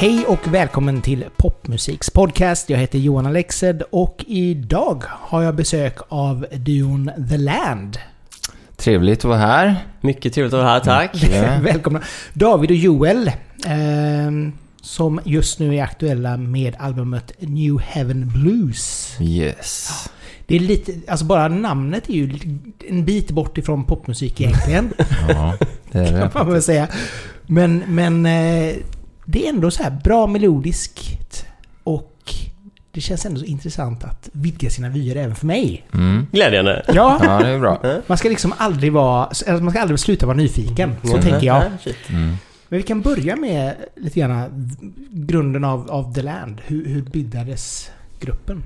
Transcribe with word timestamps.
Hej 0.00 0.24
och 0.26 0.54
välkommen 0.54 1.02
till 1.02 1.24
Popmusiks 1.36 2.10
podcast. 2.10 2.70
Jag 2.70 2.78
heter 2.78 2.98
Johan 2.98 3.26
Alexed 3.26 3.82
och 3.90 4.24
idag 4.26 5.04
har 5.08 5.42
jag 5.42 5.54
besök 5.54 5.98
av 6.08 6.46
duon 6.52 7.10
The 7.30 7.36
Land. 7.36 7.98
Trevligt 8.76 9.18
att 9.18 9.24
vara 9.24 9.38
här. 9.38 9.76
Mycket 10.00 10.34
trevligt 10.34 10.54
att 10.54 10.60
vara 10.60 10.70
här, 10.70 10.80
tack. 10.80 11.10
Ja. 11.22 11.58
Välkomna. 11.62 12.00
David 12.32 12.70
och 12.70 12.76
Joel, 12.76 13.30
ehm, 13.66 14.52
som 14.82 15.20
just 15.24 15.58
nu 15.58 15.76
är 15.76 15.82
aktuella 15.82 16.36
med 16.36 16.76
albumet 16.78 17.32
New 17.38 17.78
Heaven 17.80 18.28
Blues. 18.28 19.16
Yes. 19.20 20.08
Det 20.48 20.56
är 20.56 20.60
lite, 20.60 20.92
alltså 21.08 21.24
bara 21.26 21.48
namnet 21.48 22.08
är 22.08 22.12
ju 22.14 22.38
en 22.88 23.04
bit 23.04 23.30
bort 23.30 23.58
ifrån 23.58 23.84
popmusik 23.84 24.40
egentligen, 24.40 24.92
Ja, 25.28 25.54
det 25.92 25.98
är 25.98 26.12
det. 26.12 26.30
kan 26.32 26.44
man 26.46 26.52
väl 26.52 26.62
säga. 26.62 26.88
Men, 27.46 27.82
men 27.88 28.26
eh, 28.26 28.74
det 29.24 29.44
är 29.46 29.48
ändå 29.48 29.70
så 29.70 29.82
här 29.82 29.90
bra 30.04 30.26
melodiskt 30.26 31.46
och 31.84 32.14
det 32.90 33.00
känns 33.00 33.26
ändå 33.26 33.40
så 33.40 33.44
intressant 33.46 34.04
att 34.04 34.28
vidga 34.32 34.70
sina 34.70 34.88
vyer 34.88 35.16
även 35.16 35.34
för 35.36 35.46
mig. 35.46 35.86
Mm. 35.94 36.26
Glädjande. 36.32 36.84
Ja, 36.88 37.20
Ja, 37.24 37.38
det 37.42 37.48
är 37.48 37.58
bra. 37.58 37.80
man 38.06 38.18
ska 38.18 38.28
liksom 38.28 38.52
aldrig 38.56 38.92
vara, 38.92 39.28
eller 39.46 39.60
man 39.60 39.70
ska 39.70 39.80
aldrig 39.80 39.98
sluta 40.00 40.26
vara 40.26 40.36
nyfiken. 40.36 40.94
Så 41.02 41.08
Mm. 41.16 41.22
tänker 41.22 41.46
jag. 41.46 41.62
Mm. 42.08 42.36
Men 42.68 42.76
vi 42.78 42.82
kan 42.82 43.00
börja 43.00 43.36
med 43.36 43.74
lite 43.96 44.20
grann 44.20 44.70
grunden 45.10 45.64
av, 45.64 45.90
av 45.90 46.14
The 46.14 46.22
Land. 46.22 46.60
Hur, 46.66 46.86
hur 46.88 47.02
bildades 47.02 47.90
gruppen? 48.20 48.62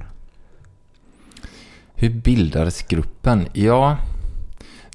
Hur 2.02 2.10
bildades 2.10 2.82
gruppen? 2.82 3.48
Ja, 3.52 3.96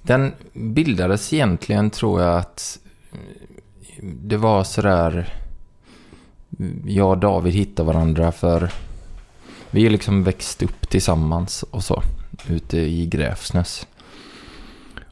den 0.02 0.34
bildades 0.54 1.34
egentligen 1.34 1.90
tror 1.90 2.22
jag 2.22 2.38
att 2.38 2.80
mm, 4.00 4.18
det 4.24 4.38
var 4.38 4.64
sådär... 4.64 5.34
Mm, 6.60 6.84
jag 6.86 7.10
och 7.10 7.18
David 7.18 7.54
hittade 7.54 7.88
varandra 7.88 8.32
för 8.32 8.72
vi 9.72 9.90
liksom 9.90 10.24
växt 10.24 10.64
upp 10.64 10.90
tillsammans 10.90 11.64
och 11.64 11.84
så 11.84 12.04
ute 12.50 12.78
i 12.78 13.06
Gräfsnäs. 13.06 13.88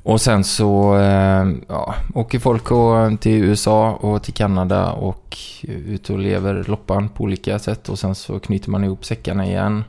Och 0.03 0.21
sen 0.21 0.43
så 0.43 0.97
eh, 0.97 1.47
ja, 1.67 1.95
åker 2.13 2.39
folk 2.39 2.71
och- 2.71 3.21
till 3.21 3.43
USA 3.43 3.91
och 3.91 4.23
till 4.23 4.33
Kanada 4.33 4.91
och 4.91 5.37
ut 5.63 6.09
och 6.09 6.19
lever 6.19 6.63
loppan 6.67 7.09
på 7.09 7.23
olika 7.23 7.59
sätt 7.59 7.89
och 7.89 7.99
sen 7.99 8.15
så 8.15 8.39
knyter 8.39 8.69
man 8.69 8.83
ihop 8.83 9.05
säckarna 9.05 9.45
igen. 9.45 9.83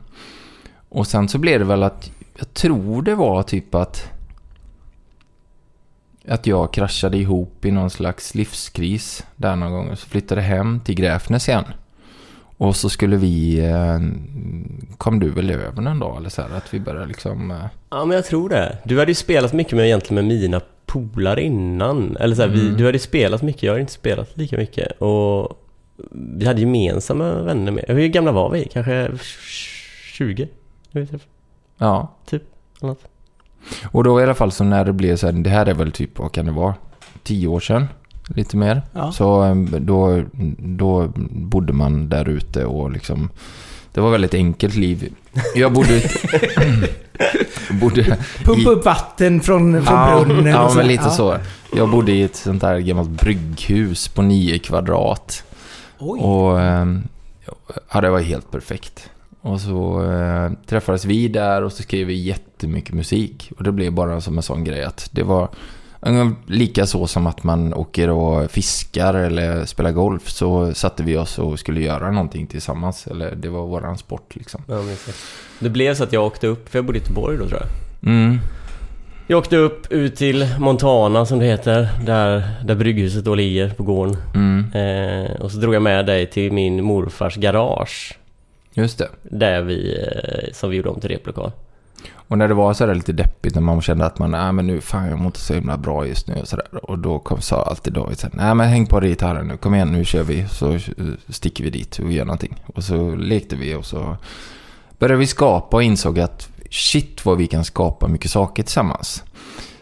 Och 0.89 1.07
sen 1.07 1.27
så 1.29 1.37
blev 1.37 1.59
det 1.59 1.65
väl 1.65 1.83
att, 1.83 2.11
jag 2.37 2.53
tror 2.53 3.01
det 3.01 3.15
var 3.15 3.43
typ 3.43 3.75
att 3.75 4.09
att 6.27 6.47
jag 6.47 6.73
kraschade 6.73 7.17
ihop 7.17 7.65
i 7.65 7.71
någon 7.71 7.89
slags 7.89 8.35
livskris 8.35 9.25
där 9.35 9.55
någon 9.55 9.71
gång. 9.71 9.95
Så 9.95 10.07
flyttade 10.07 10.41
hem 10.41 10.79
till 10.79 10.95
Gräfnäs 10.95 11.49
igen. 11.49 11.63
Och 12.57 12.75
så 12.75 12.89
skulle 12.89 13.17
vi, 13.17 13.59
eh, 13.65 13.99
kom 14.97 15.19
du 15.19 15.29
väl 15.29 15.49
över 15.51 15.81
någon 15.81 15.99
dag 15.99 16.17
eller 16.17 16.29
så 16.29 16.41
här, 16.41 16.49
att 16.57 16.73
vi 16.73 16.79
började 16.79 17.05
liksom... 17.05 17.51
Eh, 17.51 17.57
Ja, 17.89 18.05
men 18.05 18.15
jag 18.15 18.25
tror 18.25 18.49
det. 18.49 18.77
Du 18.83 18.99
hade 18.99 19.11
ju 19.11 19.15
spelat 19.15 19.53
mycket 19.53 19.73
med 19.73 19.85
egentligen 19.85 20.27
med 20.27 20.37
mina 20.39 20.61
polare 20.85 21.43
innan. 21.43 22.17
Eller 22.17 22.35
så 22.35 22.41
här, 22.41 22.49
vi, 22.49 22.61
Mm. 22.61 22.77
du 22.77 22.85
hade 22.85 22.95
ju 22.97 22.99
spelat 23.03 23.41
mycket, 23.41 23.63
jag 23.63 23.73
har 23.73 23.79
inte 23.79 23.91
spelat 23.93 24.37
lika 24.37 24.57
mycket. 24.57 24.91
Och 25.01 25.63
vi 26.37 26.45
hade 26.45 26.59
gemensamma 26.59 27.41
vänner 27.41 27.71
med. 27.71 27.85
Hur 27.87 28.07
gamla 28.07 28.31
var 28.31 28.49
vi? 28.49 28.65
Kanske 28.73 29.11
20? 30.13 30.47
Inte. 31.01 31.19
ja. 31.77 32.11
eller 32.31 32.43
något. 32.79 33.03
Och 33.91 34.03
då 34.03 34.19
i 34.19 34.23
alla 34.23 34.35
fall 34.35 34.51
så 34.51 34.63
när 34.63 34.85
det 34.85 34.93
blev 34.93 35.15
så 35.15 35.25
här, 35.25 35.33
det 35.33 35.49
här 35.49 35.65
är 35.65 35.73
väl 35.73 35.91
typ, 35.91 36.19
vad 36.19 36.31
kan 36.31 36.45
det 36.45 36.51
vara? 36.51 36.75
Tio 37.23 37.47
år 37.47 37.59
sedan? 37.59 37.87
Lite 38.27 38.57
mer. 38.57 38.81
Ja. 38.93 39.11
Så 39.11 39.43
eh, 39.43 39.55
då, 39.79 40.23
då 40.57 41.11
bodde 41.29 41.73
man 41.73 42.09
där 42.09 42.29
ute 42.29 42.65
och 42.65 42.91
liksom... 42.91 43.29
Det 43.93 44.01
var 44.01 44.11
väldigt 44.11 44.33
enkelt 44.33 44.75
liv. 44.75 45.13
Jag 45.55 45.73
bodde... 45.73 46.01
bodde 47.81 48.17
Pumpa 48.43 48.69
upp 48.69 48.85
vatten 48.85 49.41
från, 49.41 49.83
från 49.83 49.95
ja, 49.95 50.23
brunnen 50.25 50.45
ja, 50.45 50.73
men 50.75 50.87
lite 50.87 51.03
Ja. 51.03 51.09
så. 51.09 51.37
Jag 51.75 51.89
bodde 51.89 52.11
i 52.11 52.23
ett 52.23 52.35
sånt 52.35 52.61
där 52.61 52.79
gammalt 52.79 53.09
brygghus 53.09 54.07
på 54.07 54.21
nio 54.21 54.59
kvadrat. 54.59 55.43
Oj. 55.99 56.19
Och 56.19 56.61
ehm, 56.61 57.03
ja, 57.93 58.01
det 58.01 58.09
var 58.09 58.19
helt 58.19 58.51
perfekt. 58.51 59.09
Och 59.47 59.61
så 59.61 60.11
eh, 60.11 60.51
träffades 60.65 61.05
vi 61.05 61.27
där 61.27 61.63
och 61.63 61.71
så 61.71 61.83
skrev 61.83 62.07
vi 62.07 62.13
jättemycket 62.13 62.95
musik. 62.95 63.51
Och 63.57 63.63
det 63.63 63.71
blev 63.71 63.93
bara 63.93 64.21
som 64.21 64.37
en 64.37 64.43
sån 64.43 64.63
grej 64.63 64.83
att 64.83 65.09
det 65.11 65.23
var 65.23 65.49
lika 66.47 66.85
så 66.85 67.07
som 67.07 67.27
att 67.27 67.43
man 67.43 67.73
åker 67.73 68.09
och 68.09 68.51
fiskar 68.51 69.13
eller 69.13 69.65
spelar 69.65 69.91
golf. 69.91 70.29
Så 70.29 70.73
satte 70.73 71.03
vi 71.03 71.17
oss 71.17 71.39
och 71.39 71.59
skulle 71.59 71.81
göra 71.81 72.11
någonting 72.11 72.47
tillsammans. 72.47 73.07
Eller 73.07 73.35
det 73.35 73.49
var 73.49 73.67
våran 73.67 73.97
sport 73.97 74.35
liksom. 74.35 74.61
Ja. 74.67 74.81
Det 75.59 75.69
blev 75.69 75.95
så 75.95 76.03
att 76.03 76.13
jag 76.13 76.25
åkte 76.25 76.47
upp, 76.47 76.69
för 76.69 76.77
jag 76.77 76.85
bodde 76.85 76.97
i 76.97 77.01
Göteborg 77.01 77.37
då 77.37 77.47
tror 77.47 77.61
jag. 77.61 77.69
Mm. 78.09 78.39
Jag 79.27 79.39
åkte 79.39 79.57
upp 79.57 79.91
ut 79.91 80.15
till 80.15 80.47
Montana 80.59 81.25
som 81.25 81.39
det 81.39 81.45
heter, 81.45 81.89
där, 82.05 82.43
där 82.65 82.75
brygghuset 82.75 83.25
då 83.25 83.35
ligger 83.35 83.69
på 83.69 83.83
gården. 83.83 84.17
Mm. 84.35 84.71
Eh, 84.73 85.31
och 85.41 85.51
så 85.51 85.57
drog 85.57 85.75
jag 85.75 85.81
med 85.81 86.05
dig 86.05 86.25
till 86.25 86.51
min 86.51 86.83
morfars 86.83 87.35
garage. 87.35 88.17
Just 88.77 88.97
det. 88.97 89.09
Där 89.23 89.61
vi, 89.61 90.05
eh, 90.07 90.53
som 90.53 90.69
vi 90.69 90.77
gjorde 90.77 90.89
om 90.89 90.99
till 90.99 91.09
replokal. 91.09 91.51
Och 92.13 92.37
när 92.37 92.47
det 92.47 92.53
var 92.53 92.73
så 92.73 92.85
där 92.85 92.95
lite 92.95 93.13
deppigt 93.13 93.55
när 93.55 93.61
man 93.61 93.81
kände 93.81 94.05
att 94.05 94.19
man, 94.19 94.31
nej 94.31 94.51
men 94.51 94.67
nu 94.67 94.81
fan 94.81 95.09
jag 95.09 95.17
mår 95.17 95.25
inte 95.25 95.39
så 95.39 95.53
himla 95.53 95.77
bra 95.77 96.07
just 96.07 96.27
nu 96.27 96.35
och 96.35 96.47
sådär. 96.47 96.85
Och 96.85 96.99
då 96.99 97.19
kom, 97.19 97.41
sa 97.41 97.63
alltid 97.63 97.93
David 97.93 98.17
här, 98.23 98.31
nej 98.33 98.55
men 98.55 98.67
häng 98.67 98.85
på 98.85 98.99
dig 98.99 99.09
gitarren 99.09 99.47
nu, 99.47 99.57
kom 99.57 99.75
igen 99.75 99.91
nu 99.91 100.05
kör 100.05 100.23
vi. 100.23 100.47
Så 100.47 100.73
eh, 100.73 100.79
sticker 101.29 101.63
vi 101.63 101.69
dit 101.69 101.99
och 101.99 102.11
gör 102.11 102.25
någonting. 102.25 102.63
Och 102.73 102.83
så 102.83 103.15
lekte 103.15 103.55
vi 103.55 103.75
och 103.75 103.85
så 103.85 104.17
började 104.99 105.19
vi 105.19 105.27
skapa 105.27 105.77
och 105.77 105.83
insåg 105.83 106.19
att 106.19 106.49
shit 106.71 107.25
vad 107.25 107.37
vi 107.37 107.47
kan 107.47 107.63
skapa 107.63 108.07
mycket 108.07 108.31
saker 108.31 108.63
tillsammans. 108.63 109.23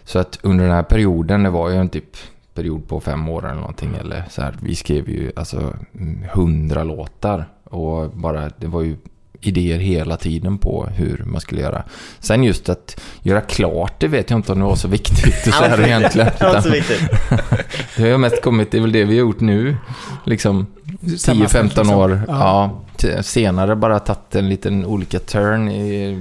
Så 0.03 0.19
att 0.19 0.39
under 0.41 0.63
den 0.65 0.73
här 0.73 0.83
perioden, 0.83 1.43
det 1.43 1.49
var 1.49 1.69
ju 1.69 1.75
en 1.75 1.89
typ 1.89 2.17
period 2.53 2.87
på 2.87 2.99
fem 2.99 3.29
år 3.29 3.45
eller 3.45 3.59
någonting. 3.59 3.95
Eller 3.99 4.23
så 4.29 4.41
här, 4.41 4.57
vi 4.61 4.75
skrev 4.75 5.09
ju 5.09 5.31
alltså 5.35 5.73
mm, 5.93 6.23
hundra 6.33 6.83
låtar. 6.83 7.45
Och 7.69 8.09
bara, 8.09 8.49
det 8.59 8.67
var 8.67 8.81
ju 8.81 8.97
idéer 9.41 9.79
hela 9.79 10.17
tiden 10.17 10.57
på 10.57 10.85
hur 10.85 11.23
man 11.25 11.41
skulle 11.41 11.61
göra. 11.61 11.83
Sen 12.19 12.43
just 12.43 12.69
att 12.69 13.01
göra 13.21 13.41
klart 13.41 13.99
det 13.99 14.07
vet 14.07 14.29
jag 14.29 14.39
inte 14.39 14.51
om 14.51 14.59
det 14.59 14.65
var 14.65 14.75
så 14.75 14.87
viktigt 14.87 15.43
så 15.43 15.51
här 15.51 15.81
egentligen. 15.85 16.29
Det 16.39 16.45
var 16.45 16.61
så 16.61 16.69
viktigt. 16.69 17.01
det 17.95 18.01
har 18.01 18.07
ju 18.07 18.17
mest 18.17 18.41
kommit, 18.41 18.71
det 18.71 18.77
är 18.77 18.81
väl 18.81 18.91
det 18.91 19.03
vi 19.03 19.13
har 19.13 19.19
gjort 19.19 19.39
nu. 19.39 19.75
Liksom 20.25 20.67
Sammanfört, 21.17 21.61
10-15 21.61 21.63
liksom. 21.63 21.89
år. 21.89 22.21
Ja. 22.27 22.71
Ja. 23.01 23.23
senare 23.23 23.75
bara 23.75 23.99
tagit 23.99 24.35
en 24.35 24.49
liten 24.49 24.85
olika 24.85 25.19
turn 25.19 25.69
i, 25.69 26.17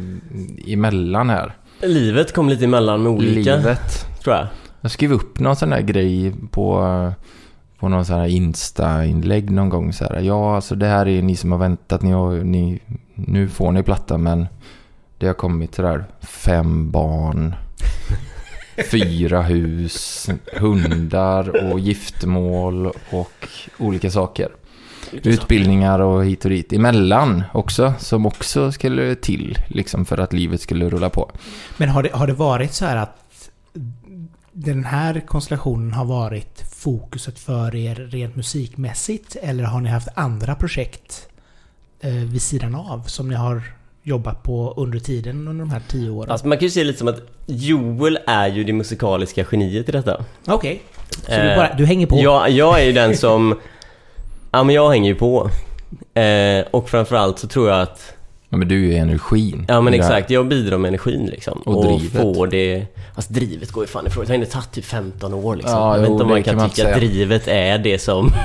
emellan 0.66 1.31
här. 1.31 1.56
Livet 1.83 2.33
kom 2.33 2.49
lite 2.49 2.65
emellan 2.65 3.03
med 3.03 3.12
olika, 3.12 3.56
Livet. 3.56 4.06
tror 4.22 4.37
jag. 4.37 4.47
Jag 4.81 4.91
skrev 4.91 5.12
upp 5.12 5.38
någon 5.38 5.56
sån 5.56 5.71
där 5.71 5.81
grej 5.81 6.33
på, 6.50 6.83
på 7.78 7.88
någon 7.88 8.04
sån 8.04 8.18
här 8.18 8.26
Insta-inlägg 8.26 9.50
någon 9.50 9.68
gång 9.68 9.92
så 9.92 10.04
här. 10.04 10.20
Ja, 10.20 10.56
alltså 10.56 10.74
det 10.74 10.86
här 10.86 11.08
är 11.08 11.22
ni 11.22 11.36
som 11.36 11.52
har 11.52 11.58
väntat. 11.58 12.02
Ni 12.02 12.10
har, 12.10 12.34
ni, 12.34 12.80
nu 13.14 13.48
får 13.48 13.72
ni 13.72 13.82
platta 13.82 14.18
men 14.18 14.46
det 15.18 15.26
har 15.26 15.34
kommit 15.34 15.74
sådär 15.74 16.04
fem 16.20 16.90
barn, 16.90 17.54
fyra 18.90 19.42
hus, 19.42 20.28
hundar 20.56 21.72
och 21.72 21.80
giftermål 21.80 22.86
och 23.10 23.48
olika 23.78 24.10
saker. 24.10 24.48
Utbildningar 25.12 25.98
och 25.98 26.24
hit 26.24 26.44
och 26.44 26.50
dit 26.50 26.72
emellan 26.72 27.42
också, 27.52 27.94
som 27.98 28.26
också 28.26 28.72
skulle 28.72 29.14
till 29.14 29.58
liksom 29.68 30.04
för 30.04 30.18
att 30.18 30.32
livet 30.32 30.60
skulle 30.60 30.91
rulla 30.91 31.10
på. 31.10 31.30
Men 31.77 31.88
har 31.88 32.03
det, 32.03 32.10
har 32.12 32.27
det 32.27 32.32
varit 32.32 32.72
så 32.72 32.84
här 32.84 32.97
att 32.97 33.23
den 34.56 34.84
här 34.84 35.21
konstellationen 35.21 35.92
har 35.92 36.04
varit 36.04 36.65
fokuset 36.77 37.39
för 37.39 37.74
er 37.74 37.95
rent 37.95 38.36
musikmässigt? 38.36 39.36
Eller 39.42 39.65
har 39.65 39.80
ni 39.80 39.89
haft 39.89 40.09
andra 40.15 40.54
projekt 40.54 41.28
eh, 42.01 42.10
vid 42.12 42.42
sidan 42.42 42.74
av 42.74 43.03
som 43.06 43.28
ni 43.28 43.34
har 43.34 43.62
jobbat 44.03 44.42
på 44.42 44.74
under 44.77 44.98
tiden 44.98 45.48
under 45.48 45.65
de 45.65 45.71
här 45.71 45.83
tio 45.89 46.10
åren? 46.10 46.30
Alltså 46.30 46.47
man 46.47 46.59
kan 46.59 46.65
ju 46.66 46.71
se 46.71 46.84
lite 46.84 46.98
som 46.98 47.09
att 47.09 47.21
Joel 47.47 48.18
är 48.27 48.48
ju 48.48 48.65
det 48.65 48.72
musikaliska 48.72 49.45
geniet 49.53 49.89
i 49.89 49.92
detta. 49.92 50.24
Okej. 50.47 50.83
Så 51.10 51.30
du, 51.30 51.36
Eh, 51.36 51.56
bara, 51.56 51.74
du 51.74 51.86
hänger 51.86 52.06
på? 52.06 52.18
Jag, 52.18 52.51
jag 52.51 52.80
är 52.80 52.84
ju 52.84 52.92
den 52.92 53.16
som... 53.16 53.59
Ja 54.51 54.65
men 54.65 54.74
jag 54.74 54.91
hänger 54.91 55.09
ju 55.09 55.15
på. 55.15 55.51
Eh, 56.21 56.65
och 56.71 56.89
framförallt 56.89 57.39
så 57.39 57.48
tror 57.48 57.68
jag 57.68 57.80
att... 57.80 58.12
Ja, 58.48 58.56
men 58.56 58.68
du 58.68 58.84
är 58.84 58.89
ju 58.89 58.95
energin. 58.95 59.65
Ja 59.68 59.80
men 59.80 59.95
exakt, 59.95 60.30
jag 60.30 60.48
bidrar 60.48 60.78
med 60.78 60.89
energin 60.89 61.27
liksom. 61.27 61.59
Och 61.59 61.84
drivet. 61.84 62.22
får 62.22 62.47
det... 62.47 62.86
Alltså 63.15 63.33
drivet 63.33 63.72
går 63.72 63.84
ju 63.84 63.89
fan 63.89 64.07
ifrån. 64.07 64.25
Det 64.25 64.31
har 64.31 64.34
ändå 64.34 64.47
tagit 64.47 64.72
typ 64.72 64.84
15 64.84 65.34
år 65.34 65.57
liksom. 65.57 65.78
Ja, 65.78 65.95
jag 65.95 66.01
vet 66.01 66.09
jo, 66.09 66.13
inte 66.13 66.25
om 66.25 66.31
man 66.31 66.43
kan 66.43 66.53
kan 66.53 66.57
man 66.63 66.71
tycka 66.71 66.89
att 66.89 66.97
drivet 67.01 67.49
är 67.49 67.78
det 67.78 67.99
som... 67.99 68.31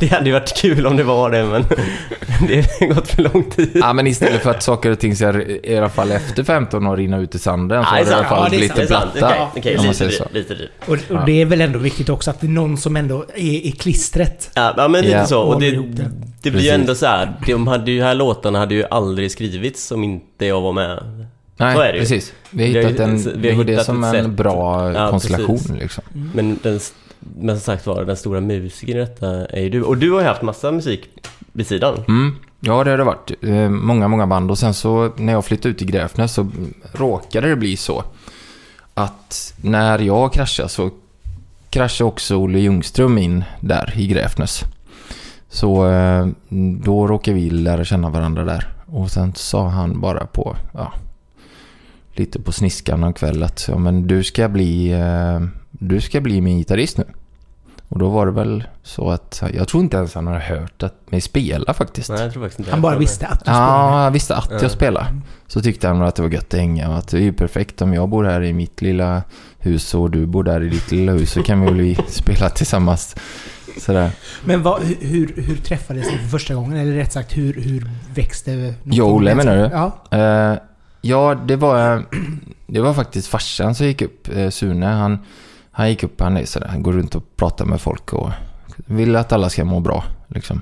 Det 0.00 0.06
hade 0.06 0.26
ju 0.26 0.32
varit 0.32 0.56
kul 0.56 0.86
om 0.86 0.96
det 0.96 1.02
var 1.02 1.30
det, 1.30 1.44
men 1.44 1.62
det 2.48 2.80
har 2.80 2.94
gått 2.94 3.08
för 3.08 3.22
lång 3.22 3.50
tid. 3.50 3.70
Ja, 3.74 3.92
men 3.92 4.06
istället 4.06 4.42
för 4.42 4.50
att 4.50 4.62
saker 4.62 4.90
och 4.90 4.98
ting 4.98 5.16
ska 5.16 5.42
i 5.42 5.76
alla 5.76 5.88
fall 5.88 6.10
efter 6.10 6.44
15 6.44 6.86
år 6.86 6.96
rinna 6.96 7.18
ut 7.18 7.34
i 7.34 7.38
sanden 7.38 7.84
så 7.84 7.90
har 7.90 8.04
det 8.04 8.10
i 8.10 8.14
alla 8.14 8.24
fall 8.24 8.48
Ja, 8.52 8.58
lite 8.58 8.86
platta. 8.86 9.34
Om 9.34 9.50
man 9.60 9.86
lite 9.86 10.28
lite 10.32 10.54
dyrt. 10.54 10.70
Och, 10.86 10.92
och 10.92 10.98
Ja. 11.08 11.22
det 11.26 11.40
är 11.42 11.44
väl 11.46 11.60
ändå 11.60 11.78
viktigt 11.78 12.08
också 12.08 12.30
att 12.30 12.40
det 12.40 12.46
är 12.46 12.48
någon 12.48 12.76
som 12.76 12.96
ändå 12.96 13.24
är 13.34 13.66
i 13.66 13.72
klistret. 13.72 14.50
Ja, 14.54 14.74
ja, 14.76 14.88
men 14.88 15.02
lite 15.02 15.16
Ja. 15.16 15.26
så. 15.26 15.40
Och 15.42 15.60
det, 15.60 15.70
det. 16.42 16.50
blir 16.50 16.62
ju 16.62 16.70
ändå 16.70 16.94
så 16.94 17.06
här. 17.06 17.32
De 17.46 17.66
hade 17.66 17.90
ju, 17.90 18.02
här 18.02 18.14
låtarna 18.14 18.58
hade 18.58 18.74
ju 18.74 18.84
aldrig 18.90 19.30
skrivits 19.32 19.92
om 19.92 20.04
inte 20.04 20.46
jag 20.46 20.60
var 20.60 20.72
med. 20.72 21.26
Nej, 21.56 21.74
Så 21.76 21.80
är 21.82 21.86
det 21.92 21.94
ju. 21.94 22.00
precis. 22.00 22.32
Vi 22.50 22.74
har 22.74 22.90
hittat 22.90 23.00
en, 23.08 23.16
vi 23.16 23.24
har 23.24 23.32
det 23.36 23.52
var 23.56 23.64
det 23.64 23.72
hittat 23.72 23.86
som 23.86 24.04
en 24.04 24.12
sätt. 24.12 24.30
bra 24.30 24.92
Ja, 24.92 25.10
konstellation 25.10 25.56
precis. 25.58 25.70
liksom. 25.70 26.04
Men, 26.34 26.58
den, 26.62 26.80
men 27.36 27.56
som 27.56 27.60
sagt 27.64 27.86
var, 27.86 28.04
den 28.04 28.16
stora 28.16 28.40
musikern 28.40 28.96
i 28.96 29.00
detta 29.00 29.46
är 29.46 29.60
ju 29.62 29.70
du. 29.70 29.82
Och 29.82 29.98
du 29.98 30.10
har 30.12 30.20
ju 30.20 30.26
haft 30.26 30.42
massa 30.42 30.70
musik 30.72 31.08
vid 31.52 31.66
sidan. 31.66 32.04
Mm. 32.08 32.36
Ja, 32.60 32.84
det 32.84 32.90
har 32.90 32.98
det 32.98 33.04
varit. 33.04 33.30
Eh, 33.42 33.68
många, 33.68 34.08
många 34.08 34.26
band. 34.26 34.50
Och 34.50 34.58
sen 34.58 34.74
så 34.74 35.12
när 35.16 35.32
jag 35.32 35.44
flyttade 35.44 35.68
ut 35.68 35.78
till 35.78 35.86
Gräfnäs 35.90 36.32
så 36.32 36.50
råkade 36.92 37.48
det 37.48 37.56
bli 37.56 37.76
så 37.76 38.04
att 38.94 39.54
när 39.62 39.98
jag 39.98 40.32
kraschade 40.32 40.68
så 40.68 40.90
kraschade 41.70 42.08
också 42.08 42.36
Olle 42.36 42.58
Ljungström 42.58 43.18
in 43.18 43.44
där 43.60 43.92
i 43.96 44.06
Gräfnäs. 44.06 44.62
Så 45.48 45.88
eh, 45.88 46.26
då 46.84 47.06
råkade 47.06 47.34
vi 47.36 47.50
lära 47.50 47.84
känna 47.84 48.10
varandra 48.10 48.44
där. 48.44 48.68
Och 48.86 49.10
sen 49.10 49.32
sa 49.34 49.68
han 49.68 50.00
bara 50.00 50.26
på, 50.26 50.56
ja, 50.74 50.92
lite 52.18 52.40
på 52.40 52.52
sniskan 52.52 53.00
någon 53.00 53.12
kväll 53.12 53.42
att 53.42 53.68
ja, 53.68 53.78
men 53.78 54.06
du 54.06 54.24
ska 54.24 54.48
bli, 54.48 54.92
eh, 54.92 55.40
du 55.70 56.00
ska 56.00 56.20
bli 56.20 56.40
min 56.40 56.58
gitarrist 56.58 56.98
nu. 56.98 57.04
Och 57.88 57.98
då 57.98 58.08
var 58.08 58.26
det 58.26 58.32
väl 58.32 58.64
så 58.82 59.10
att, 59.10 59.42
jag 59.54 59.68
tror 59.68 59.82
inte 59.82 59.96
ens 59.96 60.14
han 60.14 60.26
har 60.26 60.38
hört 60.38 60.82
att 60.82 61.10
mig 61.10 61.20
spela 61.20 61.74
faktiskt. 61.74 62.10
Nej, 62.10 62.22
jag 62.22 62.32
tror 62.32 62.42
faktiskt 62.42 62.58
inte 62.58 62.70
Han 62.70 62.78
jag 62.78 62.82
bara 62.82 62.98
visste 62.98 63.26
att 63.26 63.44
du 63.44 63.50
Ja, 63.50 64.04
jag 64.04 64.10
visste 64.10 64.36
att 64.36 64.50
Ja. 64.50 64.58
jag 64.62 64.70
spelade. 64.70 65.06
Så 65.46 65.62
tyckte 65.62 65.88
han 65.88 66.02
att 66.02 66.14
det 66.16 66.22
var 66.22 66.30
gött 66.30 66.54
att 66.54 66.60
hänga 66.60 66.88
och 66.88 66.98
att 66.98 67.08
det 67.08 67.18
är 67.18 67.22
ju 67.22 67.32
perfekt 67.32 67.82
om 67.82 67.94
jag 67.94 68.08
bor 68.08 68.24
här 68.24 68.42
i 68.42 68.52
mitt 68.52 68.82
lilla 68.82 69.22
hus 69.58 69.94
och 69.94 70.10
du 70.10 70.26
bor 70.26 70.44
där 70.44 70.60
i 70.62 70.68
ditt 70.68 70.90
lilla 70.90 71.12
hus 71.12 71.30
så 71.30 71.42
kan 71.42 71.60
vi 71.60 71.66
väl 71.66 71.80
vi 71.80 71.94
spela 72.08 72.48
tillsammans. 72.48 73.16
Sådär. 73.80 74.10
Men 74.44 74.62
vad, 74.62 74.82
hur, 74.82 75.34
hur, 75.36 75.56
träffades 75.56 76.06
ni 76.12 76.18
för 76.18 76.28
första 76.28 76.54
gången? 76.54 76.76
Eller 76.76 76.92
rätt 76.92 77.12
sagt, 77.12 77.36
hur, 77.36 77.52
hur 77.52 77.90
växte... 78.14 78.74
av 79.02 79.22
menar 79.22 79.56
du? 79.56 79.70
Ja. 79.72 80.18
Eh, 80.18 80.58
ja, 81.04 81.34
det 81.34 81.56
var, 81.56 82.04
det 82.66 82.80
var 82.80 82.94
faktiskt 82.94 83.28
farsan 83.28 83.74
som 83.74 83.86
gick 83.86 84.02
upp. 84.02 84.28
Eh, 84.36 84.50
Sune, 84.50 84.86
han, 84.86 85.18
han 85.70 85.88
gick 85.90 86.02
upp, 86.02 86.20
han 86.20 86.36
är 86.36 86.44
sådär, 86.44 86.66
han 86.68 86.82
går 86.82 86.92
runt 86.92 87.14
och 87.14 87.36
pratar 87.36 87.64
med 87.64 87.80
folk 87.80 88.12
och 88.12 88.30
vill 88.76 89.16
att 89.16 89.32
alla 89.32 89.50
ska 89.50 89.64
må 89.64 89.80
bra. 89.80 90.04
Liksom. 90.28 90.60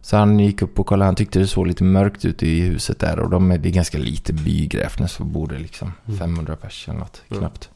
Så 0.00 0.16
han 0.16 0.38
gick 0.40 0.62
upp 0.62 0.78
och 0.78 0.86
kollade, 0.86 1.06
han 1.08 1.14
tyckte 1.14 1.38
det 1.38 1.46
såg 1.46 1.66
lite 1.66 1.84
mörkt 1.84 2.24
ut 2.24 2.42
i 2.42 2.60
huset 2.60 2.98
där 3.00 3.18
och 3.18 3.30
de 3.30 3.48
det 3.48 3.68
är 3.68 3.72
ganska 3.72 3.98
lite 3.98 4.32
by 4.32 4.62
i 4.62 4.66
Gräfnäs, 4.66 5.12
så 5.12 5.24
bor 5.24 5.48
det 5.48 5.58
liksom 5.58 5.92
Mm. 6.06 6.18
500 6.18 6.56
pers 6.56 6.88
eller 6.88 6.98
något, 6.98 7.22
Mm. 7.28 7.40
knappt. 7.40 7.70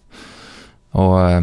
Och, 0.90 1.30
eh, 1.30 1.42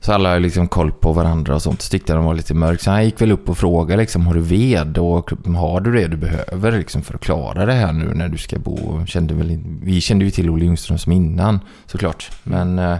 så 0.00 0.12
alla 0.12 0.32
har 0.32 0.40
liksom 0.40 0.68
koll 0.68 0.92
på 0.92 1.12
varandra 1.12 1.54
och 1.54 1.62
sånt. 1.62 1.82
Så 1.82 1.90
tyckte 1.90 2.14
de 2.14 2.24
var 2.24 2.34
lite 2.34 2.54
mörkt. 2.54 2.82
Så 2.82 2.90
han 2.90 3.04
gick 3.04 3.20
väl 3.20 3.32
upp 3.32 3.48
och 3.48 3.58
frågade 3.58 4.02
liksom, 4.02 4.26
har 4.26 4.34
du 4.34 4.40
ved 4.40 4.98
och 4.98 5.30
har 5.56 5.80
du 5.80 5.92
det 5.92 6.08
du 6.08 6.16
behöver 6.16 6.78
liksom, 6.78 7.02
för 7.02 7.14
att 7.14 7.20
klara 7.20 7.66
det 7.66 7.72
här 7.72 7.92
nu 7.92 8.14
när 8.14 8.28
du 8.28 8.38
ska 8.38 8.58
bo? 8.58 9.06
Kände 9.06 9.34
väl, 9.34 9.58
vi 9.82 10.00
kände 10.00 10.24
ju 10.24 10.30
till 10.30 10.50
Olle 10.50 10.64
Ljungström 10.64 10.98
som 10.98 11.12
innan 11.12 11.60
såklart. 11.86 12.30
Men 12.42 12.78
eh, 12.78 12.98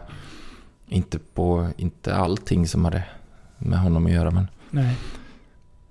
inte 0.88 1.18
på, 1.18 1.68
inte 1.76 2.14
allting 2.14 2.66
som 2.66 2.84
hade 2.84 3.02
med 3.58 3.78
honom 3.78 4.06
att 4.06 4.12
göra. 4.12 4.30
Men, 4.30 4.48
Nej. 4.70 4.96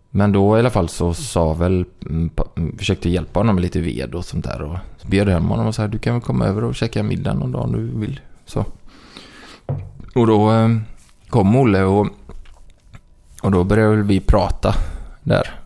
men 0.09 0.31
då 0.31 0.57
i 0.57 0.59
alla 0.59 0.69
fall 0.69 0.89
så 0.89 1.13
sa 1.13 1.53
väl, 1.53 1.85
mm, 2.05 2.29
mm, 2.55 2.77
försökte 2.77 3.09
hjälpa 3.09 3.39
honom 3.39 3.55
med 3.55 3.61
lite 3.61 3.81
ved 3.81 4.15
och 4.15 4.25
sånt 4.25 4.45
där. 4.45 4.61
Och 4.61 4.77
så 4.97 5.07
bjöd 5.07 5.29
hem 5.29 5.45
honom 5.45 5.67
och 5.67 5.75
sa 5.75 5.87
du 5.87 5.99
kan 5.99 6.13
väl 6.13 6.21
komma 6.21 6.45
över 6.45 6.63
och 6.63 6.75
käka 6.75 7.03
middag 7.03 7.33
någon 7.33 7.51
dag 7.51 7.61
om 7.61 7.71
du 7.71 7.99
vill. 7.99 8.19
Så. 8.45 8.65
Och 10.15 10.27
då 10.27 10.51
eh, 10.51 10.69
kom 11.29 11.55
Olle 11.55 11.83
och, 11.83 12.07
och 13.41 13.51
då 13.51 13.63
började 13.63 14.03
vi 14.03 14.19
prata 14.19 14.75
där. 15.23 15.59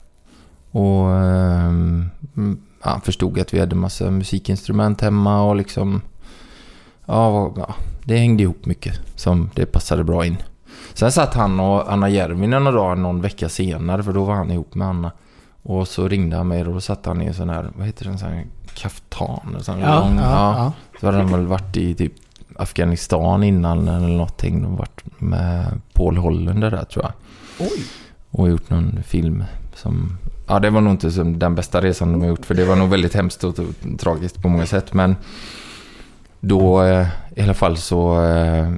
Och 0.72 1.12
eh, 1.12 1.66
mm, 1.66 2.62
han 2.82 3.02
förstod 3.02 3.40
att 3.40 3.54
vi 3.54 3.60
hade 3.60 3.76
massa 3.76 4.12
musikinstrument 4.12 5.02
hemma 5.02 5.42
och 5.42 5.56
liksom 5.56 6.02
ja, 7.06 7.54
det 8.04 8.18
hängde 8.18 8.44
ihop 8.44 8.66
mycket 8.66 9.00
som 9.16 9.50
det 9.56 9.66
passade 9.66 10.04
bra 10.04 10.26
in. 10.26 10.38
Sen 10.94 11.12
satt 11.12 11.34
han 11.34 11.60
och 11.60 11.94
Anna 11.94 12.10
Järvinen 12.10 12.64
någon 12.64 12.74
dag 12.74 12.98
någon 12.98 13.22
vecka 13.22 13.50
senare 13.50 14.04
för 14.04 14.14
då 14.14 14.24
var 14.24 14.34
han 14.34 14.52
ihop 14.52 14.76
med 14.76 14.88
Anna. 14.88 15.12
Och 15.64 15.88
så 15.88 16.08
ringde 16.08 16.38
han 16.38 16.48
mig 16.48 16.66
och 16.66 16.74
då 16.74 16.82
satt 16.82 17.06
han 17.06 17.22
i 17.22 17.26
en 17.26 17.34
sån 17.34 17.50
här, 17.50 17.72
vad 17.76 17.86
heter 17.86 18.06
det, 18.06 18.12
en 18.12 18.18
sån 18.18 18.30
här 18.30 18.46
kaftan? 18.74 19.58
Sån 19.60 19.80
Ja, 19.80 20.00
lång, 20.00 20.18
ja, 20.18 20.56
ja. 20.58 20.74
så 21.00 21.06
hade 21.06 21.18
han 21.18 21.32
väl 21.32 21.46
varit 21.46 21.78
i 21.78 21.96
typ 21.96 22.14
Afghanistan 22.56 23.44
innan 23.44 23.88
eller 23.88 24.08
någonting. 24.08 24.64
De 24.64 24.76
varit 24.76 25.02
med 25.18 25.82
Paul 25.94 26.18
Hollander 26.18 26.72
där 26.72 26.84
tror 26.84 27.06
jag. 27.06 27.14
Oj. 27.60 27.84
Och 28.32 28.50
gjort 28.50 28.70
någon 28.70 29.04
film 29.04 29.44
som... 29.76 30.18
Ja, 30.48 30.60
det 30.60 30.70
var 30.70 30.82
nog 30.82 30.94
inte 30.94 31.12
som 31.12 31.40
den 31.40 31.56
bästa 31.56 31.82
resan 31.82 32.12
de 32.12 32.22
har 32.22 32.28
gjort. 32.28 32.46
För 32.46 32.56
det 32.56 32.66
var 32.66 32.76
nog 32.76 32.90
väldigt 32.90 33.14
hemskt 33.14 33.44
och, 33.44 33.56
tragiskt 34.00 34.42
på 34.42 34.50
många 34.50 34.66
sätt. 34.66 34.94
Men 34.94 35.16
då 36.40 36.84
eh, 36.84 37.08
i 37.36 37.42
alla 37.42 37.54
fall 37.54 37.78
så... 37.78 38.26
Eh, 38.26 38.74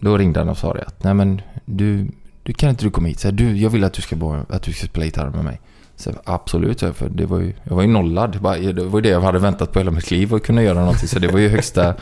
då 0.00 0.18
ringde 0.18 0.40
han 0.40 0.48
och 0.48 0.58
sa 0.58 0.74
det 0.74 0.82
att 0.82 1.04
nej 1.04 1.14
men 1.14 1.40
du, 1.64 2.08
du 2.42 2.52
kan 2.52 2.70
inte 2.70 2.84
du 2.84 2.90
komma 2.90 3.08
hit? 3.08 3.20
Så 3.20 3.28
här, 3.28 3.32
du, 3.32 3.56
jag 3.56 3.70
vill 3.70 3.84
att 3.84 3.92
du 3.92 4.02
ska, 4.02 4.16
bo, 4.16 4.36
att 4.48 4.62
du 4.62 4.72
ska 4.72 4.86
spela 4.86 5.04
gitarr 5.04 5.30
med 5.30 5.44
mig. 5.44 5.60
Så 5.96 6.10
jag, 6.10 6.16
absolut, 6.24 6.80
så 6.80 6.86
här, 6.86 6.92
för 6.92 7.08
det 7.08 7.26
var 7.26 7.40
ju, 7.40 7.52
jag 7.64 7.74
var 7.74 7.82
ju 7.82 7.88
nollad. 7.88 8.32
Det 8.32 8.38
var 8.38 8.56
det 8.56 8.84
var 8.84 8.98
ju 8.98 9.02
det 9.02 9.08
jag 9.08 9.20
hade 9.20 9.38
väntat 9.38 9.72
på 9.72 9.78
hela 9.78 9.90
mitt 9.90 10.10
liv 10.10 10.34
att 10.34 10.42
kunna 10.42 10.62
göra 10.62 10.80
någonting. 10.80 11.08
Så 11.08 11.18
det 11.18 11.28
var 11.28 11.38
ju 11.38 11.48
högsta 11.48 11.94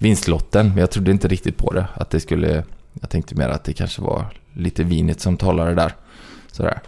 vinstlotten. 0.00 0.68
Men 0.68 0.78
jag 0.78 0.90
trodde 0.90 1.10
inte 1.10 1.28
riktigt 1.28 1.56
på 1.56 1.72
det. 1.72 1.86
Att 1.94 2.10
det 2.10 2.20
skulle... 2.20 2.64
Jag 3.00 3.10
tänkte 3.10 3.34
mer 3.34 3.48
att 3.48 3.64
det 3.64 3.72
kanske 3.72 4.02
var 4.02 4.24
lite 4.52 4.84
vinet 4.84 5.20
som 5.20 5.36
talade 5.36 5.74
där. 5.74 5.94
Sådär. 6.52 6.80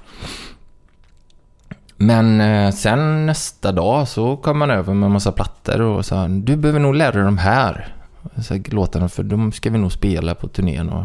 Men 1.97 2.41
eh, 2.41 2.73
sen 2.73 3.26
nästa 3.26 3.73
dag 3.73 4.09
så 4.09 4.37
kom 4.37 4.59
man 4.59 4.70
över 4.70 4.94
med 4.94 5.06
en 5.06 5.12
massa 5.12 5.32
plattor 5.32 5.81
och 5.81 6.06
sa 6.06 6.29
du 6.29 6.56
behöver 6.56 6.81
nog 6.81 6.94
lära 6.94 7.12
dig 7.12 7.25
de 7.25 7.38
här 7.38 7.94
så 8.41 8.55
här, 8.55 8.62
låtarna 8.64 9.09
för 9.09 9.23
de 9.23 9.53
ska 9.53 9.70
vi 9.70 9.79
nog 9.79 9.93
spela 9.93 10.35
på 10.35 10.49
turnén 10.49 10.88
och 10.88 11.05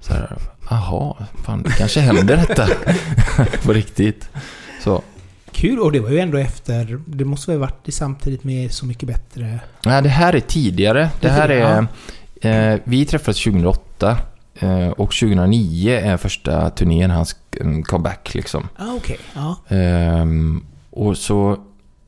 så 0.00 0.12
här, 0.12 0.38
aha, 0.70 1.18
fan 1.44 1.62
det 1.62 1.70
kanske 1.70 2.00
händer 2.00 2.36
detta 2.36 2.68
på 3.64 3.72
riktigt. 3.72 4.30
Så, 4.80 5.02
Kul, 5.52 5.78
och 5.78 5.92
det 5.92 6.00
var 6.00 6.10
ju 6.10 6.18
ändå 6.18 6.38
efter... 6.38 7.00
Det 7.06 7.24
måste 7.24 7.50
väl 7.50 7.60
varit 7.60 7.86
samtidigt 7.88 8.44
med 8.44 8.72
Så 8.72 8.86
Mycket 8.86 9.08
Bättre? 9.08 9.60
nej 9.84 10.02
det 10.02 10.08
här 10.08 10.34
är 10.34 10.40
tidigare. 10.40 11.10
Det 11.20 11.28
här 11.28 11.48
är, 11.48 11.86
eh, 12.40 12.80
vi 12.84 13.04
träffades 13.04 13.44
2008 13.44 14.16
eh, 14.54 14.88
och 14.88 15.12
2009 15.14 15.92
är 15.94 16.16
första 16.16 16.70
turnén, 16.70 17.10
hans 17.10 17.36
eh, 17.60 17.82
comeback 17.82 18.34
liksom. 18.34 18.68
Ah, 18.76 18.94
okej. 18.96 19.18
Ja. 19.34 19.56
Ehm, 19.68 20.64
och 20.90 21.16
så, 21.16 21.56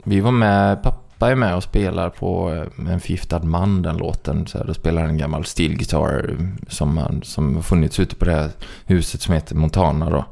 vi 0.03 0.19
var 0.19 0.31
med, 0.31 0.83
pappa 0.83 1.31
är 1.31 1.35
med 1.35 1.55
och 1.55 1.63
spelar 1.63 2.09
på 2.09 2.53
eh, 2.53 2.91
En 2.93 2.99
förgiftad 2.99 3.39
man, 3.43 3.81
den 3.81 3.97
låten. 3.97 4.47
Så 4.47 4.57
här, 4.57 4.65
då 4.65 4.73
spelar 4.73 5.05
en 5.05 5.17
gammal 5.17 5.45
steel 5.45 5.75
guitar 5.75 6.35
eh, 6.39 6.45
som, 6.67 6.97
han, 6.97 7.21
som 7.23 7.55
har 7.55 7.61
funnits 7.61 7.99
ute 7.99 8.15
på 8.15 8.25
det 8.25 8.31
här 8.33 8.49
huset 8.85 9.21
som 9.21 9.33
heter 9.33 9.55
Montana 9.55 10.09
då. 10.09 10.25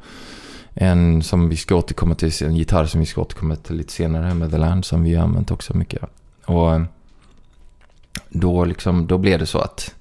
En 0.81 1.23
som 1.23 1.49
vi 1.49 1.57
ska 1.57 1.75
återkomma 1.75 2.15
till, 2.15 2.31
en 2.43 2.55
gitarr 2.55 2.85
som 2.85 2.99
vi 2.99 3.05
ska 3.05 3.21
återkomma 3.21 3.55
till 3.55 3.75
lite 3.75 3.93
senare 3.93 4.33
med 4.33 4.51
The 4.51 4.57
Land 4.57 4.85
som 4.85 5.03
vi 5.03 5.15
har 5.15 5.23
använt 5.23 5.51
också 5.51 5.77
mycket. 5.77 6.01
Och 6.45 6.73
eh, 6.73 6.81
då, 8.29 8.65
liksom, 8.65 9.07
då 9.07 9.17
blev 9.17 9.39
det 9.39 9.45
så 9.45 9.59
att 9.59 9.95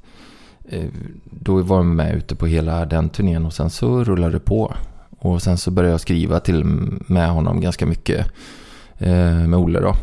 eh, 0.68 0.84
då 1.24 1.62
var 1.62 1.76
jag 1.76 1.86
med 1.86 2.14
ute 2.14 2.34
på 2.34 2.46
hela 2.46 2.86
den 2.86 3.08
turnén 3.08 3.46
och 3.46 3.52
sen 3.52 3.70
så 3.70 4.04
rullade 4.04 4.32
det 4.32 4.40
på. 4.40 4.74
Och 5.18 5.42
sen 5.42 5.58
så 5.58 5.70
började 5.70 5.92
jag 5.92 6.00
skriva 6.00 6.40
till 6.40 6.64
med 7.06 7.30
honom 7.30 7.60
ganska 7.60 7.86
mycket 7.86 8.26
eh, 8.98 9.46
med 9.46 9.54
Olle 9.54 9.80
då. 9.80 9.94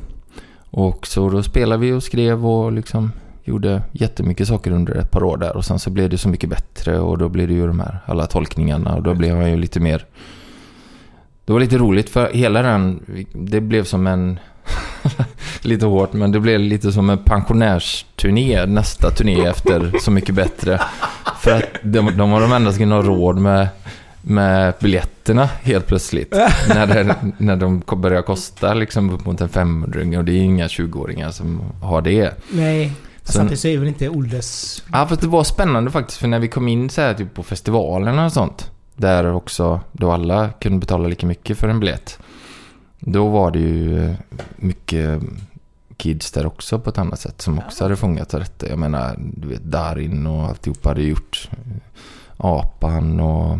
Och 0.71 1.07
så 1.07 1.29
då 1.29 1.43
spelade 1.43 1.81
vi 1.81 1.91
och 1.91 2.03
skrev 2.03 2.45
och 2.45 2.71
liksom 2.71 3.11
gjorde 3.43 3.81
jättemycket 3.91 4.47
saker 4.47 4.71
under 4.71 4.95
ett 4.95 5.11
par 5.11 5.23
år 5.23 5.37
där. 5.37 5.57
Och 5.57 5.65
sen 5.65 5.79
så 5.79 5.89
blev 5.89 6.09
det 6.09 6.17
så 6.17 6.29
mycket 6.29 6.49
bättre 6.49 6.99
och 6.99 7.17
då 7.17 7.29
blev 7.29 7.47
det 7.47 7.53
ju 7.53 7.67
de 7.67 7.79
här 7.79 7.99
alla 8.05 8.27
tolkningarna 8.27 8.95
och 8.95 9.03
då 9.03 9.13
blev 9.13 9.35
han 9.35 9.51
ju 9.51 9.57
lite 9.57 9.79
mer... 9.79 10.05
Det 11.45 11.53
var 11.53 11.59
lite 11.59 11.77
roligt 11.77 12.09
för 12.09 12.33
hela 12.33 12.61
den, 12.61 12.99
det 13.33 13.61
blev 13.61 13.83
som 13.83 14.07
en... 14.07 14.39
lite 15.61 15.85
hårt 15.85 16.13
men 16.13 16.31
det 16.31 16.39
blev 16.39 16.59
lite 16.59 16.91
som 16.91 17.09
en 17.09 17.17
pensionärsturné 17.17 18.65
nästa 18.65 19.09
turné 19.11 19.45
efter 19.45 19.91
Så 20.01 20.11
Mycket 20.11 20.35
Bättre. 20.35 20.81
För 21.39 21.51
att 21.51 21.63
de, 21.83 22.17
de 22.17 22.31
var 22.31 22.41
de 22.41 22.51
enda 22.51 22.71
som 22.71 22.79
kunde 22.79 22.95
ha 22.95 23.01
råd 23.01 23.37
med 23.37 23.67
med 24.27 24.73
biljetterna 24.81 25.45
helt 25.45 25.87
plötsligt. 25.87 26.31
när, 26.69 26.87
det, 26.87 27.15
när 27.37 27.55
de 27.55 27.83
börjar 27.97 28.21
kosta 28.21 28.73
liksom 28.73 29.09
upp 29.09 29.25
mot 29.25 29.41
en 29.41 29.49
500 29.49 30.17
och 30.19 30.25
det 30.25 30.31
är 30.31 30.41
inga 30.41 30.67
20-åringar 30.67 31.31
som 31.31 31.61
har 31.81 32.01
det. 32.01 32.33
Nej. 32.51 32.91
Så- 33.23 33.31
Samtidigt 33.31 33.59
så 33.59 33.67
är 33.67 33.77
väl 33.77 33.87
inte 33.87 34.09
Olles... 34.09 34.83
Ja, 34.91 35.07
fast 35.07 35.21
det 35.21 35.27
var 35.27 35.43
spännande 35.43 35.91
faktiskt 35.91 36.19
för 36.19 36.27
när 36.27 36.39
vi 36.39 36.47
kom 36.47 36.67
in 36.67 36.89
så 36.89 37.01
här 37.01 37.13
typ 37.13 37.33
på 37.33 37.43
festivalerna 37.43 38.25
och 38.25 38.31
sånt. 38.33 38.71
Där 38.95 39.33
också, 39.33 39.79
då 39.91 40.11
alla 40.11 40.49
kunde 40.49 40.79
betala 40.79 41.07
lika 41.07 41.27
mycket 41.27 41.57
för 41.57 41.67
en 41.67 41.79
biljett. 41.79 42.19
Då 42.99 43.27
var 43.27 43.51
det 43.51 43.59
ju 43.59 44.05
eh, 44.05 44.15
mycket 44.55 45.21
kids 45.97 46.31
där 46.31 46.45
också 46.45 46.79
på 46.79 46.89
ett 46.89 46.97
annat 46.97 47.19
sätt 47.19 47.41
som 47.41 47.59
också 47.59 47.83
hade 47.83 47.95
fångat 47.95 48.29
detta. 48.29 48.67
Jag 48.69 48.79
menar, 48.79 49.15
du 49.17 49.47
vet 49.47 49.63
Darin 49.63 50.27
och 50.27 50.43
alltihopa 50.43 50.89
hade 50.89 51.01
gjort. 51.01 51.49
eh, 51.51 51.77
Apan 52.37 53.19
och... 53.19 53.59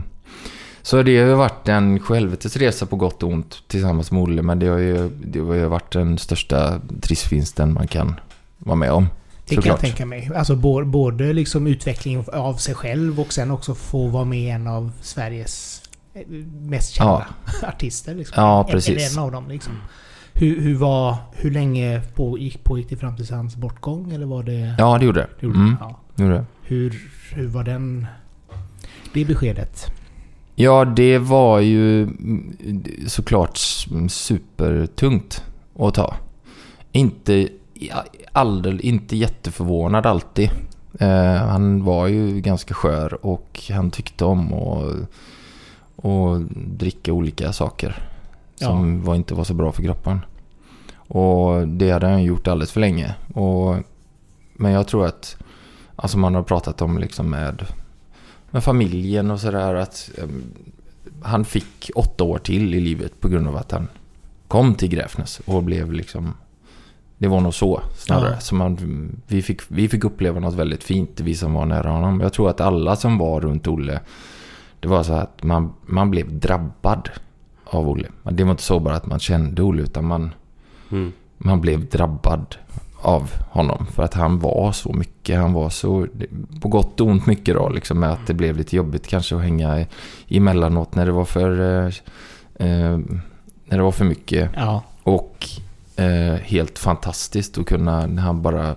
Så 0.82 1.04
det 1.04 1.18
har 1.18 1.27
ju 1.27 1.34
varit 1.34 1.68
en 1.68 2.00
helvetes 2.10 2.58
resa 2.58 2.86
på 2.86 2.96
gott 2.96 3.24
och 3.24 3.30
ont 3.30 3.63
tillsammans 3.68 4.12
med 4.12 4.22
Olle. 4.22 4.42
Men 4.42 4.60
det 4.60 4.68
har 4.68 4.77
ju, 4.77 5.10
det 5.10 5.39
har 5.39 5.54
ju 5.54 5.65
varit 5.65 5.94
den 5.94 6.18
största 6.18 6.80
trissvinsten 7.01 7.74
man 7.74 7.88
kan 7.88 8.15
vara 8.58 8.75
med 8.75 8.92
om. 8.92 9.08
Det 9.48 9.56
kan 9.56 9.62
Såklart. 9.64 9.66
jag 9.84 9.90
tänka 9.90 10.06
mig. 10.06 10.32
Alltså 10.36 10.56
både 10.86 11.34
liksom 11.34 11.68
utveckling 11.68 12.25
av 12.34 12.54
sig 12.56 12.75
själv 12.75 13.20
och 13.20 13.34
sen 13.34 13.52
också 13.52 13.75
få 13.75 14.08
vara 14.08 14.25
med 14.25 14.56
en 14.56 14.68
av 14.68 14.92
Sveriges 15.02 15.82
eh, 16.14 16.22
mest 16.62 16.92
kända 16.94 17.25
artister. 17.68 18.16
Liksom. 18.16 18.44
Ja, 18.44 18.68
precis. 18.72 18.90
Eller 19.14 19.20
en 19.20 19.25
av 19.25 19.32
dem 19.32 19.48
liksom. 19.50 19.74
Hur, 20.34 20.62
hur, 20.62 20.75
var, 20.75 21.16
hur 21.34 21.52
länge 21.52 22.02
pågick, 22.16 22.64
pågick 22.64 22.90
det 22.90 22.98
fram 22.98 23.16
till 23.16 23.34
hans 23.36 23.56
bortgång? 23.56 24.12
Eller 24.14 24.25
var 24.25 24.44
det... 24.44 24.75
Ja, 24.78 24.98
det 24.98 25.06
gjorde 25.06 25.20
det. 25.20 25.28
det 25.40 25.46
gjorde- 25.46 25.60
Mm, 25.60 25.75
ja. 25.80 26.00
gjorde 26.16 26.34
det. 26.34 26.46
Hur, 26.64 27.02
hur 27.34 27.48
var 27.48 27.64
den... 27.64 28.08
Det 29.14 29.25
beskedet? 29.25 29.86
Ja, 30.56 30.86
det 30.86 31.18
var 31.18 31.60
ju 31.60 32.04
mm, 32.04 32.84
såklart 33.08 33.58
supertungt 34.10 35.44
att 35.80 35.94
ta. 35.94 36.16
Inte, 36.92 37.48
alldeles, 38.32 38.82
inte 38.82 39.15
jätteförvånad 39.15 40.05
alltid. 40.05 40.50
Eh, 41.00 41.36
han 41.36 41.84
var 41.84 42.08
ju 42.08 42.41
ganska 42.41 42.74
skör 42.74 43.25
och 43.25 43.62
han 43.70 43.91
tyckte 43.91 44.25
om 44.25 44.53
att 44.53 45.10
och 45.96 46.41
dricka 46.55 47.13
olika 47.13 47.53
saker. 47.53 48.10
Som 48.55 49.03
var, 49.03 49.15
inte 49.15 49.34
var 49.34 49.44
så 49.44 49.53
bra 49.53 49.72
för 49.72 49.84
kroppen. 49.84 50.20
Och 51.08 51.67
det 51.67 51.91
hade 51.91 52.08
han 52.08 52.24
gjort 52.24 52.48
alldeles 52.48 52.72
för 52.72 52.79
länge. 52.79 53.15
Och, 53.34 53.75
men 54.53 54.72
jag 54.72 54.88
tror 54.88 55.05
att, 55.05 55.38
alltså 55.96 56.17
man 56.17 56.36
har 56.36 56.44
pratat 56.44 56.82
om 56.82 56.98
liksom 56.98 57.29
med 57.29 57.65
med 58.55 58.63
familjen 58.63 59.32
och 59.32 59.39
sådär 59.39 59.75
att 59.75 60.10
em, 60.17 60.44
han 61.22 61.46
fick 61.46 61.91
åtta 61.96 62.24
år 62.24 62.38
till 62.38 62.75
i 62.75 62.79
livet 62.79 63.20
på 63.20 63.27
grund 63.27 63.48
av 63.48 63.55
att 63.55 63.72
han 63.72 63.88
kom 64.48 64.75
till 64.75 64.89
Gräfnäs 64.89 65.41
och 65.46 65.63
blev 65.63 65.91
liksom 65.91 66.34
det 67.25 67.29
var 67.29 67.41
nog 67.41 67.53
så 67.53 67.82
snarare. 67.98 68.32
Ja. 68.34 68.39
Så 68.39 68.55
man, 68.55 68.77
vi, 69.27 69.41
fick, 69.41 69.62
vi 69.67 69.88
fick 69.89 70.03
uppleva 70.03 70.39
något 70.39 70.53
väldigt 70.53 70.84
fint, 70.84 71.20
vi 71.20 71.36
som 71.36 71.53
var 71.53 71.65
nära 71.65 71.89
honom. 71.89 72.20
Jag 72.20 72.34
tror 72.34 72.50
att 72.50 72.62
alla 72.62 72.96
som 72.96 73.17
var 73.17 73.41
runt 73.41 73.67
Olle, 73.67 74.00
det 74.79 74.88
var 74.88 75.03
så 75.03 75.13
att 75.13 75.44
man, 75.44 75.74
man 75.86 76.12
blev 76.12 76.39
drabbad 76.39 77.10
av 77.65 77.89
Olle. 77.89 78.08
Det 78.24 78.44
var 78.44 78.51
inte 78.51 78.63
så 78.63 78.79
bara 78.79 78.96
att 78.96 79.05
man 79.05 79.20
kände 79.20 79.62
Olle, 79.63 79.82
utan 79.82 80.05
man, 80.05 80.34
Mm. 80.91 81.12
man 81.38 81.62
blev 81.62 81.89
drabbad 81.89 82.55
av 83.01 83.32
honom. 83.50 83.86
För 83.86 84.03
att 84.03 84.13
han 84.13 84.39
var 84.39 84.72
så 84.72 84.94
mycket. 84.94 85.38
Han 85.39 85.53
var 85.53 85.70
så, 85.70 86.08
på 86.62 86.67
gott 86.67 87.01
och 87.01 87.08
ont 87.08 87.25
mycket 87.25 87.55
då. 87.55 87.70
Liksom 87.70 88.00
med 88.00 88.12
att 88.12 88.27
det 88.27 88.34
blev 88.34 88.58
lite 88.58 88.75
jobbigt 88.75 89.08
kanske 89.08 89.36
att 89.36 89.41
hänga 89.41 89.79
i- 89.79 89.88
emellanåt 90.27 90.96
när 90.96 91.05
det 91.05 91.12
var 91.12 91.25
för, 91.25 91.60
eh, 91.60 91.86
eh, 92.67 92.98
när 93.65 93.77
det 93.77 93.84
var 93.84 93.91
för 93.91 94.05
mycket. 94.05 94.50
Ja. 94.55 94.84
Och 95.03 95.48
eh, 95.96 96.34
helt 96.42 96.80
fantastiskt 96.80 97.58
att 97.58 97.66
kunna, 97.66 98.06
när 98.06 98.22
han 98.22 98.42
bara 98.42 98.75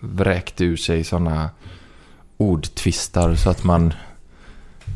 vräkte 0.00 0.64
ur 0.64 0.76
sig 0.76 1.04
sådana 1.04 1.50
ordtvistar 2.36 3.34
så 3.34 3.50
att 3.50 3.64
man, 3.64 3.94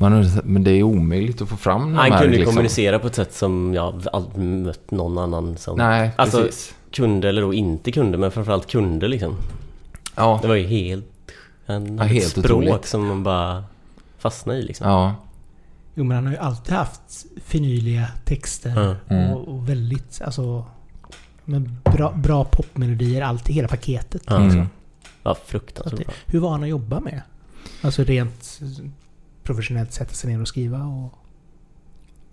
man... 0.00 0.26
Men 0.44 0.64
det 0.64 0.70
är 0.70 0.82
omöjligt 0.82 1.42
att 1.42 1.48
få 1.48 1.56
fram 1.56 1.80
de 1.80 1.94
Han 1.94 2.12
här, 2.12 2.18
kunde 2.20 2.36
liksom. 2.36 2.52
kommunicera 2.54 2.98
på 2.98 3.06
ett 3.06 3.14
sätt 3.14 3.34
som 3.34 3.74
jag 3.74 4.02
aldrig 4.12 4.44
mött 4.44 4.90
någon 4.90 5.18
annan 5.18 5.56
som 5.56 5.78
Nej, 5.78 6.10
Alltså- 6.16 6.42
precis. 6.42 6.74
kunde 6.92 7.28
eller 7.28 7.42
då 7.42 7.54
inte 7.54 7.92
kunde, 7.92 8.18
men 8.18 8.30
framförallt 8.30 8.66
kunde 8.70 9.08
liksom. 9.08 9.36
Ja, 10.14 10.38
Det 10.42 10.48
var 10.48 10.54
ju 10.54 10.66
helt... 10.66 11.04
En, 11.66 11.96
Ja, 11.98 12.04
ett 12.04 12.10
helt 12.10 12.28
språk 12.28 12.44
otroligt. 12.44 12.86
som 12.86 13.06
man 13.06 13.22
bara 13.22 13.64
fastnade 14.18 14.58
i 14.58 14.62
liksom. 14.62 14.88
ja. 14.88 15.14
Jo 15.94 16.04
men 16.04 16.14
han 16.14 16.26
har 16.26 16.32
ju 16.32 16.38
alltid 16.38 16.74
haft 16.74 17.26
finurliga 17.44 18.08
texter. 18.24 18.96
Mm. 19.08 19.30
Och, 19.32 19.48
och 19.48 19.68
väldigt, 19.68 20.20
alltså... 20.24 20.64
Men 21.44 21.78
bra, 21.84 22.12
bra 22.16 22.44
popmelodier, 22.44 23.22
allt, 23.22 23.48
hela 23.48 23.68
paketet. 23.68 24.22
Ja, 24.26 24.34
Mm. 24.36 24.44
alltså. 24.46 24.66
ja 25.22 25.36
fruktansvärt 25.46 25.98
det, 25.98 26.04
bra. 26.04 26.14
hur 26.26 26.38
var 26.40 26.50
han 26.50 26.62
att 26.62 26.68
jobba 26.68 27.00
med? 27.00 27.22
Alltså 27.82 28.04
rent 28.04 28.60
professionellt 29.42 29.92
sätta 29.92 30.14
sig 30.14 30.30
ner 30.32 30.40
och 30.40 30.48
skriva 30.48 30.78
och... 30.78 31.14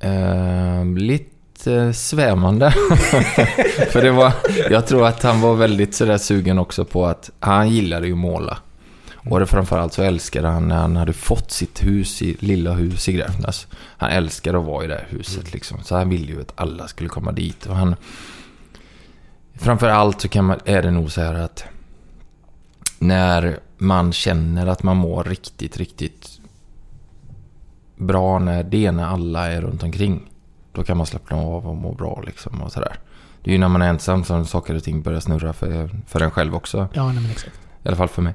Eh, 0.05 0.85
lite 0.85 1.93
svävande. 1.93 2.71
För 3.91 4.01
det 4.01 4.11
var, 4.11 4.33
jag 4.69 4.87
tror 4.87 5.05
att 5.07 5.23
han 5.23 5.41
var 5.41 5.55
väldigt 5.55 5.95
sådär 5.95 6.17
sugen 6.17 6.59
också 6.59 6.85
på 6.85 7.05
att 7.05 7.29
han 7.39 7.69
gillade 7.69 8.07
ju 8.07 8.13
att 8.13 8.19
måla. 8.19 8.57
Och 9.23 9.39
det 9.39 9.45
framförallt 9.45 9.93
så 9.93 10.03
älskade 10.03 10.47
han 10.47 10.67
när 10.67 10.75
han 10.75 10.95
hade 10.95 11.13
fått 11.13 11.51
sitt 11.51 11.83
hus 11.83 12.21
i, 12.21 12.37
lilla 12.39 12.73
hus 12.73 13.09
i 13.09 13.13
Gräfnäs. 13.13 13.67
Han 13.73 14.09
älskade 14.09 14.59
att 14.59 14.65
vara 14.65 14.83
i 14.83 14.87
det 14.87 14.93
här 14.93 15.07
huset 15.09 15.53
liksom. 15.53 15.83
Så 15.83 15.95
han 15.95 16.09
ville 16.09 16.33
ju 16.33 16.41
att 16.41 16.53
alla 16.55 16.87
skulle 16.87 17.09
komma 17.09 17.31
dit. 17.31 17.65
Och 17.65 17.75
han... 17.75 17.95
Framförallt 19.53 20.21
så 20.21 20.27
kan 20.27 20.45
man, 20.45 20.59
är 20.65 20.81
det 20.81 20.91
nog 20.91 21.11
så 21.11 21.21
här 21.21 21.33
att 21.33 21.63
när 22.99 23.59
man 23.77 24.13
känner 24.13 24.67
att 24.67 24.83
man 24.83 24.97
mår 24.97 25.23
riktigt, 25.23 25.77
riktigt 25.77 26.39
bra 27.95 28.39
när 28.39 28.63
det 28.63 28.85
är 28.85 28.91
när 28.91 29.05
alla 29.05 29.51
är 29.51 29.61
runt 29.61 29.83
omkring. 29.83 30.31
Då 30.71 30.83
kan 30.83 30.97
man 30.97 31.05
slappna 31.05 31.37
av 31.37 31.67
och 31.67 31.75
må 31.75 31.93
bra 31.93 32.21
liksom 32.25 32.61
och 32.61 32.71
sådär. 32.71 32.99
Det 33.43 33.49
är 33.49 33.53
ju 33.53 33.59
när 33.59 33.67
man 33.67 33.81
är 33.81 33.89
ensam 33.89 34.23
som 34.23 34.45
saker 34.45 34.75
och 34.75 34.83
ting 34.83 35.01
börjar 35.01 35.19
snurra 35.19 35.53
för, 35.53 35.89
för 36.07 36.21
en 36.21 36.31
själv 36.31 36.55
också. 36.55 36.87
Ja, 36.93 37.05
nej 37.05 37.21
men 37.21 37.31
exakt. 37.31 37.55
I 37.83 37.87
alla 37.87 37.97
fall 37.97 38.07
för 38.07 38.21
mig. 38.21 38.33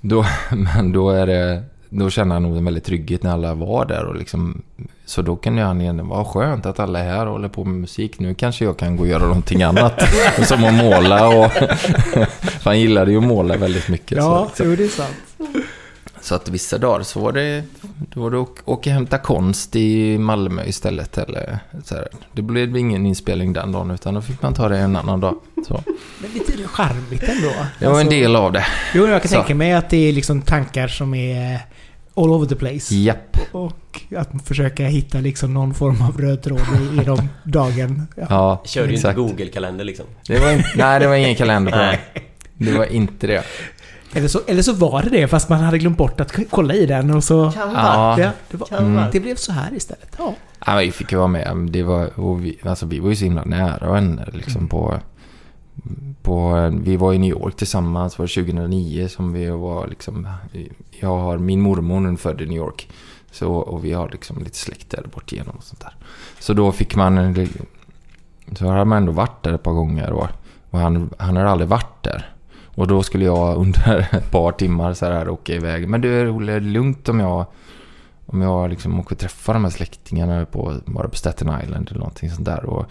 Då, 0.00 0.24
men 0.50 0.92
då 0.92 1.10
är 1.10 1.26
det... 1.26 1.62
Då 1.90 2.10
känner 2.10 2.34
han 2.34 2.42
nog 2.42 2.56
en 2.56 2.64
väldigt 2.64 2.84
trygghet 2.84 3.22
när 3.22 3.32
alla 3.32 3.54
var 3.54 3.84
där 3.84 4.04
och 4.04 4.16
liksom... 4.16 4.62
Så 5.04 5.22
då 5.22 5.36
kan 5.36 5.56
ju 5.56 5.62
han 5.62 5.80
igen, 5.80 6.08
vad 6.08 6.26
skönt 6.26 6.66
att 6.66 6.80
alla 6.80 6.98
är 6.98 7.04
här 7.04 7.26
och 7.26 7.32
håller 7.32 7.48
på 7.48 7.64
med 7.64 7.80
musik. 7.80 8.18
Nu 8.18 8.34
kanske 8.34 8.64
jag 8.64 8.76
kan 8.76 8.96
gå 8.96 9.02
och 9.02 9.08
göra 9.08 9.22
någonting 9.22 9.62
annat. 9.62 10.02
som 10.42 10.64
att 10.64 10.74
måla 10.74 11.28
och... 11.28 11.50
han 12.64 12.80
gillade 12.80 13.10
ju 13.10 13.18
att 13.18 13.24
måla 13.24 13.56
väldigt 13.56 13.88
mycket. 13.88 14.18
så, 14.56 14.64
jo 14.64 14.76
det 14.76 14.84
är 14.84 14.88
sant. 14.88 15.16
Så 16.28 16.34
att 16.34 16.48
vissa 16.48 16.78
dagar 16.78 17.02
så 17.02 17.20
var 17.20 17.32
det... 17.32 17.62
Då 18.14 18.20
var 18.20 18.30
det 18.30 18.36
att 18.40 18.48
åka 18.48 18.62
och 18.64 18.86
hämta 18.86 19.18
konst 19.18 19.76
i 19.76 20.18
Malmö 20.18 20.64
istället. 20.64 21.18
Eller 21.18 21.58
så 21.84 21.94
här. 21.94 22.08
Det 22.32 22.42
blev 22.42 22.76
ingen 22.76 23.06
inspelning 23.06 23.52
den 23.52 23.72
dagen 23.72 23.90
utan 23.90 24.14
då 24.14 24.22
fick 24.22 24.42
man 24.42 24.54
ta 24.54 24.68
det 24.68 24.78
en 24.78 24.96
annan 24.96 25.20
dag. 25.20 25.34
Så. 25.68 25.82
Men 26.18 26.30
lite 26.34 26.68
charmigt 26.68 27.22
ändå. 27.22 27.52
Det 27.78 27.86
var 27.86 27.92
en 27.92 27.98
Alltså- 27.98 28.10
del 28.10 28.36
av 28.36 28.52
det. 28.52 28.66
Jo, 28.94 29.06
jag 29.06 29.22
kan 29.22 29.28
Så. 29.28 29.34
tänka 29.34 29.54
mig 29.54 29.72
att 29.72 29.90
det 29.90 29.96
är 30.08 30.12
liksom 30.12 30.42
tankar 30.42 30.88
som 30.88 31.14
är 31.14 31.60
all 32.14 32.30
over 32.30 32.46
the 32.46 32.54
place. 32.56 32.94
Japp. 32.94 33.36
Och 33.52 34.02
att 34.16 34.28
försöka 34.44 34.84
hitta 34.86 35.18
liksom 35.18 35.54
någon 35.54 35.74
form 35.74 36.02
av 36.02 36.20
röd 36.20 36.42
tråd 36.42 36.60
i, 36.60 37.00
i 37.00 37.04
de 37.04 37.28
dagen. 37.44 38.06
Ja. 38.16 38.26
Ja, 38.28 38.62
Körde 38.66 38.88
ju 38.90 38.96
inte. 38.96 39.12
Google-kalender 39.12 39.84
liksom. 39.84 40.06
Det 40.26 40.38
var 40.38 40.64
nej, 40.76 41.00
det 41.00 41.06
var 41.08 41.14
ingen 41.14 41.34
kalender 41.34 41.72
på 41.72 41.78
Nej. 41.78 42.00
den. 42.14 42.22
Det 42.66 42.78
var 42.78 42.84
inte 42.84 43.26
det. 43.26 43.42
Eller, 44.12 44.28
så, 44.28 44.40
eller 44.46 44.62
så 44.62 44.72
var 44.72 45.02
det 45.02 45.10
det, 45.10 45.28
fast 45.28 45.48
man 45.48 45.60
hade 45.60 45.78
glömt 45.78 45.98
bort 45.98 46.20
att 46.20 46.36
kolla 46.50 46.74
i 46.74 46.86
den 46.86 47.14
och 47.14 47.24
så... 47.24 47.50
Kan 47.50 47.72
Ja. 47.72 48.20
Ja, 48.20 48.30
det, 48.50 48.56
var, 48.56 48.66
Kan 48.66 48.78
Mm. 48.78 48.94
vara. 48.94 49.08
det 49.12 49.20
blev 49.20 49.34
så 49.36 49.52
här 49.52 49.74
istället. 49.74 50.14
Ja. 50.18 50.34
Ja, 50.66 50.76
vi 50.76 50.92
fick 50.92 51.12
ju 51.12 51.18
vara 51.18 51.28
med. 51.28 51.56
Det 51.70 51.82
var, 51.82 52.34
vi, 52.36 52.58
alltså, 52.64 52.86
vi 52.86 52.98
var 52.98 53.08
ju 53.08 53.16
så 53.16 53.24
himla 53.24 53.44
nära 53.44 53.92
vänner 53.92 54.30
liksom 54.32 54.68
på... 54.68 54.94
på 56.22 56.68
vi 56.82 56.96
var 56.96 57.12
i 57.12 57.18
New 57.18 57.30
York 57.30 57.56
tillsammans, 57.56 58.18
var 58.18 58.26
det 58.26 58.32
2009 58.34 59.08
som 59.08 59.32
vi 59.32 59.46
var 59.50 59.86
liksom... 59.86 60.28
Jag 61.00 61.16
har 61.18 61.38
min 61.38 61.60
mormor, 61.60 62.12
är 62.12 62.16
född 62.16 62.40
i 62.40 62.46
New 62.46 62.56
York. 62.58 62.88
Så, 63.32 63.54
och 63.54 63.84
vi 63.84 63.92
har 63.92 64.08
liksom 64.08 64.38
lite 64.38 64.56
släkt 64.58 64.90
där 64.90 65.06
bort 65.14 65.32
igenom 65.32 65.54
och 65.56 65.64
sånt 65.64 65.80
där. 65.80 65.94
Så 66.40 66.52
då 66.54 66.72
fick 66.72 66.96
man... 66.96 67.34
Så 68.58 68.66
har 68.66 68.84
man 68.84 68.98
ändå 68.98 69.12
varit 69.12 69.42
där 69.42 69.52
ett 69.52 69.62
par 69.62 69.72
gånger 69.72 70.10
och, 70.12 70.26
och 70.70 70.78
han, 70.78 71.10
han 71.18 71.36
har 71.36 71.44
aldrig 71.44 71.68
varit 71.68 72.02
där. 72.04 72.32
Och 72.78 72.86
då 72.86 73.02
skulle 73.02 73.24
jag 73.24 73.56
under 73.56 74.08
ett 74.12 74.30
par 74.30 74.52
timmar 74.52 74.94
så 74.94 75.06
här 75.06 75.28
åka 75.28 75.54
iväg. 75.54 75.88
Men 75.88 76.00
du, 76.00 76.28
Olle, 76.28 76.52
är 76.52 76.60
det 76.60 76.66
lugnt 76.66 77.08
om 77.08 77.20
jag... 77.20 77.46
Om 78.26 78.42
jag 78.42 78.70
liksom 78.70 79.00
åker 79.00 79.14
och 79.14 79.18
träffar 79.18 79.54
de 79.54 79.64
här 79.64 79.70
släktingarna 79.70 80.46
på, 80.46 80.74
bara 80.84 81.08
på 81.08 81.16
Staten 81.16 81.60
Island 81.64 81.88
eller 81.88 81.98
någonting 81.98 82.30
sånt 82.30 82.44
där. 82.44 82.64
Och, 82.64 82.86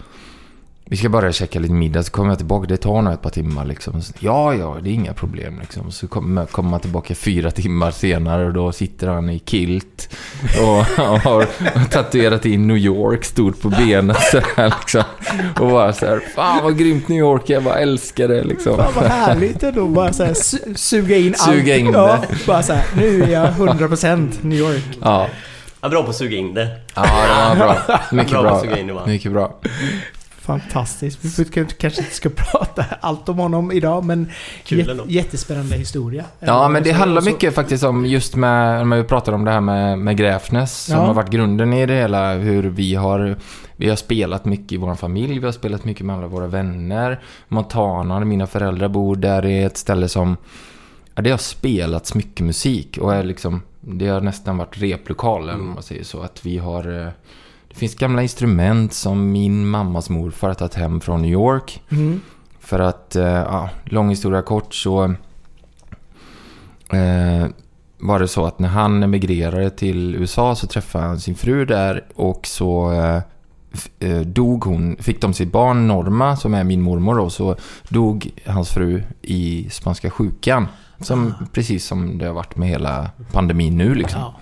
vi 0.90 0.96
ska 0.96 1.08
bara 1.08 1.32
käka 1.32 1.58
lite 1.58 1.74
middag, 1.74 2.02
så 2.02 2.10
kommer 2.12 2.28
jag 2.28 2.38
tillbaka. 2.38 2.66
Det 2.66 2.76
tar 2.76 3.02
nog 3.02 3.12
ett 3.12 3.22
par 3.22 3.30
timmar 3.30 3.64
liksom. 3.64 4.02
Så, 4.02 4.12
ja, 4.18 4.54
ja, 4.54 4.76
det 4.82 4.90
är 4.90 4.94
inga 4.94 5.12
problem 5.12 5.58
liksom. 5.60 5.90
Så 5.92 6.08
kommer, 6.08 6.46
kommer 6.46 6.70
man 6.70 6.80
tillbaka 6.80 7.14
fyra 7.14 7.50
timmar 7.50 7.90
senare 7.90 8.46
och 8.46 8.52
då 8.52 8.72
sitter 8.72 9.08
han 9.08 9.30
i 9.30 9.38
kilt. 9.38 10.16
Och, 10.62 10.78
och 10.78 11.18
har 11.22 11.46
tatuerat 11.88 12.44
in 12.46 12.66
New 12.66 12.76
York 12.76 13.24
stort 13.24 13.60
på 13.60 13.68
benet 13.68 14.16
så 14.32 14.40
här, 14.56 14.74
liksom. 14.80 15.02
Och 15.60 15.70
bara 15.70 15.92
så 15.92 16.06
här, 16.06 16.20
fan 16.34 16.62
vad 16.64 16.78
grymt 16.78 17.08
New 17.08 17.18
York, 17.18 17.42
jag 17.50 17.64
bara 17.64 17.74
älskar 17.78 18.28
det 18.28 18.44
liksom. 18.44 18.76
Fan 18.76 18.92
vad 18.94 19.04
härligt 19.04 19.62
ändå. 19.62 19.86
Bara 19.86 20.12
så 20.12 20.24
här, 20.24 20.32
su- 20.32 20.74
suga 20.74 21.16
in 21.16 21.34
allt. 21.38 21.56
Suga 21.58 21.76
in 21.76 21.86
ja. 21.92 22.24
Bara 22.46 22.62
så 22.62 22.72
här, 22.72 22.84
nu 22.96 23.22
är 23.22 23.28
jag 23.28 23.48
100% 23.48 24.28
New 24.40 24.58
York. 24.58 24.84
Ja, 25.02 25.26
Ja, 25.80 25.88
bra 25.88 26.02
på 26.02 26.10
att 26.10 26.16
suga 26.16 26.36
in 26.36 26.54
det. 26.54 26.68
ja 26.94 27.02
det 27.54 27.58
var 27.58 27.66
bra. 27.86 28.00
Mycket 28.12 28.32
Bra 28.32 28.42
bra. 28.86 29.06
Mycket 29.06 29.32
bra. 29.32 29.60
Fantastiskt. 30.48 31.24
Vi 31.24 31.28
får- 31.30 31.44
kanske- 31.44 31.76
kanske 31.76 32.00
inte 32.00 32.14
ska 32.14 32.28
prata 32.36 32.84
allt 33.00 33.28
om 33.28 33.38
honom 33.38 33.72
idag, 33.72 34.04
men 34.04 34.30
Kul 34.64 35.00
jättespännande 35.08 35.76
historia. 35.76 36.24
Ja, 36.40 36.68
men 36.68 36.82
det 36.82 36.92
handlar 36.92 37.22
mycket 37.22 37.54
faktiskt 37.54 37.84
om 37.84 38.06
just 38.06 38.36
med, 38.36 38.86
när 38.86 38.96
vi 38.96 39.04
pratar 39.04 39.32
om 39.32 39.44
det 39.44 39.50
här 39.50 39.60
med, 39.60 39.98
med 39.98 40.16
Gräfnäs 40.16 40.84
som 40.84 40.94
Ja. 40.96 41.00
har 41.06 41.14
varit 41.14 41.30
grunden 41.30 41.72
i 41.72 41.86
det 41.86 41.94
hela, 41.94 42.34
hur 42.34 42.62
vi 42.62 42.94
har, 42.94 43.36
vi 43.76 43.88
har 43.88 43.96
spelat 43.96 44.44
mycket 44.44 44.72
i 44.72 44.76
vår 44.76 44.94
familj, 44.94 45.38
vi 45.38 45.44
har 45.44 45.52
spelat 45.52 45.84
mycket 45.84 46.06
med 46.06 46.16
alla 46.16 46.26
våra 46.26 46.46
vänner. 46.46 47.20
Montana, 47.48 48.20
mina 48.20 48.46
föräldrar 48.46 48.88
bor, 48.88 49.16
där 49.16 49.44
är 49.46 49.66
ett 49.66 49.76
ställe 49.76 50.08
som, 50.08 50.36
ja, 51.14 51.22
det 51.22 51.30
har 51.30 51.38
spelats 51.38 52.14
mycket 52.14 52.46
musik 52.46 52.98
och 53.00 53.14
är 53.14 53.22
liksom, 53.22 53.62
det 53.80 54.08
har 54.08 54.20
nästan 54.20 54.58
varit 54.58 54.78
replokalen 54.82 55.54
Mm. 55.54 55.68
om 55.68 55.74
man 55.74 55.82
säger 55.82 56.04
så, 56.04 56.20
att 56.20 56.46
vi 56.46 56.58
har 56.58 57.02
eh, 57.06 57.08
det 57.68 57.74
finns 57.74 57.94
gamla 57.94 58.22
instrument 58.22 58.92
som 58.92 59.32
min 59.32 59.68
mammas 59.68 60.10
morfar 60.10 60.48
har 60.48 60.54
tagit 60.54 60.74
hem 60.74 61.00
från 61.00 61.22
New 61.22 61.32
York. 61.32 61.82
Mm. 61.90 62.20
För 62.60 62.78
att, 62.78 63.16
eh, 63.16 63.24
ja, 63.24 63.70
lång 63.84 64.10
historia 64.10 64.42
kort 64.42 64.74
så 64.74 65.04
eh, 66.92 67.46
var 67.98 68.18
det 68.18 68.28
så 68.28 68.46
att 68.46 68.58
när 68.58 68.68
han 68.68 69.02
emigrerade 69.02 69.70
till 69.70 70.14
USA 70.14 70.54
så 70.54 70.66
träffade 70.66 71.04
han 71.04 71.20
sin 71.20 71.34
fru 71.34 71.64
där 71.64 72.04
och 72.14 72.46
så 72.46 72.92
eh, 72.92 73.22
eh, 73.98 74.20
dog 74.20 74.64
hon, 74.64 74.96
fick 75.00 75.20
de 75.20 75.34
sitt 75.34 75.52
barn 75.52 75.88
Norma 75.88 76.36
som 76.36 76.54
är 76.54 76.64
min 76.64 76.82
mormor 76.82 77.14
då, 77.14 77.30
så 77.30 77.56
dog 77.88 78.30
hans 78.46 78.70
fru 78.70 79.02
i 79.22 79.68
spanska 79.70 80.10
sjukan. 80.10 80.66
Som, 81.00 81.34
Ah. 81.40 81.44
Precis 81.52 81.86
som 81.86 82.18
det 82.18 82.26
har 82.26 82.34
varit 82.34 82.56
med 82.56 82.68
hela 82.68 83.10
pandemin 83.32 83.78
nu 83.78 83.94
liksom. 83.94 84.20
Ja. 84.20 84.34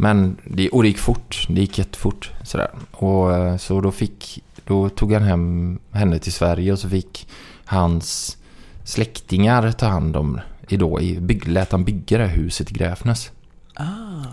Men 0.00 0.36
det, 0.44 0.68
och 0.68 0.82
det 0.82 0.88
gick 0.88 0.98
fort. 0.98 1.46
Det 1.48 1.60
gick 1.60 1.78
jättefort. 1.78 2.32
Sådär. 2.42 2.70
Och, 2.90 3.36
eh, 3.36 3.56
så 3.56 3.80
då, 3.80 3.90
fick, 3.90 4.44
då 4.64 4.88
tog 4.88 5.12
han 5.12 5.22
hem 5.22 5.78
henne 5.90 6.18
till 6.18 6.32
Sverige 6.32 6.72
och 6.72 6.78
så 6.78 6.88
fick 6.88 7.28
hans 7.64 8.36
släktingar 8.84 9.72
ta 9.72 9.86
hand 9.86 10.16
om 10.16 10.40
då, 10.68 11.00
i, 11.00 11.20
bygg, 11.20 11.48
lät 11.48 11.72
han 11.72 11.84
bygga 11.84 12.18
det 12.18 12.26
här 12.26 12.36
huset 12.36 12.70
i 12.70 12.74
Gräfnäs. 12.74 13.30
Ah. 13.74 13.84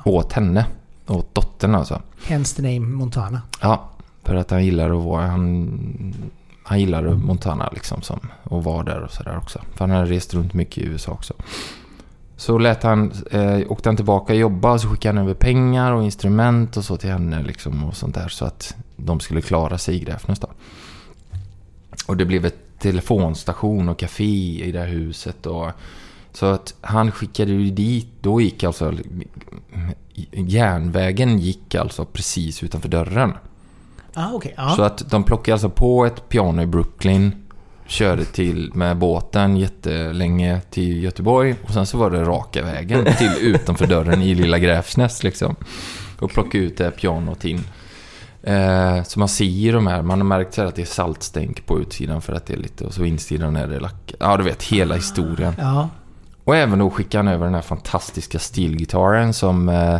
Åt 0.05 0.33
henne. 0.33 0.65
Åt 1.07 1.35
dottern 1.35 1.75
alltså. 1.75 2.01
Hence 2.25 2.55
the 2.55 2.61
name 2.61 2.79
Montana. 2.79 3.41
Ja, 3.61 3.89
för 4.23 4.35
att 4.35 4.51
han 4.51 4.65
gillar 4.65 4.97
att 4.97 5.03
vara... 5.03 5.27
Han, 5.27 6.31
han 6.63 6.79
gillar 6.79 7.13
Montana 7.13 7.69
liksom 7.73 8.01
som, 8.01 8.19
och 8.43 8.63
var 8.63 8.83
där 8.83 9.01
och 9.01 9.11
sådär 9.11 9.37
också. 9.37 9.61
För 9.73 9.87
han 9.87 9.89
hade 9.89 10.11
rest 10.11 10.33
runt 10.33 10.53
mycket 10.53 10.77
i 10.77 10.85
USA 10.85 11.11
också. 11.11 11.33
Så 12.37 12.57
lät 12.57 12.83
han, 12.83 13.11
eh, 13.31 13.59
åkte 13.69 13.89
han 13.89 13.95
tillbaka 13.95 14.33
och 14.33 14.39
jobba 14.39 14.71
och 14.73 14.81
så 14.81 14.87
skickade 14.89 15.17
han 15.17 15.23
över 15.25 15.33
pengar 15.35 15.91
och 15.91 16.03
instrument 16.03 16.77
och 16.77 16.85
så 16.85 16.97
till 16.97 17.09
henne 17.09 17.43
liksom 17.43 17.83
och 17.83 17.95
sånt 17.95 18.15
där. 18.15 18.27
Så 18.27 18.45
att 18.45 18.75
de 18.95 19.19
skulle 19.19 19.41
klara 19.41 19.77
sig 19.77 19.95
i 19.95 19.99
Gräfnäs 19.99 20.39
då. 20.39 20.47
Och 22.07 22.17
det 22.17 22.25
blev 22.25 22.45
ett 22.45 22.79
telefonstation 22.79 23.89
och 23.89 23.99
café 23.99 24.63
i 24.65 24.71
det 24.71 24.79
här 24.79 24.87
huset 24.87 25.45
och 25.45 25.71
så 26.31 26.45
att 26.45 26.73
han 26.81 27.11
skickade 27.11 27.51
ju 27.51 27.69
dit, 27.71 28.07
då 28.21 28.41
gick 28.41 28.63
alltså 28.63 28.93
järnvägen 30.31 31.39
gick 31.39 31.75
alltså 31.75 32.05
precis 32.05 32.63
utanför 32.63 32.89
dörren. 32.89 33.33
Ah, 34.13 34.31
okej. 34.33 34.53
Så 34.57 34.81
Ja. 34.81 34.85
att 34.85 35.09
de 35.11 35.23
plockade 35.23 35.53
alltså 35.53 35.69
på 35.69 36.05
ett 36.05 36.29
piano 36.29 36.61
i 36.61 36.65
Brooklyn, 36.65 37.44
körde 37.87 38.25
till 38.25 38.71
med 38.73 38.97
båten 38.97 39.57
jättelänge 39.57 40.61
till 40.69 41.03
Göteborg 41.03 41.55
och 41.63 41.71
sen 41.71 41.85
så 41.85 41.97
var 41.97 42.09
det 42.09 42.23
raka 42.23 42.63
vägen 42.63 43.05
till 43.17 43.31
utanför 43.41 43.87
dörren 43.87 44.21
i 44.21 44.35
lilla 44.35 44.59
Gräfsnäs 44.59 45.23
liksom. 45.23 45.55
Och 46.19 46.31
plocka 46.31 46.57
ut 46.57 46.77
det 46.77 46.83
här 46.83 46.91
pianot 46.91 47.45
in. 47.45 47.63
Eh, 48.43 49.03
så 49.03 49.19
man 49.19 49.29
ser 49.29 49.45
ju 49.45 49.71
de 49.71 49.87
här, 49.87 50.01
man 50.01 50.19
har 50.19 50.25
märkt 50.25 50.53
så 50.53 50.61
här 50.61 50.67
att 50.67 50.75
det 50.75 50.81
är 50.81 50.85
saltstänk 50.85 51.65
på 51.65 51.79
utsidan 51.79 52.21
för 52.21 52.33
att 52.33 52.45
det 52.45 52.53
är 52.53 52.57
lite, 52.57 52.85
och 52.85 52.93
så 52.93 53.05
insidan 53.05 53.55
är 53.55 53.67
det 53.67 53.79
lack. 53.79 54.13
Ja, 54.19 54.37
du 54.37 54.43
vet 54.43 54.63
hela 54.63 54.95
historien. 54.95 55.53
Ja. 55.57 55.89
Och 56.43 56.55
även 56.55 56.79
då 56.79 56.89
skickade 56.89 57.23
han 57.23 57.33
över 57.33 57.45
den 57.45 57.55
här 57.55 57.61
fantastiska 57.61 58.39
stilgitarren 58.39 59.33
som 59.33 59.69
eh, 59.69 59.97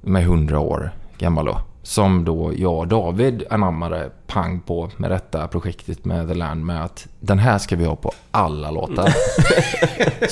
med 0.00 0.22
100 0.22 0.60
år 0.60 0.90
gammal 1.18 1.44
då. 1.44 1.60
Som 1.86 2.24
då 2.24 2.52
jag 2.56 2.78
och 2.78 2.88
David 2.88 3.44
anammade 3.50 4.10
pang 4.26 4.60
på 4.60 4.90
med 4.96 5.10
detta 5.10 5.48
projektet 5.48 6.04
med 6.04 6.28
The 6.28 6.34
Land 6.34 6.64
med 6.64 6.84
att 6.84 7.06
den 7.20 7.38
här 7.38 7.58
ska 7.58 7.76
vi 7.76 7.84
ha 7.84 7.96
på 7.96 8.12
alla 8.30 8.70
låtar. 8.70 9.12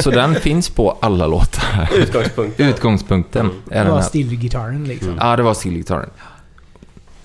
Så 0.03 0.11
den 0.11 0.35
finns 0.35 0.71
på 0.71 0.97
alla 1.01 1.27
låtar. 1.27 1.91
Utgångspunkt. 1.97 2.61
Utgångspunkten 2.61 3.47
Mm. 3.47 3.63
är 3.71 3.85
Det 3.85 3.91
var 3.91 4.03
stillgitarren 4.03 4.85
liksom. 4.85 5.09
Mm. 5.09 5.27
Ja, 5.27 5.37
det 5.37 5.43
var 5.43 5.55
stilgitarren. 5.55 6.11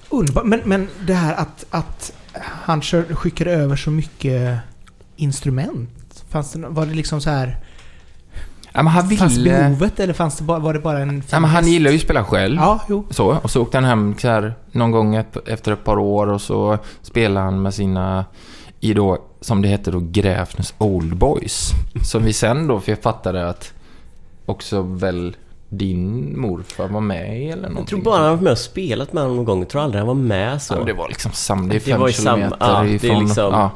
Underbart. 0.10 0.46
Men, 0.46 0.62
men 0.66 0.88
det 1.00 1.14
här 1.14 1.34
att, 1.36 1.66
att 1.70 2.14
han 2.42 2.82
skickade 2.82 3.52
över 3.52 3.76
så 3.76 3.92
mycket 3.92 4.58
instrument. 5.16 6.24
Fanns 6.30 6.52
det, 6.52 6.68
var 6.68 6.86
det 6.86 6.94
liksom 6.94 7.22
så 7.22 7.30
här... 7.30 7.58
Ja, 8.78 8.84
men 8.84 8.94
han 8.94 9.10
Fanns 9.10 9.38
ville... 9.38 9.50
behovet 9.60 10.00
eller 10.00 10.14
fanns 10.14 10.38
det 10.38 10.44
bara, 10.44 10.60
var 10.60 10.74
det 10.74 10.80
bara 10.80 11.00
en... 11.00 11.24
Ja, 11.32 11.40
men 11.40 11.50
han 11.50 11.68
gillar 11.68 11.92
ju 11.92 11.98
att 11.98 12.04
spela 12.04 12.24
själv. 12.24 12.56
Ja, 12.62 12.80
jo. 12.90 13.06
Så, 13.10 13.38
och 13.44 13.52
så 13.52 13.62
åkte 13.62 13.78
han 13.78 13.86
hem 13.86 14.16
så 14.18 14.28
här 14.28 14.54
någon 14.72 14.92
gång 14.92 15.16
ett- 15.16 15.48
efter 15.48 15.72
ett 15.72 15.84
par 15.84 15.98
år 16.00 16.28
och 16.28 16.42
så 16.42 16.78
spelade 17.02 17.46
han 17.46 17.62
med 17.62 17.74
sina, 17.74 18.26
i 18.80 18.94
då, 18.94 19.18
som 19.42 19.62
det 19.62 19.68
hette 19.68 19.92
då, 19.92 20.00
Gräfnäs 20.12 20.74
Old 20.78 21.16
Boys. 21.18 21.70
Som 22.04 22.24
vi 22.24 22.34
sen 22.34 22.68
då 22.68 22.80
fattade 23.02 23.50
att 23.50 23.74
också 24.46 24.82
väl 24.82 25.36
din 25.70 26.34
morfar 26.40 26.88
var 26.88 27.02
med 27.02 27.42
i 27.42 27.46
eller 27.50 27.70
någonting. 27.70 27.78
Jag 27.80 27.88
tror 27.88 28.02
bara 28.02 28.22
han 28.28 28.36
var 28.36 28.44
med 28.44 28.52
och 28.52 28.58
spelat 28.58 29.14
med 29.14 29.24
honom 29.24 29.36
någon 29.38 29.46
gång. 29.46 29.60
Jag 29.60 29.70
tror 29.70 29.82
aldrig 29.82 30.00
han 30.00 30.08
var 30.08 30.14
med 30.14 30.62
så. 30.62 30.74
Ja, 30.74 30.84
det 30.86 30.94
var 30.94 31.08
liksom 31.08 31.32
samma, 31.32 31.62
det 31.68 31.70
är 31.70 31.74
Det 31.74 31.80
fem 31.80 32.00
samma- 32.00 32.12
kilometer 32.12 32.58
ja, 32.60 32.82
det 32.84 32.90
är 32.90 32.94
ifrån. 32.94 33.20
liksom- 33.24 33.54
ja. 33.54 33.72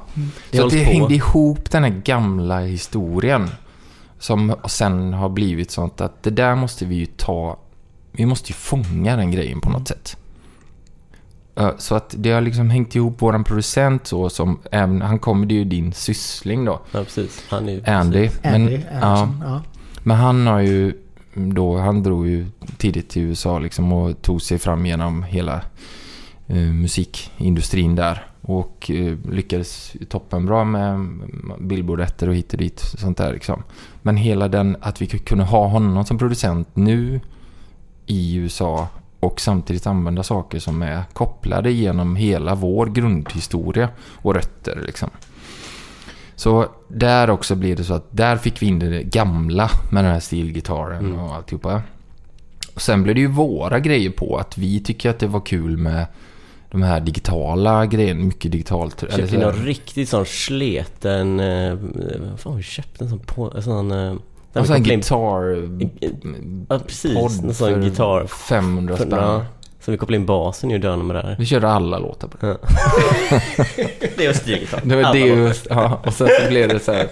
det 0.51 0.57
Så 0.57 0.63
hålls 0.63 0.73
det 0.73 0.85
på. 0.85 0.91
hängde 0.91 1.13
ihop 1.15 1.71
den 1.71 1.83
här 1.83 2.01
gamla 2.03 2.59
historien. 2.59 3.49
Som 4.21 4.55
sen 4.65 5.13
har 5.13 5.29
blivit 5.29 5.71
sånt 5.71 6.01
att 6.01 6.23
det 6.23 6.29
där 6.29 6.55
måste 6.55 6.85
vi 6.85 6.95
ju 6.95 7.05
ta... 7.05 7.57
Vi 8.11 8.25
måste 8.25 8.51
ju 8.51 8.53
fånga 8.53 9.15
den 9.15 9.31
grejen 9.31 9.61
på 9.61 9.69
något 9.69 9.87
sätt. 9.87 10.17
Eh, 11.55 11.71
Så 11.77 11.95
att 11.95 12.15
det 12.17 12.31
har 12.31 12.41
liksom 12.41 12.69
hängt 12.69 12.95
ihop 12.95 13.21
våran 13.21 13.43
producent 13.43 14.07
så 14.07 14.29
som 14.29 14.59
även, 14.71 15.01
han 15.01 15.19
kommer 15.19 15.45
det 15.45 15.53
är 15.53 15.57
ju 15.57 15.65
din 15.65 15.93
syssling 15.93 16.65
då, 16.65 16.81
Ja, 16.91 17.03
precis. 17.03 17.43
Han 17.49 17.69
är 17.69 17.73
ju... 17.73 17.83
Andy. 17.85 18.29
Andy 18.43 18.77
Men, 18.77 18.83
ja, 18.91 19.05
Anderson. 19.07 19.43
Ja. 19.45 19.61
men 20.03 20.17
han 20.17 20.47
har 20.47 20.59
ju 20.59 20.93
då, 21.33 21.77
han 21.77 22.03
drog 22.03 22.27
ju 22.27 22.47
tidigt 22.77 23.09
till 23.09 23.21
USA 23.21 23.59
liksom 23.59 23.93
och 23.93 24.21
tog 24.21 24.41
sig 24.41 24.57
fram 24.59 24.85
genom 24.85 25.23
hela 25.23 25.61
eh, 26.47 26.55
musikindustrin 26.55 27.95
där. 27.95 28.25
Och 28.41 28.91
eh, 28.91 29.17
lyckades 29.31 29.93
toppenbra 30.09 30.63
med 30.63 31.09
Billboard-ettor 31.59 32.29
och 32.29 32.35
hit 32.35 32.53
och 32.53 32.59
dit. 32.59 32.79
Sånt 32.79 33.17
där 33.17 33.33
liksom. 33.33 33.63
Men 34.01 34.17
hela 34.17 34.47
den, 34.47 34.77
att 34.81 35.01
vi 35.01 35.07
kunde 35.07 35.43
ha 35.43 35.67
honom 35.67 36.05
som 36.05 36.17
producent 36.17 36.67
nu 36.73 37.19
i 38.05 38.35
USA 38.35 38.87
och 39.19 39.41
samtidigt 39.41 39.87
använda 39.87 40.23
saker 40.23 40.59
som 40.59 40.81
är 40.81 41.03
kopplade 41.13 41.71
genom 41.71 42.15
hela 42.15 42.55
vår 42.55 42.85
grundhistoria 42.87 43.89
och 43.99 44.33
rötter 44.33 44.83
liksom. 44.85 45.09
Så 46.35 46.67
där 46.87 47.29
också 47.29 47.55
blir 47.55 47.75
det 47.75 47.83
så 47.83 47.93
att 47.93 48.07
där 48.11 48.37
fick 48.37 48.61
vi 48.61 48.65
in 48.65 48.79
det 48.79 49.03
gamla 49.03 49.69
med 49.91 50.03
den 50.03 50.13
här 50.13 50.19
stilgitarren 50.19 51.05
Mm. 51.05 51.19
och 51.19 51.35
alltihopa. 51.35 51.81
Och 52.75 52.81
sen 52.81 53.03
blev 53.03 53.15
det 53.15 53.21
ju 53.21 53.27
våra 53.27 53.79
grejer 53.79 54.09
på 54.09 54.37
att 54.37 54.57
vi 54.57 54.79
tycker 54.79 55.09
att 55.09 55.19
det 55.19 55.27
var 55.27 55.39
kul 55.39 55.77
med 55.77 56.05
de 56.71 56.83
här 56.83 56.99
digitala 56.99 57.85
grejerna, 57.85 58.23
mycket 58.23 58.51
digitalt. 58.51 59.03
eller 59.03 59.17
Köpte 59.17 59.35
här. 59.37 59.43
någon 59.45 59.65
riktigt 59.65 60.09
sån 60.09 60.25
sleten... 60.25 61.39
Eh, 61.39 61.73
vad 62.29 62.39
fan 62.39 62.57
vi 62.57 62.63
köpt? 62.63 63.01
En 63.01 63.09
sån 63.09 63.19
på... 63.19 63.51
En 63.55 63.63
sån... 63.63 63.91
Eh, 63.91 64.13
En 64.53 64.65
sån 64.65 64.75
här 64.75 64.83
gitarr... 64.91 65.69
Ja, 66.69 66.79
precis. 66.79 67.43
En 67.43 67.53
sån 67.53 67.83
gitarr. 67.83 68.27
500 68.27 68.97
För, 68.97 69.05
spänn. 69.05 69.19
ja, 69.19 69.45
så 69.79 69.91
vi 69.91 69.97
kopplade 69.97 70.19
in 70.19 70.25
basen 70.25 70.69
ju 70.69 70.77
döden 70.77 71.07
med 71.07 71.15
där. 71.15 71.35
Vi 71.39 71.45
körde 71.45 71.67
alla 71.69 71.99
låtar 71.99 72.27
på 72.27 72.37
det. 72.45 72.57
Ja. 73.31 73.37
det 74.17 74.27
var 74.27 74.33
stilgitarr. 74.33 74.81
Det 74.83 74.95
var 75.03 75.13
det 75.13 75.19
just, 75.19 75.67
ja, 75.69 76.01
och 76.05 76.13
sen 76.13 76.27
så 76.41 76.49
blev 76.49 76.69
det 76.69 76.79
så 76.79 76.91
här 76.91 77.07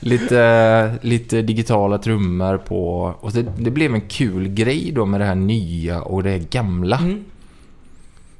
lite, 0.00 0.94
lite 1.02 1.42
digitala 1.42 1.98
trummor 1.98 2.58
på 2.58 3.14
och 3.20 3.32
det, 3.32 3.46
det 3.58 3.70
blev 3.70 3.94
en 3.94 4.00
kul 4.00 4.48
grej 4.48 4.92
då 4.94 5.06
med 5.06 5.20
det 5.20 5.24
här 5.24 5.34
nya 5.34 6.02
och 6.02 6.22
det 6.22 6.38
gamla. 6.38 6.96
Mm. 6.98 7.24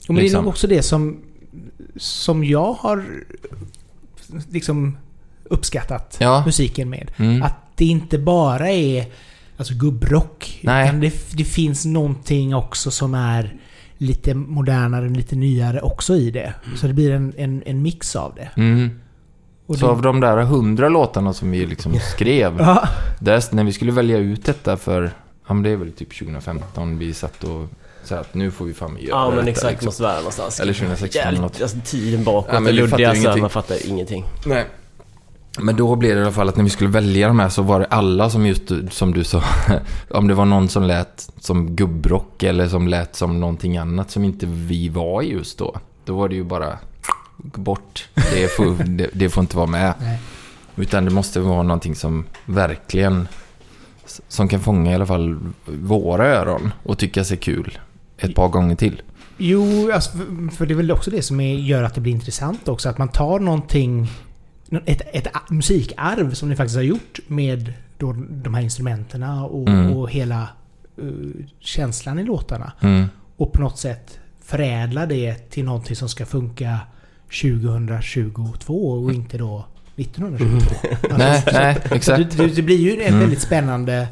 Men 0.06 0.16
det 0.16 0.20
är 0.20 0.22
Liksom. 0.22 0.44
nog 0.44 0.48
också 0.48 0.66
det 0.66 0.82
som 0.82 1.22
som 1.96 2.44
jag 2.44 2.72
har 2.72 3.04
liksom 4.50 4.96
uppskattat 5.44 6.16
Ja. 6.20 6.42
musiken 6.46 6.90
med. 6.90 7.10
Mm. 7.16 7.42
Att 7.42 7.54
det 7.76 7.84
inte 7.84 8.18
bara 8.18 8.68
är 8.70 9.06
alltså 9.56 9.74
gubbrock. 9.74 10.60
Nej. 10.62 10.88
Utan 10.88 11.00
det, 11.00 11.14
det 11.36 11.44
finns 11.44 11.84
någonting 11.84 12.54
också 12.54 12.90
som 12.90 13.14
är 13.14 13.56
lite 13.98 14.34
modernare, 14.34 15.08
lite 15.08 15.36
nyare 15.36 15.80
också 15.80 16.14
i 16.16 16.30
det. 16.30 16.54
Så 16.76 16.86
det 16.86 16.92
blir 16.92 17.10
en, 17.12 17.32
en, 17.36 17.62
en 17.66 17.82
mix 17.82 18.16
av 18.16 18.34
det. 18.34 18.50
Mm. 18.56 18.90
Och 19.66 19.78
Så 19.78 19.86
det 19.86 19.92
av 19.92 20.02
de 20.02 20.20
där 20.20 20.42
hundra 20.42 20.88
låtarna 20.88 21.32
som 21.32 21.50
vi 21.50 21.66
liksom 21.66 21.94
skrev, 22.14 22.56
ja, 22.58 22.88
där, 23.20 23.54
när 23.54 23.64
vi 23.64 23.72
skulle 23.72 23.92
välja 23.92 24.18
ut 24.18 24.44
detta 24.44 24.76
för, 24.76 25.10
ja 25.48 25.54
men 25.54 25.62
det 25.62 25.70
är 25.70 25.76
väl 25.76 25.92
typ 25.92 26.18
2015 26.18 26.98
vi 26.98 27.12
satt 27.12 27.44
och 27.44 27.68
sa 28.06 28.16
att 28.16 28.34
nu 28.34 28.50
får 28.50 28.64
vi 28.64 28.74
fan 28.74 28.96
göra 29.00 29.08
Ja 29.08 29.28
men 29.28 29.36
detta, 29.36 29.50
exakt, 29.50 29.72
liksom. 29.72 29.86
måste 29.86 30.02
vara 30.02 30.16
någonstans. 30.16 30.60
Eller 30.60 30.72
2016 30.72 31.22
eller 31.22 31.40
något. 31.40 31.62
Alltså 31.62 31.76
tiden 31.84 32.24
bakåt 32.24 32.50
Ja, 32.52 32.60
men 32.60 32.78
är 32.78 32.82
vi 32.82 32.88
fattar 32.88 32.98
luddig 32.98 33.04
ju 33.04 33.08
alltså, 33.08 33.22
ingenting. 33.22 33.40
man 33.40 33.50
fattar 33.50 33.86
ingenting. 33.86 34.24
Nej. 34.46 34.66
Men 35.58 35.76
då 35.76 35.96
blev 35.96 36.14
det 36.14 36.20
i 36.20 36.22
alla 36.22 36.32
fall 36.32 36.48
att 36.48 36.56
när 36.56 36.64
vi 36.64 36.70
skulle 36.70 36.90
välja 36.90 37.28
de 37.28 37.38
här 37.38 37.48
så 37.48 37.62
var 37.62 37.80
det 37.80 37.86
alla 37.86 38.30
som 38.30 38.46
just 38.46 38.62
som 38.90 39.12
du 39.12 39.24
sa. 39.24 39.42
om 40.10 40.28
det 40.28 40.34
var 40.34 40.44
någon 40.44 40.68
som 40.68 40.82
lät 40.82 41.30
som 41.40 41.76
gubbrock 41.76 42.42
eller 42.42 42.68
som 42.68 42.88
lät 42.88 43.16
som 43.16 43.40
någonting 43.40 43.76
annat 43.76 44.10
som 44.10 44.24
inte 44.24 44.46
vi 44.46 44.88
var 44.88 45.22
just 45.22 45.58
då. 45.58 45.76
Då 46.04 46.16
var 46.16 46.28
det 46.28 46.34
ju 46.34 46.44
bara 46.44 46.78
bort. 47.36 48.08
Det 48.14 48.48
får, 48.48 48.84
det, 48.84 49.10
det 49.12 49.28
får 49.28 49.40
inte 49.40 49.56
vara 49.56 49.66
med. 49.66 49.94
nej. 50.00 50.18
Utan 50.76 51.04
det 51.04 51.10
måste 51.10 51.40
vara 51.40 51.62
någonting 51.62 51.94
som 51.94 52.24
verkligen 52.44 53.28
som 54.28 54.48
kan 54.48 54.60
fånga 54.60 54.92
i 54.92 54.94
alla 54.94 55.06
fall 55.06 55.38
våra 55.64 56.26
öron 56.26 56.72
och 56.82 56.98
tycka 56.98 57.24
sig 57.24 57.36
kul 57.36 57.78
ett 58.18 58.34
par 58.34 58.48
gånger 58.48 58.76
till. 58.76 59.02
Jo, 59.38 59.90
alltså, 59.92 60.10
för- 60.56 60.66
det 60.66 60.74
är 60.74 60.76
väl 60.76 60.90
också 60.90 61.10
det 61.10 61.22
som 61.22 61.40
är, 61.40 61.54
gör 61.54 61.82
att 61.82 61.94
det 61.94 62.00
blir 62.00 62.12
intressant 62.12 62.68
också. 62.68 62.88
Att 62.88 62.98
man 62.98 63.08
tar 63.08 63.38
någonting... 63.40 64.08
Ett, 64.86 65.02
ett 65.12 65.26
musikarv 65.50 66.34
som 66.34 66.48
ni 66.48 66.56
faktiskt 66.56 66.76
har 66.76 66.82
gjort 66.82 67.18
med 67.26 67.72
då 67.98 68.12
de 68.28 68.54
här 68.54 68.62
instrumenterna 68.62 69.44
och, 69.44 69.68
Mm. 69.68 69.92
och 69.96 70.10
hela 70.10 70.48
uh, 71.02 71.30
känslan 71.60 72.18
i 72.18 72.24
låtarna. 72.24 72.72
Mm. 72.80 73.04
Och 73.36 73.52
på 73.52 73.60
något 73.60 73.78
sätt 73.78 74.18
förädla 74.44 75.06
det 75.06 75.34
till 75.50 75.64
någonting 75.64 75.96
som 75.96 76.08
ska 76.08 76.26
funka 76.26 76.78
2022 77.42 78.90
och 78.90 79.12
inte 79.12 79.38
då 79.38 79.64
1922. 79.96 80.74
Alltså, 81.02 81.16
Nej, 81.18 81.42
så- 81.42 81.50
nej, 81.52 81.76
exakt. 81.90 82.36
Det, 82.36 82.46
det 82.46 82.62
blir 82.62 82.76
ju 82.78 82.92
ett 82.92 83.08
Mm. 83.08 83.20
väldigt 83.20 83.40
spännande 83.42 84.08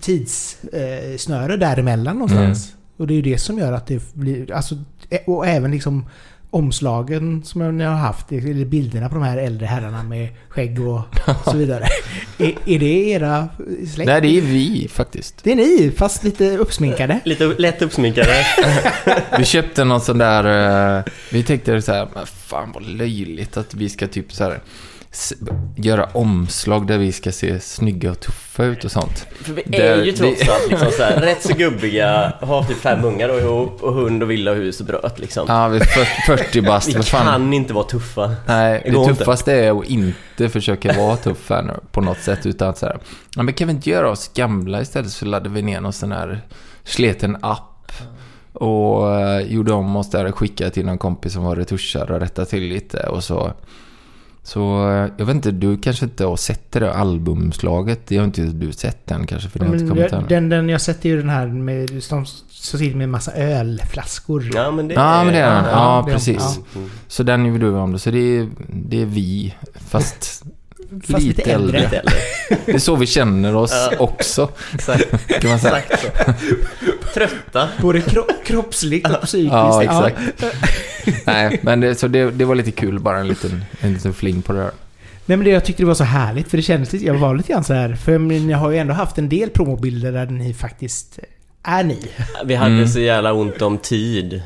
tidssnöre 0.00 1.56
däremellan 1.56 2.14
någonstans. 2.14 2.66
Mm. 2.66 2.76
Och 2.96 3.06
det 3.06 3.14
är 3.14 3.16
ju 3.16 3.22
det 3.22 3.38
som 3.38 3.58
gör 3.58 3.72
att 3.72 3.86
det 3.86 4.14
blir... 4.14 4.52
Alltså, 4.52 4.74
eh, 5.10 5.18
och 5.26 5.46
även 5.46 5.70
liksom 5.70 6.06
omslagen 6.50 7.44
som 7.44 7.78
ni 7.78 7.84
har 7.84 7.94
haft, 7.94 8.32
eller 8.32 8.64
bilderna 8.64 9.08
på 9.08 9.14
de 9.14 9.24
här 9.24 9.36
äldre 9.38 9.66
herrarna 9.66 10.02
med 10.02 10.28
skägg 10.48 10.80
och 10.80 11.00
så 11.44 11.56
vidare. 11.56 11.84
är, 12.38 12.54
är 12.66 12.78
det 12.78 13.08
era 13.08 13.48
släkt? 13.94 14.06
Nej, 14.08 14.20
det 14.20 14.38
är 14.38 14.40
vi 14.42 14.88
faktiskt. 14.90 15.44
Det 15.44 15.52
är 15.52 15.56
ni, 15.56 15.92
fast 15.96 16.24
lite 16.24 16.56
uppsminkade. 16.58 17.20
Lite 17.24 17.44
lätt 17.46 17.82
uppsminkade. 17.82 18.46
Vi 19.38 19.44
köpte 19.44 19.84
någon 19.84 20.00
sån 20.00 20.18
där... 20.18 20.98
eh, 20.98 21.04
vi 21.32 21.42
tänkte 21.42 21.82
så 21.82 21.92
här, 21.92 22.08
men 22.14 22.26
fan 22.26 22.72
vad 22.72 22.86
löjligt 22.86 23.56
att 23.56 23.74
vi 23.74 23.88
ska 23.88 24.06
typ 24.06 24.32
så 24.32 24.44
här 24.44 24.60
göra 25.76 26.04
omslag 26.12 26.86
där 26.86 26.98
vi 26.98 27.12
ska 27.12 27.32
se 27.32 27.60
snygga 27.60 28.10
och 28.10 28.20
tuffa 28.20 28.64
ut 28.64 28.84
och 28.84 28.90
sånt. 28.90 29.26
För 29.42 29.52
vi 29.52 29.62
Där- 29.66 29.80
är 29.80 30.04
ju 30.04 30.12
trots 30.12 30.48
allt 30.48 30.66
liksom 30.70 30.90
så 30.90 31.02
här, 31.02 31.20
rätt 31.20 31.42
så 31.42 31.54
gubbiga, 31.54 32.32
har 32.40 32.62
typ 32.64 32.76
fem 32.76 33.04
ungar 33.04 33.28
då 33.28 33.38
ihop 33.38 33.82
och 33.82 33.94
hund 33.94 34.22
och 34.22 34.30
villa 34.30 34.50
och 34.50 34.56
hus 34.56 34.80
och 34.80 34.86
bröt 34.86 35.18
liksom. 35.18 35.44
Ja, 35.48 35.68
vi 35.68 35.76
är 35.78 35.80
fyr- 35.84 36.36
40 36.36 36.60
bast. 36.66 36.88
Vi 36.94 37.02
fan. 37.02 37.26
kan 37.26 37.52
inte 37.52 37.74
vara 37.74 37.84
tuffa. 37.84 38.34
Nej, 38.46 38.80
Det 38.84 38.90
det 38.90 38.96
går 38.96 39.04
inte. 39.08 39.14
tuffaste 39.18 39.52
är 39.52 39.80
att 39.80 39.86
inte 39.86 40.48
försöka 40.48 40.92
vara 40.92 41.16
tuff 41.16 41.50
här 41.50 41.62
nu 41.62 41.74
på 41.92 42.00
något 42.00 42.18
sätt. 42.20 42.46
Utan 42.46 42.68
att 42.68 42.78
så 42.78 42.86
här, 42.86 42.98
ja, 43.36 43.42
men 43.42 43.54
kan 43.54 43.68
vi 43.68 43.74
inte 43.74 43.90
göra 43.90 44.10
oss 44.10 44.30
gamla 44.34 44.80
istället 44.80 45.10
så 45.10 45.24
laddade 45.24 45.50
vi 45.54 45.62
ner 45.62 45.80
någon 45.80 45.92
sån 45.92 46.12
här 46.12 46.40
sleten 46.84 47.36
app. 47.42 47.92
Och 48.52 49.20
eh, 49.20 49.40
gjorde 49.40 49.72
om 49.72 49.96
oss 49.96 50.10
där 50.10 50.24
och 50.24 50.38
skickade 50.38 50.70
till 50.70 50.86
någon 50.86 50.98
kompis 50.98 51.32
som 51.32 51.44
var 51.44 51.56
retuschare 51.56 52.14
och 52.14 52.20
rättade 52.20 52.46
till 52.48 52.62
lite. 52.62 52.98
Och 53.06 53.24
så, 53.24 53.52
så 54.46 54.90
eh, 54.90 55.10
jag 55.16 55.26
vet 55.26 55.34
inte, 55.36 55.50
du 55.50 55.76
kanske 55.78 56.04
inte 56.04 56.24
har 56.24 56.36
sett 56.36 56.72
det 56.72 56.80
där 56.80 56.88
albumslaget. 56.88 58.00
Det 58.06 58.16
har 58.16 58.24
inte 58.24 58.42
du 58.42 58.72
sett 58.72 59.10
än 59.10 59.26
kanske 59.26 59.48
för 59.48 59.58
det 59.58 59.66
har 59.66 59.72
inte 59.72 59.84
Men 59.84 60.08
kommit 60.10 60.28
den, 60.28 60.48
den 60.48 60.68
jag 60.68 60.80
sett 60.80 61.04
är 61.04 61.08
ju 61.08 61.16
den 61.18 61.28
här 61.30 61.46
med, 61.46 62.02
som 62.02 62.26
så 62.50 62.78
sitter 62.78 62.96
med 62.96 63.04
en 63.04 63.10
massa 63.10 63.32
ölflaskor. 63.32 64.50
Ja 64.54 64.70
men 64.70 64.88
det 64.88 64.94
Ja, 64.94 65.24
men 65.24 65.32
det 65.32 65.38
är 65.40 65.54
den. 65.54 65.64
ja, 65.64 65.70
Ja, 65.70 66.08
är- 66.08 66.12
precis. 66.12 66.36
ja. 66.74 66.78
Mm. 66.80 66.90
Så 67.08 67.22
den 67.22 67.46
gjorde 67.46 67.58
du 67.66 67.70
om 67.76 67.92
det. 67.92 67.98
Så 67.98 68.10
det 68.10 68.18
är, 68.38 68.48
det 68.68 69.02
är 69.02 69.06
vi, 69.06 69.54
fast 69.74 70.44
Fast 71.08 71.24
lite 71.24 71.42
äldre. 71.42 71.80
Lite 71.80 71.96
äldre. 71.98 72.14
Det 72.66 72.72
är 72.74 72.78
så 72.78 72.96
vi 72.96 73.06
känner 73.06 73.56
oss 73.56 73.88
också, 73.98 74.48
Exakt. 74.74 75.28
kan 75.40 75.50
man 75.50 75.58
säga. 75.58 75.76
Exakt 75.78 76.00
så. 76.02 76.32
Trötta. 77.14 77.68
Både 77.82 78.00
kro 78.00 78.24
kroppsligt 78.44 79.08
och 79.10 79.22
psykiskt. 79.22 79.52
Ja, 79.52 79.82
exakt. 79.82 80.18
Nej, 81.26 81.58
men 81.62 81.80
det, 81.80 81.94
så 81.94 82.08
det, 82.08 82.30
det 82.30 82.44
var 82.44 82.54
lite 82.54 82.70
kul 82.70 82.98
bara 82.98 83.18
en 83.18 83.28
liten, 83.28 83.64
en 83.80 83.92
liten 83.92 84.14
fling 84.14 84.42
på 84.42 84.52
det 84.52 84.58
där. 84.58 84.70
Nej 85.26 85.36
men 85.36 85.44
det 85.44 85.50
jag 85.50 85.64
tyckte 85.64 85.82
det 85.82 85.86
var 85.86 85.94
så 85.94 86.04
härligt 86.04 86.48
för 86.48 86.56
det 86.56 86.62
kändes 86.62 86.92
lite, 86.92 87.04
jag 87.06 87.14
var 87.14 87.34
lite 87.34 87.52
grann 87.52 87.64
så 87.64 87.74
här 87.74 87.94
för 87.94 88.18
men 88.18 88.48
jag 88.50 88.58
har 88.58 88.70
ju 88.70 88.78
ändå 88.78 88.94
haft 88.94 89.18
en 89.18 89.28
del 89.28 89.50
promobilder 89.50 90.12
där 90.12 90.26
ni 90.26 90.54
faktiskt 90.54 91.18
är 91.62 91.84
ni. 91.84 92.08
Vi 92.44 92.54
hade 92.54 92.74
Mm. 92.74 92.88
så 92.88 93.00
jävla 93.00 93.32
ont 93.32 93.62
om 93.62 93.78
tid. 93.78 94.42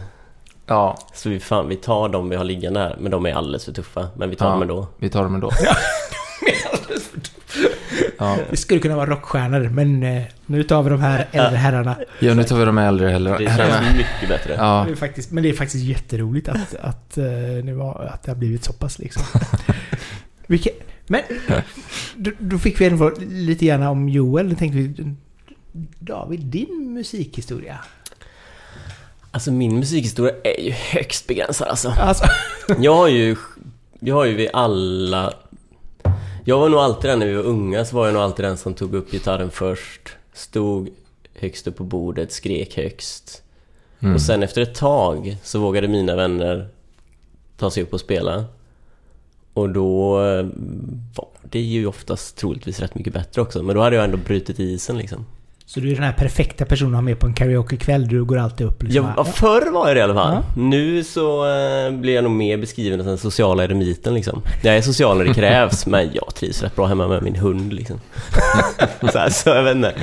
Ja, 0.67 0.99
Så 1.15 1.29
vi, 1.29 1.41
fan, 1.41 1.69
vi 1.69 1.77
tar 1.77 2.09
dem 2.09 2.29
vi 2.29 2.37
har 2.37 2.45
liggande 2.45 2.81
här, 2.81 2.97
men 3.01 3.11
de 3.11 3.27
är 3.27 3.35
alldeles 3.35 3.65
för 3.65 3.73
tuffa. 3.73 4.09
Men 4.17 4.31
vi 4.31 4.37
tar 4.37 4.47
Ja. 4.47 4.53
dem 4.53 4.63
ändå. 4.63 4.89
vi 4.99 5.09
tar 5.09 5.23
dem 5.23 5.35
ändå. 5.35 5.51
Ja, 8.19 8.39
Det 8.51 8.57
skulle 8.57 8.81
kunna 8.81 8.97
vara 8.97 9.11
rockstjärnor 9.11 9.69
men 9.69 10.03
eh, 10.03 10.23
nu 10.47 10.63
tar 10.63 10.83
vi 10.83 10.91
de 10.91 11.01
här 11.01 11.29
äldre 11.33 11.57
herrarna. 11.57 11.97
ja 12.19 12.35
nu 12.35 12.45
tar 12.45 12.59
vi 12.59 12.65
de 12.65 12.79
äldre 12.79 13.09
heller. 13.09 13.39
Det 13.39 13.45
känns 13.57 13.97
mycket 13.97 14.29
bättre. 14.29 14.55
Ja, 14.59 14.85
Det 14.87 14.93
är 14.93 14.97
faktiskt, 14.97 15.31
men 15.31 15.43
det 15.43 15.49
är 15.49 15.53
faktiskt 15.53 15.85
jätteroligt 15.85 16.49
att, 16.49 16.75
att, 16.75 17.19
eh, 17.19 18.13
att 18.13 18.23
det 18.23 18.31
har 18.31 18.35
blivit 18.35 18.65
så 18.65 18.73
pass 18.73 18.99
liksom. 18.99 19.23
Vilka, 20.47 20.71
men 21.07 21.23
då, 22.17 22.31
då 22.39 22.59
fick 22.59 22.81
vi 22.81 22.87
ändå 22.87 23.13
lite 23.21 23.67
grann 23.67 23.83
om 23.83 24.09
Joel. 24.09 24.51
Då 24.51 24.57
tänkte 24.57 24.79
vi 24.79 25.15
David, 25.99 26.41
din 26.41 26.93
musikhistoria. 26.95 27.79
Alltså 29.31 29.53
min 29.53 29.79
musikhistoria 29.79 30.35
är 30.45 30.61
ju 30.65 30.71
högst 30.71 31.27
begränsad 31.27 31.69
alltså. 31.69 31.89
Alltså, 31.91 32.25
Jag 32.79 32.95
har 32.97 33.09
ju, 33.09 33.37
jag 34.01 34.15
har 34.15 34.25
ju 34.25 34.35
vid 34.35 34.51
alla... 34.53 35.33
Jag 36.45 36.59
var 36.59 36.69
nog 36.69 36.81
alltid 36.81 37.11
den 37.11 37.19
när 37.19 37.27
vi 37.27 37.35
var 37.35 37.43
unga, 37.43 37.85
så 37.85 37.97
var 37.97 38.07
jag 38.07 38.13
nog 38.15 38.23
alltid 38.23 38.45
den 38.45 38.57
som 38.57 38.75
tog 38.75 38.95
upp 38.95 39.11
gitarren 39.11 39.51
först. 39.51 40.17
Stod 40.33 40.89
högst 41.35 41.67
upp 41.67 41.77
på 41.77 41.85
bordet, 41.85 42.33
skrek 42.33 42.77
högst. 42.77 43.43
mm. 44.01 44.15
Och 44.15 44.23
sen 44.23 44.43
efter 44.43 44.63
ett 44.63 44.75
tag 44.75 45.37
så 45.43 45.61
vågade 45.61 45.89
mina 45.89 46.17
vänner 46.17 46.69
ta 47.57 47.71
sig 47.71 47.83
upp 47.83 47.93
och 47.93 48.01
spela. 48.01 48.45
Och 49.55 49.71
då 49.71 50.23
eh, 50.25 50.47
var 51.17 51.29
det 51.43 51.61
ju 51.61 51.87
oftast 51.87 52.37
troligtvis 52.37 52.81
rätt 52.81 52.95
mycket 52.95 53.13
bättre 53.13 53.43
också. 53.43 53.63
Men 53.63 53.77
då 53.77 53.83
hade 53.83 53.97
jag 53.97 54.05
ändå 54.05 54.17
brutit 54.17 54.61
isen 54.61 54.99
liksom. 54.99 55.27
Så 55.75 55.81
du 55.81 55.91
är 55.91 55.95
den 55.95 56.05
här 56.05 56.13
perfekta 56.13 56.65
personen 56.65 56.95
att 56.95 56.97
ha 56.97 57.03
med 57.03 57.19
på 57.19 57.27
en 57.27 57.35
karaokekväll. 57.35 58.09
Du 58.09 58.25
går 58.25 58.39
alltid 58.39 58.67
upp 58.67 58.83
liksom. 58.83 59.13
Ja, 59.17 59.25
förr 59.25 59.71
var 59.71 59.87
jag 59.87 59.97
det 59.97 60.01
i 60.01 60.03
alla 60.03 60.15
fall. 60.15 60.33
Ja. 60.35 60.43
Nu 60.57 61.05
så 61.05 61.45
eh, 61.45 61.91
blir 61.93 62.15
jag 62.15 62.25
nog 62.25 62.33
mer 62.33 62.57
beskriven 62.57 62.99
som 62.99 63.09
den 63.09 63.19
sociala 63.19 63.65
eremiten 63.65 64.15
liksom. 64.15 64.43
Jag 64.63 64.77
är 64.77 64.83
social 64.83 65.19
när 65.19 65.25
det 65.25 65.35
krävs, 65.35 65.87
men 65.87 66.11
jag 66.13 66.35
trivs 66.35 66.63
rätt 66.63 66.77
bra 66.77 66.87
hemma 66.87 67.09
med 67.09 67.23
min 67.23 67.37
hund 67.37 67.73
liksom. 67.73 68.01
så, 69.13 69.19
här, 69.19 69.31
så 69.31 69.49
jag 69.49 69.63
vet 69.63 69.77
inte. 69.77 69.95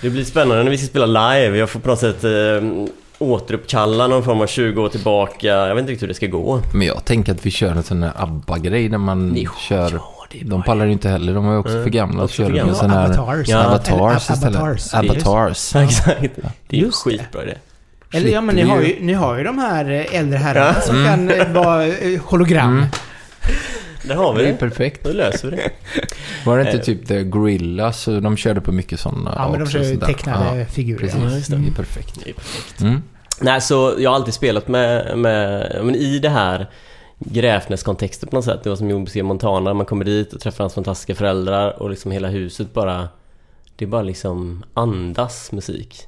Det 0.00 0.10
blir 0.10 0.24
spännande 0.24 0.64
när 0.64 0.70
vi 0.70 0.78
ska 0.78 0.86
spela 0.86 1.06
live. 1.06 1.58
Jag 1.58 1.70
får 1.70 1.80
på 1.80 1.88
något 1.88 1.98
sätt 1.98 2.24
eh, 2.24 2.30
återuppkalla 3.18 4.06
någon 4.06 4.24
form 4.24 4.40
av 4.40 4.46
20 4.46 4.82
år 4.82 4.88
tillbaka. 4.88 5.46
Jag 5.46 5.74
vet 5.74 5.82
inte 5.82 5.92
riktigt 5.92 6.02
hur 6.02 6.08
det 6.08 6.14
ska 6.14 6.26
gå. 6.26 6.60
Men 6.74 6.86
jag 6.86 7.04
tänker 7.04 7.32
att 7.32 7.46
vi 7.46 7.50
kör 7.50 7.70
en 7.70 7.82
sån 7.82 8.02
här 8.02 8.12
ABBA-grej 8.16 8.88
där 8.88 8.98
man 8.98 9.28
Ni- 9.28 9.48
kör... 9.68 9.90
Ja, 9.94 10.15
De 10.44 10.62
pallar 10.62 10.86
ju 10.86 10.92
inte 10.92 11.08
heller, 11.08 11.34
de 11.34 11.46
är 11.48 11.52
ju 11.52 11.58
också 11.58 11.72
Mm. 11.72 11.84
för 11.84 11.90
gamla 11.90 12.24
att 12.24 12.30
köra 12.30 12.48
med 12.48 12.76
här... 12.76 13.18
Avatars. 13.18 13.48
Ja. 13.48 13.64
Avatars 13.64 14.30
istället. 14.30 14.60
Avatars. 14.60 14.94
Avatars. 14.94 15.74
Ja, 15.74 15.82
exakt. 15.82 16.20
Det 16.68 16.76
är 16.76 16.80
ju 16.80 16.86
det. 16.86 16.92
skitbra 16.92 17.42
idé. 17.42 17.54
Eller 18.12 18.30
ja, 18.30 18.40
men 18.40 18.56
ni 18.56 18.62
har 18.62 18.80
ju, 18.80 18.96
ni 19.00 19.12
har 19.12 19.38
ju 19.38 19.44
de 19.44 19.58
här 19.58 19.90
eh, 19.90 20.18
äldre 20.18 20.38
herrarna 20.38 20.72
Ja. 20.74 20.80
som 20.80 20.96
Mm. 20.96 21.28
kan 21.28 21.40
eh, 21.40 21.52
vara 21.64 21.86
eh, 21.86 22.20
hologram. 22.24 22.72
Mm. 22.78 22.84
Där 24.04 24.14
har 24.14 24.34
vi 24.34 24.42
Det 24.42 24.48
är 24.48 24.52
det. 24.52 24.58
perfekt. 24.58 25.04
Då 25.04 25.12
löser 25.12 25.50
vi 25.50 25.56
det. 25.56 25.70
Var 26.44 26.58
det 26.58 26.72
inte 26.72 26.84
typ 26.84 27.06
The 27.06 27.22
Gorillas? 27.22 28.00
så 28.00 28.20
De 28.20 28.36
körde 28.36 28.60
på 28.60 28.72
mycket 28.72 29.00
sådana 29.00 29.32
Ja, 29.36 29.48
men 29.48 29.52
de 29.58 29.62
också, 29.62 29.72
kör 29.78 29.84
ju 29.84 29.94
sådär. 29.94 30.06
tecknade 30.06 30.58
Ja, 30.58 30.64
figurer. 30.66 30.98
precis. 31.00 31.48
Ja, 31.50 31.56
det. 31.56 31.62
Det 31.62 31.68
är 31.70 31.74
perfekt. 31.74 32.14
Det 32.24 32.30
är 32.30 32.34
perfekt. 32.34 32.80
Mm. 32.80 33.02
Nej, 33.40 33.60
så 33.60 33.94
jag 33.98 34.10
har 34.10 34.14
alltid 34.14 34.34
spelat 34.34 34.68
med, 34.68 35.18
med 35.18 35.70
men 35.82 35.94
i 35.94 36.18
det 36.18 36.28
här 36.28 36.66
Gräfnäs-kontexten 37.18 38.28
på 38.28 38.36
något 38.36 38.44
sätt. 38.44 38.62
Det 38.62 38.68
var 38.68 38.76
som 38.76 39.04
beskrev 39.04 39.24
Montana, 39.24 39.74
man 39.74 39.86
kommer 39.86 40.04
dit 40.04 40.32
och 40.32 40.40
träffar 40.40 40.64
hans 40.64 40.74
fantastiska 40.74 41.14
föräldrar 41.14 41.82
och 41.82 41.90
liksom 41.90 42.10
hela 42.10 42.28
huset 42.28 42.72
bara... 42.72 43.08
Det 43.76 43.84
är 43.84 43.88
bara 43.88 44.02
liksom 44.02 44.64
andas 44.74 45.52
musik. 45.52 46.06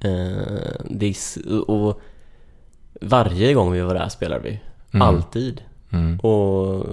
Eh, 0.00 0.72
det 0.84 1.14
och 1.66 2.00
Varje 3.00 3.54
gång 3.54 3.72
vi 3.72 3.80
var 3.80 3.94
där 3.94 4.08
spelade 4.08 4.42
vi. 4.42 4.60
Mm. 4.92 5.08
Alltid. 5.08 5.62
Mm. 5.90 6.18
Och 6.18 6.84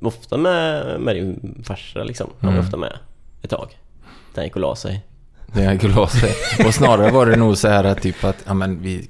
ofta 0.00 0.36
med, 0.36 1.00
med 1.00 1.16
din 1.16 1.62
farsa 1.64 2.04
liksom. 2.04 2.30
Han 2.40 2.46
var 2.46 2.52
Mm. 2.54 2.64
ofta 2.66 2.76
med 2.76 2.92
ett 3.42 3.50
tag. 3.50 3.78
Den 4.34 4.44
gick 4.44 4.54
och 4.56 4.60
la 4.62 4.76
sig. 4.76 5.04
Det 5.52 5.62
jag 5.64 5.80
kul 5.80 5.90
att. 5.98 6.14
Och 6.66 6.74
snarare 6.74 7.10
var 7.10 7.26
det 7.26 7.36
nog 7.36 7.56
så 7.58 7.68
här 7.68 7.84
att 7.84 8.02
typ 8.02 8.24
att, 8.24 8.36
ja 8.46 8.54
men 8.54 8.82
vi, 8.82 9.08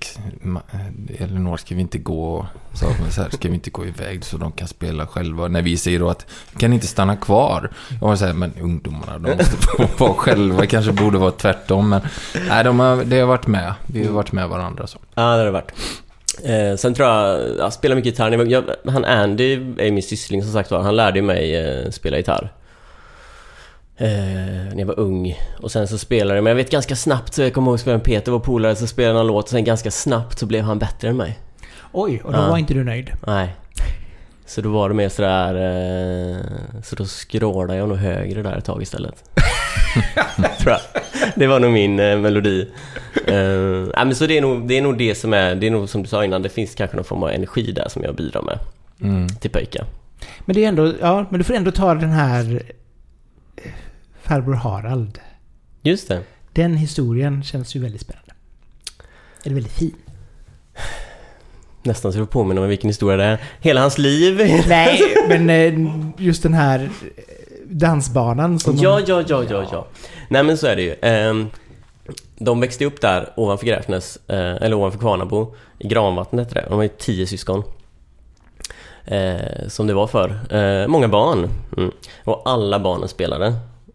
Elinor 1.18 1.56
ska 1.56 1.74
vi 1.74 1.80
inte 1.80 1.98
gå, 1.98 2.46
så 2.72 2.86
här, 3.22 3.30
ska 3.30 3.48
vi 3.48 3.54
inte 3.54 3.70
gå 3.70 3.86
iväg 3.86 4.24
så 4.24 4.36
de 4.36 4.52
kan 4.52 4.68
spela 4.68 5.06
själva? 5.06 5.48
När 5.48 5.62
vi 5.62 5.76
säger 5.76 5.98
då 6.00 6.10
att, 6.10 6.26
kan 6.58 6.70
ni 6.70 6.74
inte 6.76 6.86
stanna 6.86 7.16
kvar? 7.16 7.70
Jag 8.00 8.08
var 8.08 8.16
så 8.16 8.26
här, 8.26 8.32
men 8.32 8.52
ungdomarna, 8.60 9.18
de 9.18 9.30
måste 9.36 9.56
få 9.56 9.88
vara 9.98 10.14
själva, 10.14 10.66
kanske 10.66 10.92
borde 10.92 11.18
vara 11.18 11.30
tvärtom. 11.30 11.88
Men 11.88 12.00
nej, 12.48 12.64
de 12.64 12.80
har, 12.80 13.04
det 13.04 13.20
har 13.20 13.26
varit 13.26 13.46
med. 13.46 13.74
Vi 13.86 14.06
har 14.06 14.12
varit 14.12 14.32
med 14.32 14.48
varandra 14.48 14.86
så. 14.86 14.98
Ja, 15.14 15.22
det 15.22 15.38
har 15.38 15.44
det 15.44 15.50
varit. 15.50 15.72
Eh, 16.44 16.76
sen 16.76 16.94
tror 16.94 17.08
jag, 17.08 17.40
jag 17.58 17.72
spelar 17.72 17.96
mycket 17.96 18.12
gitarr. 18.12 18.46
jag- 18.50 18.64
han 18.92 19.04
Andy 19.04 19.52
är 19.78 19.90
min 19.90 20.02
syssling 20.02 20.42
som 20.42 20.52
sagt 20.52 20.70
var. 20.70 20.82
Han 20.82 20.96
lärde 20.96 21.18
ju 21.18 21.22
mig 21.24 21.56
eh, 21.56 21.90
spela 21.90 22.16
gitarr. 22.16 22.52
Eh, 24.00 24.06
när 24.72 24.78
jag 24.78 24.86
var 24.86 24.98
ung. 25.00 25.34
Och 25.58 25.70
sen 25.72 25.88
så 25.88 25.98
spelade 25.98 26.34
jag, 26.34 26.44
men 26.44 26.50
jag 26.50 26.56
vet 26.56 26.70
ganska 26.70 26.96
snabbt 26.96 27.34
så 27.34 27.42
jag 27.42 27.54
kommer 27.54 27.70
ihåg 27.78 27.96
att 27.96 28.04
Peter, 28.04 28.32
vår 28.32 28.40
polare, 28.40 28.76
så 28.76 28.86
spelade 28.86 29.14
han 29.14 29.20
en 29.20 29.26
låt 29.26 29.44
och 29.44 29.50
sen 29.50 29.64
ganska 29.64 29.90
snabbt 29.90 30.38
så 30.38 30.46
blev 30.46 30.62
han 30.64 30.78
bättre 30.78 31.08
än 31.08 31.16
mig. 31.16 31.38
Oj, 31.92 32.20
och 32.24 32.32
då 32.32 32.38
Ja. 32.38 32.48
var 32.50 32.58
inte 32.58 32.74
du 32.74 32.84
nöjd. 32.84 33.10
Nej. 33.26 33.54
Så 34.46 34.60
då 34.60 34.68
var 34.70 34.88
det 34.88 34.94
mer 34.94 35.08
sådär... 35.08 35.54
Eh, 35.54 36.36
så 36.82 36.96
då 36.96 37.04
skrålade 37.04 37.78
jag 37.78 37.88
nog 37.88 37.98
högre 37.98 38.42
där 38.42 38.56
ett 38.56 38.64
tag 38.64 38.82
istället. 38.82 39.24
Tror 40.60 40.72
jag. 40.72 40.80
Det 41.36 41.46
var 41.46 41.60
nog 41.60 41.72
min 41.72 42.00
eh, 42.00 42.18
melodi. 42.18 42.68
Eh, 43.26 43.34
nej, 43.96 44.04
men 44.04 44.14
så 44.14 44.26
det 44.26 44.38
är, 44.38 44.40
nog, 44.42 44.68
det 44.68 44.78
är 44.78 44.82
nog 44.82 44.98
det 44.98 45.14
som 45.14 45.32
är... 45.32 45.54
Det 45.54 45.66
är 45.66 45.70
nog 45.70 45.88
som 45.88 46.02
du 46.02 46.08
sa 46.08 46.24
innan, 46.24 46.42
det 46.42 46.48
finns 46.48 46.74
kanske 46.74 46.96
någon 46.96 47.04
form 47.04 47.22
av 47.22 47.30
energi 47.30 47.72
där 47.72 47.88
som 47.88 48.02
jag 48.02 48.14
bidrar 48.14 48.42
med 48.42 48.58
Mm. 49.02 49.28
till 49.28 49.50
pojkar. 49.50 49.84
Men 50.44 50.56
det 50.56 50.64
är 50.64 50.68
ändå, 50.68 50.92
ja, 51.00 51.26
men 51.30 51.38
du 51.38 51.44
får 51.44 51.54
ändå 51.54 51.70
ta 51.70 51.94
den 51.94 52.10
här 52.10 52.62
farbror 54.30 54.54
Harald. 54.54 55.18
Just 55.82 56.08
det. 56.08 56.22
Den 56.52 56.76
historien 56.76 57.42
känns 57.42 57.74
ju 57.76 57.80
väldigt 57.80 58.00
spännande. 58.00 58.32
Eller 59.44 59.54
väldigt 59.54 59.72
fin. 59.72 59.94
Nästan 61.82 62.12
så 62.12 62.18
du 62.18 62.26
påminner 62.26 62.62
om 62.62 62.68
vilken 62.68 62.90
historia 62.90 63.16
det 63.16 63.24
är. 63.24 63.38
Hela 63.60 63.80
hans 63.80 63.98
liv. 63.98 64.62
Nej, 64.68 65.00
men 65.28 65.50
eh, 65.50 65.90
just 66.18 66.42
den 66.42 66.54
här 66.54 66.80
eh, 66.80 66.88
dansbanan 67.64 68.58
som... 68.58 68.76
Ja, 68.76 69.00
ja, 69.06 69.22
ja, 69.28 69.44
ja, 69.50 69.66
ja. 69.72 69.86
Nej 70.28 70.42
men 70.42 70.58
så 70.58 70.66
är 70.66 70.76
det 70.76 70.82
ju. 70.82 70.94
Ehm, 71.02 71.46
De 72.38 72.60
växte 72.60 72.84
upp 72.84 73.00
där 73.00 73.32
ovanför 73.36 73.66
Gräfnäs, 73.66 74.18
eh, 74.28 74.62
eller 74.62 74.74
ovanför 74.74 74.98
Kvarnabo, 74.98 75.54
i 75.78 75.88
Granvattnet 75.88 76.50
det. 76.50 76.66
De 76.68 76.76
var 76.76 76.82
ju 76.82 76.88
tio 76.88 77.26
syskon. 77.26 77.62
Eh, 79.04 79.68
som 79.68 79.86
det 79.86 79.94
var 79.94 80.06
för 80.06 80.54
eh, 80.54 80.88
Många 80.88 81.08
barn. 81.08 81.48
Mm. 81.76 81.90
Och 82.24 82.42
alla 82.44 82.78
barnen 82.78 83.08
spelade. 83.08 83.54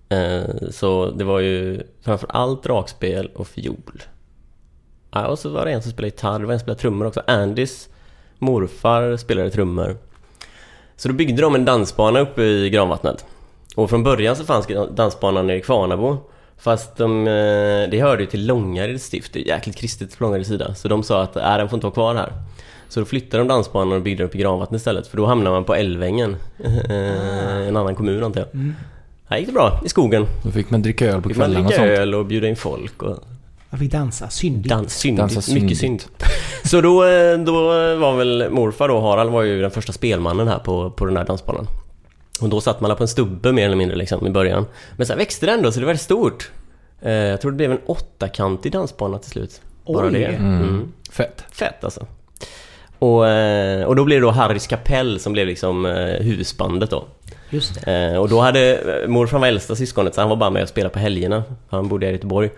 Eh, 0.10 0.70
så 0.72 1.12
det 1.12 1.24
var 1.24 1.40
ju 1.40 1.84
framförallt 2.02 2.64
dragspel 2.64 3.32
och 3.36 3.48
fiol. 3.48 4.04
Ja, 5.12 5.28
och 5.28 5.40
så 5.40 5.50
var 5.50 5.66
det 5.66 5.72
en 5.72 5.82
som 5.82 5.92
spelade 5.92 6.08
gitarr, 6.08 6.40
det 6.40 6.46
var 6.46 6.54
en 6.54 6.60
som 6.60 6.64
spelade 6.64 6.82
trummor 6.82 7.06
också. 7.06 7.22
Andys 7.28 7.90
morfar 8.40 9.18
spelade 9.18 9.52
trummor. 9.52 9.98
Så 10.96 11.08
då 11.08 11.14
byggde 11.14 11.42
de 11.42 11.56
en 11.56 11.66
dansbana 11.66 12.20
uppe 12.20 12.44
i 12.44 12.70
Granvattnet. 12.70 13.26
Och 13.76 13.90
från 13.90 14.04
början 14.04 14.36
så 14.36 14.44
fanns 14.44 14.68
dansbanan 14.92 15.50
i 15.50 15.62
Kvarnabo. 15.62 16.18
Fast 16.58 16.98
de, 16.98 17.28
eh, 17.28 17.90
det 17.90 18.02
hörde 18.02 18.24
ju 18.24 18.30
till 18.30 18.46
Långareds 18.46 19.04
stift, 19.04 19.34
det 19.34 19.40
är 19.40 19.48
jäkligt 19.48 19.76
kristet 19.76 20.18
på 20.18 20.24
Långareds 20.24 20.50
sida. 20.50 20.76
Så 20.76 20.88
de 20.88 21.04
sa 21.04 21.22
att 21.22 21.36
äh, 21.36 21.58
den 21.58 21.70
får 21.70 21.78
inte 21.78 21.86
vara 21.86 21.94
kvar 21.94 22.16
här. 22.16 22.34
Så 22.90 23.00
då 23.00 23.06
flyttade 23.06 23.44
de 23.44 23.48
dansbanan 23.48 23.94
och 23.94 24.02
byggde 24.02 24.24
den 24.24 24.28
uppe 24.28 24.38
i 24.38 24.42
Granvattnet 24.42 24.80
istället. 24.80 25.08
För 25.08 25.18
då 25.18 25.26
hamnar 25.26 25.52
man 25.52 25.64
på 25.64 25.76
Älvängen. 25.76 26.36
Eh, 26.90 27.68
en 27.68 27.78
annan 27.78 27.96
kommun 27.96 28.24
antar 28.24 28.42
jag. 28.42 28.56
Mm. 28.56 28.74
Här 29.30 29.38
gick 29.38 29.48
det 29.48 29.54
bra, 29.54 29.82
i 29.86 29.90
skogen. 29.90 30.26
Då 30.44 30.52
fick 30.52 30.70
man 30.70 30.82
dricka 30.82 31.06
öl 31.06 31.22
på 31.22 31.30
Fick 31.30 31.38
man 31.38 31.46
kvällarna 31.48 31.66
och 31.66 31.72
dricka 31.72 31.82
sånt. 31.88 32.00
öl 32.00 32.16
och 32.16 32.26
bjuda 32.26 32.48
in 32.48 32.56
folk 32.56 33.04
och 33.04 33.18
Jag 33.70 33.80
fick 33.80 33.92
dansa 33.92 34.30
syndigt. 34.30 34.70
dans, 34.70 34.94
syndigt, 34.94 35.34
Dansa 35.34 35.54
mycket 35.54 35.78
syndigt. 35.78 35.80
synd. 35.80 36.04
Så 36.64 36.82
då, 36.82 37.04
eh, 37.06 37.38
då 37.38 37.54
var 38.00 38.16
väl 38.18 38.50
morfar 38.52 38.88
då, 38.88 39.00
Harald 39.02 39.32
var 39.32 39.42
ju 39.42 39.62
den 39.62 39.72
första 39.72 39.94
spelmannen 39.94 40.48
här 40.48 40.60
på, 40.60 40.90
på 40.92 41.06
den 41.06 41.18
här 41.18 41.26
dansbanan. 41.26 41.68
Och 42.42 42.50
då 42.50 42.62
satt 42.62 42.82
man 42.82 42.96
på 42.96 43.04
en 43.04 43.08
stubbe 43.08 43.52
mer 43.52 43.66
eller 43.66 43.76
mindre 43.76 43.98
liksom 43.98 44.28
i 44.28 44.30
början. 44.30 44.66
Men 44.98 45.06
sen 45.08 45.18
växte 45.18 45.46
det 45.46 45.52
ändå 45.52 45.72
så 45.72 45.80
det 45.80 45.86
var 45.86 45.90
väldigt 45.90 46.02
stort. 46.06 46.52
Eh, 47.02 47.12
Jag 47.14 47.42
tror 47.42 47.52
det 47.52 47.58
blev 47.58 47.72
en 47.72 47.80
åttakantig 47.86 48.72
dansbana 48.72 49.18
till 49.18 49.32
slut. 49.32 49.62
Bara 49.88 50.06
Oj. 50.08 50.12
det. 50.14 50.26
Mm. 50.26 50.56
Mm. 50.62 50.92
Fett. 51.12 51.44
Fett 51.52 51.84
alltså. 51.84 52.06
Och, 53.00 53.28
eh, 53.28 53.86
och 53.86 53.96
då 53.96 54.04
blev 54.06 54.22
det 54.22 54.28
då 54.28 54.32
Harrys 54.32 54.68
kapell 54.68 55.20
som 55.20 55.34
blev 55.34 55.48
liksom 55.48 55.86
husbandet 56.22 56.90
då. 56.90 57.06
Just 57.50 57.86
det. 57.86 57.92
Eh, 58.12 58.18
och 58.18 58.30
då 58.30 58.40
hade 58.42 58.76
eh, 59.04 59.08
morfar 59.10 59.40
var 59.40 59.48
äldsta 59.48 59.76
syskonet 59.76 60.16
så 60.16 60.22
han 60.22 60.30
var 60.30 60.36
bara 60.36 60.50
med 60.50 60.64
och 60.64 60.70
spelade 60.70 60.94
på 60.94 61.00
helgerna. 61.00 61.44
Han 61.70 61.88
bodde 61.88 62.06
här 62.06 62.14
i 62.14 62.16
Göteborg. 62.16 62.50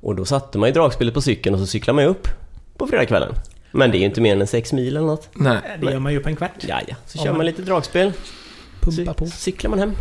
Och 0.00 0.14
då 0.16 0.24
satte 0.24 0.58
man 0.58 0.68
ju 0.68 0.72
dragspelet 0.72 1.14
på 1.14 1.20
cykeln 1.20 1.54
och 1.54 1.60
så 1.60 1.66
cyklade 1.66 1.96
man 1.96 2.04
upp 2.04 2.28
på 2.76 2.86
fredagskvällen. 2.86 3.34
Men 3.72 3.90
det 3.90 3.96
är 3.96 3.98
ju 4.00 4.04
inte 4.04 4.20
mer 4.20 4.36
än 4.40 4.46
sex 4.46 4.72
mil 4.72 4.96
eller 4.96 5.06
något. 5.06 5.28
Nej. 5.32 5.58
Det 5.80 5.90
gör 5.92 5.98
man 5.98 6.12
ju 6.12 6.20
på 6.20 6.28
en 6.28 6.36
kvart. 6.36 6.50
Ja, 6.68 6.80
ja. 6.88 6.94
Så 7.06 7.18
Ja, 7.18 7.24
kör 7.24 7.32
man 7.32 7.46
lite 7.46 7.62
dragspel. 7.62 8.12
Pumpa 8.80 9.14
på. 9.14 9.24
Cy- 9.24 9.30
cyklar 9.30 9.70
man 9.70 9.78
hem. 9.78 9.92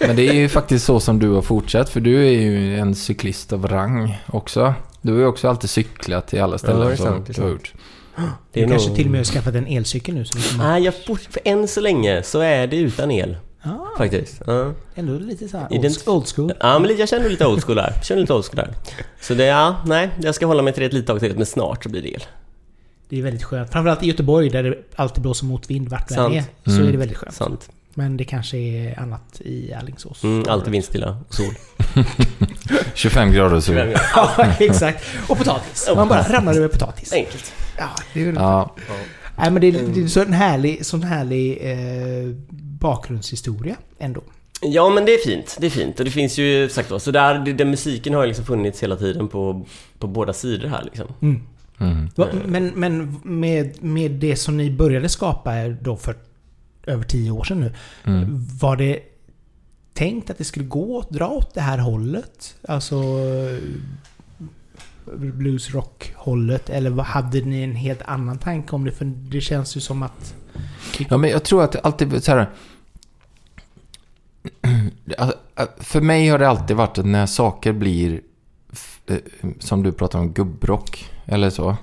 Men 0.00 0.16
det 0.16 0.28
är 0.28 0.32
ju 0.34 0.48
faktiskt 0.48 0.84
så 0.84 1.00
som 1.00 1.18
du 1.18 1.28
har 1.28 1.42
fortsatt, 1.42 1.88
för 1.90 2.00
du 2.00 2.26
är 2.26 2.30
ju 2.30 2.78
en 2.78 2.94
cyklist 2.94 3.52
av 3.52 3.66
rang 3.68 4.18
också. 4.26 4.74
Du 5.02 5.12
har 5.12 5.18
ju 5.20 5.26
också 5.26 5.48
alltid 5.48 5.70
cyklat 5.70 6.28
till 6.28 6.42
alla 6.42 6.54
Ja, 6.54 6.58
ställen 6.58 6.82
är 6.92 6.96
som 6.96 7.06
sant, 7.06 7.26
du 7.36 7.42
har 7.42 7.48
sant. 7.50 7.62
Det 8.52 8.60
Du 8.60 8.62
är 8.62 8.68
kanske 8.68 8.88
nog- 8.88 8.96
till 8.96 9.04
och 9.06 9.10
med 9.10 9.18
har 9.20 9.24
skaffat 9.24 9.54
en 9.54 9.66
elcykel 9.66 10.14
nu 10.14 10.24
så 10.24 10.38
vi 10.38 10.44
kommer... 10.48 10.64
Nej, 10.70 10.82
jag 10.82 10.94
fort, 11.06 11.20
för 11.30 11.40
än 11.44 11.68
så 11.68 11.80
länge 11.80 12.22
så 12.22 12.40
är 12.40 12.66
det 12.66 12.76
utan 12.76 13.10
el. 13.10 13.36
Ah, 13.62 13.68
Faktiskt. 13.98 14.42
Ja. 14.46 14.72
ändå 14.94 15.12
lite 15.18 15.48
såhär 15.48 15.68
Ident- 15.70 16.08
old, 16.08 16.16
old 16.16 16.26
school. 16.36 16.52
Ja, 16.60 16.78
men 16.78 16.96
jag 16.96 17.08
känner 17.08 17.28
lite 17.28 17.46
old 17.46 17.64
school 17.64 17.76
där. 17.76 17.92
Känner 18.02 18.20
lite 18.20 18.34
old 18.34 18.44
school 18.44 18.56
där. 18.56 18.74
Så 19.20 19.34
det, 19.34 19.44
ja, 19.44 19.76
nej. 19.86 20.10
Jag 20.22 20.34
ska 20.34 20.46
hålla 20.46 20.62
mig 20.62 20.72
till 20.72 20.80
det 20.80 20.86
ett 20.86 20.92
litet 20.92 21.06
tag 21.06 21.20
till, 21.20 21.36
men 21.36 21.46
snart 21.46 21.82
så 21.82 21.88
blir 21.88 22.02
det 22.02 22.08
el. 22.14 22.22
Det 23.08 23.18
är 23.18 23.22
väldigt 23.22 23.42
skönt. 23.44 23.72
Framförallt 23.72 24.02
i 24.02 24.06
Göteborg 24.06 24.48
där 24.50 24.62
det 24.62 24.74
alltid 24.96 25.22
blåser 25.22 25.46
motvind 25.46 25.88
vart 25.88 26.10
Sant. 26.10 26.34
är. 26.34 26.44
Så 26.64 26.70
Mm. 26.76 26.88
är 26.88 26.92
det 26.92 26.98
väldigt 26.98 27.16
skönt. 27.16 27.34
Sant. 27.34 27.70
Men 27.98 28.16
det 28.16 28.24
kanske 28.24 28.58
är 28.58 29.00
annat 29.00 29.40
i 29.40 29.72
Alingsås. 29.72 30.24
Mm, 30.24 30.44
alltid 30.48 30.72
vindstilla 30.72 31.18
och 31.28 31.34
sol. 31.34 31.54
25 32.94 33.32
grader 33.32 33.60
så. 33.60 33.72
ja, 34.14 34.46
exakt. 34.60 35.04
Och 35.28 35.38
potatis. 35.38 35.90
Man 35.96 36.08
bara 36.08 36.22
ramlar 36.22 36.54
över 36.54 36.68
potatis. 36.68 37.12
Enkelt. 37.12 37.52
Ja, 37.78 37.88
det 38.14 38.20
är 38.20 38.26
väl... 38.26 38.34
Ja, 38.34 38.74
Nej, 39.36 39.50
men 39.50 39.60
det, 39.60 39.66
är- 39.68 39.94
det 39.94 40.02
är 40.02 40.06
så 40.06 40.20
en 40.20 40.32
härlig, 40.32 40.86
sån 40.86 41.02
härlig 41.02 41.58
eh, 41.62 42.34
bakgrundshistoria 42.80 43.76
ändå. 43.98 44.22
Ja, 44.62 44.90
men 44.90 45.04
det 45.04 45.14
är 45.14 45.18
fint. 45.18 45.56
Det 45.60 45.66
är 45.66 45.70
fint. 45.70 45.98
Och 45.98 46.04
det 46.04 46.10
finns 46.10 46.38
ju, 46.38 46.68
sagt 46.68 46.88
då, 46.88 46.98
så 46.98 47.10
där, 47.10 47.38
det, 47.38 47.52
den 47.52 47.70
musiken 47.70 48.14
har 48.14 48.22
ju 48.22 48.26
liksom 48.26 48.44
funnits 48.44 48.82
hela 48.82 48.96
tiden 48.96 49.28
på, 49.28 49.66
på 49.98 50.06
båda 50.06 50.32
sidor 50.32 50.68
här 50.68 50.82
liksom. 50.84 51.06
Mm. 51.22 51.42
mm. 51.78 52.08
Men, 52.46 52.66
men 52.66 53.20
med, 53.22 53.84
med 53.84 54.10
det 54.10 54.36
som 54.36 54.56
ni 54.56 54.70
började 54.70 55.08
skapa 55.08 55.68
då 55.68 55.96
för 55.96 56.14
över 56.88 57.04
tio 57.04 57.30
år 57.30 57.44
sedan 57.44 57.60
nu. 57.60 57.74
Mm. 58.04 58.46
Var 58.60 58.76
det 58.76 59.00
tänkt 59.94 60.30
att 60.30 60.38
det 60.38 60.44
skulle 60.44 60.64
gå 60.64 60.98
att 60.98 61.10
dra 61.10 61.28
åt 61.28 61.54
det 61.54 61.60
här 61.60 61.78
hållet? 61.78 62.56
Alltså 62.68 63.02
bluesrock-hållet? 65.16 66.70
Eller 66.70 66.90
hade 66.90 67.40
ni 67.40 67.62
en 67.62 67.74
helt 67.74 68.02
annan 68.02 68.38
tanke 68.38 68.76
om 68.76 68.84
det? 68.84 68.92
För 68.92 69.04
det 69.04 69.40
känns 69.40 69.76
ju 69.76 69.80
som 69.80 70.02
att... 70.02 70.34
Ja, 70.98 71.16
men 71.16 71.30
jag 71.30 71.44
tror 71.44 71.64
att 71.64 71.72
det 71.72 71.80
alltid 71.80 72.24
så 72.24 72.32
här. 72.32 72.50
För 75.78 76.00
mig 76.00 76.28
har 76.28 76.38
det 76.38 76.48
alltid 76.48 76.76
varit 76.76 76.98
att 76.98 77.06
när 77.06 77.26
saker 77.26 77.72
blir, 77.72 78.20
eh, 79.06 79.16
som 79.58 79.82
du 79.82 79.92
pratar 79.92 80.18
om, 80.18 80.32
gubbrock 80.32 81.10
eller 81.26 81.50
så. 81.50 81.76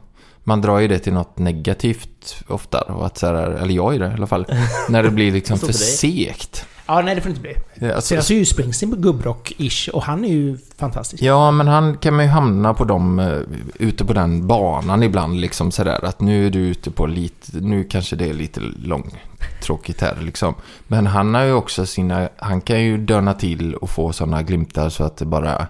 Man 0.47 0.61
drar 0.61 0.79
ju 0.79 0.87
det 0.87 0.99
till 0.99 1.13
något 1.13 1.37
negativt 1.37 2.43
ofta. 2.47 2.81
Och 2.81 3.05
att 3.05 3.17
så 3.17 3.27
här, 3.27 3.35
eller 3.35 3.73
jag 3.73 3.95
är 3.95 3.99
det 3.99 4.07
i 4.07 4.13
alla 4.13 4.27
fall. 4.27 4.45
När 4.89 5.03
det 5.03 5.09
blir 5.09 5.31
liksom 5.31 5.59
för 5.59 5.73
segt. 5.73 6.65
Ja, 6.87 7.01
nej 7.01 7.15
det 7.15 7.21
får 7.21 7.29
inte 7.29 7.41
bli. 7.41 7.55
Alltså, 7.91 8.15
Sen 8.15 8.23
så 8.23 8.33
är 8.33 8.37
ju 8.37 8.45
Springsteen 8.45 8.91
på 8.91 8.97
gubbrock-ish 8.97 9.89
och 9.89 10.03
han 10.03 10.25
är 10.25 10.29
ju 10.29 10.57
fantastisk. 10.77 11.23
Ja, 11.23 11.51
men 11.51 11.67
han 11.67 11.97
kan 11.97 12.15
man 12.15 12.25
ju 12.25 12.31
hamna 12.31 12.73
på 12.73 12.83
dem, 12.83 13.19
eh, 13.19 13.39
ute 13.79 14.05
på 14.05 14.13
den 14.13 14.47
banan 14.47 15.03
ibland 15.03 15.41
liksom 15.41 15.71
sådär 15.71 16.05
att 16.05 16.21
nu 16.21 16.45
är 16.45 16.49
du 16.49 16.59
ute 16.59 16.91
på 16.91 17.05
lite, 17.05 17.57
nu 17.59 17.83
kanske 17.83 18.15
det 18.15 18.29
är 18.29 18.33
lite 18.33 18.59
långtråkigt 18.83 20.01
här 20.01 20.17
liksom. 20.21 20.55
Men 20.87 21.07
han 21.07 21.33
har 21.33 21.43
ju 21.43 21.53
också 21.53 21.85
sina, 21.85 22.29
han 22.37 22.61
kan 22.61 22.83
ju 22.83 22.97
döna 22.97 23.33
till 23.33 23.75
och 23.75 23.89
få 23.89 24.13
sådana 24.13 24.43
glimtar 24.43 24.89
så 24.89 25.03
att 25.03 25.17
det 25.17 25.25
bara, 25.25 25.67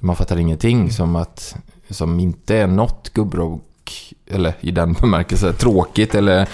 man 0.00 0.16
fattar 0.16 0.36
ingenting 0.36 0.90
som 0.90 1.16
att, 1.16 1.56
som 1.90 2.20
inte 2.20 2.56
är 2.56 2.66
något 2.66 3.12
gubbrock 3.12 3.62
eller 4.26 4.54
i 4.60 4.70
den 4.70 4.92
bemärkelsen 4.92 5.54
tråkigt 5.54 6.14
eller 6.14 6.48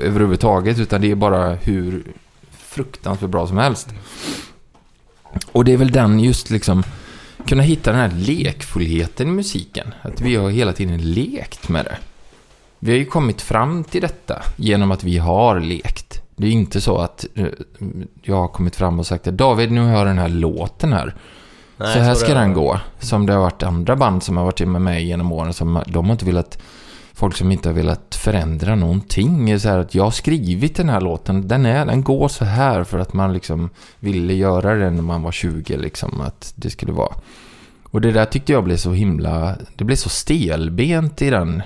överhuvudtaget 0.00 0.78
utan 0.78 1.00
det 1.00 1.10
är 1.10 1.14
bara 1.14 1.54
hur 1.54 2.02
fruktansvärt 2.50 3.30
bra 3.30 3.46
som 3.46 3.58
helst. 3.58 3.88
Och 5.52 5.64
det 5.64 5.72
är 5.72 5.76
väl 5.76 5.90
den 5.90 6.20
just 6.20 6.50
liksom 6.50 6.82
kunna 7.46 7.62
hitta 7.62 7.90
den 7.90 8.00
här 8.00 8.10
lekfullheten 8.16 9.28
i 9.28 9.30
musiken. 9.30 9.94
Att 10.02 10.20
vi 10.20 10.36
har 10.36 10.50
hela 10.50 10.72
tiden 10.72 11.12
lekt 11.12 11.68
med 11.68 11.84
det. 11.84 11.98
vi 12.78 12.90
har 12.90 12.98
ju 12.98 13.04
kommit 13.04 13.42
fram 13.42 13.84
till 13.84 14.00
detta 14.00 14.42
genom 14.56 14.90
att 14.90 15.04
vi 15.04 15.18
har 15.18 15.60
lekt. 15.60 16.22
Det 16.36 16.46
är 16.46 16.50
inte 16.50 16.80
så 16.80 16.98
att 16.98 17.26
eh, 17.34 17.46
jag 18.22 18.36
har 18.36 18.48
kommit 18.48 18.76
fram 18.76 18.98
och 18.98 19.06
sagt 19.06 19.26
att 19.26 19.36
David, 19.36 19.72
nu 19.72 19.80
har 19.80 19.90
jag 19.90 20.06
den 20.06 20.18
här 20.18 20.28
låten 20.28 20.92
här. 20.92 21.14
Nej, 21.78 21.94
så 21.94 22.00
här 22.00 22.14
ska 22.14 22.34
den 22.34 22.52
gå. 22.52 22.80
Som 22.98 23.26
det 23.26 23.32
har 23.32 23.40
varit 23.40 23.62
andra 23.62 23.96
band 23.96 24.22
som 24.22 24.36
har 24.36 24.44
varit 24.44 24.68
med 24.68 24.82
mig 24.82 25.04
genom 25.04 25.32
åren. 25.32 25.52
Som, 25.52 25.82
de 25.86 26.04
har 26.04 26.12
inte 26.12 26.24
velat... 26.24 26.58
Folk 27.12 27.36
som 27.36 27.52
inte 27.52 27.68
har 27.68 27.74
velat 27.74 28.14
förändra 28.14 28.74
någonting. 28.74 29.60
Så 29.60 29.68
här 29.68 29.78
att 29.78 29.94
jag 29.94 30.04
har 30.04 30.10
skrivit 30.10 30.76
den 30.76 30.88
här 30.88 31.00
låten. 31.00 31.48
Den, 31.48 31.66
är, 31.66 31.86
den 31.86 32.02
går 32.02 32.28
så 32.28 32.44
här 32.44 32.84
för 32.84 32.98
att 32.98 33.12
man 33.12 33.32
liksom 33.32 33.70
ville 34.00 34.34
göra 34.34 34.74
den 34.74 34.94
när 34.94 35.02
man 35.02 35.22
var 35.22 35.32
20. 35.32 35.76
Liksom, 35.76 36.20
att 36.20 36.52
det 36.56 36.70
skulle 36.70 36.92
vara. 36.92 37.14
Och 37.82 38.00
det 38.00 38.12
där 38.12 38.24
tyckte 38.24 38.52
jag 38.52 38.64
blev 38.64 38.76
så 38.76 38.92
himla... 38.92 39.56
Det 39.76 39.84
blev 39.84 39.96
så 39.96 40.08
stelbent 40.08 41.22
i 41.22 41.30
den 41.30 41.62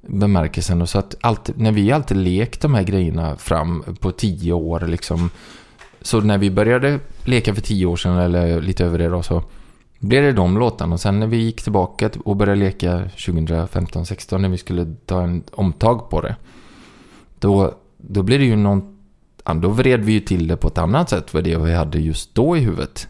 bemärkelsen. 0.00 0.82
Och 0.82 0.88
så 0.88 0.98
att 0.98 1.14
alltid, 1.20 1.58
när 1.58 1.72
vi 1.72 1.92
alltid 1.92 2.16
lekt 2.16 2.60
de 2.60 2.74
här 2.74 2.82
grejerna 2.82 3.36
fram 3.36 3.84
på 4.00 4.12
tio 4.12 4.52
år 4.52 4.80
liksom. 4.80 5.30
Så 6.02 6.20
när 6.20 6.38
vi 6.38 6.50
började 6.50 6.98
leka 7.24 7.54
för 7.54 7.62
tio 7.62 7.86
år 7.86 7.96
sedan 7.96 8.18
eller 8.18 8.60
lite 8.60 8.84
över 8.84 8.98
det 8.98 9.08
då 9.08 9.22
så 9.22 9.42
blev 9.98 10.22
det 10.22 10.32
de 10.32 10.58
låtarna. 10.58 10.94
Och 10.94 11.00
sen 11.00 11.20
när 11.20 11.26
vi 11.26 11.36
gick 11.36 11.62
tillbaka 11.62 12.10
och 12.24 12.36
började 12.36 12.60
leka 12.60 13.04
2015-16 13.16 14.38
när 14.38 14.48
vi 14.48 14.58
skulle 14.58 14.94
ta 15.06 15.22
en 15.22 15.42
omtag 15.52 16.10
på 16.10 16.20
det. 16.20 16.36
Då, 17.38 17.74
då 17.96 18.22
blev 18.22 18.38
det 18.38 18.46
ju 18.46 18.56
någon... 18.56 18.98
Då 19.44 19.68
vred 19.68 20.04
vi 20.04 20.12
ju 20.12 20.20
till 20.20 20.46
det 20.48 20.56
på 20.56 20.68
ett 20.68 20.78
annat 20.78 21.10
sätt 21.10 21.30
för 21.30 21.42
det 21.42 21.56
vi 21.56 21.74
hade 21.74 21.98
just 21.98 22.34
då 22.34 22.56
i 22.56 22.60
huvudet. 22.60 23.08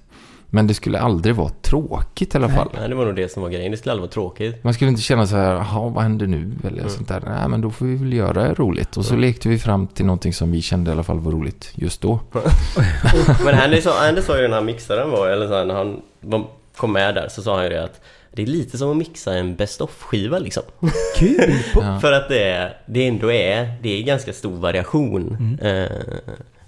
Men 0.54 0.66
det 0.66 0.74
skulle 0.74 0.98
aldrig 0.98 1.34
vara 1.34 1.48
tråkigt 1.48 2.34
i 2.34 2.38
alla 2.38 2.48
fall. 2.48 2.68
Nej, 2.78 2.88
det 2.88 2.94
var 2.94 3.04
nog 3.04 3.16
det 3.16 3.32
som 3.32 3.42
var 3.42 3.50
grejen. 3.50 3.70
Det 3.70 3.76
skulle 3.78 3.92
aldrig 3.92 4.02
vara 4.02 4.12
tråkigt. 4.12 4.64
Man 4.64 4.74
skulle 4.74 4.88
inte 4.90 5.02
känna 5.02 5.26
så 5.26 5.36
här, 5.36 5.52
jaha, 5.54 5.88
vad 5.88 6.02
händer 6.02 6.26
nu? 6.26 6.52
Eller 6.64 6.78
Mm. 6.78 6.90
sånt 6.90 7.08
där. 7.08 7.22
Nej, 7.26 7.48
men 7.48 7.60
då 7.60 7.70
får 7.70 7.86
vi 7.86 7.96
väl 7.96 8.12
göra 8.12 8.32
det 8.32 8.54
roligt. 8.54 8.96
Och 8.96 9.04
så 9.04 9.14
Mm. 9.14 9.20
lekte 9.20 9.48
vi 9.48 9.58
fram 9.58 9.86
till 9.86 10.04
någonting 10.06 10.32
som 10.32 10.52
vi 10.52 10.62
kände 10.62 10.90
i 10.90 10.92
alla 10.92 11.02
fall 11.02 11.18
var 11.20 11.32
roligt 11.32 11.70
just 11.74 12.00
då. 12.00 12.20
Men 13.44 13.54
Andy 13.54 13.80
sa, 13.80 14.08
Andy 14.08 14.22
sa 14.22 14.40
ju 14.40 14.48
när 14.48 14.54
han 14.56 14.64
mixade 14.64 15.00
den 15.00 15.10
var, 15.10 15.28
eller 15.28 15.48
så 15.48 15.54
här, 15.54 15.64
när 15.64 15.74
han 15.74 16.00
kom 16.76 16.92
med 16.92 17.14
där 17.14 17.28
så 17.28 17.42
sa 17.42 17.54
han 17.54 17.64
ju 17.64 17.70
det 17.70 17.84
att 17.84 18.00
det 18.32 18.42
är 18.42 18.46
lite 18.46 18.78
som 18.78 18.90
att 18.90 18.96
mixa 18.96 19.34
en 19.34 19.56
best 19.56 19.80
of-skiva 19.80 20.38
liksom. 20.38 20.62
Kul! 21.18 21.52
Ja. 21.74 21.98
För 22.00 22.12
att 22.12 22.28
det, 22.28 22.42
är, 22.48 22.76
det 22.86 23.08
ändå 23.08 23.32
är, 23.32 23.72
det 23.82 23.98
är 23.98 24.02
ganska 24.02 24.32
stor 24.32 24.56
variation. 24.56 25.58
Eh, 25.62 25.90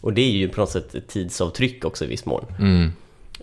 och 0.01 0.13
det 0.13 0.23
är 0.23 0.31
ju 0.31 0.49
på 0.49 0.61
något 0.61 0.71
sätt 0.71 0.95
ett 0.95 1.09
tidsavtryck 1.09 1.85
också 1.85 2.05
i 2.05 2.09
viss 2.09 2.27
mån. 2.27 2.45
Mm. 2.59 2.93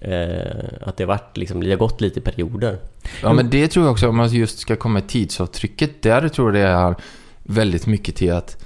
Eh, 0.01 0.65
att 0.81 0.97
det 0.97 1.05
varit 1.05 1.37
liksom, 1.37 1.63
det 1.63 1.69
har 1.69 1.77
gått 1.77 2.01
lite 2.01 2.21
perioder. 2.21 2.77
Ja, 3.21 3.33
men 3.33 3.49
det 3.49 3.67
tror 3.67 3.85
jag 3.85 3.91
också, 3.91 4.09
om 4.09 4.17
man 4.17 4.29
just 4.29 4.59
ska 4.59 4.75
komma 4.75 4.99
i 4.99 5.01
tidsavtrycket, 5.01 6.01
där 6.01 6.29
tror 6.29 6.57
jag 6.57 6.65
det 6.65 6.71
är 6.71 6.95
väldigt 7.43 7.87
mycket 7.87 8.15
till 8.15 8.33
att, 8.33 8.65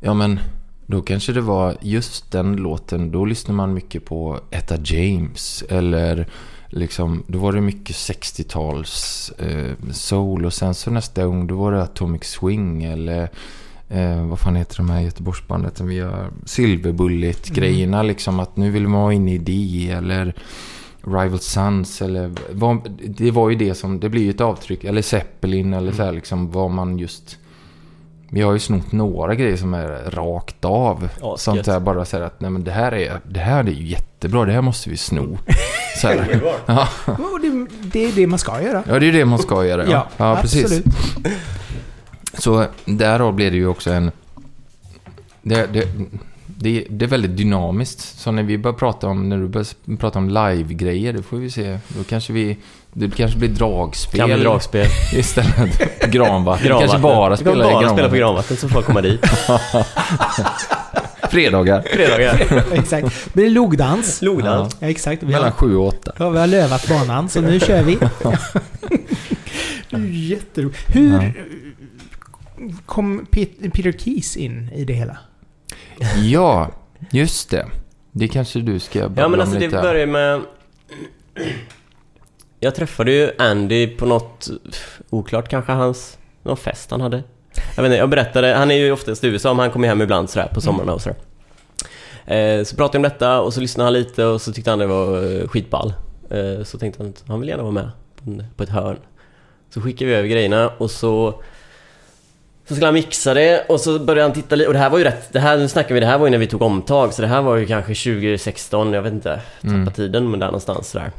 ja 0.00 0.14
men, 0.14 0.40
då 0.86 1.02
kanske 1.02 1.32
det 1.32 1.40
var 1.40 1.76
just 1.80 2.32
den 2.32 2.56
låten, 2.56 3.12
då 3.12 3.24
lyssnar 3.24 3.54
man 3.54 3.74
mycket 3.74 4.04
på 4.04 4.40
Etta 4.50 4.76
James, 4.84 5.64
eller 5.68 6.26
liksom, 6.68 7.22
då 7.26 7.38
var 7.38 7.52
det 7.52 7.60
mycket 7.60 7.96
60-tals 7.96 9.30
eh, 9.38 9.72
soul, 9.92 10.44
och 10.44 10.52
sen 10.52 10.74
så 10.74 10.90
nästa 10.90 11.26
gång, 11.26 11.46
då 11.46 11.56
var 11.56 11.72
det 11.72 11.82
Atomic 11.82 12.24
Swing, 12.24 12.84
eller 12.84 13.30
eh, 13.88 14.26
vad 14.26 14.38
fan 14.38 14.56
heter 14.56 14.76
de 14.76 14.90
här 14.90 15.00
Göteborgsbandet 15.00 15.76
som 15.76 15.86
vi 15.86 16.00
har, 16.00 16.30
Silver 16.44 16.92
Bullet-grejerna, 16.92 18.02
liksom, 18.02 18.40
att 18.40 18.56
nu 18.56 18.70
vill 18.70 18.88
man 18.88 19.02
vara 19.02 19.12
inne 19.12 19.34
i 19.34 19.38
det, 19.38 19.90
eller 19.90 20.34
Rival 21.06 21.38
Sons 21.38 22.02
eller 22.02 22.32
vad, 22.52 22.90
det 23.06 23.30
var 23.30 23.50
ju 23.50 23.56
det 23.56 23.74
som, 23.74 24.00
det 24.00 24.08
blir 24.08 24.22
ju 24.22 24.30
ett 24.30 24.40
avtryck, 24.40 24.84
eller 24.84 25.02
Zeppelin 25.02 25.74
eller 25.74 25.92
så 25.92 26.02
här 26.02 26.12
liksom 26.12 26.50
vad 26.50 26.70
man 26.70 26.98
just 26.98 27.38
vi 28.30 28.42
har 28.42 28.52
ju 28.52 28.58
snott 28.58 28.92
några 28.92 29.34
grejer 29.34 29.56
som 29.56 29.74
är 29.74 30.10
rakt 30.10 30.64
av. 30.64 31.08
Ja, 31.20 31.36
sånt 31.36 31.64
där 31.64 31.80
bara 31.80 32.04
säger 32.04 32.24
att 32.24 32.40
nej 32.40 32.50
men 32.50 32.64
det 32.64 32.70
här 32.70 32.94
är, 32.94 33.20
det 33.24 33.40
här 33.40 33.64
är 33.64 33.70
ju 33.70 33.86
jättebra, 33.86 34.44
det 34.44 34.52
här 34.52 34.60
måste 34.60 34.90
vi 34.90 34.96
sno. 34.96 35.38
Så 35.96 36.08
här. 36.08 36.40
Ja, 36.66 36.88
det, 37.42 37.66
det 37.82 38.04
är 38.04 38.12
det 38.12 38.26
man 38.26 38.38
ska 38.38 38.62
göra. 38.62 38.82
ja, 38.88 38.98
det 38.98 39.08
är 39.08 39.12
det 39.12 39.24
man 39.24 39.38
ska 39.38 39.66
göra. 39.66 39.86
Ja, 39.86 40.08
ja, 40.16 40.38
precis. 40.42 40.64
absolut. 40.64 40.84
Så 42.38 42.66
därav 42.84 43.34
blir 43.34 43.50
det 43.50 43.56
ju 43.56 43.66
också 43.66 43.90
en... 43.90 44.10
Det, 45.42 45.66
det, 45.72 45.88
det, 46.58 46.86
det 46.90 47.04
är 47.04 47.08
väldigt 47.08 47.36
dynamiskt. 47.36 48.00
Så 48.18 48.32
när 48.32 48.42
vi 48.42 48.58
börjar 48.58 48.76
prata 48.76 49.06
om, 49.08 49.28
när 49.28 49.36
du 49.38 49.48
börjar 49.48 49.96
prata 49.96 50.18
om 50.18 50.28
live-grejer, 50.28 51.12
då 51.12 51.22
får 51.22 51.36
vi 51.36 51.50
se. 51.50 51.78
Då 51.88 52.04
kanske 52.04 52.32
vi... 52.32 52.56
Det 52.92 53.10
kanske 53.16 53.38
blir 53.38 53.48
dragspel. 53.48 54.20
Kan 54.20 54.28
bli 54.30 54.42
dragspel. 54.44 54.86
Istället. 55.14 56.10
Granvatten. 56.12 56.62
Vi 56.62 56.68
kanske 56.68 56.86
Granvatten. 56.86 57.02
bara 57.02 57.36
spelar 57.36 57.70
i 57.70 57.72
bara 57.72 57.80
spela 57.80 57.92
på 57.92 57.94
Granvatten. 57.94 58.18
Granvatten 58.18 58.56
så 58.56 58.68
folk 58.68 58.86
kommer 58.86 59.02
dit. 59.02 59.20
Fredagar. 61.30 61.82
Fredagar. 61.82 62.64
exakt. 62.72 63.34
Blir 63.34 63.44
det 63.44 63.50
logdans? 63.50 64.22
Logdans. 64.22 64.76
Ja, 64.80 64.88
exakt. 64.88 65.22
Vi 65.22 65.26
Mellan 65.26 65.44
har, 65.44 65.50
sju 65.50 65.76
och 65.76 65.86
åtta. 65.86 66.12
ja, 66.18 66.30
vi 66.30 66.38
har 66.38 66.46
lövat 66.46 66.88
banan, 66.88 67.28
så 67.28 67.40
nu 67.40 67.60
kör 67.60 67.82
vi. 67.82 67.98
Jätteroligt. 70.28 70.96
Hur 70.96 71.12
Ja. 71.12 71.22
kom 72.86 73.26
Pet- 73.30 73.70
Peter 73.72 73.92
Keys 73.92 74.36
in 74.36 74.70
i 74.74 74.84
det 74.84 74.92
hela? 74.92 75.16
Ja, 76.24 76.70
just 77.10 77.50
det. 77.50 77.66
Det 78.12 78.28
kanske 78.28 78.60
du 78.60 78.78
ska 78.78 79.00
babbla 79.00 79.22
Ja 79.22 79.28
men 79.28 79.40
alltså 79.40 79.58
det 79.58 79.66
lite. 79.66 79.82
börjar 79.82 80.06
med... 80.06 80.40
Jag 82.60 82.74
träffade 82.74 83.12
ju 83.12 83.30
Andy 83.38 83.86
på 83.86 84.06
något, 84.06 84.48
oklart 85.10 85.48
kanske 85.48 85.72
hans, 85.72 86.18
någon 86.42 86.56
fest 86.56 86.90
han 86.90 87.00
hade. 87.00 87.22
Jag 87.76 87.82
vet 87.82 87.90
inte, 87.90 87.96
jag 87.98 88.10
berättade, 88.10 88.54
han 88.54 88.70
är 88.70 88.74
ju 88.74 88.92
oftast 88.92 89.24
i 89.24 89.26
USA 89.26 89.54
men 89.54 89.60
han 89.60 89.70
kommer 89.70 89.88
hem 89.88 90.02
ibland 90.02 90.30
sådär 90.30 90.50
på 90.54 90.60
somrarna 90.60 90.92
och 90.94 91.02
sådär. 91.02 91.18
Eh, 92.26 92.64
så 92.64 92.76
pratade 92.76 92.98
vi 92.98 93.06
om 93.06 93.10
detta 93.10 93.40
och 93.40 93.54
så 93.54 93.60
lyssnade 93.60 93.86
han 93.86 93.92
lite 93.92 94.24
och 94.24 94.40
så 94.40 94.52
tyckte 94.52 94.70
han 94.70 94.78
det 94.78 94.86
var 94.86 95.40
eh, 95.40 95.48
skitball. 95.48 95.92
Eh, 96.30 96.64
så 96.64 96.78
tänkte 96.78 97.02
han 97.02 97.10
att 97.10 97.24
han 97.28 97.40
vill 97.40 97.48
gärna 97.48 97.62
vara 97.62 97.72
med 97.72 97.90
på 98.56 98.62
ett 98.62 98.68
hörn. 98.68 98.98
Så 99.70 99.80
skickade 99.80 100.10
vi 100.10 100.16
över 100.16 100.28
grejerna 100.28 100.68
och 100.78 100.90
så 100.90 101.42
så 102.68 102.74
skulle 102.74 102.86
han 102.86 102.94
mixa 102.94 103.34
det 103.34 103.64
och 103.68 103.80
så 103.80 103.98
började 103.98 104.22
han 104.22 104.32
titta 104.32 104.56
lite 104.56 104.66
och 104.68 104.72
det 104.72 104.78
här 104.78 104.90
var 104.90 104.98
ju 104.98 105.04
rätt, 105.04 105.32
det 105.32 105.40
här, 105.40 105.58
nu 105.58 105.68
snackar 105.68 105.94
vi, 105.94 106.00
det 106.00 106.06
här 106.06 106.18
var 106.18 106.26
ju 106.26 106.30
när 106.30 106.38
vi 106.38 106.46
tog 106.46 106.62
omtag 106.62 107.12
så 107.14 107.22
det 107.22 107.28
här 107.28 107.42
var 107.42 107.56
ju 107.56 107.66
kanske 107.66 107.94
2016, 107.94 108.92
jag 108.92 109.02
vet 109.02 109.12
inte, 109.12 109.40
tappa 109.60 109.74
Mm. 109.74 109.92
tiden 109.92 110.30
men 110.30 110.40
där 110.40 110.46
någonstans 110.46 110.90
sådär. 110.90 111.10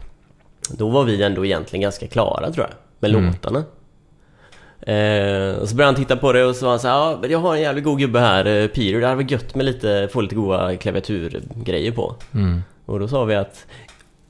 Då 0.70 0.90
var 0.90 1.04
vi 1.04 1.24
ändå 1.24 1.46
egentligen 1.46 1.82
ganska 1.82 2.08
klara 2.08 2.52
tror 2.52 2.66
jag, 2.70 2.76
med 3.00 3.12
Mm. 3.20 3.26
låtarna. 3.32 3.64
Eh, 4.82 5.56
och 5.62 5.70
så 5.70 5.76
började 5.76 5.86
han 5.94 5.96
titta 5.96 6.18
på 6.18 6.34
det 6.34 6.46
och 6.46 6.56
så 6.56 6.66
var 6.66 6.72
han 6.72 6.80
så 6.80 6.88
här, 6.88 6.96
ja 6.96 7.20
jag 7.30 7.40
har 7.40 7.56
en 7.56 7.62
jävligt 7.62 7.84
god 7.84 8.00
gubbe 8.00 8.20
här, 8.20 8.46
eh, 8.46 8.68
Peter, 8.68 9.00
det 9.00 9.06
hade 9.08 9.16
varit 9.16 9.32
gött 9.32 9.56
med 9.56 9.66
lite, 9.66 10.10
få 10.14 10.22
lite 10.22 10.36
goda 10.36 10.76
klaviaturgrejer 10.78 11.92
på. 11.92 12.16
Mm. 12.34 12.62
Och 12.86 13.00
då 13.00 13.08
sa 13.08 13.24
vi 13.24 13.36
att 13.36 13.66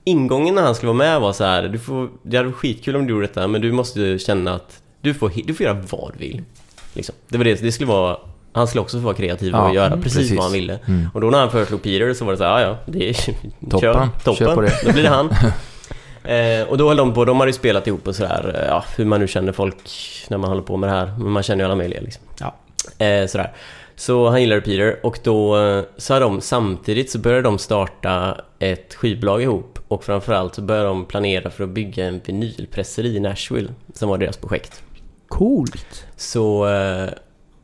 ingången 0.04 0.56
när 0.56 0.62
han 0.62 0.76
skulle 0.76 0.88
vara 0.88 0.98
med 0.98 1.22
var 1.22 1.34
så 1.34 1.44
här, 1.44 1.64
du 1.64 1.80
får, 1.80 2.10
det 2.24 2.38
hade 2.38 2.50
varit 2.50 2.58
skitkul 2.58 2.96
om 2.96 3.08
du 3.08 3.14
gjorde 3.14 3.28
detta 3.28 3.48
men 3.48 3.62
du 3.62 3.72
måste 3.72 4.20
känna 4.20 4.54
att 4.54 4.82
du 5.02 5.14
får, 5.14 5.32
du 5.46 5.54
får 5.54 5.66
göra 5.66 5.82
vad 5.92 6.12
du 6.14 6.20
vill. 6.20 6.42
Liksom. 6.98 7.16
Det 7.30 7.38
var 7.38 7.46
det, 7.46 7.62
det 7.62 7.72
skulle 7.72 7.88
vara, 7.88 8.18
han 8.54 8.68
skulle 8.68 8.82
också 8.82 8.98
få 8.98 9.04
vara 9.04 9.16
kreativ 9.16 9.56
och 9.56 9.60
Ja, 9.60 9.74
göra 9.74 9.98
precis, 9.98 10.14
precis. 10.14 10.36
vad 10.36 10.44
han 10.44 10.54
ville. 10.54 10.80
Mm. 10.88 11.10
Och 11.14 11.22
då 11.22 11.30
när 11.30 11.40
han 11.40 11.52
föreslog 11.52 11.82
Peter 11.84 12.14
så 12.14 12.26
var 12.26 12.32
det 12.32 12.38
så 12.38 12.44
här, 12.44 12.60
ja 12.60 12.68
ja, 12.68 12.78
det 12.86 13.10
är 13.10 13.14
Toppen. 13.70 13.80
kör, 13.80 14.10
toppen. 14.24 14.36
Kör 14.36 14.56
på 14.56 14.62
det. 14.62 14.74
Då 14.86 14.92
blir 14.92 15.04
det 15.04 15.10
han. 15.10 15.30
eh, 16.24 16.68
och 16.68 16.78
då 16.78 16.88
höll 16.88 16.98
de 16.98 17.14
på, 17.14 17.26
de 17.26 17.40
hade 17.40 17.50
ju 17.50 17.54
spelat 17.54 17.88
ihop 17.88 18.08
och 18.08 18.16
sådär, 18.16 18.56
eh, 18.62 18.68
ja 18.68 18.84
hur 18.98 19.06
man 19.06 19.20
nu 19.20 19.28
känner 19.28 19.52
folk 19.52 19.78
när 20.30 20.38
man 20.38 20.50
håller 20.50 20.62
på 20.64 20.78
med 20.78 20.90
det 20.90 20.94
här. 20.94 21.12
Men 21.20 21.32
man 21.32 21.44
känner 21.44 21.64
ju 21.64 21.66
alla 21.66 21.76
möjliga 21.76 22.02
liksom. 22.02 22.24
Ja. 22.40 22.56
Eh, 23.06 23.28
sådär. 23.28 23.52
Så 23.96 24.30
han 24.30 24.42
gillade 24.42 24.62
Peter 24.62 25.00
och 25.04 25.20
då 25.24 25.58
eh, 25.58 25.84
så 25.98 26.14
har 26.14 26.22
de 26.22 26.42
samtidigt 26.42 27.12
så 27.12 27.20
började 27.20 27.42
de 27.42 27.58
starta 27.58 28.38
ett 28.60 28.94
skivbolag 28.94 29.42
ihop 29.42 29.80
och 29.88 30.04
framförallt 30.04 30.56
så 30.56 30.62
började 30.62 30.88
de 30.88 31.06
planera 31.06 31.50
för 31.50 31.64
att 31.64 31.70
bygga 31.70 32.06
en 32.06 32.22
vinylpresseri 32.26 33.16
i 33.16 33.20
Nashville 33.20 33.70
som 33.94 34.10
var 34.10 34.18
deras 34.18 34.38
projekt. 34.38 34.82
Coolt. 35.28 36.06
Så 36.16 36.68
eh, 36.68 37.10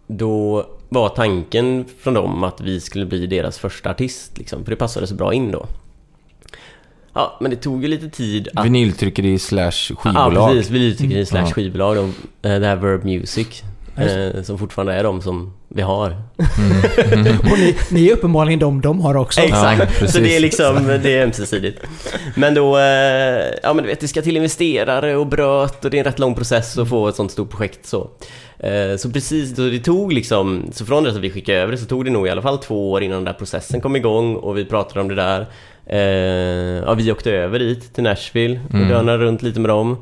då 0.08 0.66
var 0.90 1.10
tanken 1.10 1.86
från 2.00 2.14
dem 2.14 2.44
att 2.44 2.62
vi 2.62 2.80
skulle 2.80 3.06
bli 3.06 3.28
deras 3.28 3.58
första 3.58 3.90
artist 3.90 4.38
liksom, 4.38 4.64
för 4.64 4.72
det 4.72 4.76
passade 4.76 5.08
så 5.08 5.16
bra 5.16 5.34
in 5.34 5.52
då. 5.52 5.66
Ja, 7.14 7.38
men 7.42 7.52
det 7.52 7.58
tog 7.58 7.82
ju 7.84 7.88
lite 7.88 8.10
tid 8.10 8.48
att... 8.56 8.66
Vinyltryckeri 8.66 9.40
slash 9.40 9.72
Ja, 9.90 9.96
skivbolag. 9.96 10.50
precis. 10.52 10.72
Vinyltryckeri 10.72 11.26
slash 11.26 11.40
Ja. 11.48 11.54
skivbolag. 11.54 11.96
De, 11.96 12.04
eh, 12.50 12.60
det 12.60 12.68
här 12.68 12.76
Verb 12.76 13.04
Music. 13.06 13.64
Eh, 13.98 14.42
som 14.44 14.58
fortfarande 14.58 14.94
är 14.94 15.04
de 15.04 15.22
som 15.22 15.54
vi 15.68 15.82
har. 15.82 16.10
Och 17.52 17.58
ni, 17.60 17.76
ni 17.92 18.08
är 18.10 18.14
uppenbarligen 18.14 18.60
de 18.60 18.82
de 18.82 19.02
har 19.02 19.16
också. 19.16 19.42
Exakt, 19.42 20.02
Ja, 20.02 20.08
så 20.08 20.20
det 20.20 20.36
är 20.36 20.40
liksom, 20.40 21.00
det 21.04 21.18
är 21.18 21.24
ömsesidigt. 21.24 21.80
Men 22.36 22.54
då, 22.54 22.78
eh, 22.78 22.84
ja 23.64 23.74
men 23.74 23.78
du 23.78 23.84
vet, 23.90 24.00
det 24.00 24.08
ska 24.08 24.22
till 24.22 24.38
investerare 24.38 25.16
och 25.16 25.28
bröt 25.28 25.86
och 25.86 25.92
det 25.92 25.98
är 25.98 26.00
en 26.00 26.06
rätt 26.06 26.20
lång 26.20 26.36
process 26.36 26.78
att 26.78 26.90
få 26.90 27.08
ett 27.08 27.16
sånt 27.16 27.32
stort 27.32 27.50
projekt 27.50 27.86
så. 27.86 28.10
Eh, 28.60 28.98
Så 28.98 29.10
precis, 29.12 29.56
då 29.56 29.70
det 29.70 29.80
tog 29.80 30.14
liksom, 30.14 30.64
så 30.72 30.86
från 30.86 31.04
det 31.04 31.10
att 31.10 31.16
vi 31.18 31.32
skickade 31.32 31.58
över 31.60 31.72
det 31.72 31.78
så 31.78 31.86
tog 31.86 32.06
det 32.06 32.12
nog 32.12 32.28
i 32.28 32.30
alla 32.30 32.42
fall 32.42 32.58
två 32.58 32.92
år 32.92 33.04
innan 33.04 33.16
den 33.18 33.26
där 33.26 33.34
processen 33.34 33.82
kom 33.82 33.96
igång 33.96 34.36
och 34.36 34.58
vi 34.58 34.66
pratade 34.66 35.02
om 35.02 35.08
det 35.08 35.16
där. 35.16 35.48
Eh, 35.86 36.84
Ja, 36.86 36.94
vi 36.94 37.12
åkte 37.12 37.32
över 37.32 37.60
dit 37.60 37.94
till 37.94 38.04
Nashville 38.04 38.60
och 38.70 38.74
Mm. 38.76 38.90
dönade 38.90 39.18
runt 39.24 39.42
lite 39.42 39.60
med 39.60 39.70
dem. 39.70 39.98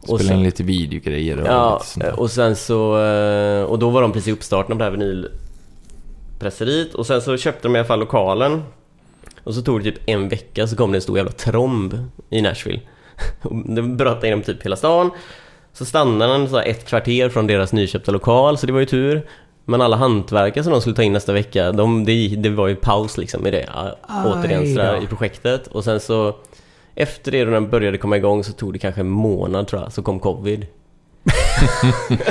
Och 0.00 0.20
Spela 0.20 0.20
in 0.20 0.26
sen- 0.28 0.42
lite 0.42 0.62
videogrejer 0.62 1.40
och 1.40 1.46
Ja, 1.46 1.82
lite 1.96 2.12
och 2.12 2.30
sen 2.30 2.56
så... 2.56 3.02
eh, 3.04 3.62
Och 3.62 3.78
då 3.78 3.90
var 3.90 4.02
de 4.02 4.12
precis 4.12 4.28
i 4.28 4.32
uppstarten 4.32 4.72
av 4.72 4.78
det 4.78 4.84
här 4.84 4.90
vinylpresseriet. 4.90 6.94
Och 6.94 7.06
sen 7.06 7.22
så 7.22 7.36
köpte 7.36 7.68
de 7.68 7.76
i 7.76 7.78
alla 7.78 7.88
fall 7.88 7.98
lokalen. 8.00 8.62
Och 9.44 9.54
så 9.54 9.62
tog 9.62 9.84
det 9.84 9.90
typ 9.90 10.00
en 10.06 10.28
vecka 10.28 10.66
så 10.66 10.76
kom 10.76 10.92
det 10.92 10.98
en 10.98 11.02
stor 11.02 11.16
jävla 11.16 11.32
tromb 11.32 12.04
i 12.30 12.42
Nashville. 12.42 12.80
Och 13.42 13.56
Det 13.74 13.82
bröt 13.82 14.24
igenom 14.24 14.42
typ 14.42 14.64
hela 14.64 14.76
stan. 14.76 15.10
Så 15.72 15.84
stannade 15.84 16.32
den 16.32 16.48
så 16.48 16.56
här 16.56 16.66
ett 16.66 16.86
kvarter 16.88 17.28
från 17.28 17.46
deras 17.46 17.72
nyköpta 17.72 18.12
lokal, 18.12 18.58
så 18.58 18.66
det 18.66 18.72
var 18.72 18.80
ju 18.80 18.86
tur. 18.86 19.26
Men 19.64 19.80
alla 19.80 19.96
hantverkare 19.96 20.64
som 20.64 20.72
de 20.72 20.80
skulle 20.80 20.96
ta 20.96 21.02
in 21.02 21.12
nästa 21.12 21.32
vecka, 21.32 21.72
de, 21.72 22.04
det, 22.04 22.28
det 22.28 22.50
var 22.50 22.68
ju 22.68 22.76
paus 22.76 23.18
liksom 23.18 23.46
i 23.46 23.50
det. 23.50 23.68
Återigen 24.26 24.74
sådär 24.74 25.02
i 25.02 25.06
projektet. 25.06 25.66
Och 25.66 25.84
sen 25.84 26.00
så... 26.00 26.36
Efter 27.00 27.32
det 27.32 27.44
då 27.44 27.50
den 27.50 27.70
började 27.70 27.98
komma 27.98 28.16
igång 28.16 28.44
så 28.44 28.52
tog 28.52 28.72
det 28.72 28.78
kanske 28.78 29.00
en 29.00 29.08
månad 29.08 29.68
tror 29.68 29.82
jag, 29.82 29.92
så 29.92 30.02
kom 30.02 30.20
covid. 30.20 30.66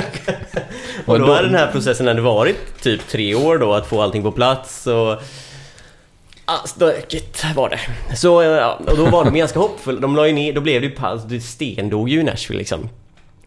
och 1.06 1.18
då 1.18 1.32
hade 1.32 1.48
den 1.48 1.54
här 1.54 1.72
processen 1.72 2.06
hade 2.06 2.20
varit 2.20 2.82
typ 2.82 3.08
tre 3.08 3.34
år 3.34 3.58
då, 3.58 3.74
att 3.74 3.86
få 3.86 4.02
allting 4.02 4.22
på 4.22 4.32
plats 4.32 4.86
och... 4.86 5.22
Ah, 6.44 6.66
stökigt 6.66 7.44
var 7.56 7.68
det. 7.68 7.80
Så, 8.16 8.42
ja, 8.42 8.80
och 8.86 8.96
då 8.96 9.06
var 9.06 9.24
de 9.24 9.34
ganska 9.34 9.58
hoppfulla. 9.58 10.00
De 10.00 10.16
la 10.16 10.26
ju 10.26 10.32
ner, 10.32 10.52
då 10.52 10.60
blev 10.60 10.80
det 10.80 10.86
ju 10.86 10.94
paus. 10.94 11.22
Det 11.24 11.40
stendog 11.40 12.08
ju 12.08 12.20
i 12.20 12.22
Nashville 12.22 12.58
liksom. 12.58 12.88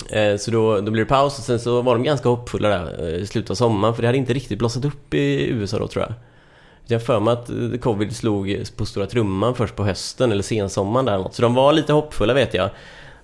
Eh, 0.10 0.38
Så 0.38 0.52
då, 0.52 0.82
då 0.82 0.92
blev 0.92 1.06
det 1.06 1.10
paus 1.10 1.40
och 1.40 1.44
sen 1.46 1.60
så 1.60 1.82
var 1.82 1.94
de 1.96 2.04
ganska 2.04 2.30
hoppfulla 2.30 2.70
där 2.70 3.08
eh, 3.08 3.16
i 3.16 3.28
slutet 3.28 3.52
av 3.52 3.56
sommaren 3.56 3.96
för 3.96 4.02
det 4.02 4.08
hade 4.08 4.18
inte 4.18 4.34
riktigt 4.34 4.60
blossat 4.60 4.86
upp 4.86 5.14
i 5.14 5.48
USA 5.50 5.80
då 5.80 5.88
tror 5.88 6.06
jag. 6.06 6.14
Jag 6.92 7.00
har 7.00 7.06
för 7.06 7.20
mig 7.20 7.34
att 7.34 7.50
eh, 7.50 7.80
covid 7.82 8.16
slog 8.16 8.64
på 8.76 8.86
stora 8.86 9.06
trumman 9.06 9.56
först 9.56 9.76
på 9.76 9.84
hösten 9.84 10.32
eller 10.32 10.44
sensommaren 10.44 11.06
där 11.06 11.18
något. 11.18 11.34
Så 11.34 11.42
de 11.42 11.54
var 11.54 11.74
lite 11.74 11.94
hoppfulla 11.94 12.34
vet 12.34 12.54
jag. 12.54 12.70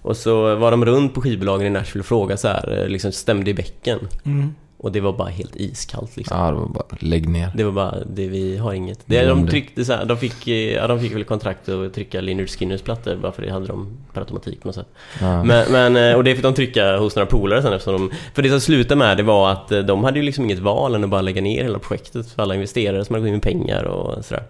Och 0.02 0.18
så 0.18 0.56
var 0.56 0.72
de 0.72 0.86
runt 0.86 1.14
på 1.14 1.22
skivbolagen 1.22 1.68
i 1.68 1.70
Nashville 1.70 2.02
och 2.02 2.06
frågade 2.06 2.38
så 2.38 2.48
här, 2.48 2.80
eh, 2.82 2.88
liksom 2.88 3.12
stämde 3.12 3.50
i 3.50 3.54
bäcken. 3.54 4.00
Mm. 4.26 4.56
Och 4.80 4.92
det 4.92 5.00
var 5.00 5.14
bara 5.14 5.30
helt 5.30 5.56
iskallt 5.56 6.18
liksom. 6.18 6.38
Ja, 6.38 6.52
det 6.52 6.58
var 6.58 6.68
bara 6.68 6.86
lägg 7.00 7.30
ner. 7.30 7.52
Det 7.56 7.64
var 7.64 7.72
bara, 7.72 7.96
det, 8.06 8.28
vi 8.28 8.58
har 8.58 8.74
inget. 8.74 9.00
Det, 9.06 9.26
de 9.26 9.48
tryckte 9.48 9.86
så 9.86 9.94
här, 9.94 10.06
de 10.06 10.18
fick, 10.18 10.48
eh, 10.48 10.74
ja, 10.74 10.88
de 10.88 11.00
fick 11.00 11.16
väl 11.16 11.24
kontrakt 11.24 11.70
att 11.70 11.94
trycka 11.94 12.22
Lynyrd 12.22 12.50
Skinners 12.50 12.82
plattor 12.82 13.16
bara 13.16 13.32
för 13.32 13.42
det 13.42 13.52
hade 13.52 13.68
de 13.68 13.98
per 14.14 14.22
automatik 14.22 14.62
på 14.62 14.68
något 14.68 14.76
sätt. 14.76 14.88
Ja. 15.22 15.44
Men, 15.44 15.72
men, 15.72 15.98
eh, 15.98 16.16
och 16.16 16.24
det 16.24 16.36
fick 16.36 16.44
de 16.44 16.54
trycka 16.54 16.98
hos 16.98 17.16
några 17.16 17.26
polare 17.26 17.62
sen 17.62 17.74
eftersom 17.74 17.94
de... 17.94 18.12
För 18.34 18.42
det 18.42 18.50
som 18.50 18.62
slutade 18.62 19.00
med 19.00 19.18
det 19.18 19.24
var 19.24 19.52
att 19.52 19.72
eh, 19.72 19.80
de 19.80 20.04
hade 20.04 20.20
ju 20.20 20.26
liksom 20.26 20.44
inget 20.44 20.60
val 20.60 20.96
än 20.96 21.04
att 21.04 21.10
bara 21.10 21.22
lägga 21.22 21.42
ner 21.42 21.64
hela 21.64 21.80
projektet 21.80 22.32
för 22.32 22.42
alla 22.42 22.56
investerare 22.56 23.06
som 23.06 23.14
hade 23.14 23.22
gått 23.22 23.28
in 23.28 23.34
med 23.34 23.44
pengar 23.44 23.84
och 23.84 24.26
sådär. 24.26 24.44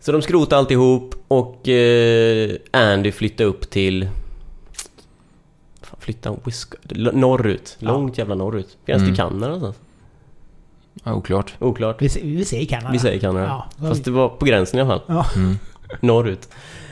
Så 0.00 0.12
de 0.12 0.22
skrotade 0.22 0.58
alltihop 0.58 1.14
och 1.28 1.68
Andy 2.70 3.12
flyttade 3.12 3.48
upp 3.48 3.70
till... 3.70 4.08
Wisco- 6.06 6.74
l- 6.90 7.10
norrut. 7.14 7.76
Ja. 7.78 7.88
Långt 7.88 8.18
jävla 8.18 8.34
norrut. 8.34 8.76
Till 8.84 8.94
Mm. 8.94 9.14
Kanada 9.14 9.46
någonstans. 9.46 9.76
Ja, 11.04 11.14
oklart. 11.14 11.54
Oklart. 11.58 12.02
Vi, 12.02 12.08
vi 12.22 12.44
säger 12.44 12.66
Kanada. 12.66 12.92
Vi 12.92 12.98
säger 12.98 13.20
Kanada. 13.20 13.46
Ja, 13.46 13.88
Fast 13.88 14.04
det 14.04 14.10
var 14.10 14.28
på 14.28 14.44
gränsen 14.44 14.78
i 14.78 14.82
alla 14.82 14.90
fall. 14.90 15.00
Ja. 15.06 15.26
Mm. 15.36 15.58
Norrut. 16.00 16.48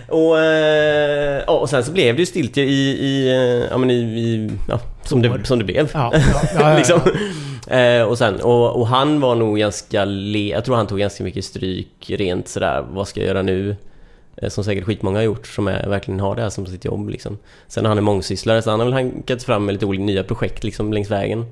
Och, 0.09 0.39
eh, 0.41 1.43
ja, 1.47 1.53
och 1.59 1.71
sen 1.71 1.85
så 1.85 1.93
blev 1.93 2.15
det 2.17 2.21
ju 2.23 2.27
stiltje 2.27 2.65
i, 2.65 2.91
i, 2.91 3.29
eh, 3.29 3.69
ja, 3.71 3.79
men 3.79 3.91
i, 3.91 3.95
i 3.95 4.51
ja, 4.69 4.81
som, 5.05 5.23
det, 5.23 5.41
som 5.47 5.59
det 5.59 5.65
blev. 5.65 5.91
Ja, 5.95 6.11
ja, 6.15 6.21
ja, 6.33 6.43
ja, 6.55 6.71
ja. 6.71 6.77
liksom. 6.77 7.01
eh, 7.67 8.03
och 8.03 8.19
sen, 8.19 8.41
och, 8.41 8.81
och 8.81 8.87
han 8.87 9.21
var 9.21 9.35
nog 9.35 9.59
ganska 9.59 10.05
le, 10.05 10.49
jag 10.49 10.65
tror 10.65 10.77
han 10.77 10.87
tog 10.87 10.99
ganska 10.99 11.25
mycket 11.25 11.45
stryk 11.45 12.11
rent 12.11 12.49
sådär, 12.49 12.85
vad 12.91 13.09
ska 13.09 13.21
jag 13.21 13.27
göra 13.29 13.43
nu? 13.43 13.77
Eh, 14.37 14.49
Som 14.49 14.65
säkert 14.65 14.85
skitmånga 14.85 15.19
har 15.19 15.25
gjort, 15.25 15.47
som 15.47 15.69
är, 15.69 15.89
verkligen 15.89 16.21
har 16.21 16.37
det 16.37 16.43
här 16.43 16.51
som 16.51 16.67
sitt 16.67 16.85
jobb 16.85 17.09
liksom. 17.09 17.39
Sen 17.69 17.85
har 17.85 17.89
han 17.89 17.99
en 17.99 18.05
mångsysslare, 18.05 18.63
så 18.63 18.71
han 18.71 18.81
har 18.81 18.87
väl 18.87 18.93
hankat 18.95 19.43
fram 19.43 19.65
med 19.67 19.73
lite 19.73 19.87
olika 19.87 20.05
nya 20.05 20.25
projekt 20.25 20.65
liksom 20.65 20.93
längs 20.93 21.11
vägen. 21.11 21.45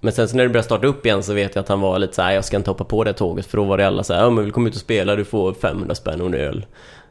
Men 0.00 0.12
sen 0.12 0.28
så 0.28 0.36
när 0.36 0.42
det 0.42 0.48
började 0.48 0.64
starta 0.66 0.86
upp 0.86 1.06
igen 1.06 1.22
så 1.22 1.32
vet 1.34 1.54
jag 1.54 1.62
att 1.62 1.68
han 1.68 1.80
var 1.80 1.98
lite 1.98 2.14
så 2.14 2.22
här: 2.22 2.32
jag 2.32 2.44
ska 2.44 2.56
inte 2.56 2.70
hoppa 2.70 2.84
på 2.84 3.04
det 3.04 3.12
tåget 3.12 3.46
för 3.46 3.56
då 3.56 3.64
var 3.64 3.78
det 3.78 3.86
alla 3.86 4.02
så 4.02 4.14
här, 4.14 4.22
ja 4.22 4.30
men 4.30 4.44
vi 4.44 4.50
kommer 4.50 4.68
ut 4.68 4.74
och 4.74 4.80
spela, 4.80 5.16
du 5.16 5.24
får 5.24 5.52
500 5.52 5.94
spänn 5.94 6.20
och 6.20 6.26
en 6.26 6.34
öl. 6.34 6.66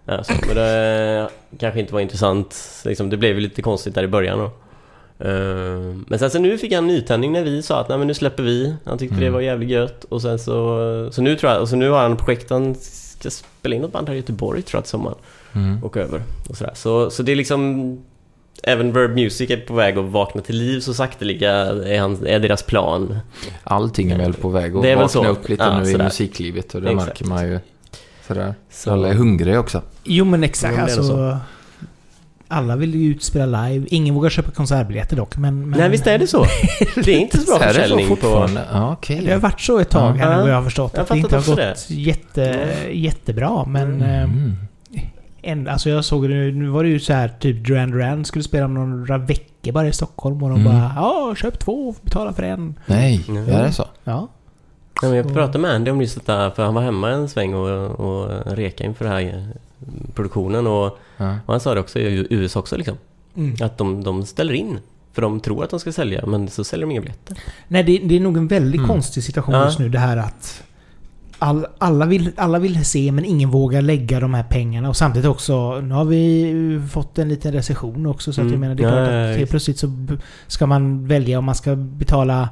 Ja, 0.06 0.24
så, 0.24 0.34
men 0.48 0.56
det 0.56 1.30
kanske 1.60 1.80
inte 1.80 1.94
var 1.94 2.00
intressant, 2.02 2.56
liksom, 2.86 3.10
det 3.10 3.18
blev 3.18 3.40
lite 3.40 3.62
konstigt 3.62 3.96
där 3.96 4.04
i 4.04 4.08
början 4.08 4.40
då. 4.40 4.46
Eh, 5.26 5.96
Men 6.08 6.20
sen 6.20 6.30
så 6.32 6.40
nu 6.40 6.58
fick 6.58 6.74
han 6.74 6.88
nytändning 6.88 7.32
när 7.32 7.44
vi 7.44 7.62
sa 7.62 7.80
att 7.82 7.90
nej 7.90 7.98
men 7.98 8.08
nu 8.08 8.14
släpper 8.14 8.44
vi. 8.44 8.76
Han 8.86 8.98
tyckte 8.98 9.16
det 9.16 9.22
Mm. 9.22 9.34
var 9.34 9.42
jävligt 9.42 9.70
gött 9.70 10.04
och 10.04 10.22
sen 10.22 10.40
så... 10.40 11.08
Så 11.12 11.22
nu 11.22 11.36
tror 11.36 11.52
jag, 11.52 11.62
och 11.62 11.70
så 11.70 11.76
nu 11.76 11.90
har 11.90 12.00
han 12.02 12.18
projekt, 12.18 12.50
han 12.50 12.76
ska 13.20 13.30
spela 13.30 13.76
in 13.76 13.82
något 13.82 13.92
band 13.92 14.08
här 14.08 14.16
i 14.16 14.18
Göteborg 14.18 14.62
tror 14.62 14.78
jag 14.78 14.84
till 14.84 14.92
sommaren. 14.92 15.18
Mm. 15.54 15.84
Och 15.84 15.98
över 15.98 16.24
och 16.50 16.58
sådär. 16.58 16.74
Så, 16.76 17.10
så 17.10 17.24
det 17.24 17.32
är 17.32 17.36
liksom... 17.36 18.00
Även 18.64 18.94
Verb 18.94 19.16
Music 19.16 19.50
är 19.50 19.58
på 19.58 19.74
väg 19.74 19.98
att 19.98 20.06
vakna 20.06 20.42
till 20.42 20.58
liv 20.58 20.80
så 20.80 20.94
sakteliga 20.94 21.52
är, 21.52 22.00
han, 22.00 22.28
är 22.28 22.40
deras 22.40 22.64
plan. 22.64 23.20
Allting 23.64 24.12
är 24.12 24.18
väl 24.18 24.34
på 24.34 24.50
väg 24.50 24.76
att 24.76 24.84
vakna 24.84 25.08
så. 25.08 25.28
upp 25.28 25.50
lite 25.50 25.64
Ja, 25.64 25.78
nu 25.78 25.90
i 25.90 25.92
sådär. 25.92 26.04
musiklivet 26.04 26.76
och 26.76 26.82
det 26.82 26.90
Exakt. 26.90 27.08
märker 27.08 27.26
man 27.26 27.48
ju. 27.48 27.60
Sådär. 28.28 28.54
Så, 28.72 28.92
Alla 28.92 29.08
är 29.08 29.14
hungriga 29.14 29.60
också. 29.60 29.82
Jo 30.04 30.26
men 30.26 30.44
exakt. 30.44 30.76
Jo, 30.78 30.86
det 30.86 30.92
är 30.92 30.98
nog 30.98 31.12
alltså, 31.12 31.40
alla 32.52 32.76
vill 32.76 32.96
ju 32.96 33.12
ut 33.12 33.24
spela 33.24 33.64
live. 33.68 33.86
Ingen 33.90 34.16
vågar 34.16 34.30
köpa 34.30 34.52
konsertbiljetter 34.52 35.16
dock. 35.16 35.38
Men, 35.38 35.70
men 35.70 35.80
Nej 35.80 35.90
visst 35.90 36.08
är 36.08 36.18
det 36.20 36.28
så? 36.28 36.46
Det 36.96 37.12
är 37.12 37.20
inte 37.20 37.38
så 37.38 37.46
bra 37.46 37.68
det 37.68 37.74
så 37.74 37.80
försäljning 37.82 38.16
på... 38.18 38.50
Ja, 38.72 38.92
okej. 38.94 39.22
Det 39.26 39.32
har 39.32 39.40
varit 39.40 39.62
så 39.62 39.80
ett 39.80 39.90
tag 39.90 40.14
här 40.14 40.36
nu 40.36 40.42
vad 40.42 40.50
jag 40.52 40.56
har 40.56 40.64
förstått. 40.64 40.92
Jag 40.96 41.02
att 41.02 41.10
det 41.10 41.18
inte 41.18 41.36
har 41.38 41.56
gått 41.56 41.90
jätte, 41.90 42.70
jättebra. 42.92 43.66
Men 43.66 44.02
eh, 44.02 44.24
Mm. 44.24 44.56
en, 45.42 45.68
alltså 45.68 45.90
jag 45.90 46.06
såg 46.06 46.24
det 46.24 46.36
nu. 46.36 46.52
Nu 46.52 46.68
var 46.68 46.84
det 46.84 46.90
ju 46.90 47.00
så 47.00 47.14
här 47.14 47.28
typ 47.40 47.66
Duran 47.68 47.92
Duran 47.92 48.26
skulle 48.26 48.44
spela 48.44 48.66
om 48.66 48.74
några 48.74 49.18
veckor 49.18 49.72
bara 49.72 49.88
i 49.88 49.94
Stockholm. 49.94 50.44
Och 50.44 50.50
de 50.50 50.60
Mm. 50.62 50.74
bara 50.74 50.92
ja, 50.96 51.36
köp 51.38 51.60
två, 51.60 51.96
betala 52.02 52.34
för 52.34 52.44
en. 52.44 52.80
Nej, 52.86 53.26
Mm. 53.30 53.50
är 53.50 53.64
det 53.64 53.72
så? 53.72 53.86
Ja. 54.04 54.28
Ja, 55.02 55.08
men 55.08 55.18
jag 55.18 55.34
pratade 55.34 55.60
med 55.60 55.72
Andy 55.72 55.92
om 55.92 56.02
just 56.02 56.16
detta, 56.16 56.52
för 56.52 56.64
han 56.66 56.74
var 56.74 56.82
hemma 56.82 57.10
en 57.10 57.30
sväng 57.30 57.54
och, 57.54 58.00
och 58.00 58.30
reka 58.56 58.84
inför 58.84 59.06
den 59.06 59.14
här 59.14 59.22
eh, 59.22 59.44
produktionen 60.16 60.68
och, 60.68 60.98
Ja. 61.18 61.36
och 61.46 61.54
han 61.54 61.60
sa 61.60 61.74
det 61.74 61.80
också 61.80 62.00
i 62.00 62.28
USA 62.30 62.60
också 62.60 62.78
liksom. 62.78 62.98
Mm. 63.36 63.56
Att 63.62 63.78
de, 63.78 64.04
de 64.04 64.26
ställer 64.26 64.54
in. 64.54 64.80
För 65.14 65.22
de 65.22 65.40
tror 65.40 65.64
att 65.64 65.70
de 65.70 65.80
ska 65.80 65.92
sälja, 65.92 66.26
men 66.26 66.48
så 66.48 66.64
säljer 66.64 66.86
de 66.88 66.92
inga 66.92 67.02
biljetter. 67.02 67.38
Nej, 67.68 67.84
det, 67.84 67.98
det 68.04 68.16
är 68.16 68.20
nog 68.20 68.38
en 68.38 68.48
väldigt 68.48 68.80
Mm. 68.80 68.88
konstig 68.90 69.24
situation 69.24 69.54
Ja. 69.56 69.66
just 69.66 69.80
nu 69.80 69.90
det 69.90 70.00
här 70.00 70.18
att 70.18 70.64
all, 71.42 71.66
alla, 71.78 72.06
vill, 72.06 72.32
alla 72.36 72.60
vill 72.60 72.86
se 72.86 73.12
men 73.12 73.26
ingen 73.26 73.50
vågar 73.50 73.82
lägga 73.82 74.20
de 74.20 74.34
här 74.34 74.44
pengarna 74.44 74.90
och 74.90 74.98
samtidigt 74.98 75.28
också 75.30 75.82
Nu 75.82 75.94
har 75.94 76.06
vi 76.06 76.82
fått 76.92 77.20
en 77.20 77.30
liten 77.30 77.52
recession 77.54 78.06
också 78.06 78.34
så 78.34 78.42
att 78.42 78.48
jag 78.48 78.56
Mm. 78.56 78.60
menar 78.60 78.76
det 78.76 78.84
är 78.84 78.88
Ja, 78.88 78.92
klart 79.06 79.32
att 79.34 79.38
helt 79.38 79.50
plötsligt 79.50 79.80
så 79.80 80.06
ska 80.48 80.66
man 80.66 81.08
välja 81.08 81.40
om 81.40 81.46
man 81.46 81.56
ska 81.56 81.76
betala 81.76 82.50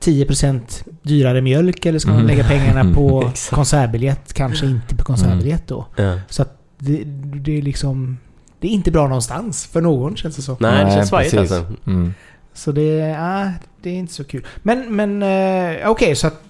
10% 0.00 0.84
dyrare 1.02 1.40
mjölk 1.40 1.86
eller 1.86 1.98
ska 1.98 2.10
man 2.10 2.18
Mm. 2.20 2.28
lägga 2.30 2.44
pengarna 2.48 2.94
på 2.94 3.30
konsertbiljett? 3.50 4.32
Kanske 4.32 4.66
inte 4.66 4.96
på 4.96 5.04
konsertbiljett 5.04 5.66
då. 5.68 5.86
Ja. 5.96 6.18
Så 6.28 6.42
att 6.42 6.55
det, 6.78 7.04
det 7.34 7.58
är 7.58 7.62
liksom... 7.62 8.18
Det 8.60 8.68
är 8.68 8.70
inte 8.70 8.90
bra 8.90 9.08
någonstans 9.08 9.66
för 9.66 9.80
någon 9.80 10.16
känns 10.16 10.36
det 10.36 10.42
som. 10.42 10.56
Nej, 10.60 10.84
det 10.84 10.90
känns 10.90 11.08
svajigt 11.08 11.34
alltså. 11.34 11.66
Mm. 11.86 12.14
Så 12.52 12.72
det, 12.72 13.16
ah, 13.18 13.50
det 13.82 13.90
är 13.90 13.94
inte 13.94 14.12
så 14.12 14.24
kul. 14.24 14.46
Men, 14.62 14.96
men 14.96 15.22
eh, 15.22 15.90
okej, 15.90 16.16
så 16.16 16.26
att 16.26 16.42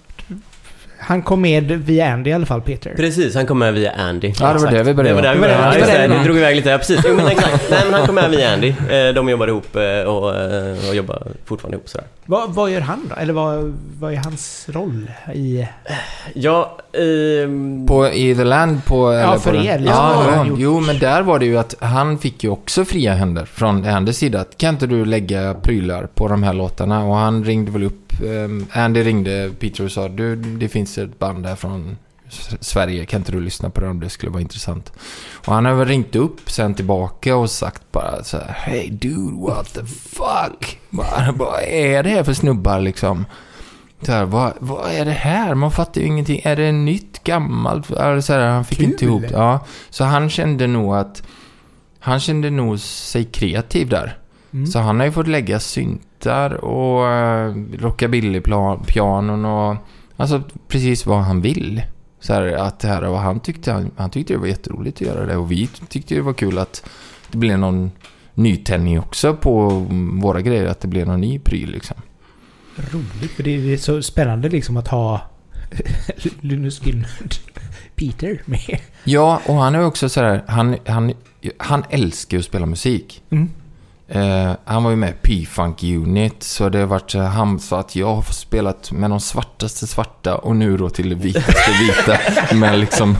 han 0.99 1.21
kom 1.21 1.41
med 1.41 1.71
via 1.71 2.13
Andy 2.13 2.29
i 2.29 2.33
alla 2.33 2.45
fall, 2.45 2.61
Peter. 2.61 2.93
Precis, 2.95 3.35
han 3.35 3.45
kom 3.45 3.59
med 3.59 3.73
via 3.73 3.91
Andy. 3.91 4.33
Ja, 4.39 4.53
det 4.53 4.59
var 4.59 4.71
det 4.71 4.83
vi 4.83 4.93
började 4.93 5.09
Det 5.09 5.13
var 5.15 5.21
där 5.21 5.33
vi 5.35 5.39
började. 5.41 5.63
Ja, 5.63 5.71
det- 5.71 5.79
just 5.79 5.91
det 5.91 6.23
drog 6.23 6.37
iväg 6.37 6.55
lite. 6.55 6.69
Ja, 6.69 6.77
precis. 6.77 6.99
Jo, 7.07 7.15
men 7.15 7.27
exakt. 7.31 7.69
Nej, 7.71 7.79
men 7.85 7.93
han 7.93 8.05
kom 8.05 8.15
med 8.15 8.29
via 8.31 8.53
Andy. 8.53 8.67
Eh, 8.69 9.13
De 9.15 9.29
jobbar 9.29 9.47
ihop 9.47 9.75
eh, 9.75 9.81
och, 10.13 10.35
eh, 10.35 10.89
och 10.89 10.95
jobbar 10.95 11.27
fortfarande 11.45 11.77
ihop 11.77 11.89
sådär. 11.89 12.07
Vad, 12.25 12.53
vad 12.53 12.71
gör 12.71 12.81
han 12.81 13.09
då? 13.09 13.15
Eller 13.15 13.33
vad, 13.33 13.77
vad 13.99 14.13
är 14.13 14.17
hans 14.17 14.65
roll 14.69 15.11
i... 15.33 15.67
Ja, 16.33 16.77
ehm, 16.93 17.85
På 17.87 18.07
i 18.07 18.35
The 18.35 18.43
Land 18.43 18.85
på... 18.85 19.09
eller 19.11 19.37
för 19.37 19.51
på 19.51 19.57
er, 19.57 19.79
liksom. 19.79 19.85
Ja, 19.97 20.23
ja, 20.35 20.45
jo, 20.57 20.79
men 20.79 20.99
där 20.99 21.21
var 21.21 21.39
det 21.39 21.45
ju 21.45 21.57
att 21.57 21.75
han 21.79 22.17
fick 22.17 22.43
ju 22.43 22.49
också 22.49 22.85
fria 22.85 23.13
händer 23.13 23.45
från 23.45 23.85
Andys 23.85 24.17
sida. 24.17 24.39
Att, 24.41 24.57
Kan 24.57 24.69
inte 24.73 24.87
du 24.87 25.05
lägga 25.05 25.53
prylar 25.53 26.07
på 26.15 26.27
de 26.27 26.43
här 26.43 26.53
låtarna? 26.53 27.03
Och 27.05 27.15
han 27.15 27.43
ringde 27.43 27.71
väl 27.71 27.83
upp... 27.83 28.06
ehm, 28.25 28.65
Andy 28.71 29.03
ringde 29.03 29.51
Peter 29.59 29.83
och 29.83 29.91
sa 29.91 30.07
du, 30.07 30.35
det 30.35 30.69
finns 30.69 30.97
ett 30.97 31.19
band 31.19 31.45
här 31.45 31.55
från 31.55 31.97
Sverige. 32.59 33.05
Kan 33.05 33.21
inte 33.21 33.31
du 33.31 33.41
lyssna 33.41 33.69
på 33.69 33.81
det 33.81 33.87
om 33.87 33.99
det 33.99 34.09
skulle 34.09 34.31
vara 34.31 34.41
intressant? 34.41 34.91
Och 35.45 35.53
han 35.53 35.65
har 35.65 35.73
väl 35.73 35.87
ringt 35.87 36.15
upp 36.15 36.51
sen 36.51 36.75
tillbaka 36.75 37.35
och 37.35 37.49
sagt 37.51 37.91
bara 37.91 38.23
så 38.23 38.37
här 38.37 38.53
Hey 38.53 38.89
dude, 38.89 39.47
what 39.47 39.73
the 39.73 39.85
fuck? 39.85 40.79
Bara, 40.89 41.31
vad 41.31 41.61
är 41.63 42.03
det 42.03 42.09
här 42.09 42.23
för 42.23 42.33
snubbar 42.33 42.79
liksom? 42.79 43.25
Så 44.01 44.11
här, 44.11 44.25
vad, 44.25 44.53
vad 44.59 44.91
är 44.91 45.05
det 45.05 45.11
här? 45.11 45.55
Man 45.55 45.71
fattar 45.71 46.01
ju 46.01 46.07
ingenting. 46.07 46.41
Är 46.43 46.55
det 46.55 46.71
nytt, 46.71 47.23
gammalt? 47.23 47.91
Eller 47.91 48.21
Så 48.21 48.33
här, 48.33 48.47
han 48.47 48.65
fick 48.65 48.77
Kul. 48.77 48.85
inte 48.91 49.05
ihop. 49.05 49.23
Ja, 49.31 49.65
så 49.89 50.03
han 50.03 50.29
kände 50.29 50.67
nog 50.67 50.95
att... 50.95 51.23
Han 51.99 52.19
kände 52.19 52.49
nog 52.49 52.79
sig 52.79 53.23
kreativ 53.25 53.89
där. 53.89 54.17
Mm. 54.53 54.67
Så 54.67 54.79
han 54.79 54.99
har 54.99 55.05
ju 55.05 55.11
fått 55.11 55.27
lägga 55.27 55.59
syntar 56.17 56.65
och 56.65 57.03
uh, 57.03 57.79
rockabilly-pianon 57.79 59.45
och... 59.45 59.77
Alltså 60.19 60.43
precis 60.67 61.05
vad 61.05 61.19
han 61.19 61.41
vill. 61.41 61.81
Så 62.19 62.33
här, 62.33 62.53
att 62.53 62.79
det 62.79 62.87
här, 62.87 63.03
och 63.03 63.19
han 63.19 63.39
tyckte, 63.39 63.71
han, 63.71 63.91
han 63.97 64.09
tyckte 64.09 64.33
det 64.33 64.39
var 64.39 64.47
jätteroligt 64.47 64.97
att 64.97 65.07
göra 65.07 65.25
det 65.25 65.37
och 65.37 65.51
vi 65.51 65.67
tyckte 65.67 66.15
det 66.15 66.21
var 66.21 66.33
kul 66.33 66.57
att 66.57 66.89
det 67.31 67.37
blev 67.37 67.59
någon 67.59 67.91
nytändning 68.33 68.99
också 68.99 69.33
på 69.33 69.69
våra 70.21 70.41
grejer. 70.41 70.65
Att 70.65 70.79
det 70.79 70.87
blir 70.87 71.05
någon 71.05 71.21
ny 71.21 71.39
pryl 71.39 71.69
liksom. 71.71 71.97
Roligt, 72.75 73.31
för 73.31 73.43
det 73.43 73.73
är 73.73 73.77
så 73.77 74.01
spännande 74.01 74.49
liksom 74.49 74.77
att 74.77 74.87
ha 74.87 75.21
Linus 76.41 76.85
Gynnard 76.85 77.35
Peter 77.95 78.41
med. 78.45 78.79
Ja, 79.03 79.41
och 79.45 79.55
han 79.55 79.75
är 79.75 79.85
också 79.85 80.09
sådär, 80.09 80.43
han, 80.47 80.77
han, 80.87 81.13
han 81.57 81.83
älskar 81.89 82.37
ju 82.37 82.39
att 82.39 82.45
spela 82.45 82.65
musik. 82.65 83.23
Mm. 83.29 83.49
Eh, 84.09 84.51
han 84.65 84.83
var 84.83 84.91
ju 84.91 84.97
med 84.97 85.09
i 85.09 85.13
P-Funk 85.21 85.83
Unit, 85.83 86.43
så 86.43 86.69
det 86.69 86.79
har 86.79 86.85
varit 86.85 87.13
här, 87.13 87.21
han 87.21 87.59
sa 87.59 87.79
att 87.79 87.95
jag 87.95 88.15
har 88.15 88.21
spelat 88.21 88.91
med 88.91 89.09
de 89.09 89.19
svartaste 89.19 89.87
svarta 89.87 90.35
och 90.35 90.55
nu 90.55 90.77
då 90.77 90.89
till 90.89 91.09
det 91.09 91.15
vitaste 91.15 91.71
vita 91.81 92.19
med 92.55 92.79
liksom, 92.79 93.15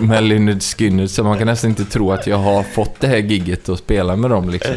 med 0.00 0.24
Lynyrd 0.24 0.62
Skynyrd. 0.62 1.10
Så 1.10 1.24
man 1.24 1.38
kan 1.38 1.46
nästan 1.46 1.70
inte 1.70 1.84
tro 1.84 2.12
att 2.12 2.26
jag 2.26 2.36
har 2.36 2.62
fått 2.62 3.00
det 3.00 3.06
här 3.06 3.16
gigget 3.16 3.68
och 3.68 3.78
spela 3.78 4.16
med 4.16 4.30
dem 4.30 4.48
liksom. 4.50 4.74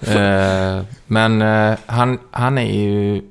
Eh, 0.00 0.82
men 1.06 1.42
eh, 1.42 1.74
han, 1.86 2.18
han 2.30 2.58
är 2.58 2.72
ju, 2.72 3.22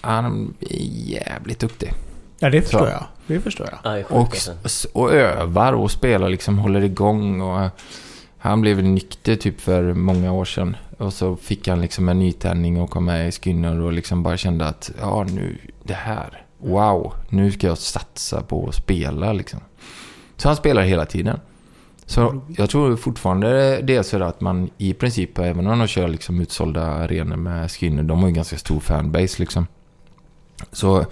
han 0.00 0.54
är 0.60 0.76
jävligt 1.12 1.58
duktig. 1.58 1.92
Ja, 2.38 2.50
det 2.50 2.62
förstår 2.62 2.78
Så. 2.78 2.86
jag. 2.86 3.04
Det 3.26 3.40
förstår 3.40 3.68
jag. 3.70 3.78
Ja, 3.92 3.96
det 3.98 4.04
Och, 4.04 4.36
alltså. 4.62 4.88
och 4.92 5.12
övar 5.12 5.72
och 5.72 5.90
spelar 5.90 6.28
liksom, 6.28 6.58
håller 6.58 6.84
igång 6.84 7.40
och 7.40 7.68
han 8.44 8.60
blev 8.60 8.76
väl 8.76 8.84
nykter 8.84 9.36
typ 9.36 9.60
för 9.60 9.92
många 9.92 10.32
år 10.32 10.44
sedan. 10.44 10.76
Och 10.98 11.12
så 11.12 11.36
fick 11.36 11.68
han 11.68 11.80
liksom 11.80 12.08
en 12.08 12.18
nytändning 12.18 12.80
och 12.80 12.90
kom 12.90 13.04
med 13.04 13.28
i 13.28 13.32
Skinner 13.32 13.80
och 13.80 13.92
liksom 13.92 14.22
bara 14.22 14.36
kände 14.36 14.66
att 14.66 14.90
ja 15.00 15.24
nu, 15.24 15.58
det 15.82 15.94
här, 15.94 16.44
wow, 16.58 17.14
nu 17.28 17.52
ska 17.52 17.66
jag 17.66 17.78
satsa 17.78 18.42
på 18.42 18.68
att 18.68 18.74
spela 18.74 19.32
liksom. 19.32 19.60
Så 20.36 20.48
han 20.48 20.56
spelar 20.56 20.82
hela 20.82 21.06
tiden. 21.06 21.40
Så 22.06 22.42
jag 22.48 22.70
tror 22.70 22.96
fortfarande 22.96 23.80
det 23.82 23.96
är 23.96 24.02
så 24.02 24.22
att 24.22 24.40
man 24.40 24.70
i 24.78 24.94
princip, 24.94 25.38
även 25.38 25.66
om 25.66 25.78
de 25.78 25.88
kör 25.88 26.08
liksom 26.08 26.40
utsålda 26.40 26.82
arenor 26.82 27.36
med 27.36 27.70
Skinner, 27.70 28.02
de 28.02 28.20
har 28.20 28.28
ju 28.28 28.34
ganska 28.34 28.58
stor 28.58 28.80
fanbase 28.80 29.38
liksom. 29.38 29.66
Så, 30.72 31.04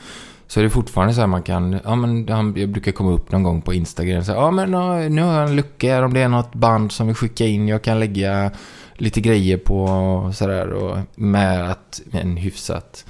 så 0.50 0.60
är 0.60 0.64
det 0.64 0.70
fortfarande 0.70 1.14
så 1.14 1.20
här 1.20 1.26
man 1.26 1.42
kan, 1.42 1.80
ja 1.84 1.94
men 1.94 2.28
han, 2.28 2.54
jag 2.56 2.68
brukar 2.68 2.92
komma 2.92 3.10
upp 3.12 3.32
någon 3.32 3.42
gång 3.42 3.62
på 3.62 3.74
Instagram 3.74 4.18
och 4.18 4.26
säga, 4.26 4.38
ja 4.38 4.50
men 4.50 4.72
ja, 4.72 5.08
nu 5.08 5.22
har 5.22 5.40
jag 5.40 5.48
en 5.48 5.56
lucka 5.56 5.94
här 5.94 6.02
om 6.02 6.14
det 6.14 6.20
är 6.20 6.28
något 6.28 6.54
band 6.54 6.92
som 6.92 7.06
vill 7.06 7.16
skicka 7.16 7.46
in, 7.46 7.68
jag 7.68 7.82
kan 7.82 8.00
lägga 8.00 8.50
lite 8.94 9.20
grejer 9.20 9.56
på 9.56 10.30
sådär 10.34 10.72
och 10.72 10.98
med 11.14 11.70
att, 11.70 12.00
med 12.04 12.22
en 12.22 12.36
hyfsat 12.36 13.04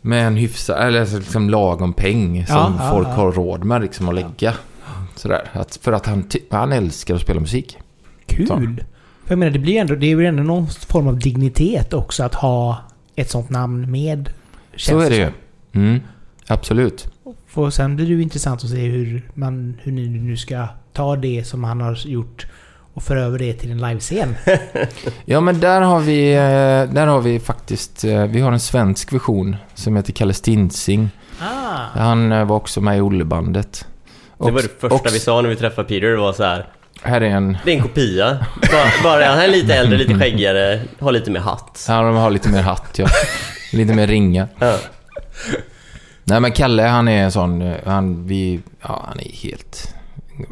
med 0.00 0.26
en 0.26 0.36
hyfsad, 0.36 0.86
eller 0.86 1.18
liksom 1.18 1.50
lagom 1.50 1.92
peng 1.92 2.46
som 2.46 2.76
Ja, 2.78 2.90
folk 2.90 3.08
ja. 3.08 3.12
har 3.12 3.32
råd 3.32 3.64
med 3.64 3.82
liksom 3.82 4.08
att 4.08 4.14
lägga. 4.14 4.54
Sådär, 5.14 5.50
att, 5.52 5.76
för 5.82 5.92
att 5.92 6.06
han, 6.06 6.28
han 6.50 6.72
älskar 6.72 7.14
att 7.14 7.20
spela 7.20 7.40
musik. 7.40 7.78
Kul! 8.26 8.46
Så. 8.46 8.54
För 9.24 9.32
jag 9.32 9.38
menar, 9.38 9.52
det 9.52 9.58
blir 9.58 9.80
ändå, 9.80 9.94
det 9.94 10.06
är 10.06 10.16
ju 10.16 10.26
ändå 10.26 10.42
någon 10.42 10.66
form 10.66 11.08
av 11.08 11.18
dignitet 11.18 11.92
också 11.92 12.22
att 12.22 12.34
ha 12.34 12.78
ett 13.16 13.30
sånt 13.30 13.50
namn 13.50 13.90
med. 13.90 14.30
Så 14.76 14.98
är 14.98 15.10
det 15.10 15.16
ju. 15.16 15.28
Mm, 15.72 16.00
absolut. 16.46 17.06
Och 17.54 17.74
sen 17.74 17.96
blir 17.96 18.06
det 18.06 18.12
ju 18.12 18.22
intressant 18.22 18.64
att 18.64 18.70
se 18.70 18.76
hur, 18.86 19.30
man, 19.34 19.76
hur 19.82 19.92
ni 19.92 20.06
nu 20.08 20.36
ska 20.36 20.68
ta 20.92 21.16
det 21.16 21.44
som 21.46 21.64
han 21.64 21.80
har 21.80 21.98
gjort 22.06 22.46
och 22.94 23.02
föra 23.02 23.20
över 23.20 23.38
det 23.38 23.52
till 23.52 23.70
en 23.70 23.78
livescen. 23.78 24.34
Ja, 25.24 25.40
men 25.40 25.60
där 25.60 25.80
har 25.80 26.00
vi, 26.00 26.32
eh, 26.34 26.94
där 26.94 27.06
har 27.06 27.20
vi 27.20 27.40
faktiskt, 27.40 28.04
eh, 28.04 28.24
vi 28.24 28.40
har 28.40 28.52
en 28.52 28.60
svensk 28.60 29.12
version 29.12 29.56
som 29.74 29.96
heter 29.96 30.12
Kalle 30.12 30.34
Stinsing. 30.34 31.10
Ah! 31.40 31.76
Han 31.94 32.32
eh, 32.32 32.44
var 32.44 32.56
också 32.56 32.80
med 32.80 32.98
i 32.98 33.00
Ollebandet. 33.00 33.86
Det 34.38 34.50
var 34.50 34.62
det 34.62 34.80
första 34.80 34.94
och- 34.94 35.06
vi 35.14 35.18
sa 35.20 35.40
när 35.42 35.48
vi 35.48 35.56
träffade 35.56 35.88
Peter, 35.88 36.06
det 36.06 36.16
var 36.16 36.32
så 36.32 36.42
här. 36.44 36.66
Här 37.02 37.20
är 37.20 37.30
en... 37.30 37.56
Det 37.64 37.70
är 37.72 37.76
en 37.76 37.82
kopia. 37.82 38.46
Bara, 38.72 39.02
bara 39.02 39.24
han 39.26 39.38
är 39.38 39.48
lite 39.48 39.74
äldre, 39.74 39.98
lite 39.98 40.14
skäggigare, 40.14 40.80
har 40.98 41.12
lite 41.12 41.30
mer 41.30 41.40
hatt. 41.40 41.84
Ja, 41.88 42.02
de 42.02 42.14
har 42.16 42.30
lite 42.30 42.48
mer 42.48 42.62
hatt, 42.62 42.98
ja. 42.98 43.06
lite 43.72 43.94
mer 43.94 44.06
ringa. 44.06 44.48
Ja. 44.58 44.78
Nej, 46.24 46.40
men 46.40 46.52
Kalle, 46.52 46.82
han 46.82 47.08
är 47.08 47.24
en 47.24 47.32
sån... 47.32 47.62
eh, 47.62 47.76
Han, 47.86 48.26
vi, 48.26 48.60
ja, 48.80 49.04
han 49.08 49.20
är 49.20 49.32
helt... 49.32 49.94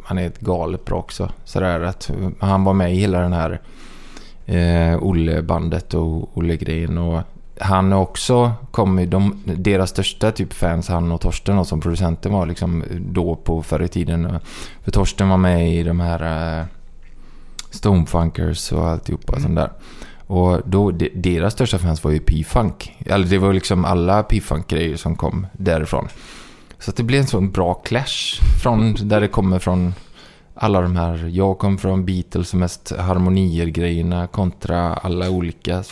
Han 0.05 0.17
är 0.17 0.27
ett 0.27 0.39
galet 0.39 0.85
bra 0.85 0.97
också. 0.97 1.31
Sådär 1.45 1.79
att 1.79 2.11
han 2.39 2.63
var 2.63 2.73
med 2.73 2.93
i 2.93 2.99
hela 2.99 3.19
den 3.19 3.33
här 3.33 3.61
eh, 4.45 5.03
Olle-bandet 5.03 5.93
och 5.93 6.37
Olle-grejen. 6.37 6.97
Och 6.97 7.21
han 7.59 7.93
också 7.93 8.51
kommit... 8.71 9.11
De, 9.11 9.43
deras 9.45 9.89
största 9.89 10.31
typ 10.31 10.53
fans, 10.53 10.87
han 10.87 11.11
och 11.11 11.21
Torsten 11.21 11.57
och 11.57 11.67
som 11.67 11.81
producenten 11.81 12.33
var 12.33 12.45
liksom 12.45 12.83
då 12.99 13.35
på 13.35 13.63
förr 13.63 13.81
i 13.83 13.87
tiden. 13.87 14.39
För 14.83 14.91
Torsten 14.91 15.29
var 15.29 15.37
med 15.37 15.73
i 15.73 15.83
de 15.83 15.99
här 15.99 16.59
eh, 16.59 16.65
Stonefunkers 17.69 18.71
och 18.71 18.87
alltihopa 18.87 19.39
sånt 19.39 19.55
där. 19.55 19.71
Och 20.33 20.61
då, 20.65 20.91
de, 20.91 21.09
deras 21.15 21.53
största 21.53 21.79
fans 21.79 22.03
var 22.03 22.11
ju 22.11 22.19
P-Funk. 22.19 22.97
Eller 23.05 23.25
det 23.25 23.37
var 23.37 23.53
liksom 23.53 23.85
alla 23.85 24.23
P-Funk-grejer 24.23 24.97
som 24.97 25.15
kom 25.15 25.47
därifrån. 25.53 26.07
Så 26.79 26.89
att 26.91 26.97
det 26.97 27.03
blev 27.03 27.21
en 27.21 27.27
sån 27.27 27.51
bra 27.51 27.73
clash 27.73 28.41
från 28.63 28.95
där 29.01 29.21
det 29.21 29.27
kommer 29.27 29.59
från 29.59 29.93
alla 30.55 30.81
de 30.81 30.95
här. 30.95 31.29
Jag 31.33 31.57
kom 31.57 31.77
från 31.77 32.05
Beatles 32.05 32.53
mest 32.53 32.91
harmonier-grejerna 32.99 34.27
kontra 34.27 34.93
alla 34.93 35.29
olika 35.29 35.83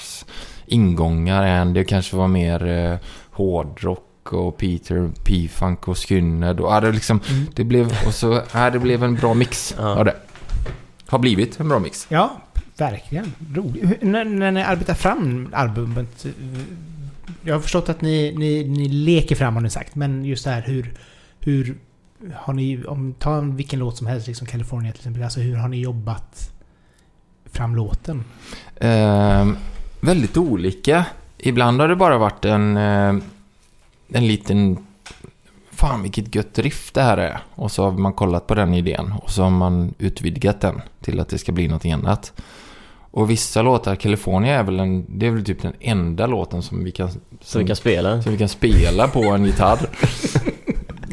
ingångar. 0.66 1.66
Det 1.66 1.84
kanske 1.84 2.16
var 2.16 2.28
mer 2.28 2.68
eh, 2.68 2.98
hårdrock 3.32 4.34
och 4.34 4.58
Peter 4.58 5.10
P-Funk 5.24 5.88
och 5.88 5.98
Skynyrd. 5.98 6.60
Och, 6.60 6.72
ja, 6.72 6.80
det, 6.80 6.92
liksom, 6.92 7.20
Mm. 7.30 7.46
det 7.56 7.64
blev, 7.64 7.86
och 8.08 8.14
så, 8.14 8.42
ja, 8.54 8.70
det 8.70 8.80
blev 8.80 9.04
en 9.04 9.16
bra 9.16 9.34
mix 9.34 9.76
Ja. 9.78 9.96
av 10.00 10.06
det. 10.06 10.16
Har 11.08 11.20
blivit 11.20 11.60
en 11.60 11.70
bra 11.70 11.80
mix. 11.80 12.08
Ja, 12.10 12.30
verkligen. 12.82 13.34
Roligt. 13.54 14.02
När, 14.02 14.26
när 14.26 14.52
ni 14.52 14.64
arbetar 14.64 14.94
fram 14.94 15.50
albumet. 15.54 16.26
Eh, 16.26 16.32
jag 17.42 17.56
har 17.56 17.62
förstått 17.62 17.90
att 17.90 18.02
ni, 18.02 18.34
ni, 18.38 18.64
ni 18.64 18.88
leker 18.88 19.36
fram 19.36 19.54
har 19.54 19.62
ni 19.62 19.70
sagt. 19.70 19.96
Men 19.96 20.26
just 20.26 20.44
det 20.44 20.52
här 20.52 20.62
hur... 20.62 20.94
Hur 21.40 21.78
har 22.36 22.54
ni... 22.54 22.86
Om, 22.86 23.14
ta 23.20 23.42
vilken 23.42 23.80
låt 23.80 23.98
som 23.98 24.08
helst, 24.08 24.28
liksom 24.28 24.48
California 24.48 24.92
till 24.92 25.00
exempel. 25.00 25.24
Alltså 25.24 25.40
hur 25.40 25.56
har 25.56 25.70
ni 25.70 25.82
jobbat 25.82 26.52
fram 27.46 27.76
låten? 27.76 28.24
Eh, 28.76 29.52
väldigt 30.02 30.38
olika. 30.38 31.06
Ibland 31.38 31.82
har 31.82 31.88
det 31.88 31.96
bara 31.96 32.18
varit 32.18 32.46
en, 32.46 32.78
eh, 32.78 33.16
en 34.14 34.28
liten... 34.28 34.78
Fan 35.72 36.02
vilket 36.02 36.36
gött 36.36 36.60
riff 36.60 36.92
det 36.94 37.02
här 37.02 37.18
är. 37.18 37.40
Och 37.56 37.72
så 37.72 37.84
har 37.84 37.92
man 37.92 38.14
kollat 38.14 38.48
på 38.48 38.56
den 38.56 38.74
idén. 38.74 39.14
Och 39.24 39.30
så 39.30 39.44
har 39.44 39.50
man 39.50 39.94
utvidgat 39.98 40.62
den 40.62 40.82
till 41.02 41.20
att 41.20 41.30
det 41.30 41.38
ska 41.38 41.52
bli 41.52 41.68
något 41.68 41.86
annat. 41.86 42.34
Och 43.12 43.30
vissa 43.30 43.62
låtar, 43.62 43.96
California 43.96 44.60
är 44.60 44.64
väl, 44.64 44.80
en, 44.80 45.06
det 45.20 45.28
är 45.28 45.32
väl 45.32 45.46
typ 45.46 45.62
den 45.62 45.74
enda 45.80 46.28
låten 46.28 46.62
som 46.62 46.84
vi 46.84 46.92
kan, 46.92 47.10
Så 47.42 47.60
vi 47.60 47.66
kan 47.66 47.76
spela. 47.76 48.22
som 48.22 48.32
vi 48.32 48.38
kan 48.38 48.50
spela 48.50 49.08
på 49.08 49.24
en 49.24 49.46
gitarr. 49.46 49.90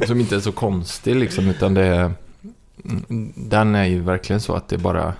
som 0.06 0.20
inte 0.20 0.36
är 0.36 0.40
så 0.40 0.52
konstig 0.52 1.16
liksom, 1.16 1.48
utan 1.48 1.74
det 1.74 1.84
är... 1.84 2.12
Den 3.34 3.74
är 3.74 3.84
ju 3.84 4.00
verkligen 4.00 4.40
så 4.40 4.54
att 4.54 4.68
det 4.68 4.78
bara... 4.78 5.14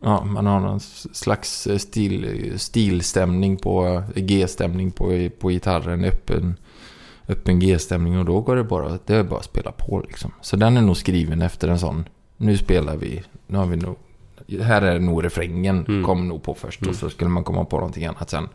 Ja, 0.00 0.24
man 0.24 0.46
har 0.46 0.60
någon 0.60 0.80
slags 0.80 1.68
stil, 1.78 2.52
stilstämning 2.56 3.56
på... 3.56 4.02
G-stämning 4.14 4.90
på, 4.90 5.28
på 5.40 5.48
gitarren, 5.48 6.04
öppen, 6.04 6.56
öppen 7.28 7.60
G-stämning 7.60 8.18
och 8.18 8.24
då 8.24 8.40
går 8.40 8.56
det 8.56 8.64
bara... 8.64 8.98
Det 9.06 9.14
är 9.14 9.22
bara 9.22 9.38
att 9.38 9.44
spela 9.44 9.72
på 9.72 10.00
liksom. 10.00 10.32
Så 10.40 10.56
den 10.56 10.76
är 10.76 10.82
nog 10.82 10.96
skriven 10.96 11.42
efter 11.42 11.68
en 11.68 11.78
sån... 11.78 12.08
Nu 12.36 12.56
spelar 12.56 12.96
vi... 12.96 13.22
Nu 13.46 13.58
har 13.58 13.66
vi 13.66 13.76
nog... 13.76 13.96
Här 14.62 14.82
är 14.82 14.98
nog 14.98 15.24
refrängen, 15.24 15.84
Mm. 15.88 16.04
kom 16.04 16.28
nog 16.28 16.42
på 16.42 16.54
först 16.54 16.80
Mm. 16.80 16.90
och 16.90 16.96
så 16.96 17.10
skulle 17.10 17.30
man 17.30 17.44
komma 17.44 17.64
på 17.64 17.76
någonting 17.76 18.06
annat 18.06 18.30
sen. 18.30 18.48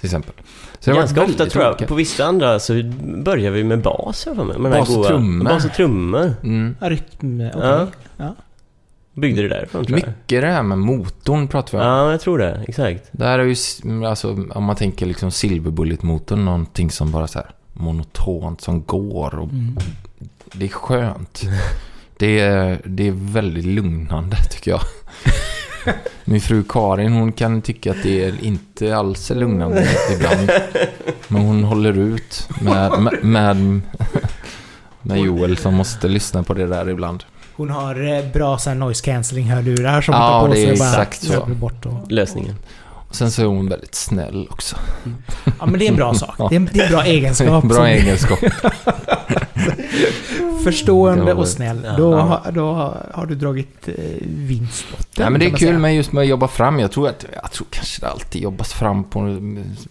Till 0.00 0.06
exempel. 0.06 0.32
Så 0.80 0.90
det 0.90 0.96
Ganska 0.96 1.22
ofta 1.24 1.46
tror 1.46 1.64
jag, 1.64 1.70
olika. 1.72 1.86
på 1.86 1.94
vissa 1.94 2.24
andra 2.24 2.58
så 2.58 2.82
börjar 3.24 3.50
vi 3.50 3.64
med 3.64 3.82
bas 3.82 4.26
jag 4.26 4.36
för 4.36 4.44
mig. 4.44 4.58
Med 4.58 4.72
här 4.72 4.78
Bas 4.80 4.96
och 4.96 5.06
trummor. 5.06 5.44
Bas 5.44 5.64
och 5.64 5.72
trummor. 5.72 6.34
Mm. 6.42 6.76
Rytm... 6.80 7.40
okej. 7.54 7.60
Ja. 7.62 7.86
Ja. 8.16 8.34
Byggde 9.14 9.42
det 9.42 9.48
därifrån 9.48 9.84
tror 9.84 9.98
jag. 9.98 10.06
Mycket 10.08 10.40
det 10.40 10.46
här 10.46 10.62
med 10.62 10.78
motorn 10.78 11.48
pratar 11.48 11.78
vi 11.78 11.84
om. 11.84 11.90
Ja, 11.90 12.10
jag 12.10 12.20
tror 12.20 12.38
det. 12.38 12.64
Exakt. 12.68 13.08
Det 13.12 13.24
här 13.24 13.38
är 13.38 13.44
ju, 13.44 13.52
s- 13.52 13.80
alltså 14.06 14.36
om 14.50 14.64
man 14.64 14.76
tänker 14.76 15.06
liksom 15.06 15.30
Silverbullet-motorn, 15.30 16.44
någonting 16.44 16.90
som 16.90 17.10
bara 17.12 17.26
så 17.26 17.38
här 17.38 17.50
monotont 17.72 18.60
som 18.60 18.82
går 18.82 19.34
och 19.34 19.48
Mm. 19.50 19.76
det 20.52 20.64
är 20.64 20.68
skönt. 20.68 21.42
Det 22.16 22.40
är, 22.40 22.80
det 22.84 23.08
är 23.08 23.12
väldigt 23.32 23.64
lugnande 23.64 24.36
tycker 24.50 24.70
jag. 24.70 24.80
Min 26.24 26.40
fru 26.40 26.62
Karin 26.68 27.12
hon 27.12 27.32
kan 27.32 27.62
tycka 27.62 27.90
att 27.90 28.02
det 28.02 28.24
är 28.24 28.44
inte 28.44 28.96
alls 28.96 29.30
är 29.30 29.34
lugnande 29.34 29.86
ibland. 30.14 30.50
Men 31.28 31.42
hon 31.42 31.64
håller 31.64 31.98
ut 31.98 32.48
med, 32.60 33.00
med, 33.02 33.24
med, 33.24 33.80
med 35.02 35.18
Joel 35.18 35.56
som 35.56 35.74
måste 35.74 36.08
lyssna 36.08 36.42
på 36.42 36.54
det 36.54 36.66
där 36.66 36.88
ibland. 36.88 37.24
Hon 37.56 37.70
har 37.70 38.16
eh, 38.18 38.32
bra 38.32 38.58
så 38.58 38.70
här 38.70 38.76
noise 38.76 39.04
cancelling 39.04 39.46
hörlurar 39.50 40.00
som 40.00 40.14
Ja, 40.14 40.40
hon 40.40 40.40
tar 40.40 40.48
på 40.48 40.54
sig 40.54 40.72
och 40.72 40.78
bara 40.78 40.88
exakt 40.88 41.22
så. 41.22 41.46
bort. 41.46 41.86
Och... 41.86 42.12
Lösningen. 42.12 42.56
Och 43.08 43.14
sen 43.16 43.30
så 43.30 43.42
är 43.42 43.46
hon 43.46 43.68
väldigt 43.68 43.94
snäll 43.94 44.48
också. 44.50 44.76
Ja 45.58 45.66
men 45.66 45.78
det 45.78 45.86
är 45.86 45.90
en 45.90 45.96
bra 45.96 46.14
sak. 46.14 46.34
Ja. 46.38 46.46
Det 46.48 46.54
är 46.54 46.56
en, 46.56 46.68
det 46.72 46.80
är 46.80 46.84
en 46.86 46.90
bra 46.92 47.02
egenskap. 47.04 47.64
Bra 47.64 47.74
som- 47.76 47.84
egenskap. 47.86 48.38
Förstående 50.64 51.30
Ja, 51.30 51.34
och 51.36 51.48
snäll. 51.48 51.80
ja. 51.84 51.96
Då, 51.96 52.12
Ja. 52.12 52.20
har- 52.20 52.52
då 52.52 52.94
har 53.14 53.26
du 53.26 53.34
dragit 53.34 53.88
eh, 53.88 53.94
vinstbotten. 54.22 55.06
Nej, 55.18 55.30
men 55.30 55.40
det 55.40 55.46
är 55.46 55.50
kul 55.50 55.58
säga. 55.58 55.78
med 55.78 55.96
just 55.96 56.12
med 56.12 56.22
att 56.22 56.28
jobba 56.28 56.48
fram. 56.48 56.78
Jag 56.80 56.92
tror, 56.92 57.08
att, 57.08 57.24
jag 57.42 57.50
tror 57.52 57.66
kanske 57.70 58.00
det 58.00 58.08
alltid 58.08 58.42
jobbas 58.42 58.72
fram 58.72 59.04
på, 59.04 59.20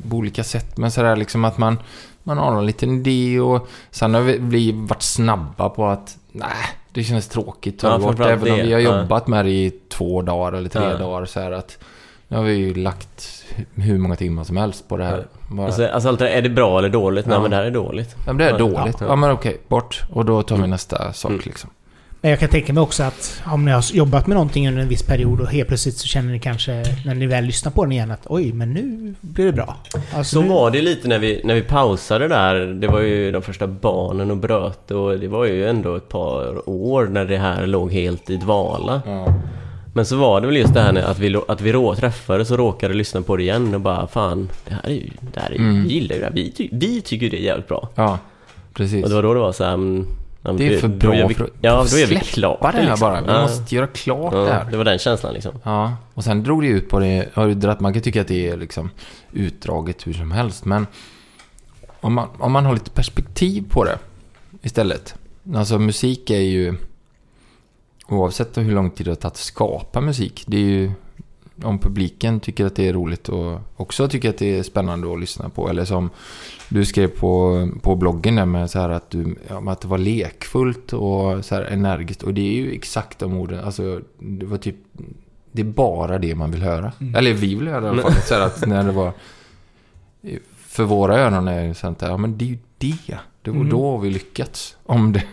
på 0.10 0.16
olika 0.16 0.44
sätt. 0.44 0.78
Men 0.78 0.92
sådär 0.92 1.16
liksom 1.16 1.46
att 1.46 1.58
man, 1.58 1.78
man 2.24 2.38
har 2.38 2.58
en 2.60 2.66
liten 2.66 2.92
idé 3.06 3.40
och 3.40 3.68
sen 3.92 4.14
har 4.14 4.22
vi, 4.22 4.38
vi 4.40 4.72
varit 4.72 5.02
snabba 5.02 5.70
på 5.70 5.88
att 5.88 6.18
nej, 6.32 6.48
det 6.92 7.04
känns 7.04 7.28
tråkigt 7.28 7.84
Ja, 7.84 7.98
bort. 8.00 8.20
Även 8.20 8.52
om 8.52 8.58
det, 8.58 8.64
vi 8.64 8.74
har 8.74 8.80
ja. 8.80 9.02
jobbat 9.02 9.28
med 9.28 9.46
det 9.46 9.52
i 9.52 9.72
två 9.90 10.22
dagar 10.22 10.58
eller 10.58 10.70
tre 10.70 10.84
Ja. 10.84 10.98
dagar 10.98 11.26
så 11.26 11.40
här 11.40 11.52
att 11.52 11.78
nu 12.28 12.38
har 12.38 12.44
vi 12.44 12.54
ju 12.54 12.74
lagt 12.74 13.44
hur 13.76 13.98
många 13.98 14.16
timmar 14.16 14.44
som 14.44 14.58
helst 14.58 14.88
på 14.90 14.98
det 14.98 15.04
här. 15.04 15.26
Bara, 15.50 15.66
Alltså, 15.68 15.88
alltså 15.88 16.10
alltid, 16.10 16.28
är 16.28 16.42
det 16.42 16.50
bra 16.50 16.80
eller 16.80 16.90
dåligt? 16.90 17.26
Nej 17.26 17.36
Ja. 17.36 17.42
men 17.42 17.52
det 17.52 17.58
här 17.58 17.64
är 17.64 17.72
dåligt. 17.72 18.16
ja, 18.18 18.22
men 18.26 18.38
det 18.38 18.44
är 18.46 18.50
Ja. 18.50 18.58
dåligt. 18.58 18.98
Ja, 19.00 19.06
Ja. 19.08 19.16
men 19.16 19.32
okej, 19.32 19.58
bort. 19.68 20.04
Och 20.14 20.26
då 20.26 20.44
tar 20.44 20.56
vi 20.56 20.60
Mm. 20.60 20.70
nästa 20.70 21.14
sak 21.14 21.32
Mm. 21.32 21.42
liksom. 21.46 21.70
Men 22.22 22.32
jag 22.32 22.40
kan 22.40 22.50
tänka 22.50 22.74
mig 22.74 22.82
också 22.84 23.04
att 23.04 23.42
om 23.46 23.66
ni 23.66 23.72
har 23.72 23.84
jobbat 23.94 24.28
med 24.28 24.36
någonting 24.36 24.68
under 24.68 24.82
en 24.82 24.88
viss 24.90 25.04
period 25.04 25.42
och 25.42 25.48
helt 25.48 25.68
plötsligt 25.68 25.98
så 25.98 26.08
känner 26.08 26.32
ni 26.32 26.40
kanske 26.40 26.84
när 27.06 27.16
ni 27.16 27.26
väl 27.28 27.44
lyssnar 27.46 27.72
på 27.72 27.84
den 27.84 27.92
igen 27.92 28.12
att 28.12 28.22
oj, 28.26 28.54
men 28.54 28.74
nu 28.74 29.14
blir 29.22 29.46
det 29.46 29.52
bra. 29.54 29.76
Alltså, 30.16 30.36
Så 30.36 30.42
nu, 30.42 30.48
var 30.50 30.72
det 30.72 30.82
lite 30.82 31.08
när 31.08 31.20
vi, 31.20 31.42
när 31.44 31.56
vi 31.56 31.62
pausade 31.62 32.28
där. 32.28 32.56
Det 32.56 32.88
var 32.88 33.00
ju 33.00 33.32
de 33.32 33.42
första 33.42 33.68
barnen 33.68 34.32
och 34.32 34.38
bröt 34.38 34.92
och 34.92 35.20
det 35.20 35.28
var 35.28 35.46
ju 35.46 35.68
ändå 35.70 35.96
ett 35.96 36.10
par 36.10 36.70
år 36.70 37.06
när 37.06 37.26
det 37.26 37.38
här 37.38 37.68
låg 37.68 37.94
helt 37.94 38.30
i 38.30 38.38
dvala. 38.38 39.02
Ja. 39.06 39.28
Men 39.98 40.06
så 40.06 40.16
var 40.18 40.42
det 40.42 40.48
väl 40.48 40.58
just 40.58 40.74
det 40.74 40.82
här 40.82 40.96
att 40.96 41.20
vi, 41.20 41.40
att 41.48 41.62
vi 41.62 41.72
rå, 41.72 41.96
träffades 41.96 42.52
och 42.52 42.58
råkade 42.58 42.94
lyssna 42.94 43.22
på 43.22 43.38
det 43.38 43.44
igen 43.44 43.76
och 43.76 43.82
bara 43.82 44.08
fan, 44.08 44.50
det 44.68 44.74
här 44.74 44.86
är 44.86 44.94
ju, 44.94 45.10
det 45.34 45.40
här 45.40 45.52
är, 45.52 45.56
Mm. 45.56 45.84
vi 45.84 45.90
gillar 45.94 46.16
ju 46.16 46.20
det 46.22 46.26
här. 46.28 46.34
Vi, 46.34 46.52
ty, 46.52 46.70
vi 46.72 47.02
tycker 47.02 47.30
det 47.30 47.38
är 47.38 47.42
jävligt 47.42 47.68
bra. 47.68 47.90
ja, 47.96 48.20
precis. 48.74 49.04
Och 49.04 49.10
det 49.10 49.16
var 49.16 49.24
då 49.24 49.34
det 49.34 49.40
var 49.40 49.52
så 49.52 49.64
här, 49.64 49.78
men, 49.78 50.06
ja, 50.08 50.14
men 50.44 50.58
Det 50.58 50.74
är 50.76 50.80
för 50.80 50.88
gör 50.90 50.96
bra 50.96 51.28
vi, 51.28 51.34
för 51.34 51.44
att 51.44 51.50
Ja, 51.62 51.86
då 51.92 51.98
är 51.98 52.06
vi 52.06 52.16
klart 52.16 52.62
det 52.62 52.68
här 52.68 52.80
liksom. 52.82 53.00
bara. 53.00 53.22
Vi 53.22 53.28
Ja. 53.28 53.42
måste 53.42 53.76
göra 53.76 53.88
klart 53.88 54.32
det 54.32 54.38
Ja, 54.38 54.46
här. 54.46 54.68
det 54.72 54.78
var 54.78 54.86
den 54.86 55.00
känslan 55.00 55.34
liksom. 55.34 55.52
Ja, 55.64 55.94
och 56.14 56.24
sen 56.24 56.44
drog 56.44 56.62
det 56.62 56.68
ut 56.68 56.90
på 56.90 57.00
det. 57.00 57.30
Har 57.34 57.48
du 57.48 57.76
man 57.80 57.94
kan 57.94 58.02
tycka 58.02 58.22
att 58.22 58.28
det 58.28 58.50
är 58.50 58.58
liksom 58.58 58.90
utdraget 59.34 60.08
hur 60.08 60.14
som 60.14 60.32
helst. 60.32 60.66
Men 60.66 60.88
om 62.02 62.14
man, 62.14 62.28
om 62.40 62.52
man 62.52 62.66
har 62.66 62.74
lite 62.74 62.90
perspektiv 62.92 63.64
på 63.70 63.84
det 63.84 63.98
istället. 64.62 65.16
Alltså 65.56 65.80
musik 65.80 66.30
är 66.30 66.40
ju... 66.42 66.74
Oavsett 68.10 68.58
hur 68.58 68.72
lång 68.72 68.92
tid 68.92 69.06
det 69.08 69.12
har 69.12 69.16
tagit 69.16 69.26
att 69.26 69.38
skapa 69.38 70.02
musik. 70.02 70.44
Det 70.48 70.58
är 70.58 70.62
ju... 70.62 70.92
Om 71.64 71.80
publiken 71.80 72.40
tycker 72.40 72.66
att 72.66 72.76
det 72.76 72.88
är 72.88 72.94
roligt 72.94 73.30
och 73.30 73.60
också 73.76 74.08
tycker 74.08 74.30
att 74.30 74.38
det 74.38 74.60
är 74.60 74.64
spännande 74.64 75.14
att 75.14 75.20
lyssna 75.20 75.50
på. 75.50 75.70
Eller 75.70 75.86
som 75.86 76.10
du 76.70 76.86
skrev 76.86 77.08
på, 77.08 77.70
på 77.82 77.96
bloggen 77.96 78.36
där 78.36 78.46
med 78.46 78.70
så 78.70 78.80
här 78.80 78.90
att, 78.90 79.10
du, 79.10 79.36
ja, 79.50 79.72
att 79.72 79.82
det 79.82 79.88
var 79.88 79.98
lekfullt 79.98 80.94
och 80.94 81.46
så 81.46 81.56
här 81.56 81.64
energiskt. 81.64 82.24
Och 82.24 82.34
det 82.34 82.42
är 82.42 82.54
ju 82.54 82.72
exakt 82.72 83.20
de 83.20 83.34
orden. 83.34 83.64
Alltså, 83.64 84.02
det 84.20 84.46
var 84.46 84.58
typ... 84.58 84.76
Det 85.52 85.62
är 85.62 85.66
bara 85.66 86.18
det 86.18 86.36
man 86.36 86.52
vill 86.52 86.62
höra. 86.62 86.92
Mm. 87.00 87.16
Eller 87.16 87.34
vi 87.34 87.56
vill 87.56 87.68
höra 87.68 87.86
i 87.86 87.90
alla 87.90 88.02
fall. 88.02 88.14
Så 88.14 88.34
här 88.34 88.42
att 88.42 88.68
när 88.68 88.84
det 88.84 88.92
var... 88.92 89.12
För 90.58 90.84
våra 90.84 91.20
öron 91.20 91.48
är 91.48 91.68
det 91.68 91.74
sånt 91.74 92.00
där, 92.00 92.08
ja 92.10 92.18
men 92.18 92.38
det 92.38 92.46
är 92.46 92.50
ju 92.50 92.58
det. 92.78 93.18
Det 93.42 93.52
var 93.52 93.58
Mm. 93.58 93.70
då 93.70 93.98
vi 93.98 94.10
lyckats. 94.10 94.78
Om 94.84 95.14
det, 95.14 95.24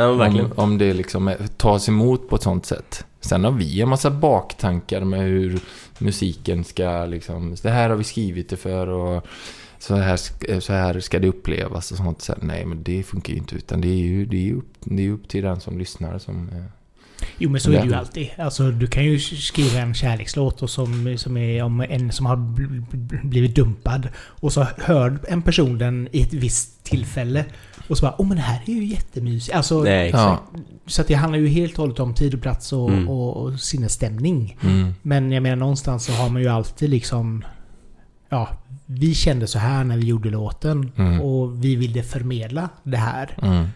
Ja, 0.00 0.08
men 0.08 0.18
verkligen. 0.18 0.46
om, 0.46 0.52
om 0.56 0.78
det 0.78 0.94
liksom 0.94 1.34
tas 1.56 1.88
emot 1.88 2.28
på 2.28 2.36
ett 2.36 2.42
sånt 2.42 2.66
sätt. 2.66 3.04
Sen 3.20 3.44
har 3.44 3.50
vi 3.52 3.80
en 3.80 3.88
massa 3.88 4.10
baktankar 4.10 5.00
med 5.00 5.20
hur 5.20 5.60
musiken 5.98 6.64
ska 6.64 7.04
liksom... 7.06 7.56
Det 7.62 7.70
här 7.70 7.90
har 7.90 7.96
vi 7.96 8.04
skrivit 8.04 8.48
det 8.48 8.56
för 8.56 8.86
och 8.86 9.26
så 9.78 9.96
här, 9.96 10.60
så 10.60 10.72
här 10.72 11.00
ska 11.00 11.18
det 11.18 11.28
upplevas 11.28 11.90
och 11.90 11.96
sånt. 11.96 12.22
Så 12.22 12.32
här, 12.32 12.40
nej, 12.42 12.64
men 12.66 12.82
det 12.82 13.02
funkar 13.02 13.32
ju 13.32 13.38
inte. 13.38 13.54
Utan 13.56 13.80
det 13.80 13.88
är 13.88 13.96
ju 13.96 14.24
det 14.24 14.36
är 14.36 14.40
ju 14.40 14.54
upp, 14.56 14.72
det 14.80 15.06
är 15.06 15.10
upp 15.10 15.28
till 15.28 15.42
den 15.44 15.60
som 15.60 15.78
lyssnar 15.78 16.18
som... 16.18 16.48
eh, 16.48 16.64
Jo 17.38 17.50
men 17.50 17.60
så 17.60 17.72
är 17.72 17.80
det 17.80 17.86
ju 17.86 17.94
alltid. 17.94 18.28
Alltså 18.38 18.70
du 18.70 18.86
kan 18.86 19.04
ju 19.04 19.18
skriva 19.18 19.78
en 19.78 19.94
kärlekslåt 19.94 20.62
och 20.62 20.70
som, 20.70 21.18
som 21.18 21.36
är 21.36 21.62
om 21.62 21.80
en 21.80 22.12
som 22.12 22.26
har 22.26 22.36
bl- 22.36 22.84
bl- 22.90 23.26
blivit 23.28 23.54
dumpad. 23.54 24.08
Och 24.16 24.52
så 24.52 24.66
hör 24.78 25.18
en 25.28 25.42
person 25.42 25.78
den 25.78 26.08
i 26.12 26.22
ett 26.22 26.32
visst 26.32 26.79
tillfälle. 26.90 27.44
Och 27.88 27.98
så 27.98 28.02
bara 28.06 28.14
åh 28.20 28.26
men 28.26 28.36
det 28.36 28.42
här 28.42 28.60
är 28.66 28.72
ju 28.72 28.84
jättemysigt. 28.84 29.56
Alltså, 29.56 29.82
Nej, 29.82 30.08
exakt. 30.08 30.42
Ja. 30.54 30.60
Så 30.86 31.00
att 31.02 31.08
det 31.08 31.14
handlar 31.14 31.38
ju 31.38 31.48
helt 31.48 31.72
och 31.72 31.78
hållet 31.78 32.00
om 32.00 32.14
tid 32.14 32.34
och 32.34 32.40
plats 32.42 32.72
och, 32.72 32.90
Mm. 32.90 33.08
och, 33.08 33.36
och 33.36 33.60
sinnesstämning. 33.60 34.58
Mm, 34.62 34.94
Men 35.02 35.32
jag 35.32 35.42
menar 35.42 35.56
någonstans 35.56 36.04
så 36.04 36.12
har 36.12 36.28
man 36.30 36.42
ju 36.42 36.48
alltid 36.48 36.90
liksom... 36.90 37.44
Ja, 38.28 38.48
vi 38.86 39.14
kände 39.14 39.46
så 39.46 39.58
här 39.58 39.84
när 39.84 39.96
vi 39.96 40.06
gjorde 40.06 40.30
låten. 40.30 40.92
Mm. 40.96 41.20
Och 41.20 41.64
vi 41.64 41.76
ville 41.76 42.02
förmedla 42.02 42.68
det 42.82 42.96
här. 42.96 43.36
mm, 43.42 43.66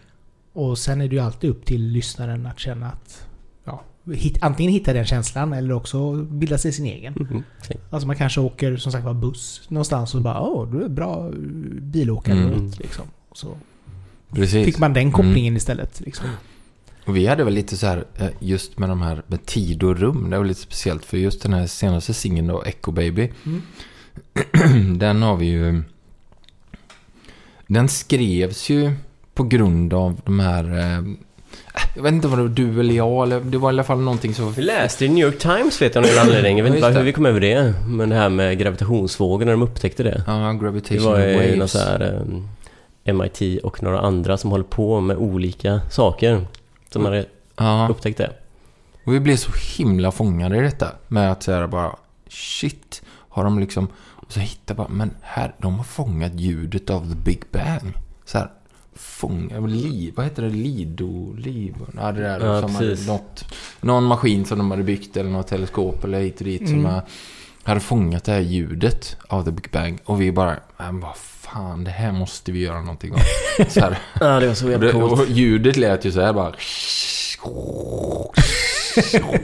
Och 0.53 0.77
sen 0.77 1.01
är 1.01 1.07
det 1.07 1.15
ju 1.15 1.21
alltid 1.21 1.49
upp 1.49 1.65
till 1.65 1.81
lyssnaren 1.87 2.45
att 2.45 2.59
känna 2.59 2.87
att... 2.87 3.27
Hit, 4.13 4.37
antingen 4.41 4.71
hitta 4.71 4.93
den 4.93 5.05
känslan 5.05 5.53
eller 5.53 5.73
också 5.73 6.13
bilda 6.13 6.57
sig 6.57 6.71
sin 6.71 6.85
egen. 6.85 7.13
Mhm. 7.19 7.43
Alltså 7.89 8.07
man 8.07 8.15
kanske 8.15 8.41
åker 8.41 8.77
som 8.77 8.91
sagt 8.91 9.05
var 9.05 9.13
buss 9.13 9.61
någonstans 9.67 10.15
och 10.15 10.21
bara 10.21 10.41
åh, 10.41 10.71
du 10.71 10.83
är 10.83 10.89
bra 10.89 11.31
bilåkarlåt 11.81 12.53
Mm. 12.53 12.71
liksom. 12.77 13.05
Så 13.33 13.57
precis. 14.31 14.65
fick 14.65 14.77
man 14.77 14.93
den 14.93 15.11
kopplingen 15.11 15.57
istället 15.57 15.99
liksom. 15.99 16.25
Och 17.05 17.15
vi 17.15 17.27
hade 17.27 17.43
väl 17.43 17.53
lite 17.53 17.77
så 17.77 17.87
här, 17.87 18.05
eh, 18.17 18.27
just 18.39 18.79
med 18.79 18.89
de 18.89 19.01
här 19.01 19.23
med 19.27 19.45
tid 19.45 19.83
och 19.83 19.97
rum. 19.99 20.29
Det 20.29 20.37
var 20.37 20.45
lite 20.45 20.61
speciellt 20.61 21.05
för 21.05 21.17
just 21.17 21.41
den 21.41 21.53
här 21.53 21.67
senaste 21.67 22.13
singeln 22.13 22.47
då, 22.47 22.63
Echo 22.63 22.91
Baby. 22.91 23.31
Mm. 23.45 24.97
den 24.99 25.21
har 25.21 25.35
vi 25.37 25.45
ju... 25.45 25.83
Den 27.67 27.89
skrevs 27.89 28.69
ju 28.69 28.91
på 29.33 29.43
grund 29.43 29.93
av 29.93 30.21
de 30.25 30.39
här... 30.39 31.03
Jag 31.95 32.03
vet 32.03 32.13
inte 32.13 32.27
om 32.27 32.35
det 32.35 32.41
var 32.41 32.49
du 32.49 32.79
eller 32.79 32.95
jag, 32.95 33.23
eller 33.23 33.39
det 33.39 33.57
var 33.57 33.69
i 33.69 33.73
alla 33.73 33.83
fall 33.83 33.99
någonting 33.99 34.33
som... 34.33 34.51
Vi 34.53 34.61
läste 34.61 35.05
i 35.05 35.09
New 35.09 35.25
York 35.25 35.37
Times 35.39 35.81
vet 35.81 35.95
jag 35.95 36.03
av 36.05 36.09
någon 36.11 36.19
anledning. 36.19 36.57
Jag 36.57 36.63
vet 36.63 36.75
inte 36.75 36.87
hur 36.87 36.93
det. 36.95 37.03
vi 37.03 37.13
kom 37.13 37.25
över 37.25 37.39
det. 37.39 37.73
Men 37.87 38.09
det 38.09 38.15
här 38.15 38.29
med 38.29 38.57
gravitationsvågor 38.59 39.45
när 39.45 39.51
de 39.51 39.61
upptäckte 39.61 40.03
det. 40.03 40.23
Ja, 40.27 40.33
Det 40.33 40.59
Gravitational 40.65 41.11
var 41.13 41.19
ju 41.19 41.55
Waves. 41.55 41.71
så 41.71 41.79
här 41.79 42.23
eh, 43.05 43.13
MIT 43.13 43.63
och 43.63 43.83
några 43.83 43.99
andra 43.99 44.37
som 44.37 44.51
håller 44.51 44.63
på 44.63 44.99
med 44.99 45.17
olika 45.17 45.81
saker. 45.91 46.47
Som 46.89 47.05
Mm. 47.05 47.25
hade 47.55 47.93
upptäckt 47.93 48.17
det. 48.17 48.29
och 49.05 49.13
vi 49.13 49.19
blev 49.19 49.35
så 49.35 49.51
himla 49.77 50.11
fångade 50.11 50.57
i 50.57 50.61
detta. 50.61 50.87
Med 51.07 51.31
att 51.31 51.43
säga 51.43 51.67
bara, 51.67 51.95
shit, 52.29 53.01
har 53.29 53.43
de 53.43 53.59
liksom... 53.59 53.87
Och 53.97 54.33
så 54.33 54.39
hittar 54.39 54.75
bara, 54.75 54.87
men 54.87 55.11
här, 55.21 55.53
de 55.57 55.75
har 55.77 55.83
fångat 55.83 56.33
ljudet 56.35 56.89
av 56.89 57.09
the 57.09 57.15
Big 57.15 57.41
Bang. 57.51 57.93
Så 58.25 58.37
här, 58.37 58.49
fånga, 58.95 59.59
liv, 59.59 60.13
vad 60.15 60.25
heter 60.25 60.43
det? 60.43 60.49
Lido, 60.49 61.33
liv, 61.33 61.75
ja 61.97 62.11
det 62.11 62.21
där 62.21 62.39
Ja, 62.45 62.61
som 62.61 62.75
hade 62.75 62.97
något, 63.07 63.45
någon 63.81 64.03
maskin 64.03 64.45
som 64.45 64.57
de 64.57 64.71
hade 64.71 64.83
byggt 64.83 65.17
eller 65.17 65.29
något 65.29 65.47
teleskop 65.47 66.03
eller 66.03 66.19
hit 66.21 66.37
och 66.39 66.45
dit 66.45 66.67
som 66.69 66.79
Mm. 66.79 66.85
har- 66.91 67.01
hade 67.63 67.79
fångat 67.79 68.23
det 68.23 68.31
här 68.31 68.39
ljudet 68.39 69.17
av 69.27 69.43
the 69.45 69.51
Big 69.51 69.71
Bang. 69.71 69.97
Och 70.05 70.21
vi 70.21 70.31
bara, 70.31 70.55
men 70.77 70.99
vad 70.99 71.15
fan, 71.17 71.83
det 71.83 71.91
här 71.91 72.11
måste 72.11 72.51
vi 72.51 72.59
göra 72.59 72.81
någonting 72.81 73.13
av. 73.13 73.19
Så 73.69 73.79
här, 73.79 73.97
Ja, 74.19 74.39
det 74.39 74.47
var 74.47 74.53
så 74.55 74.69
jävla 74.71 74.91
coolt. 74.91 75.11
och 75.19 75.25
ljudet 75.29 75.77
lät 75.77 76.05
ju 76.05 76.11
så 76.11 76.21
här 76.21 76.33
bara... 76.33 76.53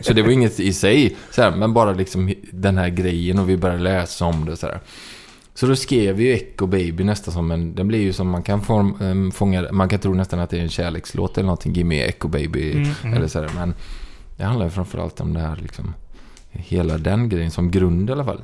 Så 0.02 0.14
det 0.14 0.22
var 0.22 0.30
inget 0.30 0.60
i 0.60 0.74
sig, 0.74 1.18
så 1.32 1.41
här, 1.41 1.52
men 1.52 1.74
bara 1.74 1.91
liksom 1.93 2.34
den 2.52 2.78
här 2.78 2.89
grejen 2.89 3.39
och 3.39 3.49
vi 3.49 3.58
började 3.58 3.82
läsa 3.84 4.26
om 4.26 4.45
det 4.45 4.58
så 4.58 4.68
här. 4.68 4.80
Så 5.54 5.68
då 5.68 5.76
skrev 5.76 6.16
vi 6.16 6.24
ju 6.24 6.34
Echo 6.34 6.68
Baby 6.68 7.04
nästan 7.04 7.34
som 7.34 7.52
en... 7.52 7.76
Den 7.76 7.88
blir 7.88 7.99
ju 7.99 8.14
som 8.14 8.30
man 8.30 8.43
kan 8.43 8.62
form, 8.62 8.97
ehm, 9.02 9.32
fånga... 9.32 9.72
Man 9.72 9.89
kan 9.89 9.99
tro 9.99 10.14
nästan 10.14 10.39
att 10.39 10.49
det 10.49 10.58
är 10.58 10.62
en 10.62 10.70
kärlekslåt 10.70 11.38
eller 11.38 11.45
någonting. 11.45 11.74
Give 11.74 11.88
me 11.88 12.02
Echo 12.02 12.28
Baby. 12.28 12.72
Mm, 12.72 12.89
mm. 13.04 13.18
Eller 13.18 13.28
så 13.28 13.39
här, 13.39 13.49
men 13.56 13.74
det 14.38 14.43
handlar 14.43 14.66
ju 14.66 14.72
framförallt 14.72 15.22
om 15.22 15.34
det 15.34 15.39
här 15.39 15.56
liksom... 15.62 15.93
Hela 16.52 16.97
den 16.97 17.30
grejen 17.30 17.52
som 17.52 17.72
grund 17.72 18.10
i 18.10 18.14
alla 18.14 18.26
fall. 18.26 18.41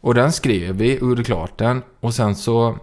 Och 0.00 0.14
den 0.14 0.32
skrev 0.32 0.76
vi 0.76 0.96
och 0.96 1.08
gjorde 1.08 1.24
klart 1.24 1.58
den. 1.58 1.82
Och 2.00 2.14
sen 2.14 2.34
så... 2.36 2.78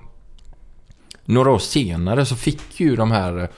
Några 1.25 1.51
år 1.51 1.59
senare 1.59 2.25
så 2.25 2.35
fick 2.35 2.79
ju 2.79 2.95
de 2.95 3.11
här 3.11 3.49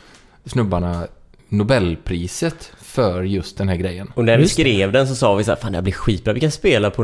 snubbarna 0.45 1.07
Nobelpriset 1.49 2.71
för 2.81 3.23
just 3.23 3.57
den 3.57 3.69
här 3.69 3.75
grejen. 3.75 4.11
Och 4.15 4.25
när 4.25 4.37
vi 4.37 4.47
skrev 4.47 4.91
den 4.91 5.07
så 5.07 5.15
sa 5.15 5.35
vi 5.35 5.43
så 5.43 5.51
här, 5.51 5.57
fan 5.57 5.71
det 5.71 5.77
här 5.77 5.83
blir 5.83 5.93
skitbra, 5.93 6.33
vi 6.33 6.39
kan 6.39 6.51
spela 6.51 6.89
på 6.89 7.03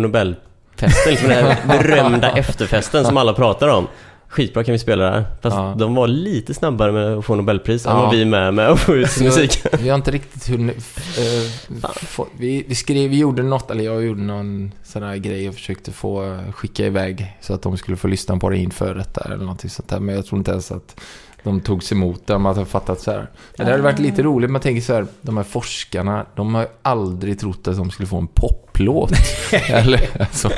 Nobelfesten, 0.82 1.12
liksom 1.12 1.30
den 1.30 1.46
här 1.46 1.58
berömda 1.84 2.32
efterfesten 2.32 3.06
som 3.06 3.18
alla 3.18 3.34
pratar 3.34 3.68
om. 3.68 3.88
Skitbra 4.28 4.64
kan 4.64 4.72
vi 4.72 4.80
spela 4.80 5.04
där. 5.12 5.26
Fast 5.42 5.56
Ja. 5.56 5.76
de 5.78 5.96
var 5.96 6.08
lite 6.08 6.54
snabbare 6.54 6.92
med 6.92 7.18
att 7.18 7.26
få 7.26 7.36
Nobelpris 7.36 7.86
än 7.86 7.92
Ja. 7.92 8.02
vad 8.02 8.12
vi 8.16 8.22
är 8.22 8.26
med 8.26 8.54
med 8.54 8.68
att 8.70 8.80
få 8.80 8.96
ut 8.96 9.10
Så 9.12 9.24
musiken. 9.24 9.72
Vi 9.80 9.90
har 9.90 9.96
inte 9.96 10.12
riktigt 10.12 10.50
hunnit... 10.50 10.78
eh, 11.18 11.90
få, 11.94 12.28
vi, 12.40 12.66
vi 12.68 12.76
skrev, 12.76 13.10
vi 13.10 13.18
gjorde 13.18 13.44
något, 13.44 13.72
eller 13.72 13.84
jag 13.84 14.04
gjorde 14.06 14.22
någon 14.22 14.72
sån 14.84 15.04
här 15.04 15.16
grej 15.18 15.50
och 15.50 15.56
försökte 15.56 15.92
få 15.92 16.38
skicka 16.56 16.86
iväg 16.86 17.38
så 17.42 17.54
att 17.54 17.62
de 17.62 17.78
skulle 17.78 17.98
få 17.98 18.08
lyssna 18.08 18.38
på 18.38 18.50
det 18.50 18.58
inför 18.58 18.96
detta 18.96 19.22
eller 19.22 19.38
någonting 19.38 19.70
sånt 19.70 19.90
där. 19.90 20.00
Men 20.00 20.16
jag 20.16 20.26
tror 20.26 20.38
inte 20.38 20.52
ens 20.52 20.72
att 20.72 21.02
de 21.46 21.62
togs 21.62 21.91
emot 21.91 22.28
där. 22.28 22.38
Man 22.38 22.58
har 22.58 22.66
fattat 22.66 23.02
så 23.02 23.12
här. 23.12 23.28
Det 23.58 23.64
hade 23.64 23.82
varit 23.82 24.00
lite 24.00 24.24
roligt. 24.24 24.50
Man 24.50 24.62
tänker 24.62 24.82
så 24.82 24.93
här, 24.93 25.08
de 25.22 25.38
här 25.38 25.43
forskarna, 25.43 26.26
de 26.36 26.56
har 26.56 26.62
ju 26.62 26.68
aldrig 26.82 27.39
trott 27.39 27.68
att 27.68 27.78
de 27.78 27.91
skulle 27.91 28.08
få 28.08 28.18
en 28.18 28.28
poplåt. 28.28 29.12
Eller 29.70 30.10
alltså, 30.20 30.52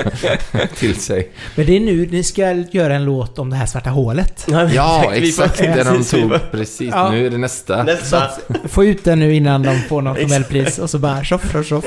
till 0.75 0.95
sig. 0.95 1.31
Men 1.55 1.65
det 1.65 1.75
är 1.75 1.79
nu 1.79 2.07
ni 2.11 2.23
ska 2.23 2.51
göra 2.71 2.95
en 2.95 3.05
låt 3.05 3.39
om 3.39 3.49
det 3.49 3.55
här 3.55 3.65
svarta 3.65 3.89
hålet. 3.89 4.47
Ja, 4.73 5.13
exakt. 5.13 5.57
Det 5.57 5.83
de 5.83 6.03
tog. 6.03 6.51
Precis, 6.51 6.89
Ja. 6.91 7.11
nu 7.11 7.25
är 7.25 7.29
det 7.29 7.37
nästa. 7.37 7.83
Nästa. 7.83 8.23
att, 8.23 8.39
få 8.65 8.85
ut 8.85 9.03
den 9.03 9.19
nu 9.19 9.35
innan 9.35 9.63
de 9.63 9.79
får 9.79 10.01
något 10.01 10.21
Nobelpris 10.21 10.79
och 10.79 10.89
så 10.89 10.99
bara 10.99 11.23
tjoff, 11.23 11.51
tjoff, 11.51 11.67
tjoff. 11.67 11.85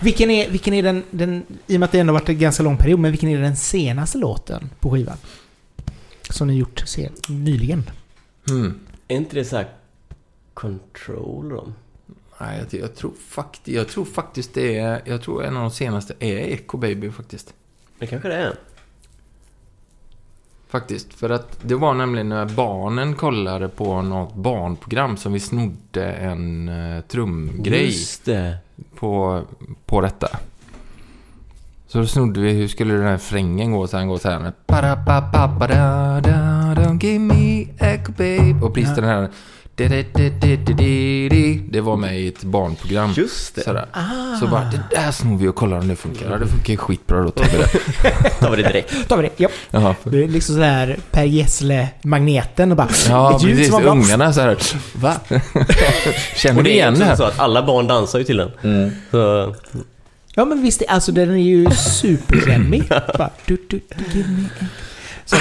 Vilken 0.00 0.30
är, 0.30 0.50
vilken 0.50 0.74
är 0.74 0.82
den, 0.82 1.02
den, 1.10 1.42
i 1.66 1.76
och 1.76 1.80
med 1.80 1.86
att 1.86 1.92
det 1.92 1.98
ändå 1.98 2.12
varit 2.12 2.28
en 2.28 2.38
ganska 2.38 2.62
lång 2.62 2.76
period, 2.76 3.00
men 3.00 3.10
vilken 3.10 3.28
är 3.28 3.38
den 3.38 3.56
senaste 3.56 4.18
låten 4.18 4.70
på 4.80 4.90
skivan? 4.90 5.16
Som 6.32 6.48
ni 6.48 6.54
gjort 6.54 6.82
sen, 6.86 7.12
nyligen? 7.28 7.90
Mm. 8.48 8.80
Är 9.08 9.16
inte 9.16 9.36
det 9.36 9.44
så 9.44 9.56
här 9.56 9.68
Control 10.54 11.48
då? 11.48 11.72
Nej, 12.40 12.66
jag, 12.70 12.80
jag, 12.80 12.94
tror 12.94 13.12
fakt, 13.28 13.68
jag 13.68 13.88
tror 13.88 14.04
faktiskt 14.04 14.54
det 14.54 14.78
är... 14.78 15.02
Jag 15.04 15.22
tror 15.22 15.44
en 15.44 15.56
av 15.56 15.62
de 15.62 15.70
senaste 15.70 16.14
är 16.18 16.36
Echo 16.36 16.76
Baby 16.76 17.10
faktiskt. 17.10 17.54
Det 17.98 18.06
kanske 18.06 18.28
det 18.28 18.34
är. 18.34 18.54
Faktiskt. 20.68 21.14
För 21.14 21.30
att 21.30 21.58
det 21.62 21.74
var 21.74 21.94
nämligen 21.94 22.28
när 22.28 22.46
barnen 22.46 23.14
kollade 23.14 23.68
på 23.68 24.02
något 24.02 24.34
barnprogram 24.34 25.16
som 25.16 25.32
vi 25.32 25.40
snodde 25.40 26.12
en 26.12 26.68
uh, 26.68 27.00
trumgrej 27.00 27.86
Just 27.86 28.24
det. 28.24 28.58
på, 28.94 29.42
på 29.86 30.00
detta. 30.00 30.38
Så 31.92 31.98
då 31.98 32.06
snodde 32.06 32.40
vi, 32.40 32.52
hur 32.52 32.68
skulle 32.68 32.94
den 32.94 33.06
här 33.06 33.18
frängen 33.18 33.72
gå? 33.72 33.86
Så 33.86 33.96
han 33.96 34.08
går 34.08 34.18
så 34.18 34.30
här. 34.30 34.52
Para, 34.66 34.96
pa, 34.96 35.20
pa, 35.20 35.48
pa, 35.48 35.66
da, 35.66 36.20
da, 36.20 36.30
don't 36.82 37.04
give 37.04 37.18
me 37.18 37.66
echo 37.78 38.12
babe. 38.12 38.54
Och 38.66 38.74
precis 38.74 38.94
den 38.94 39.04
här... 39.04 39.28
di, 39.76 39.88
di, 40.40 40.56
di, 40.56 41.62
Det 41.70 41.80
var 41.80 41.96
med 41.96 42.20
i 42.20 42.28
ett 42.28 42.44
barnprogram. 42.44 43.12
Just 43.16 43.54
det. 43.54 43.60
Sådär. 43.60 43.86
Ah, 43.92 44.36
Så 44.40 44.46
bara, 44.46 44.64
det 44.64 44.80
där 44.90 45.10
snor 45.10 45.38
vi 45.38 45.48
och 45.48 45.54
kollar 45.54 45.78
om 45.78 45.88
det 45.88 45.96
funkar. 45.96 46.30
Ja, 46.30 46.38
det 46.38 46.46
funkar 46.46 46.76
skitbra. 46.76 47.22
Då 47.22 47.30
tar 47.30 47.44
vi 47.44 47.58
det. 47.58 47.68
Tar 48.40 48.50
vi 48.50 48.62
det 48.62 48.68
direkt. 48.68 49.08
tar 49.08 49.16
vi 49.16 49.22
det. 49.22 49.30
Ja. 49.36 49.48
Jaha. 49.70 49.94
Det 50.04 50.24
är 50.24 50.28
liksom 50.28 50.54
sådär 50.54 50.98
Per 51.10 51.24
Gessle-magneten 51.24 52.70
och 52.70 52.76
bara... 52.76 52.88
Ja, 53.08 53.38
precis. 53.42 53.68
som. 53.70 53.86
Ungarna 53.86 54.32
så 54.32 54.40
här. 54.40 54.56
Va? 54.94 55.14
Känner 56.36 56.58
Och 56.58 56.64
du 56.64 56.70
det 56.70 56.70
är 56.70 56.74
igen 56.74 56.98
det 56.98 57.04
här? 57.04 57.16
så 57.16 57.24
att 57.24 57.38
alla 57.38 57.62
barn 57.66 57.86
dansar 57.86 58.18
ju 58.18 58.24
till 58.24 58.36
den. 58.36 58.50
Så, 59.10 59.54
Ja 60.34 60.44
men 60.44 60.62
visst, 60.62 60.82
alltså 60.88 61.12
den 61.12 61.30
är 61.30 61.36
ju 61.36 61.70
superklämmig. 61.70 62.88
Bara, 62.88 63.30
du, 63.46 63.56
du, 63.68 63.80
du, 63.88 64.04
give 64.18 64.28
me 64.28 64.44
a- 64.60 64.66
Så 65.24 65.36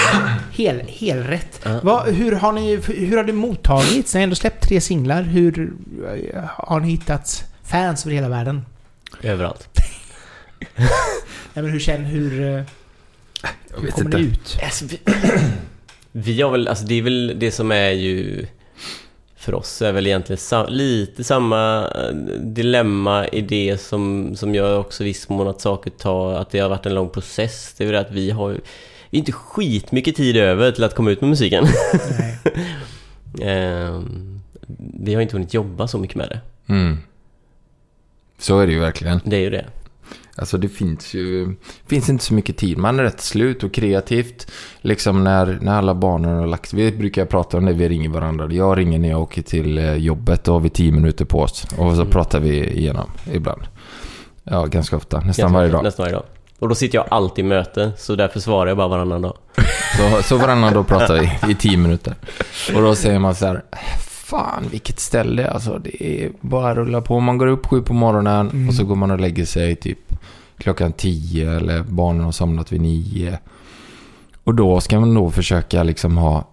hel, 0.52 0.80
helt 0.88 1.30
rätt. 1.30 1.60
Ja. 1.64 1.80
Vad- 1.84 2.08
hur, 2.14 2.32
har 2.32 2.52
ni, 2.52 2.76
hur 2.76 3.18
har 3.18 3.24
det 3.24 3.34
mottagits? 3.34 4.14
Ni 4.14 4.20
har 4.20 4.24
ändå 4.24 4.36
släppt 4.36 4.64
tre 4.68 4.82
singlar. 4.82 5.22
Hur 5.24 5.74
eh, 6.34 6.44
har 6.46 6.80
ni 6.80 6.89
hittat 6.92 7.44
fans 7.64 8.06
över 8.06 8.16
hela 8.16 8.30
världen? 8.30 8.66
överallt. 9.22 9.68
Nej, 10.76 11.64
men 11.64 11.70
hur 11.70 11.80
känner 11.80 12.06
hur, 12.06 12.42
eh, 12.42 12.64
Jag 13.70 13.82
vet 13.82 13.92
kommer 13.94 14.06
inte. 14.06 14.18
det 14.18 14.24
ut? 14.24 14.58
Alltså, 14.64 14.86
vi, 14.86 14.98
vi 16.12 16.42
har 16.42 16.52
väl, 16.52 16.68
alltså 16.68 16.86
det 16.86 16.96
är 16.96 17.02
väl 17.02 17.36
det 17.39 17.52
som 17.52 17.72
är 17.72 17.89
ju 17.92 18.46
för 19.42 19.54
oss 19.54 19.82
är 19.82 19.92
väl 19.92 20.08
egentligen 20.08 20.38
sa, 20.38 20.68
lite 20.68 21.24
samma 21.24 21.92
eh, 21.96 22.14
dilemma 22.39 23.28
i 23.28 23.42
det 23.42 23.82
som, 23.82 24.36
som 24.36 24.56
gör 24.56 24.80
också 24.80 25.04
viss 25.04 25.30
mån 25.30 25.48
att 25.48 25.62
saker 25.62 25.92
tar, 25.92 26.34
att 26.34 26.50
det 26.50 26.60
har 26.60 26.70
varit 26.70 26.86
en 26.86 26.94
lång 26.94 27.10
process. 27.10 27.74
Det 27.78 27.84
är 27.84 27.88
väl 27.88 27.96
att 27.96 28.12
vi 28.12 28.32
har 28.32 28.50
ju 28.50 28.60
inte 29.10 29.32
skitmycket 29.32 30.16
tid 30.16 30.38
över 30.38 30.72
till 30.72 30.84
att 30.84 30.96
komma 30.96 31.12
ut 31.12 31.22
med 31.22 31.30
musiken. 31.30 31.68
Nej. 32.20 32.38
Ehm, 33.42 34.42
vi 35.04 35.14
har 35.14 35.22
inte 35.22 35.36
hunnit 35.36 35.54
jobba 35.54 35.88
så 35.88 35.98
mycket 35.98 36.16
med 36.16 36.30
det. 36.30 36.39
Mm. 36.74 36.98
Så 38.39 38.60
är 38.60 38.68
det 38.68 38.74
ju 38.74 38.80
verkligen. 38.80 39.22
Det 39.26 39.36
är 39.36 39.42
ju 39.42 39.50
det. 39.50 39.66
Alltså 40.42 40.58
det 40.58 40.70
finns 40.70 41.14
ju... 41.14 41.56
finns 41.88 42.10
inte 42.10 42.24
så 42.24 42.34
mycket 42.34 42.58
tid. 42.58 42.78
Man 42.78 43.00
är 43.00 43.04
rätt 43.04 43.22
slut 43.22 43.64
och 43.64 43.74
kreativt. 43.74 44.52
Liksom 44.82 45.24
när, 45.24 45.60
när 45.62 45.74
alla 45.78 45.96
barnen 45.96 46.38
har 46.39 46.48
lagt... 46.48 46.74
Vi 46.74 46.92
brukar 46.92 47.26
prata 47.26 47.58
om 47.58 47.66
det, 47.66 47.74
vi 47.74 47.89
ringer 47.89 48.10
varandra. 48.10 48.48
Jag 48.52 48.78
ringer 48.78 49.00
när 49.00 49.10
jag 49.10 49.22
åker 49.22 49.42
till 49.42 49.78
eh, 49.78 49.94
jobbet. 49.96 50.44
Då 50.44 50.52
har 50.54 50.60
vi 50.60 50.70
tio 50.70 50.92
minuter 50.92 51.26
på 51.26 51.39
oss. 51.42 51.64
Och 51.64 51.92
så 51.96 52.02
Mm. 52.02 52.10
pratar 52.10 52.39
vi 52.39 52.70
igenom 52.78 53.10
ibland. 53.34 53.62
Ja, 54.44 54.66
ganska 54.66 54.96
ofta. 54.96 55.18
Nästan 55.18 55.28
Ganska 55.44 55.48
varje 55.58 55.72
dag. 55.72 55.84
Nästan 55.84 56.04
varje 56.04 56.14
dag. 56.16 56.24
Och 56.60 56.70
då 56.70 56.76
sitter 56.76 56.98
jag 56.98 57.06
alltid 57.12 57.46
i 57.46 57.48
möte, 57.48 57.92
så 57.98 58.16
därför 58.16 58.39
svarar 58.39 58.68
jag 58.68 58.78
bara 58.78 58.88
varannan 58.88 59.22
dag. 59.22 59.38
Så, 59.98 60.24
så 60.24 60.38
varannan 60.38 60.74
dag 60.74 60.88
pratar 60.88 61.20
vi 61.44 61.52
i 61.52 61.56
tio 61.56 61.78
minuter. 61.78 62.16
Och 62.76 62.82
då 62.82 62.96
säger 62.96 63.20
man 63.20 63.36
så 63.36 63.46
här, 63.46 63.62
fan 64.08 64.64
vilket 64.72 65.00
ställe 65.00 65.48
alltså. 65.50 65.78
Det 65.84 66.04
är 66.24 66.32
bara 66.42 66.72
att 66.72 66.78
rulla 66.78 67.02
på. 67.02 67.20
Man 67.20 67.38
går 67.38 67.48
upp 67.48 67.66
sju 67.68 67.82
på 67.82 67.94
morgonen 67.94 68.50
Mm. 68.50 68.68
och 68.70 68.74
så 68.76 68.84
går 68.84 68.96
man 68.96 69.12
och 69.12 69.20
lägger 69.20 69.46
sig 69.46 69.76
typ 69.76 70.00
klockan 70.62 70.93
tio 70.93 71.51
eller 71.57 71.84
barnen 71.84 72.24
har 72.24 72.32
somnat 72.32 72.72
vid 72.72 72.82
nio. 72.82 73.39
Och 74.43 74.55
då 74.55 74.82
ska 74.82 74.99
man 74.99 75.14
då 75.14 75.32
försöka 75.32 75.84
liksom 75.84 76.18
ha 76.18 76.47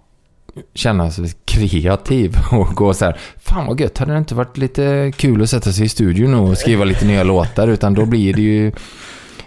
känna 0.74 1.10
sig 1.10 1.32
kreativ 1.44 2.32
och 2.52 2.66
gå 2.74 2.94
så 2.94 3.04
här. 3.04 3.20
Fan 3.36 3.66
vad 3.66 3.80
gött, 3.80 3.98
hade 3.98 4.12
det 4.12 4.18
inte 4.18 4.34
varit 4.34 4.56
lite 4.58 5.12
kul 5.16 5.42
att 5.42 5.50
sätta 5.50 5.72
sig 5.72 5.84
i 5.86 5.88
studion 5.88 6.34
och 6.34 6.58
skriva 6.58 6.84
lite 6.84 7.06
nya 7.06 7.22
låtar? 7.24 7.68
Utan 7.68 7.94
då 7.94 8.06
blir 8.06 8.34
det 8.34 8.42
ju 8.42 8.72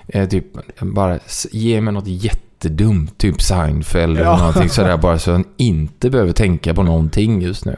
eh, 0.08 0.30
typ 0.30 0.46
bara 0.82 1.20
ge 1.52 1.82
mig 1.82 1.94
något 1.94 2.08
jättedumt, 2.08 3.18
typ 3.18 3.42
Seinfeld 3.42 4.18
eller 4.18 4.26
Ja. 4.30 4.38
någonting 4.38 4.70
sådär 4.70 4.98
bara 4.98 5.20
så 5.20 5.32
han 5.32 5.46
inte 5.58 6.10
behöver 6.10 6.32
tänka 6.34 6.74
på 6.74 6.84
någonting 6.84 7.42
just 7.42 7.66
nu. 7.66 7.76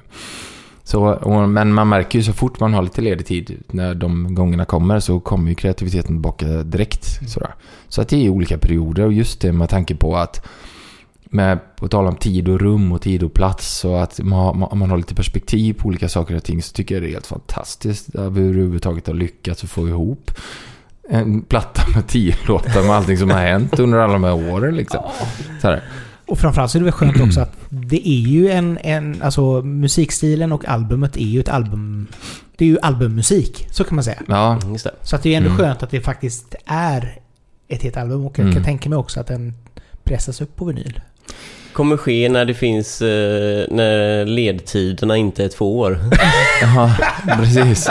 Så, 0.83 1.03
och, 1.03 1.49
men 1.49 1.73
man 1.73 1.89
märker 1.89 2.19
ju 2.19 2.23
så 2.23 2.33
fort 2.33 2.59
man 2.59 2.73
har 2.73 2.83
lite 2.83 3.01
ledig 3.01 3.25
tid, 3.25 3.63
när 3.67 3.95
de 3.95 4.35
gångerna 4.35 4.65
kommer, 4.65 4.99
så 4.99 5.19
kommer 5.19 5.49
ju 5.49 5.55
kreativiteten 5.55 6.07
tillbaka 6.07 6.45
direkt. 6.45 7.29
Sådär. 7.29 7.55
Så 7.87 8.01
att 8.01 8.09
det 8.09 8.25
är 8.25 8.29
olika 8.29 8.57
perioder 8.57 9.05
och 9.05 9.13
just 9.13 9.41
det 9.41 9.51
med 9.51 9.69
tanke 9.69 9.95
på 9.95 10.17
att 10.17 10.45
med, 11.33 11.75
på 11.75 11.87
tal 11.87 12.07
om 12.07 12.15
tid 12.15 12.49
och 12.49 12.59
rum 12.59 12.91
och 12.91 13.01
tid 13.01 13.23
och 13.23 13.33
plats 13.33 13.85
och 13.85 14.03
att 14.03 14.19
man, 14.19 14.59
man, 14.59 14.77
man 14.77 14.89
har 14.89 14.97
lite 14.97 15.15
perspektiv 15.15 15.73
på 15.73 15.87
olika 15.87 16.09
saker 16.09 16.35
och 16.35 16.43
ting 16.43 16.61
så 16.61 16.73
tycker 16.73 16.95
jag 16.95 17.01
det 17.01 17.09
är 17.09 17.11
helt 17.13 17.27
fantastiskt 17.27 18.15
att 18.15 18.33
vi 18.33 18.41
överhuvudtaget 18.41 19.07
har 19.07 19.13
lyckats 19.13 19.63
att 19.63 19.69
få 19.69 19.87
ihop 19.87 20.31
en 21.09 21.41
platta 21.41 21.81
med 21.95 22.07
tio 22.07 22.35
låtar 22.47 22.81
med 22.81 22.91
allting 22.91 23.17
som 23.17 23.29
har 23.29 23.39
hänt 23.39 23.79
under 23.79 23.97
alla 23.97 24.13
de 24.13 24.23
här 24.23 24.53
åren 24.53 24.75
liksom. 24.75 25.03
Så 25.61 25.67
här. 25.67 25.83
Och 26.25 26.39
framförallt 26.39 26.71
så 26.71 26.77
är 26.77 26.79
det 26.79 26.83
väl 26.83 26.91
skönt 26.91 27.21
också 27.21 27.39
att 27.41 27.53
det 27.69 28.09
är 28.09 28.19
ju 28.27 28.49
en, 28.49 28.77
en... 28.77 29.21
Alltså 29.21 29.61
musikstilen 29.61 30.51
och 30.51 30.65
albumet 30.67 31.17
är 31.17 31.21
ju 31.25 31.39
ett 31.39 31.49
album... 31.49 32.07
Det 32.55 32.65
är 32.65 32.69
ju 32.69 32.77
albummusik, 32.81 33.67
så 33.71 33.83
kan 33.83 33.95
man 33.95 34.03
säga. 34.03 34.17
Ja, 34.27 34.59
Just 34.71 34.83
det. 34.83 34.91
Så 35.01 35.15
att 35.15 35.23
det 35.23 35.33
är 35.33 35.37
ändå 35.37 35.49
Mm. 35.49 35.57
skönt 35.59 35.83
att 35.83 35.91
det 35.91 36.01
faktiskt 36.01 36.55
är 36.65 37.17
ett 37.67 37.83
helt 37.83 37.97
album. 37.97 38.25
Och 38.25 38.31
jag 38.39 38.45
kan 38.45 38.47
Mm. 38.51 38.63
tänka 38.63 38.89
mig 38.89 38.97
också 38.97 39.19
att 39.19 39.27
den 39.27 39.53
pressas 40.03 40.41
upp 40.41 40.55
på 40.55 40.65
vinyl. 40.65 40.99
Kommer 41.73 41.97
ske 41.97 42.29
när 42.29 42.45
det 42.45 42.53
finns, 42.53 43.01
eh, 43.01 43.65
när 43.71 44.25
ledtiderna 44.25 45.17
inte 45.17 45.43
är 45.43 45.47
två 45.49 45.79
år. 45.79 45.99
Ja, 46.61 46.95
precis. 47.37 47.89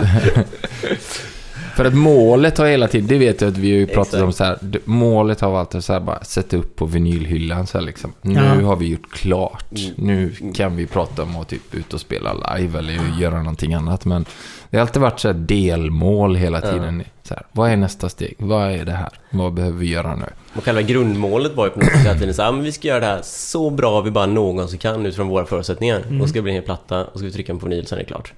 För 1.77 1.85
att 1.85 1.95
målet 1.95 2.59
har 2.59 2.67
hela 2.67 2.89
tiden, 2.89 3.07
det 3.09 3.19
vet 3.19 3.41
jag 3.41 3.49
att 3.51 3.57
vi 3.59 3.71
har 3.71 3.79
ju 3.79 3.87
pratat 3.87 4.07
Exakt. 4.07 4.23
om 4.23 4.33
så 4.33 4.45
här. 4.45 4.59
Målet 4.85 5.41
har 5.41 5.51
varit 5.51 5.75
att 5.75 5.85
så 5.85 5.93
här 5.93 6.01
bara 6.01 6.25
sätta 6.25 6.57
upp 6.57 6.77
på 6.77 6.87
vinylhyllan 6.87 7.67
så 7.67 7.79
här 7.79 7.85
liksom. 7.85 8.13
Nu 8.23 8.35
Ja. 8.61 8.67
har 8.67 8.77
vi 8.77 8.87
gjort 8.89 9.11
klart. 9.13 9.73
Mm. 9.73 9.93
Nu 9.97 10.33
kan 10.55 10.77
vi 10.77 10.87
prata 10.87 11.23
om 11.23 11.37
att 11.37 11.49
typ 11.49 11.75
ut 11.75 11.95
och 11.95 12.01
spela 12.01 12.57
live 12.57 12.79
eller 12.79 12.99
göra 13.21 13.39
någonting 13.39 13.75
annat. 13.75 14.05
Men 14.05 14.25
det 14.71 14.77
har 14.77 14.83
alltid 14.83 15.03
varit 15.03 15.21
så 15.21 15.29
här 15.29 15.35
delmål 15.35 16.37
hela 16.37 16.61
Ja. 16.65 16.73
tiden. 16.73 17.03
Så 17.23 17.35
här, 17.35 17.43
vad 17.53 17.71
är 17.71 17.77
nästa 17.77 18.09
steg? 18.09 18.35
Vad 18.39 18.71
är 18.73 18.85
det 18.85 18.93
här? 18.93 19.09
Vad 19.31 19.53
behöver 19.55 19.79
vi 19.79 19.89
göra 19.89 20.17
nu? 20.17 20.27
Och 20.55 20.65
själva 20.65 20.83
grundmålet 20.83 21.55
var 21.57 21.65
ju 21.67 21.71
på 21.71 21.79
något 21.81 21.89
sätt 22.05 22.19
tiden 22.19 22.35
så 22.35 22.43
här, 22.43 22.49
"Ah, 22.49 22.53
men 22.53 22.63
vi 22.65 22.73
ska 22.73 22.89
göra 22.89 23.01
det 23.01 23.07
här 23.07 23.21
så 23.23 23.71
bra 23.71 24.01
vi 24.01 24.11
bara 24.11 24.27
någonsin 24.27 24.79
kan 24.79 25.07
utifrån 25.07 25.29
våra 25.29 25.45
förutsättningar. 25.47 26.03
Mm. 26.09 26.21
Och 26.21 26.29
ska 26.29 26.39
det 26.39 26.43
bli 26.43 26.53
en 26.53 26.57
hel 26.57 26.65
platta 26.65 27.05
och 27.05 27.19
ska 27.19 27.27
vi 27.27 27.33
trycka 27.33 27.53
den 27.53 27.61
på 27.61 27.67
vinyl 27.69 27.87
sen 27.87 27.99
är 27.99 28.03
det 28.03 28.09
klart. 28.09 28.33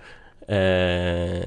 Eh, 0.49 1.43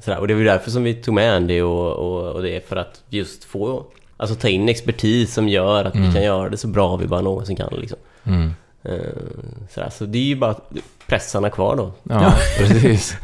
sådär. 0.00 0.18
Och 0.18 0.28
det 0.28 0.34
var 0.34 0.40
ju 0.40 0.46
därför 0.46 0.70
som 0.70 0.82
vi 0.84 0.94
tog 0.94 1.14
med 1.14 1.34
Andy 1.36 1.60
och, 1.60 1.92
och, 1.92 2.32
och 2.32 2.42
det 2.42 2.56
är 2.56 2.60
för 2.60 2.76
att 2.76 3.02
just 3.08 3.44
få 3.44 3.84
Alltså 4.16 4.36
ta 4.36 4.48
in 4.48 4.68
expertis 4.68 5.34
som 5.34 5.48
gör 5.48 5.84
att 5.84 5.94
Mm. 5.94 6.06
vi 6.08 6.14
kan 6.14 6.22
göra 6.22 6.48
det 6.48 6.56
så 6.56 6.68
bra 6.68 6.96
vi 6.96 7.06
bara 7.06 7.20
någonsin 7.20 7.56
kan 7.56 7.74
liksom. 7.80 7.98
Mm. 8.24 8.54
Eh, 8.82 8.98
sådär. 9.70 9.90
Så 9.90 10.04
det 10.06 10.18
är 10.18 10.22
ju 10.22 10.36
bara 10.36 10.54
pressarna 11.06 11.50
kvar 11.50 11.76
då. 11.76 11.92
Ja, 12.02 12.34
precis. 12.58 13.16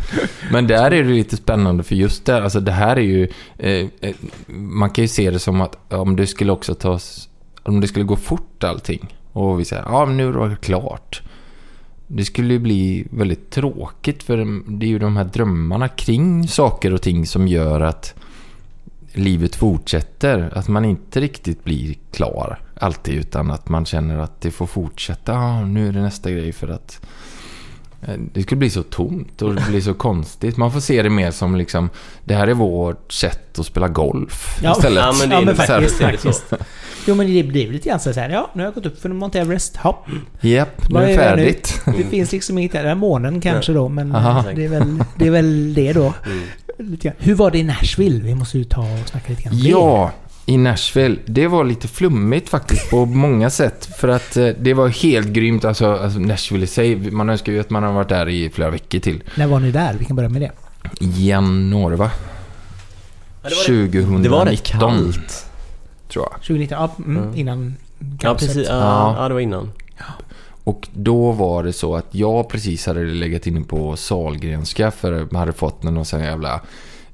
Men 0.53 0.67
där 0.67 0.85
är 0.91 1.03
det 1.03 1.11
lite 1.11 1.37
spännande 1.37 1.83
för 1.83 1.95
just 1.95 2.25
där, 2.27 2.43
alltså 2.43 2.61
det 2.61 2.73
här 2.73 2.97
är 2.97 3.01
ju... 3.01 3.29
Eh, 3.59 3.87
eh, 4.01 4.15
man 4.47 4.91
kan 4.91 5.05
ju 5.05 5.09
se 5.09 5.31
det 5.31 5.39
som 5.39 5.61
att 5.61 5.93
om 5.93 6.17
det 6.17 6.27
skulle 6.27 6.53
också 6.53 6.75
tas... 6.75 7.29
Om 7.63 7.81
det 7.81 7.89
skulle 7.89 8.05
gå 8.05 8.17
fort 8.17 8.65
allting 8.65 9.15
och 9.33 9.61
vi 9.61 9.65
säger 9.65 9.83
ja 9.87 10.07
men 10.07 10.17
nu 10.17 10.29
är 10.29 10.49
det 10.49 10.57
klart. 10.57 11.23
Det 12.13 12.25
skulle 12.25 12.53
ju 12.53 12.59
bli 12.59 13.07
väldigt 13.11 13.51
tråkigt 13.51 14.23
för 14.23 14.37
det 14.79 14.87
är 14.87 14.91
ju 14.91 14.99
de 14.99 15.17
här 15.17 15.25
drömmarna 15.25 15.89
kring 15.89 16.49
saker 16.49 16.95
och 16.95 17.03
ting 17.03 17.27
som 17.27 17.49
gör 17.49 17.81
att 17.81 18.15
livet 19.13 19.57
fortsätter. 19.57 20.53
Att 20.55 20.69
man 20.69 20.85
inte 20.85 21.21
riktigt 21.21 21.65
blir 21.65 21.95
klar 22.11 22.59
alltid 22.75 23.15
utan 23.15 23.51
att 23.51 23.69
man 23.69 23.85
känner 23.85 24.19
att 24.19 24.41
det 24.41 24.51
får 24.51 24.67
fortsätta. 24.67 25.35
Ah, 25.35 25.65
nu 25.65 25.89
är 25.89 25.93
det 25.93 26.03
nästa 26.03 26.31
grej 26.31 26.53
för 26.53 26.69
att 26.69 27.07
det 28.33 28.43
skulle 28.43 28.59
bli 28.59 28.71
så 28.71 28.83
tomt 28.83 29.43
och 29.43 29.55
det 29.55 29.65
blir 29.69 29.81
så 29.81 29.95
konstigt. 29.95 30.57
Man 30.57 30.73
får 30.73 30.81
se 30.81 31.03
det 31.03 31.11
mer 31.11 31.31
som 31.31 31.57
liksom 31.57 31.91
Det 32.25 32.35
här 32.35 32.49
är 32.49 32.55
vårt 32.55 33.13
sätt 33.13 33.59
att 33.59 33.67
spela 33.67 33.89
golf 33.89 34.59
Ja. 34.63 34.73
istället. 34.73 35.05
Ja, 35.05 35.15
men 35.21 35.29
det 35.29 35.35
Ja, 35.35 35.41
är 35.41 35.45
men 35.45 35.57
så 35.57 35.63
här- 35.63 35.69
faktiskt, 35.81 35.97
så. 35.99 36.05
faktiskt. 36.05 36.45
Jo 37.07 37.15
men 37.15 37.27
det 37.35 37.43
blir 37.43 37.73
lite 37.73 37.89
grann 37.89 38.01
så 38.01 38.13
här, 38.13 38.31
ja 38.31 38.51
nu 38.55 38.63
har 38.63 38.67
jag 38.67 38.75
gått 38.75 38.87
upp 38.87 39.01
för 39.03 39.09
Mount 39.09 39.41
Everest. 39.41 39.77
Hopp. 39.77 40.07
Japp, 40.41 40.89
nu 40.91 40.99
är 40.99 41.07
det 41.07 41.13
är 41.15 41.17
det 41.31 41.37
nu? 41.37 41.43
färdigt. 41.43 41.83
Det 41.97 42.05
finns 42.05 42.33
liksom 42.33 42.59
inget 42.59 42.73
där. 42.73 42.95
Månen 42.95 43.41
kanske 43.41 43.73
då, 43.73 43.89
men 43.89 44.15
Aha. 44.15 44.45
det 44.55 44.65
är, 44.65 44.69
väl, 44.69 45.05
det 45.17 45.27
är 45.27 45.31
väl 45.31 45.75
det 45.75 45.93
då. 45.93 46.13
Mm. 46.27 46.43
Lite 46.91 47.09
grann. 47.09 47.17
Hur 47.19 47.35
var 47.35 47.51
det 47.51 47.59
i 47.59 47.63
Nashville? 47.63 48.21
Vi 48.25 48.35
måste 48.35 48.59
ju 48.59 48.65
ta 48.65 48.81
och 48.81 49.09
snacka 49.09 49.29
lite 49.29 49.43
grann 49.43 49.53
om 49.55 49.61
det. 49.61 49.69
Ja, 49.69 50.11
i 50.47 50.57
Nashville. 50.57 51.17
Det 51.27 51.47
var 51.47 51.65
lite 51.65 51.89
flummigt 51.89 52.49
faktiskt 52.49 52.91
på 52.91 53.05
många 53.07 53.51
sätt. 53.51 53.89
För 53.99 54.09
att 54.09 54.37
eh, 54.37 54.49
det 54.61 54.75
var 54.75 54.89
helt 54.89 55.29
grymt. 55.29 55.65
Alltså, 55.65 55.93
alltså 55.93 56.19
Nashville 56.19 56.65
i 56.65 56.67
sig, 56.67 57.11
man 57.11 57.29
önskar 57.31 57.53
ju 57.53 57.61
att 57.61 57.71
man 57.71 57.83
har 57.83 57.93
varit 57.93 58.09
där 58.09 58.29
i 58.29 58.51
flera 58.51 58.71
veckor 58.71 58.99
till. 58.99 59.23
När 59.35 59.47
var 59.47 59.61
ni 59.61 59.71
där? 59.71 59.95
Vi 59.99 60.05
kan 60.05 60.17
börja 60.17 60.29
med 60.29 60.43
det. 60.43 60.51
Januari 61.01 61.97
va? 61.97 62.11
Ja, 63.43 63.49
det 63.49 63.55
var 63.55 63.63
rätt- 63.63 63.67
2019 63.93 64.23
Det 64.23 64.29
var 64.29 64.47
rätt 64.47 64.63
kallt. 64.63 65.47
tror 66.09 66.29
jag. 66.33 66.43
2019, 66.43 66.79
ja, 66.81 66.91
mm, 67.05 67.23
Mm. 67.23 67.37
innan 67.37 67.75
Ja, 67.99 68.07
campset. 68.21 68.49
precis. 68.49 68.69
Ja, 68.69 68.75
Ja. 68.77 69.15
ja, 69.23 69.29
det 69.29 69.35
var 69.35 69.41
innan. 69.41 69.73
Och 70.65 70.89
då 70.95 71.33
var 71.33 71.63
det 71.63 71.73
så 71.73 71.97
att 71.97 72.07
jag 72.11 72.49
precis 72.49 72.87
hade 72.87 73.05
legat 73.05 73.47
inne 73.47 73.61
på 73.61 73.97
Salgrenska 73.97 74.91
för 74.91 75.27
jag 75.31 75.39
hade 75.39 75.53
fått 75.53 75.83
någon 75.83 76.05
sån 76.05 76.21
jävla 76.21 76.61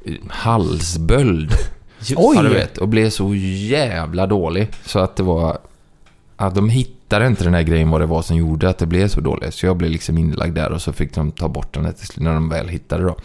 eh, 0.05 0.15
halsböld. 0.29 1.51
Oj! 2.17 2.37
Ja, 2.37 2.43
du 2.43 2.49
vet. 2.49 2.79
Och 2.79 2.89
blev 2.89 3.11
så 3.11 3.35
jävla 3.35 4.27
dålig. 4.27 4.69
Så 4.85 4.99
att 4.99 5.17
det 5.17 5.23
var... 5.23 5.59
Att 6.37 6.55
de 6.55 6.69
hittade 6.69 7.27
inte 7.27 7.45
den 7.45 7.55
här 7.55 7.63
grejen 7.63 7.91
vad 7.91 8.01
det 8.01 8.07
var 8.07 8.23
som 8.23 8.37
gjorde 8.37 8.69
att 8.69 8.79
det 8.79 8.87
blev 8.87 9.09
så 9.09 9.21
dåligt. 9.21 9.55
Så 9.55 9.67
jag 9.67 9.77
blev 9.77 9.91
liksom 9.91 10.19
inlagd 10.19 10.55
där 10.55 10.73
och 10.73 10.83
så 10.83 10.93
fick 10.93 11.15
de 11.15 11.33
ta 11.33 11.49
bort 11.49 11.75
den 11.75 11.95
när 12.17 12.35
de 12.35 12.49
väl 12.49 12.69
hittade 12.69 13.05
då. 13.05 13.17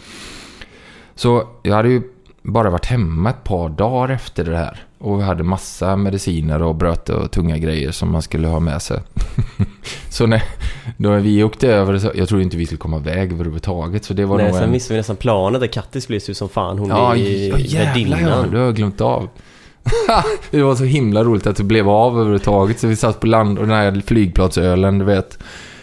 Så 1.14 1.48
jag 1.62 1.74
hade 1.74 1.88
ju 1.88 2.02
bara 2.42 2.70
varit 2.70 2.86
hemma 2.86 3.30
ett 3.30 3.44
par 3.44 3.68
dagar 3.68 4.14
efter 4.14 4.44
det 4.44 4.56
här. 4.56 4.84
Och 5.02 5.18
vi 5.18 5.22
hade 5.22 5.42
massa 5.42 5.96
mediciner 5.96 6.62
och 6.62 6.74
bröt 6.74 7.08
och 7.08 7.30
tunga 7.30 7.58
grejer 7.58 7.90
som 7.90 8.12
man 8.12 8.22
skulle 8.22 8.48
ha 8.48 8.60
med 8.60 8.82
sig. 8.82 9.00
så 10.08 10.26
när 10.26 10.42
då 10.96 11.16
vi 11.16 11.44
åkte 11.44 11.68
över, 11.68 11.98
så, 11.98 12.10
jag 12.14 12.28
trodde 12.28 12.44
inte 12.44 12.56
vi 12.56 12.66
skulle 12.66 12.78
komma 12.78 12.96
iväg 12.96 13.32
överhuvudtaget. 13.32 14.04
Så 14.04 14.14
det 14.14 14.24
var 14.24 14.36
Nej, 14.36 14.52
sen 14.52 14.62
en... 14.62 14.70
missade 14.70 14.94
vi 14.94 14.98
nästan 14.98 15.16
planet 15.16 15.60
där 15.60 15.68
Kattis 15.68 16.08
blev 16.08 16.20
ju 16.28 16.34
som 16.34 16.48
fan. 16.48 16.78
Hon 16.78 16.88
Ja, 16.88 17.16
är 17.16 17.48
ja 17.48 17.58
jävlar 17.58 18.20
ja, 18.20 18.44
det 18.50 18.58
har 18.58 18.64
jag 18.64 18.76
glömt 18.76 19.00
av. 19.00 19.28
det 20.50 20.62
var 20.62 20.74
så 20.74 20.84
himla 20.84 21.24
roligt 21.24 21.46
att 21.46 21.56
det 21.56 21.64
blev 21.64 21.88
av 21.88 22.14
överhuvudtaget. 22.14 22.80
Så 22.80 22.86
vi 22.86 22.96
satt 22.96 23.20
på 23.20 23.26
land 23.26 23.58
och 23.58 23.66
den 23.66 23.76
här 23.76 24.02
flygplatsölen, 24.06 24.98
du 24.98 25.04
vet. 25.04 25.38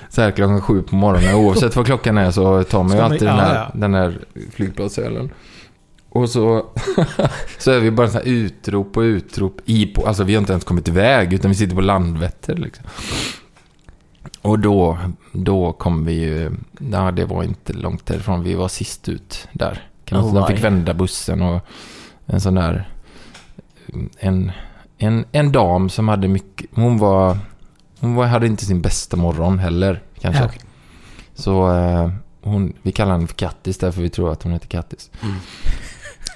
Så 0.09 0.21
här 0.21 0.31
klockan 0.31 0.61
sju 0.61 0.81
på 0.81 0.95
morgonen. 0.95 1.35
Oavsett 1.35 1.75
vad 1.75 1.85
klockan 1.85 2.17
är 2.17 2.31
så 2.31 2.63
tar 2.63 2.83
man 2.83 2.97
ju 2.97 3.03
alltid 3.03 3.27
ja, 3.27 3.31
den, 3.31 3.39
här, 3.39 3.55
ja. 3.55 3.71
den 3.73 3.93
här 3.93 4.17
flygplatsölen. 4.53 5.29
Och 6.09 6.29
så, 6.29 6.65
så 7.59 7.71
är 7.71 7.79
vi 7.79 7.91
bara 7.91 8.07
så 8.07 8.17
här 8.17 8.27
utrop 8.27 8.97
och 8.97 9.01
utrop 9.01 9.61
i 9.65 9.85
på, 9.85 10.07
alltså 10.07 10.23
vi 10.23 10.33
har 10.33 10.39
inte 10.39 10.53
ens 10.53 10.63
kommit 10.63 10.87
iväg 10.87 11.33
utan 11.33 11.51
vi 11.51 11.55
sitter 11.55 11.75
på 11.75 11.81
Landvetter 11.81 12.55
liksom. 12.55 12.85
Och 14.41 14.59
då, 14.59 14.97
då 15.31 15.73
kom 15.73 16.05
vi 16.05 16.13
ju, 16.13 16.51
ja 16.91 17.11
det 17.11 17.25
var 17.25 17.43
inte 17.43 17.73
långt 17.73 18.05
därifrån, 18.05 18.43
vi 18.43 18.53
var 18.53 18.67
sist 18.67 19.09
ut 19.09 19.47
där. 19.53 19.89
Kan 20.05 20.19
man 20.19 20.29
Oh, 20.29 20.33
de 20.33 20.47
fick 20.47 20.63
vända 20.63 20.93
bussen 20.93 21.41
och 21.41 21.61
en 22.25 22.41
sån 22.41 22.55
där, 22.55 22.89
en, 24.19 24.51
en, 24.97 25.25
en 25.31 25.51
dam 25.51 25.89
som 25.89 26.07
hade 26.07 26.27
mycket, 26.27 26.69
hon 26.73 26.97
var, 26.97 27.37
hon 27.99 28.15
var, 28.15 28.25
hade 28.25 28.47
inte 28.47 28.65
sin 28.65 28.81
bästa 28.81 29.17
morgon 29.17 29.59
heller 29.59 30.03
kanske. 30.19 30.45
Okej. 30.45 30.61
Så 31.35 31.73
eh, 31.73 32.09
hon, 32.41 32.73
vi 32.81 32.91
kallar 32.91 33.11
henne 33.11 33.27
för 33.27 33.35
Kattis 33.35 33.77
därför 33.77 34.01
vi 34.01 34.09
tror 34.09 34.31
att 34.31 34.43
hon 34.43 34.51
heter 34.51 34.67
Kattis. 34.67 35.11
Mm. 35.21 35.35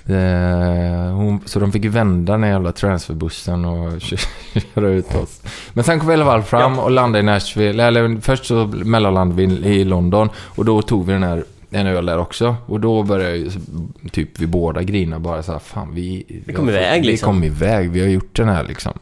Eh, 0.06 1.16
hon, 1.16 1.42
så 1.46 1.60
de 1.60 1.72
fick 1.72 1.86
vända 1.86 2.34
den 2.38 2.50
jävla 2.50 2.72
transferbussen 2.72 3.66
och 3.66 4.02
köra 4.74 4.88
ut 4.90 5.16
oss. 5.16 5.42
Men 5.74 5.84
sen 5.84 6.00
kom 6.00 6.08
vi 6.08 6.14
i 6.14 6.16
alla 6.18 6.26
fall 6.26 6.44
fram 6.44 6.80
och 6.80 6.92
landade 6.92 7.20
i 7.20 7.24
Nashville. 7.24 7.84
Eller 7.84 8.22
först 8.22 8.46
så 8.46 8.66
mellanlandade 8.66 9.48
vi 9.48 9.68
i 9.68 9.84
London 9.84 10.30
och 10.38 10.66
då 10.66 10.82
tog 10.82 11.06
vi 11.06 11.14
den 11.14 11.24
här 11.24 11.44
en 11.70 11.88
öl 11.88 12.06
där 12.06 12.18
också. 12.18 12.56
Och 12.66 12.80
då 12.80 13.04
började 13.04 13.36
ju 13.36 13.52
typ 14.12 14.40
vi 14.40 14.48
båda 14.48 14.84
grina 14.84 15.20
bara 15.20 15.44
så 15.44 15.52
här, 15.52 15.60
fan 15.60 15.94
vi... 15.94 16.42
Vi 16.46 16.54
kom 16.54 16.70
iväg, 16.70 17.02
Vi 17.02 17.08
liksom. 17.08 17.28
kom 17.28 17.44
iväg, 17.44 17.92
vi 17.92 18.02
har 18.02 18.08
gjort 18.08 18.36
den 18.36 18.50
här 18.50 18.64
liksom. 18.64 18.94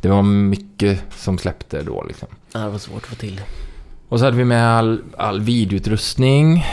Det 0.00 0.08
var 0.08 0.22
mycket 0.22 1.02
som 1.16 1.38
släppte 1.38 1.82
då 1.82 2.04
liksom. 2.08 2.28
Ja, 2.52 2.60
det 2.60 2.68
var 2.68 2.78
svårt 2.78 3.02
att 3.02 3.06
få 3.06 3.14
till. 3.14 3.40
Och 4.08 4.18
så 4.18 4.24
hade 4.24 4.36
vi 4.36 4.44
med 4.44 4.66
all, 4.68 5.00
all 5.16 5.40
videoutrustning 5.40 6.64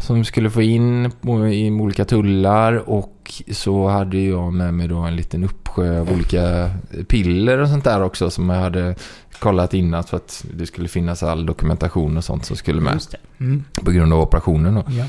som 0.00 0.16
vi 0.16 0.24
skulle 0.24 0.50
få 0.50 0.62
in 0.62 1.10
på- 1.20 1.48
i 1.48 1.70
olika 1.70 2.04
tullar 2.04 2.88
och 2.90 3.32
så 3.52 3.88
hade 3.88 4.18
jag 4.20 4.52
med 4.52 4.74
mig 4.74 4.88
då 4.88 4.96
en 4.98 5.16
liten 5.16 5.44
uppsjö 5.44 6.00
av 6.00 6.12
olika 6.12 6.70
piller 7.08 7.58
och 7.58 7.68
sånt 7.68 7.84
där 7.84 8.02
också 8.02 8.30
som 8.30 8.50
jag 8.50 8.60
hade 8.60 8.94
kollat 9.38 9.74
innan 9.74 10.04
för 10.04 10.16
att 10.16 10.44
det 10.54 10.66
skulle 10.66 10.88
finnas 10.88 11.22
all 11.22 11.46
dokumentation 11.46 12.16
och 12.16 12.24
sånt 12.24 12.44
som 12.44 12.56
skulle 12.56 12.80
med. 12.80 13.00
Mm. 13.40 13.64
på 13.84 13.90
grund 13.90 14.12
av 14.12 14.20
operationen 14.20 14.74
då. 14.74 14.84
Ja. 14.88 15.04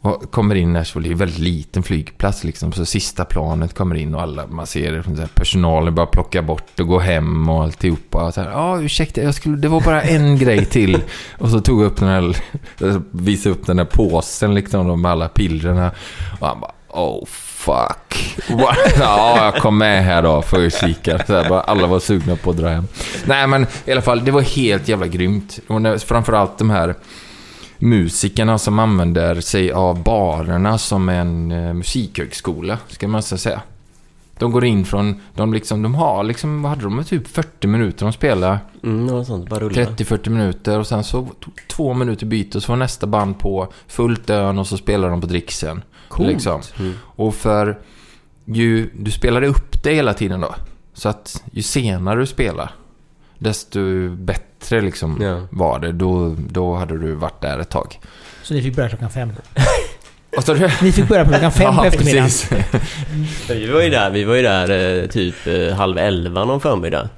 Och 0.00 0.30
kommer 0.30 0.54
in 0.54 0.72
Nashville, 0.72 1.08
det 1.08 1.10
är 1.10 1.12
en 1.12 1.18
väldigt 1.18 1.38
liten 1.38 1.82
flygplats 1.82 2.44
liksom. 2.44 2.72
Så 2.72 2.84
sista 2.86 3.24
planet 3.24 3.74
kommer 3.74 3.94
in 3.94 4.14
och 4.14 4.22
alla, 4.22 4.46
man 4.46 4.66
ser 4.66 4.92
det, 4.92 5.20
här, 5.20 5.28
personalen 5.34 5.94
bara 5.94 6.06
plocka 6.06 6.42
bort 6.42 6.80
och 6.80 6.86
gå 6.86 6.98
hem 6.98 7.48
och 7.48 7.62
alltihopa. 7.62 8.26
Och 8.26 8.34
så 8.34 8.40
här, 8.40 8.50
ja 8.50 8.80
ursäkta, 8.80 9.22
jag 9.22 9.34
skulle, 9.34 9.56
det 9.56 9.68
var 9.68 9.80
bara 9.80 10.02
en 10.02 10.38
grej 10.38 10.64
till. 10.64 11.00
Och 11.38 11.48
så 11.48 11.60
tog 11.60 11.80
jag 11.82 11.86
upp 11.86 11.96
den 11.96 12.08
här, 12.08 12.36
visade 13.10 13.54
upp 13.54 13.66
den 13.66 13.76
där 13.76 13.84
påsen 13.84 14.54
liksom 14.54 15.02
med 15.02 15.10
alla 15.10 15.28
pillerna. 15.28 15.90
Och 16.40 16.46
han 16.46 16.60
bara, 16.60 16.72
oh 16.88 17.24
fuck. 17.26 18.36
ja, 19.00 19.44
jag 19.44 19.62
kom 19.62 19.78
med 19.78 20.04
här 20.04 20.22
då 20.22 20.42
för 20.42 20.66
att 20.66 20.80
kika. 20.80 21.18
Så 21.26 21.34
här, 21.34 21.48
bara, 21.48 21.60
alla 21.60 21.86
var 21.86 21.98
sugna 22.00 22.36
på 22.36 22.50
att 22.50 22.56
dra 22.56 22.68
hem. 22.68 22.86
Nej 23.26 23.46
men 23.46 23.66
i 23.84 23.92
alla 23.92 24.02
fall, 24.02 24.24
det 24.24 24.30
var 24.30 24.40
helt 24.42 24.88
jävla 24.88 25.06
grymt. 25.06 25.58
Och 25.66 25.82
när- 25.82 25.98
framförallt 25.98 26.58
de 26.58 26.70
här 26.70 26.94
musikerna 27.78 28.58
som 28.58 28.78
använder 28.78 29.40
sig 29.40 29.72
av 29.72 30.02
barerna 30.02 30.78
som 30.78 31.08
en 31.08 31.52
eh, 31.52 31.74
musikhögskola, 31.74 32.78
ska 32.88 33.08
man 33.08 33.22
säga. 33.22 33.62
De 34.38 34.52
går 34.52 34.64
in 34.64 34.84
från, 34.84 35.20
de 35.34 35.54
liksom, 35.54 35.82
de 35.82 35.94
har 35.94 36.24
liksom, 36.24 36.62
vad 36.62 36.70
hade 36.70 36.82
de, 36.82 37.04
typ 37.04 37.28
40 37.28 37.66
minuter 37.66 38.06
de 38.06 38.12
spelar. 38.12 38.58
Mm, 38.82 39.06
något 39.06 39.26
sånt. 39.26 39.48
Bara 39.48 39.60
rulla. 39.60 39.84
30-40 39.84 40.28
minuter 40.28 40.78
och 40.78 40.86
sen 40.86 41.04
så 41.04 41.28
två 41.68 41.94
minuter 41.94 42.26
byte 42.26 42.58
och 42.58 42.62
så 42.62 42.72
var 42.72 42.76
nästa 42.76 43.06
band 43.06 43.38
på 43.38 43.72
fullt 43.86 44.30
ön 44.30 44.58
och 44.58 44.66
så 44.66 44.76
spelar 44.76 45.10
de 45.10 45.20
på 45.20 45.26
dricksen. 45.26 45.82
Coolt. 46.08 46.28
Liksom. 46.28 46.60
Mm. 46.78 46.94
Och 47.02 47.34
för 47.34 47.78
ju, 48.44 48.90
du 48.94 49.10
spelade 49.10 49.46
upp 49.46 49.82
det 49.82 49.94
hela 49.94 50.14
tiden 50.14 50.40
då. 50.40 50.54
Så 50.94 51.08
att 51.08 51.42
ju 51.52 51.62
senare 51.62 52.20
du 52.20 52.26
spelar, 52.26 52.70
desto 53.38 54.08
bättre 54.10 54.47
liksom 54.70 55.18
Ja. 55.22 55.40
var 55.50 55.78
det. 55.78 55.92
Då, 55.92 56.36
då 56.50 56.74
hade 56.74 56.98
du 56.98 57.12
varit 57.14 57.40
där 57.42 57.58
ett 57.58 57.70
tag. 57.70 58.00
Så 58.42 58.54
ni 58.54 58.62
fick 58.62 58.76
börja 58.76 58.88
klockan 58.88 59.10
fem? 59.10 59.32
Vad 60.36 60.44
sa 60.44 60.54
du? 60.54 60.70
Ni 60.82 60.92
fick 60.92 61.08
börja 61.08 61.24
på 61.24 61.30
klockan 61.30 61.52
fem 61.52 61.76
på 61.76 61.84
eftermiddagen? 61.84 62.24
precis. 62.24 62.50
Vi 63.50 63.66
var 63.70 63.82
ju 63.82 63.90
där, 63.90 64.10
vi 64.10 64.24
var 64.24 64.34
ju 64.34 64.42
där 64.42 65.00
eh, 65.02 65.06
typ 65.08 65.34
eh, 65.46 65.74
halv 65.76 65.98
elva 65.98 66.44
någon 66.44 66.60
förmiddag. 66.60 67.08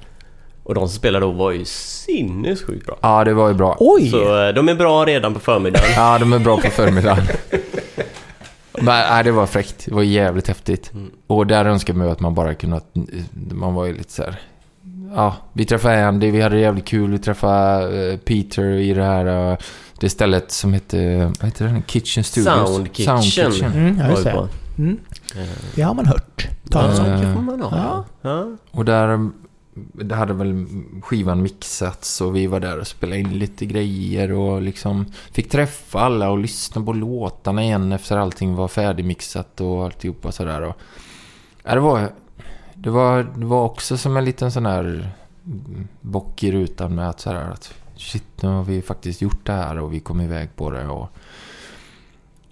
Och 0.63 0.75
de 0.75 0.87
som 0.87 0.97
spelade 0.97 1.25
då 1.25 1.31
var 1.31 1.51
ju 1.51 1.65
sinnessjukt 1.65 2.85
bra. 2.85 2.97
Ja, 3.01 3.23
det 3.23 3.33
var 3.33 3.47
ju 3.47 3.53
bra. 3.53 3.77
Oj! 3.79 4.09
Så 4.09 4.47
eh, 4.47 4.53
de 4.53 4.69
är 4.69 4.75
bra 4.75 5.05
redan 5.05 5.33
på 5.33 5.39
förmiddagen. 5.39 5.89
Ja, 5.95 6.17
de 6.19 6.33
är 6.33 6.39
bra 6.39 6.57
på 6.57 6.69
förmiddagen. 6.69 7.23
Men 8.73 8.85
nej, 8.85 9.23
det 9.23 9.31
var 9.31 9.45
fräckt. 9.45 9.85
Det 9.85 9.93
var 9.93 10.03
jävligt 10.03 10.47
häftigt. 10.47 10.91
Mm. 10.93 11.11
Och 11.27 11.47
där 11.47 11.65
önskar 11.65 11.93
man 11.93 12.07
ju 12.07 12.13
att 12.13 12.19
man 12.19 12.35
bara 12.35 12.53
kunnat... 12.53 12.85
Man 13.51 13.73
var 13.73 13.85
ju 13.85 13.93
lite 13.97 14.11
så 14.13 14.23
här. 14.23 14.39
Ja, 15.15 15.35
vi 15.53 15.65
träffade 15.65 16.07
Andy, 16.07 16.31
vi 16.31 16.41
hade 16.41 16.59
jävligt 16.59 16.85
kul. 16.85 17.11
Vi 17.11 17.19
träffade 17.19 18.11
eh, 18.11 18.17
Peter 18.17 18.63
i 18.65 18.93
det 18.93 19.03
här... 19.03 19.51
eh, 19.51 19.57
det 19.99 20.09
stället 20.09 20.51
som 20.51 20.73
hette... 20.73 21.25
Vad 21.39 21.45
heter 21.45 21.65
det? 21.65 21.81
Kitchen 21.87 22.23
Studios? 22.23 22.69
Sound 22.95 23.23
Kitchen. 23.23 23.71
Mm, 23.71 23.97
ja, 23.97 24.03
Var 24.03 24.09
just 24.09 24.25
vi 24.25 24.29
det. 24.29 24.47
Mm, 24.77 24.99
Eh, 25.35 25.47
det 25.75 25.81
har 25.81 25.93
man 25.93 26.05
hört 26.05 26.47
talas 26.69 26.99
om. 26.99 27.05
Eh, 27.05 27.21
det 27.21 27.33
får 27.33 27.41
man 27.41 27.61
ha. 27.61 27.77
ja. 27.77 28.05
Ja. 28.29 28.45
Och 28.71 28.85
där... 28.85 29.29
Det 29.93 30.15
hade 30.15 30.33
väl 30.33 30.65
skivan 31.01 31.41
mixats 31.41 32.21
och 32.21 32.35
vi 32.35 32.47
var 32.47 32.59
där 32.59 32.79
och 32.79 32.87
spelade 32.87 33.19
in 33.19 33.39
lite 33.39 33.65
grejer 33.65 34.31
och 34.31 34.61
liksom 34.61 35.05
fick 35.31 35.49
träffa 35.49 35.99
alla 35.99 36.29
och 36.29 36.37
lyssna 36.37 36.81
på 36.81 36.93
låtarna 36.93 37.63
igen 37.63 37.91
efter 37.91 38.17
allting 38.17 38.55
var 38.55 38.67
färdigmixat 38.67 39.61
och 39.61 39.83
alltihopa 39.85 40.31
sådär. 40.31 40.61
Och, 40.61 40.75
ja, 41.63 41.73
det, 41.75 41.79
var, 41.79 42.09
det, 42.83 42.89
var, 42.89 43.23
det 43.35 43.45
var 43.45 43.63
också 43.63 43.97
som 43.97 44.17
en 44.17 44.25
liten 44.25 44.51
sån 44.51 44.65
här 44.65 45.09
bock 46.01 46.43
i 46.43 46.51
rutan 46.51 46.95
med 46.95 47.09
att 47.09 47.19
sådär 47.19 47.49
att 47.53 47.73
shit, 47.95 48.23
nu 48.41 48.49
har 48.49 48.63
vi 48.63 48.81
faktiskt 48.81 49.21
gjort 49.21 49.45
det 49.45 49.53
här 49.53 49.79
och 49.79 49.93
vi 49.93 49.99
kom 49.99 50.21
iväg 50.21 50.55
på 50.55 50.71
det 50.71 50.87
och 50.87 51.09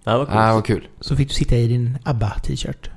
Ja, 0.03 0.17
vad 0.17 0.27
ja, 0.27 0.31
det 0.31 0.35
var 0.35 0.51
coolt. 0.53 0.65
kul. 0.65 0.87
Så 0.99 1.15
fick 1.15 1.27
du 1.29 1.33
sitta 1.35 1.55
i 1.55 1.67
din 1.67 1.97
ABBA-t-shirt. 2.03 2.89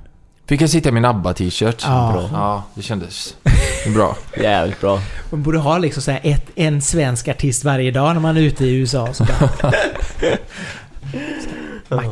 Fick 0.45 0.61
jag 0.61 0.69
sitta 0.69 0.89
i 0.89 0.91
min 0.91 1.05
ABBA-t-shirt. 1.05 1.83
Ja. 1.83 2.11
Bra. 2.13 2.29
Ja, 2.33 2.63
det 2.75 2.81
kändes 2.81 3.35
bra. 3.93 4.17
Jävligt 4.37 4.81
bra. 4.81 4.99
Man 5.31 5.43
borde 5.43 5.57
ha 5.59 5.77
liksom 5.77 6.01
så 6.03 6.11
här 6.11 6.19
ett, 6.23 6.45
en 6.55 6.81
svensk 6.81 7.27
artist 7.27 7.63
varje 7.63 7.91
dag 7.91 8.13
när 8.13 8.21
man 8.21 8.37
är 8.37 8.41
ute 8.41 8.65
i 8.65 8.75
USA. 8.75 9.13
Så 9.13 9.23
bara, 9.25 9.51
Nej, 11.89 12.09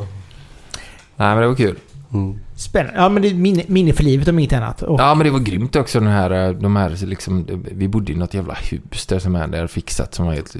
men 1.15 1.37
det 1.41 1.47
var 1.47 1.55
kul. 1.55 1.79
Mm. 2.13 2.39
Spännande. 2.61 2.99
Ja, 2.99 3.09
men 3.09 3.21
det 3.21 3.29
är 3.29 3.33
minne, 3.33 3.63
minne 3.67 3.93
för 3.93 4.03
livet 4.03 4.27
om 4.27 4.39
inget 4.39 4.53
annat. 4.53 4.81
Och, 4.81 4.99
Ja, 4.99 5.15
men 5.15 5.25
det 5.25 5.31
var 5.31 5.39
grymt 5.39 5.75
också 5.75 5.99
den 5.99 6.07
här, 6.09 6.47
eh, 6.47 6.53
de 6.53 6.75
här 6.75 7.05
liksom, 7.05 7.45
vi 7.71 7.87
bodde 7.87 8.11
i 8.11 8.15
något 8.15 8.33
jävla 8.33 8.53
hus 8.53 9.05
där 9.05 9.19
som 9.19 9.35
är 9.35 9.47
där 9.47 9.67
fixat 9.67 10.13
som 10.15 10.25
var 10.25 10.33
helt, 10.33 10.55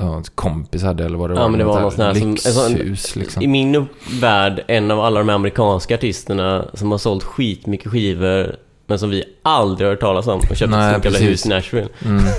ja, 0.00 0.16
en 0.16 0.22
kompis 0.34 0.82
hade 0.82 1.04
eller 1.04 1.18
vad 1.18 1.30
det 1.30 1.34
Ja, 1.34 1.40
var. 1.42 1.48
men 1.48 1.58
det 1.58 1.64
var 1.64 1.80
något 1.80 1.94
sånt 1.94 2.16
här 2.16 2.20
som- 2.20 2.30
lyxhus 2.74 3.16
liksom. 3.16 3.42
I 3.42 3.46
min 3.46 3.86
värld, 4.20 4.64
en 4.68 4.90
av 4.90 5.00
alla 5.00 5.18
de 5.20 5.28
här 5.28 5.34
amerikanska 5.36 5.94
artisterna 5.94 6.64
som 6.74 6.90
har 6.90 6.98
sålt 6.98 7.24
skitmycket 7.24 7.90
skivor 7.92 8.56
men 8.86 8.98
som 8.98 9.10
vi 9.10 9.24
aldrig 9.42 9.86
har 9.86 9.92
hört 9.92 10.00
talas 10.00 10.26
om 10.26 10.40
och 10.50 10.56
köpt 10.56 10.74
ett 10.74 11.00
stort 11.12 11.20
hus 11.22 11.46
i 11.46 11.48
Nashville. 11.48 11.88
Mm. 12.04 12.22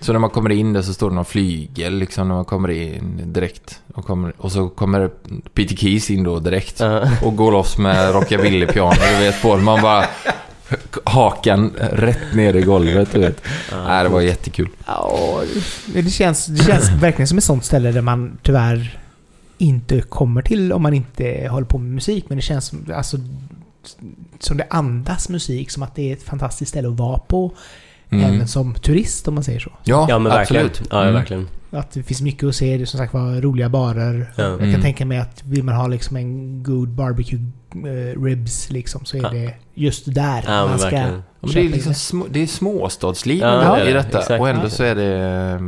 Så 0.00 0.12
när 0.12 0.20
man 0.20 0.30
kommer 0.30 0.50
in 0.50 0.72
där 0.72 0.82
så 0.82 0.94
står 0.94 1.10
det 1.10 1.16
någon 1.16 1.24
flygel 1.24 1.98
liksom 1.98 2.28
när 2.28 2.34
man 2.34 2.44
kommer 2.44 2.70
in 2.70 3.32
direkt. 3.32 3.80
Och, 3.94 4.04
kommer, 4.04 4.32
och 4.38 4.52
så 4.52 4.68
kommer 4.68 5.08
Peter 5.54 5.76
Keys 5.76 6.10
in 6.10 6.24
då 6.24 6.40
direkt. 6.40 6.80
Ja. 6.80 7.10
Och 7.22 7.36
går 7.36 7.52
loss 7.52 7.78
med 7.78 8.14
rockabilly-piano, 8.14 9.00
du 9.18 9.24
vet 9.24 9.42
på. 9.42 9.56
Man 9.56 9.82
bara 9.82 10.04
hakan 11.04 11.72
rätt 11.92 12.34
ner 12.34 12.56
i 12.56 12.62
golvet, 12.62 13.12
du 13.12 13.18
vet. 13.20 13.42
Nej, 13.86 14.04
det 14.04 14.10
var 14.10 14.20
jättekul. 14.20 14.68
Ja, 14.86 15.40
det 15.86 16.10
känns, 16.10 16.46
det 16.46 16.64
känns 16.64 16.90
verkligen 16.90 17.28
som 17.28 17.38
ett 17.38 17.44
sånt 17.44 17.64
ställe 17.64 17.92
där 17.92 18.00
man 18.00 18.38
tyvärr 18.42 18.98
inte 19.58 20.00
kommer 20.00 20.42
till 20.42 20.72
om 20.72 20.82
man 20.82 20.94
inte 20.94 21.48
håller 21.50 21.66
på 21.66 21.78
med 21.78 21.90
musik. 21.90 22.24
Men 22.28 22.38
det 22.38 22.42
känns 22.42 22.66
som, 22.66 22.92
alltså, 22.94 23.16
som 24.38 24.56
det 24.56 24.66
andas 24.70 25.28
musik, 25.28 25.70
som 25.70 25.82
att 25.82 25.94
det 25.94 26.10
är 26.10 26.12
ett 26.12 26.22
fantastiskt 26.22 26.68
ställe 26.68 26.88
att 26.88 26.98
vara 26.98 27.18
på. 27.18 27.52
Mm. 28.10 28.24
Även 28.34 28.48
som 28.48 28.74
turist 28.74 29.28
om 29.28 29.34
man 29.34 29.44
säger 29.44 29.60
så. 29.60 29.70
Ja, 29.84 30.06
Ja 30.08 30.18
men 30.18 30.32
verkligen. 30.32 30.66
absolut. 30.66 30.88
Ja, 30.92 31.02
Mm. 31.02 31.14
verkligen. 31.14 31.48
Att 31.70 31.90
det 31.90 32.02
finns 32.02 32.22
mycket 32.22 32.44
att 32.48 32.54
se. 32.54 32.76
Det 32.76 32.82
är 32.82 32.86
som 32.86 32.98
sagt 32.98 33.14
var 33.14 33.40
roliga 33.40 33.68
barer. 33.68 34.32
Ja. 34.36 34.42
Jag 34.44 34.58
kan 34.58 34.68
Mm. 34.68 34.82
tänka 34.82 35.06
mig 35.06 35.18
att 35.18 35.42
vill 35.44 35.62
man 35.64 35.74
ha 35.74 35.86
liksom 35.86 36.16
en 36.16 36.62
god 36.62 36.88
barbecue 36.88 37.40
eh, 37.74 38.22
ribs 38.22 38.70
liksom 38.70 39.04
så 39.04 39.16
är 39.16 39.22
Ja. 39.22 39.28
det 39.28 39.54
just 39.74 40.14
där 40.14 40.44
Ja, 40.46 40.66
man 40.66 40.78
ska 40.78 40.90
verkligen. 40.90 41.22
Det 41.40 41.60
är 41.60 41.68
liksom 41.68 41.94
små, 41.94 42.26
det 42.30 42.42
är 42.42 42.46
småstadsliv 42.46 43.40
Ja, 43.40 43.76
är 43.76 43.82
i 43.84 43.92
det. 43.92 43.98
detta. 43.98 44.18
Exakt. 44.18 44.40
Och 44.40 44.48
ändå 44.48 44.62
Ja. 44.64 44.70
så 44.70 44.82
är 44.84 44.94
det 44.94 45.60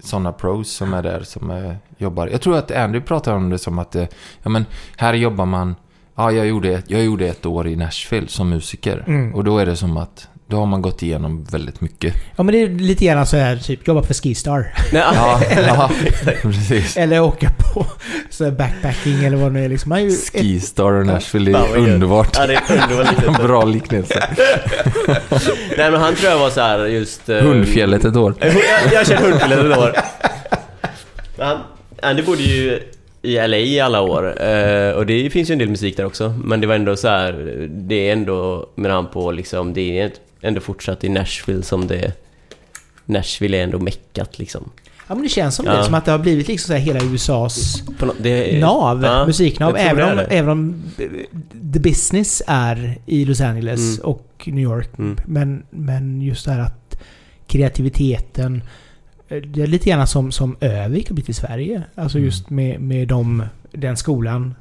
sådana 0.00 0.32
pros 0.32 0.70
som 0.70 0.94
är 0.94 1.02
där 1.02 1.22
som 1.22 1.50
eh, 1.50 1.72
jobbar. 1.98 2.26
Jag 2.28 2.40
tror 2.40 2.56
att 2.58 2.70
Andy 2.70 3.00
pratar 3.00 3.32
om 3.32 3.50
det 3.50 3.58
som 3.58 3.78
att 3.78 3.96
eh, 3.96 4.04
ja, 4.42 4.48
men 4.50 4.64
här 4.96 5.14
jobbar 5.14 5.46
man... 5.46 5.74
Ja, 6.14 6.32
jag 6.32 6.46
gjorde, 6.46 6.68
ett- 6.70 6.90
jag 6.90 7.04
gjorde 7.04 7.26
ett 7.28 7.46
år 7.46 7.68
i 7.68 7.76
Nashville 7.76 8.28
som 8.28 8.48
musiker. 8.48 9.04
Mm. 9.06 9.34
Och 9.34 9.44
då 9.44 9.58
är 9.58 9.66
det 9.66 9.76
som 9.76 9.96
att 9.96 10.28
då 10.50 10.56
har 10.56 10.66
man 10.66 10.82
gått 10.82 11.02
igenom 11.02 11.44
väldigt 11.44 11.80
mycket. 11.80 12.14
Ja 12.36 12.42
men 12.42 12.54
det 12.54 12.62
är 12.62 12.68
lite 12.68 13.04
grann 13.04 13.26
så 13.26 13.36
här 13.36 13.56
typ 13.56 13.88
jobba 13.88 14.02
för 14.02 14.14
Skistar. 14.14 14.74
Nej, 14.92 15.02
Ja, 15.14 15.40
ja 15.66 15.90
precis. 16.42 16.96
Eller 16.96 17.20
åka 17.20 17.50
på 17.58 17.86
så 18.30 18.44
här 18.44 18.50
backpacking 18.50 19.24
eller 19.24 19.36
vad 19.36 19.46
det 19.46 19.52
nu 19.52 19.64
är 19.64 19.68
liksom. 19.68 19.88
Man 19.88 19.98
är 19.98 20.02
ju 20.02 20.10
Skistar 20.10 20.92
och 20.92 21.06
Nashville, 21.06 21.50
det 21.50 21.58
är 21.58 21.76
gött. 21.78 21.88
underbart. 21.88 22.36
Ja, 22.38 22.46
det 22.46 22.54
är 22.54 22.62
underbart. 22.82 23.42
Bra 23.46 23.64
liknelse. 23.64 24.28
Nej 25.76 25.90
men 25.90 26.00
han 26.00 26.14
tror 26.14 26.30
jag 26.32 26.38
var 26.38 26.50
så 26.50 26.60
här 26.60 26.86
just... 26.86 27.28
eh, 27.28 27.36
Hundfjället 27.36 28.04
ett 28.04 28.16
år. 28.16 28.34
Jag, 28.40 28.52
jag 28.92 28.98
har 28.98 29.04
kört 29.04 29.20
Hundfjället 29.20 29.58
ett 29.58 29.78
år. 29.78 29.92
Han, 31.38 31.58
Andy 32.02 32.22
bodde 32.22 32.42
ju 32.42 32.80
i 33.22 33.34
LA 33.46 33.56
i 33.56 33.80
alla 33.80 34.00
år 34.00 34.42
eh, 34.42 34.90
och 34.90 35.06
det 35.06 35.30
finns 35.30 35.50
ju 35.50 35.52
en 35.52 35.58
del 35.58 35.68
musik 35.68 35.96
där 35.96 36.04
också. 36.06 36.34
Men 36.44 36.60
det 36.60 36.66
var 36.66 36.74
ändå 36.74 36.96
så 36.96 37.08
här, 37.08 37.32
det 37.70 38.08
är 38.08 38.12
ändå, 38.12 38.66
med 38.74 38.92
han 38.92 39.06
på 39.06 39.30
liksom, 39.32 39.74
det 39.74 40.00
är 40.00 40.10
ändå 40.40 40.60
fortsatt 40.60 41.04
i 41.04 41.08
Nashville 41.08 41.62
som 41.62 41.86
det... 41.86 42.12
Nashville 43.06 43.56
är 43.58 43.62
ändå 43.64 43.78
meckat 43.78 44.38
liksom. 44.38 44.70
ja 45.08 45.14
men 45.14 45.22
det 45.22 45.28
känns 45.28 45.54
som 45.54 45.66
Ja. 45.66 45.76
det. 45.76 45.84
Som 45.84 45.94
att 45.94 46.04
det 46.04 46.10
har 46.10 46.18
blivit 46.18 46.48
liksom 46.48 46.66
så 46.66 46.72
här 46.72 46.80
hela 46.80 47.00
USAs 47.04 47.82
det 48.20 48.56
är, 48.56 48.60
nav. 48.60 49.02
Ja, 49.02 49.26
musiknav. 49.26 49.76
Även 49.76 50.12
om, 50.18 50.24
även 50.30 50.50
om 50.50 50.82
eh, 50.98 51.04
the 51.72 51.80
business 51.80 52.42
är 52.46 52.98
i 53.06 53.24
Los 53.24 53.40
Angeles 53.40 53.80
Mm. 53.98 54.00
och 54.10 54.42
New 54.46 54.58
York. 54.64 54.98
Mm. 54.98 55.16
Men, 55.26 55.62
men 55.70 56.22
just 56.22 56.44
det 56.44 56.52
här 56.52 56.60
att 56.60 56.98
kreativiteten 57.46 58.62
eh, 59.28 59.36
det 59.42 59.62
är 59.62 59.66
lite 59.66 59.90
grann 59.90 60.06
som, 60.06 60.32
som 60.32 60.56
Övik 60.60 61.08
har 61.08 61.14
blivit 61.14 61.28
i 61.28 61.32
Sverige. 61.32 61.82
Alltså 61.94 62.18
Mm. 62.18 62.26
just 62.26 62.50
med, 62.50 62.80
med 62.80 63.08
de, 63.08 63.42
den 63.72 63.96
skolan. 63.96 64.54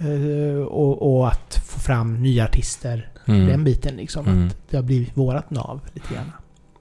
eh, 0.00 0.62
Och, 0.66 1.16
och 1.18 1.28
att 1.28 1.62
få 1.68 1.80
fram 1.80 2.22
nya 2.22 2.44
artister. 2.44 3.08
Den 3.30 3.48
Mm. 3.48 3.64
biten 3.64 3.96
liksom. 3.96 4.26
Mm. 4.26 4.46
Att 4.46 4.56
det 4.70 4.76
har 4.76 4.84
blivit 4.84 5.16
vårat 5.16 5.50
nav 5.50 5.80
lite 5.94 6.14
grann. 6.14 6.32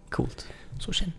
Coolt. 0.09 0.47
Så 0.79 0.91
känns 0.91 1.13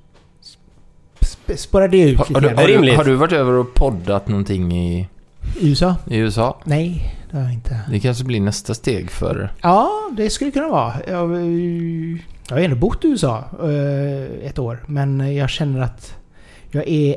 sp- 1.20 1.56
Spårar 1.56 1.88
det 1.88 2.00
ut 2.10 2.18
Har, 2.18 2.24
lite 2.28 2.34
har, 2.34 2.40
du, 2.66 2.72
grann? 2.72 2.78
har, 2.78 2.86
du, 2.86 2.96
har 2.96 3.04
du 3.04 3.14
varit 3.14 3.32
över 3.32 3.52
och 3.52 3.74
poddat 3.74 4.28
någonting 4.28 4.72
i, 4.72 5.08
I 5.60 5.68
USA? 5.68 5.96
i 6.10 6.16
USA? 6.16 6.60
Nej, 6.64 7.14
det 7.30 7.36
har 7.36 7.44
jag 7.44 7.52
inte. 7.52 7.80
Det 7.90 8.00
kanske 8.00 8.24
blir 8.24 8.40
nästa 8.40 8.74
steg 8.74 9.10
för... 9.10 9.52
Ja, 9.62 9.90
det 10.16 10.30
skulle 10.30 10.50
kunna 10.50 10.68
vara. 10.68 10.94
Jag, 11.08 11.32
eh, 11.36 12.20
jag 12.48 12.56
har 12.56 12.60
ändå 12.60 12.76
bott 12.76 13.04
i 13.04 13.08
USA 13.08 13.44
eh, 13.62 14.46
ett 14.48 14.58
år. 14.58 14.84
Men 14.86 15.34
jag 15.36 15.50
känner 15.50 15.80
att 15.80 16.14
jag 16.70 16.88
är... 16.88 17.16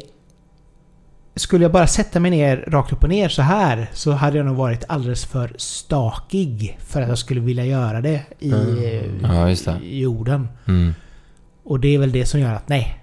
Skulle 1.36 1.64
jag 1.66 1.72
bara 1.72 1.88
sätta 1.88 2.20
mig 2.20 2.32
ner 2.32 2.64
rakt 2.68 2.94
upp 2.94 3.04
och 3.04 3.10
ner 3.10 3.30
så 3.30 3.42
här 3.42 3.90
så 3.94 4.12
hade 4.12 4.38
jag 4.38 4.46
nog 4.46 4.56
varit 4.56 4.84
alldeles 4.88 5.26
för 5.26 5.54
stakig 5.58 6.78
för 6.86 7.02
att 7.02 7.10
jag 7.10 7.18
skulle 7.18 7.42
vilja 7.42 7.66
göra 7.66 8.02
det 8.02 8.22
i, 8.40 8.52
Mm. 8.52 8.78
eh, 8.84 9.32
Ja, 9.36 9.50
just 9.50 9.66
det. 9.66 9.80
i 9.84 10.00
jorden. 10.00 10.48
Mm. 10.68 10.94
Och 11.64 11.80
det 11.80 11.88
är 11.96 11.98
väl 12.00 12.12
det 12.12 12.26
som 12.26 12.40
gör 12.40 12.54
att 12.54 12.70
nej. 12.70 13.00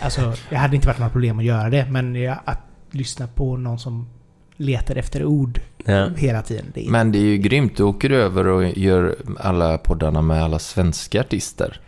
Alltså, 0.00 0.32
det 0.50 0.56
hade 0.56 0.74
inte 0.76 0.88
varit 0.88 0.98
några 0.98 1.10
problem 1.12 1.38
att 1.38 1.44
göra 1.44 1.70
det. 1.70 1.86
Men 1.90 2.14
jag, 2.14 2.38
att 2.44 2.60
lyssna 2.90 3.26
på 3.26 3.56
någon 3.56 3.78
som 3.78 4.08
letar 4.56 4.96
efter 4.96 5.24
ord 5.24 5.60
Ja. 5.84 6.08
hela 6.16 6.42
tiden. 6.42 6.64
Det 6.74 6.86
är 6.86 6.90
Men 6.90 7.12
det 7.12 7.18
är 7.18 7.22
ju 7.22 7.38
grymt. 7.38 7.76
Du 7.76 7.82
åker 7.82 8.10
över 8.10 8.46
och 8.46 8.64
gör 8.78 9.16
alla 9.40 9.78
poddarna 9.78 10.22
med 10.22 10.42
alla 10.44 10.58
svenska 10.58 11.20
artister. 11.20 11.80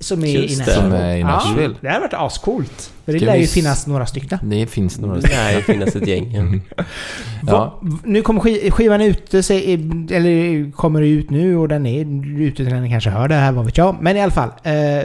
Som 0.00 0.24
är 0.24 0.28
Just 0.28 0.60
i 0.60 0.64
det. 0.64 0.66
Nashville. 0.66 0.82
Som 0.82 0.92
är 0.92 1.16
i 1.16 1.22
Nashville. 1.24 1.74
Ja, 1.74 1.78
det 1.80 1.88
hade 1.88 2.00
varit 2.00 2.14
ascoolt. 2.14 2.92
För 3.04 3.12
det 3.12 3.18
Ska 3.18 3.26
lär 3.26 3.34
vi 3.34 3.40
ju 3.40 3.46
finnas 3.46 3.86
några 3.86 4.06
stycken. 4.06 4.38
Det 4.42 4.66
finns 4.66 4.98
några 5.00 5.14
Det 5.20 5.28
lär 5.28 5.56
ju 5.56 5.62
finnas 5.62 5.96
ett 5.96 6.06
gäng. 6.06 6.34
Mm. 6.34 6.60
Ja. 6.76 7.52
Va, 7.52 7.80
nu 8.04 8.22
kommer 8.22 8.40
sk- 8.40 8.70
skivan 8.70 9.00
ute, 9.00 9.42
sig, 9.42 9.74
eller 10.10 10.70
kommer 10.72 11.02
ut 11.02 11.30
nu 11.30 11.56
och 11.56 11.68
den 11.68 11.86
är 11.86 12.24
ute 12.42 12.62
när 12.62 12.80
ni 12.80 12.90
kanske 12.90 13.10
hör 13.10 13.28
det 13.28 13.34
här, 13.34 13.52
vad 13.52 13.64
vet 13.64 13.78
jag. 13.78 13.96
Men 14.00 14.16
i 14.16 14.20
alla 14.20 14.32
fall. 14.32 14.50
Eh, 14.62 15.04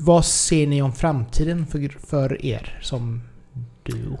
vad 0.00 0.24
ser 0.24 0.66
ni 0.66 0.82
om 0.82 0.92
framtiden 0.92 1.66
för, 1.66 1.88
för 2.06 2.46
er 2.46 2.78
som 2.82 3.22
duo? 3.82 4.18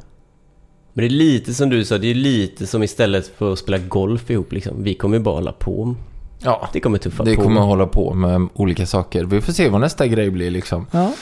Men 0.92 1.02
det 1.02 1.08
är 1.08 1.10
lite 1.10 1.54
som 1.54 1.70
du 1.70 1.84
sa, 1.84 1.98
det 1.98 2.06
är 2.10 2.14
lite 2.14 2.66
som 2.66 2.82
istället 2.82 3.26
för 3.38 3.52
att 3.52 3.58
spela 3.58 3.78
golf 3.78 4.30
ihop 4.30 4.52
liksom. 4.52 4.82
Vi 4.82 4.94
kommer 4.94 5.16
ju 5.16 5.22
bara 5.22 5.34
hålla 5.34 5.52
på. 5.52 5.96
Ja, 6.44 6.68
Det 6.72 6.80
kommer 6.80 6.98
tuffa 6.98 7.24
det 7.24 7.36
på. 7.36 7.42
kommer 7.42 7.60
att 7.60 7.66
hålla 7.66 7.86
på 7.86 8.14
med 8.14 8.48
olika 8.54 8.86
saker. 8.86 9.24
Vi 9.24 9.40
får 9.40 9.52
se 9.52 9.68
vad 9.68 9.80
nästa 9.80 10.06
grej 10.06 10.30
blir 10.30 10.50
liksom. 10.50 10.86
Ja. 10.90 11.12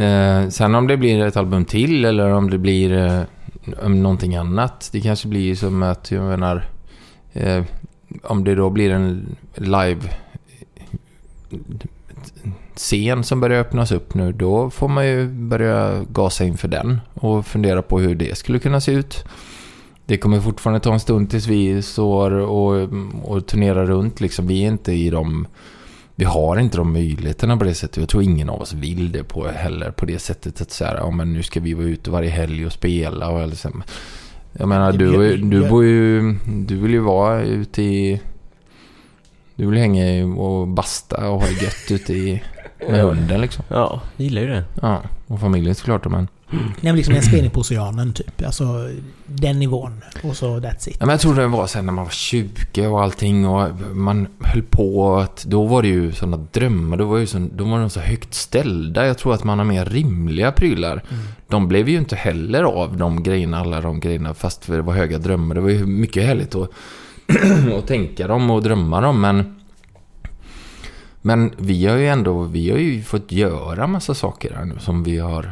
Eh, 0.00 0.48
sen 0.48 0.74
om 0.74 0.86
det 0.86 0.96
blir 0.96 1.26
ett 1.26 1.36
album 1.36 1.64
till 1.64 2.04
eller 2.04 2.32
om 2.32 2.50
det 2.50 2.58
blir 2.58 2.92
eh, 2.92 3.88
någonting 3.88 4.36
annat. 4.36 4.88
Det 4.92 5.00
kanske 5.00 5.28
blir 5.28 5.54
som 5.54 5.82
att, 5.82 6.10
jag 6.10 6.22
menar, 6.24 6.64
eh, 7.32 7.64
om 8.22 8.44
det 8.44 8.54
då 8.54 8.70
blir 8.70 8.90
en 8.90 9.36
live 9.54 10.00
scen 12.74 13.24
som 13.24 13.40
börjar 13.40 13.60
öppnas 13.60 13.92
upp 13.92 14.14
nu, 14.14 14.32
då 14.32 14.70
får 14.70 14.88
man 14.88 15.06
ju 15.06 15.28
börja 15.28 16.04
gasa 16.12 16.44
inför 16.44 16.68
den 16.68 17.00
och 17.14 17.46
fundera 17.46 17.82
på 17.82 18.00
hur 18.00 18.14
det 18.14 18.38
skulle 18.38 18.58
kunna 18.58 18.80
se 18.80 18.92
ut. 18.92 19.24
Det 20.06 20.18
kommer 20.18 20.40
fortfarande 20.40 20.80
ta 20.80 20.92
en 20.92 21.00
stund 21.00 21.30
tills 21.30 21.46
vi 21.46 21.82
står 21.82 22.30
och, 22.30 22.88
och 23.24 23.46
turnerar 23.46 23.86
runt. 23.86 24.20
Liksom. 24.20 24.46
Vi 24.46 24.64
är 24.64 24.68
inte 24.68 24.92
i 24.92 25.10
de... 25.10 25.46
Vi 26.18 26.24
har 26.24 26.56
inte 26.56 26.76
de 26.76 26.92
möjligheterna 26.92 27.56
på 27.56 27.64
det 27.64 27.74
sättet. 27.74 27.96
Jag 27.96 28.08
tror 28.08 28.22
ingen 28.22 28.48
av 28.48 28.60
oss 28.60 28.72
vill 28.72 29.12
det 29.12 29.24
på 29.24 29.48
heller 29.48 29.90
på 29.90 30.06
det 30.06 30.18
sättet 30.18 30.60
att 30.60 30.70
säga, 30.70 30.94
ja 30.96 31.10
men 31.10 31.32
nu 31.32 31.42
ska 31.42 31.60
vi 31.60 31.74
vara 31.74 31.86
ute 31.86 32.10
varje 32.10 32.30
helg 32.30 32.66
och 32.66 32.72
spela 32.72 33.28
och 33.28 33.40
eller 33.40 33.56
så. 33.56 33.70
Jag 34.52 34.68
menar, 34.68 34.92
du, 34.92 35.36
du 35.36 35.68
bor 35.68 35.84
ju... 35.84 36.34
Du 36.66 36.76
vill 36.76 36.90
ju 36.90 36.98
vara 36.98 37.42
ute 37.42 37.82
i... 37.82 38.20
Du 39.54 39.66
vill 39.66 39.78
hänga 39.78 40.26
och 40.26 40.68
basta 40.68 41.30
och 41.30 41.40
ha 41.40 41.46
det 41.46 41.62
gött 41.62 41.90
ute 41.90 42.12
i... 42.12 42.42
Med 42.88 43.02
hunden 43.02 43.40
liksom. 43.40 43.64
Ja, 43.68 44.00
gillar 44.16 44.42
ju 44.42 44.48
det. 44.48 44.64
Ja, 44.82 45.02
och 45.26 45.40
familjen 45.40 45.74
såklart. 45.74 46.06
Men, 46.06 46.28
Nej, 46.50 46.74
men 46.80 46.96
liksom 46.96 47.14
en 47.14 47.22
spelning 47.22 47.50
på 47.50 47.60
Oceanen 47.60 48.12
typ. 48.12 48.42
Alltså 48.46 48.88
den 49.26 49.58
nivån. 49.58 50.00
Och 50.22 50.36
så 50.36 50.46
that's 50.46 50.88
it. 50.88 50.96
ja, 51.00 51.06
men 51.06 51.12
jag 51.12 51.20
tror 51.20 51.34
det 51.34 51.46
var 51.46 51.66
sen 51.66 51.86
när 51.86 51.92
man 51.92 52.04
var 52.04 52.10
20 52.10 52.86
och 52.86 53.02
allting 53.02 53.46
och 53.46 53.70
man 53.94 54.26
höll 54.40 54.62
på 54.62 55.16
att... 55.16 55.44
Då 55.44 55.64
var 55.64 55.82
det 55.82 55.88
ju 55.88 56.12
sådana 56.12 56.36
drömmar. 56.52 56.96
Då 56.96 57.04
var, 57.04 57.18
ju 57.18 57.26
så, 57.26 57.48
då 57.52 57.64
var 57.64 57.80
de 57.80 57.90
så 57.90 58.00
högt 58.00 58.34
ställda. 58.34 59.06
Jag 59.06 59.18
tror 59.18 59.34
att 59.34 59.44
man 59.44 59.58
har 59.58 59.66
mer 59.66 59.84
rimliga 59.84 60.52
prylar. 60.52 60.92
Mm. 60.92 61.24
De 61.48 61.68
blev 61.68 61.88
ju 61.88 61.98
inte 61.98 62.16
heller 62.16 62.62
av 62.62 62.96
de 62.96 63.22
grejerna, 63.22 63.58
alla 63.58 63.80
de 63.80 64.00
grejerna, 64.00 64.34
fast 64.34 64.66
det 64.66 64.82
var 64.82 64.94
höga 64.94 65.18
drömmar. 65.18 65.54
Det 65.54 65.60
var 65.60 65.70
ju 65.70 65.86
mycket 65.86 66.26
härligt 66.26 66.54
att 66.54 66.70
och 67.74 67.86
tänka 67.86 68.26
dem 68.26 68.50
och 68.50 68.62
drömma 68.62 69.00
dem. 69.00 69.20
Men, 69.20 69.60
men 71.22 71.52
vi 71.58 71.86
har 71.86 71.96
ju 71.96 72.08
ändå 72.08 72.42
vi 72.42 72.70
har 72.70 72.78
ju 72.78 73.02
fått 73.02 73.32
göra 73.32 73.86
massa 73.86 74.14
saker 74.14 74.54
här 74.54 74.64
nu 74.64 74.74
som 74.78 75.04
vi 75.04 75.18
har 75.18 75.50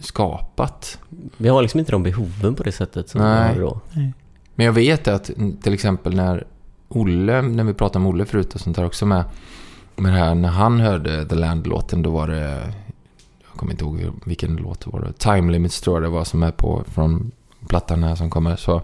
skapat. 0.00 0.98
Vi 1.36 1.48
har 1.48 1.62
liksom 1.62 1.80
inte 1.80 1.92
de 1.92 2.02
behoven 2.02 2.54
på 2.54 2.62
det 2.62 2.72
sättet 2.72 3.08
som 3.08 3.20
Nej. 3.20 3.54
vi 3.54 3.60
har 3.60 3.66
då. 3.70 3.80
Men 4.54 4.66
jag 4.66 4.72
vet 4.72 5.08
att 5.08 5.30
till 5.62 5.74
exempel 5.74 6.14
när 6.14 6.46
Olle, 6.88 7.42
när 7.42 7.64
vi 7.64 7.74
pratade 7.74 7.98
om 7.98 8.06
Olle 8.06 8.24
förut 8.24 8.54
och 8.54 8.60
sånt 8.60 8.76
där 8.76 8.84
också 8.84 9.06
med, 9.06 9.24
med 9.96 10.12
det 10.12 10.18
här, 10.18 10.34
när 10.34 10.48
han 10.48 10.80
hörde 10.80 11.24
The 11.26 11.34
Land-låten 11.34 12.02
då 12.02 12.10
var 12.10 12.28
det, 12.28 12.74
jag 13.50 13.56
kommer 13.56 13.72
inte 13.72 13.84
ihåg 13.84 14.12
vilken 14.24 14.56
låt 14.56 14.80
det 14.80 14.90
var. 14.90 15.12
Time 15.18 15.52
Limits 15.52 15.80
tror 15.80 15.96
jag 15.96 16.02
det 16.02 16.16
var 16.16 16.24
som 16.24 16.42
är 16.42 16.50
på, 16.50 16.84
från 16.86 17.30
plattan 17.68 18.04
här 18.04 18.14
som 18.14 18.30
kommer. 18.30 18.56
Så 18.56 18.82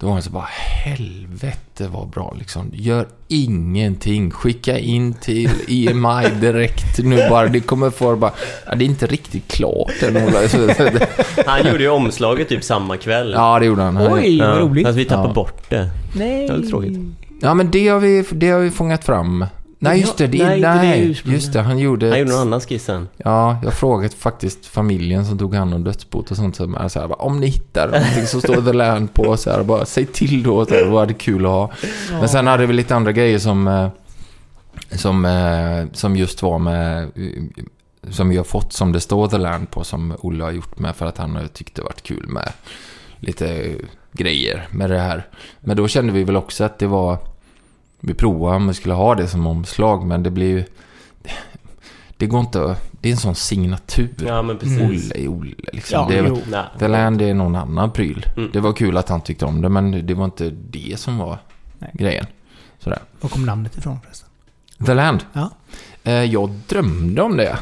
då 0.00 0.06
var 0.06 0.12
han 0.12 0.22
så 0.22 0.30
bara, 0.30 0.48
helvete 0.84 1.88
vad 1.92 2.08
bra 2.08 2.34
liksom. 2.38 2.70
Gör 2.72 3.06
ingenting. 3.28 4.30
Skicka 4.30 4.78
in 4.78 5.14
till 5.14 5.50
EMI 5.68 6.28
direkt 6.40 6.98
nu 6.98 7.28
bara. 7.30 7.48
Det 7.48 7.60
kommer 7.60 7.90
få 7.90 8.16
bara, 8.16 8.32
ja, 8.66 8.74
det 8.74 8.84
är 8.84 8.86
inte 8.86 9.06
riktigt 9.06 9.48
klart 9.48 10.02
än 10.02 10.16
Han 11.46 11.66
gjorde 11.70 11.82
ju 11.82 11.88
omslaget 11.88 12.48
typ 12.48 12.64
samma 12.64 12.96
kväll. 12.96 13.32
Ja, 13.36 13.58
det 13.58 13.66
gjorde 13.66 13.82
han. 13.82 14.12
Oj, 14.12 14.38
vad 14.40 14.58
roligt. 14.58 14.86
Fast 14.86 14.98
vi 14.98 15.04
tappade 15.04 15.28
Ja. 15.28 15.32
bort 15.34 15.70
det. 15.70 15.90
Nej. 16.14 16.46
Det 16.46 16.52
var 16.52 16.56
lite 16.58 16.70
tråkigt. 16.70 16.98
Ja, 17.40 17.54
men 17.54 17.70
det 17.70 17.88
har 17.88 18.00
vi, 18.00 18.24
det 18.30 18.48
har 18.50 18.60
vi 18.60 18.70
fångat 18.70 19.04
fram. 19.04 19.46
Nej, 19.82 20.00
just 20.00 20.16
det. 20.16 20.26
det 20.26 20.44
Nej, 20.44 20.60
nej, 20.60 21.10
ursprungliga. 21.10 21.40
just 21.40 21.52
det. 21.52 21.60
Han 21.60 21.78
gjorde... 21.78 22.06
Han 22.06 22.12
ett- 22.12 22.18
gjorde 22.18 22.32
någon 22.32 22.40
annan 22.40 22.60
skiss 22.60 22.84
sen. 22.84 23.08
Ja, 23.16 23.60
jag 23.62 23.74
frågade 23.74 24.14
faktiskt 24.16 24.66
familjen 24.66 25.26
som 25.26 25.38
tog 25.38 25.54
hand 25.54 25.74
om 25.74 25.84
dödsbot 25.84 26.30
och 26.30 26.36
sånt. 26.36 26.56
Så 26.56 26.76
här, 26.78 26.88
så 26.88 27.00
här, 27.00 27.08
bara, 27.08 27.14
om 27.18 27.40
ni 27.40 27.46
hittar 27.46 27.86
någonting 27.88 28.26
som 28.26 28.40
står 28.40 28.62
The 28.62 28.72
Land 28.72 29.14
på, 29.14 29.36
så 29.36 29.50
här, 29.50 29.62
bara 29.62 29.84
säg 29.84 30.06
till 30.06 30.42
då. 30.42 30.66
Så 30.66 30.74
här, 30.74 30.84
det 30.84 30.90
var 30.90 31.06
det 31.06 31.14
kul 31.14 31.44
att 31.46 31.50
ha. 31.52 31.70
Men 32.10 32.28
sen 32.28 32.46
hade 32.46 32.66
vi 32.66 32.72
lite 32.72 32.94
andra 32.96 33.12
grejer 33.12 33.38
som, 33.38 33.68
eh, 33.68 33.88
som, 34.90 35.24
eh, 35.24 35.84
som 35.92 36.16
just 36.16 36.42
var 36.42 36.58
med, 36.58 37.02
eh, 37.02 37.42
som 38.10 38.28
vi 38.28 38.36
har 38.36 38.44
fått 38.44 38.72
som 38.72 38.92
det 38.92 39.00
står 39.00 39.28
The 39.28 39.38
Land 39.38 39.70
på, 39.70 39.84
som 39.84 40.14
Olle 40.18 40.44
har 40.44 40.50
gjort 40.50 40.78
med 40.78 40.96
för 40.96 41.06
att 41.06 41.18
han 41.18 41.36
har 41.36 41.46
tyckt 41.46 41.74
det 41.74 41.82
varit 41.82 42.02
kul 42.02 42.26
med 42.28 42.52
lite 43.20 43.74
grejer 44.12 44.68
med 44.70 44.90
det 44.90 44.98
här. 44.98 45.26
Men 45.60 45.76
då 45.76 45.88
kände 45.88 46.12
vi 46.12 46.24
väl 46.24 46.36
också 46.36 46.64
att 46.64 46.78
det 46.78 46.86
var, 46.86 47.18
vi 48.00 48.14
provade 48.14 48.56
om 48.56 48.68
vi 48.68 48.74
skulle 48.74 48.94
ha 48.94 49.14
det 49.14 49.28
som 49.28 49.46
omslag, 49.46 50.06
men 50.06 50.22
det 50.22 50.30
blir 50.30 50.48
ju, 50.48 50.64
det 52.16 52.26
går 52.26 52.40
inte, 52.40 52.64
att- 52.64 52.82
det 53.00 53.08
är 53.08 53.12
en 53.12 53.18
sån 53.18 53.34
signatur. 53.34 54.14
Ja, 54.26 54.42
men 54.42 54.58
precis. 54.58 54.80
Olle 54.80 55.24
är 55.24 55.28
Olle 55.28 55.54
liksom. 55.72 55.98
Ja, 56.00 56.06
det 56.10 56.18
är, 56.18 56.26
jo. 56.28 56.38
The 56.78 56.88
Land 56.88 57.22
är 57.22 57.34
någon 57.34 57.56
annan 57.56 57.90
pryl. 57.92 58.26
Mm. 58.36 58.50
Det 58.52 58.60
var 58.60 58.72
kul 58.72 58.96
att 58.96 59.08
han 59.08 59.20
tyckte 59.20 59.44
om 59.44 59.62
det, 59.62 59.68
men 59.68 60.06
det 60.06 60.14
var 60.14 60.24
inte 60.24 60.50
det 60.50 60.98
som 61.00 61.18
var 61.18 61.38
Nej. 61.78 61.90
grejen. 61.94 62.26
Sådär. 62.78 62.98
Var 63.20 63.30
kom 63.30 63.46
namnet 63.46 63.76
ifrån 63.78 63.98
förresten? 64.04 64.28
The 64.86 64.94
Land. 64.94 65.24
Ja. 65.32 65.50
Eh, 66.04 66.12
jag 66.24 66.50
drömde 66.68 67.22
om 67.22 67.36
det. 67.36 67.58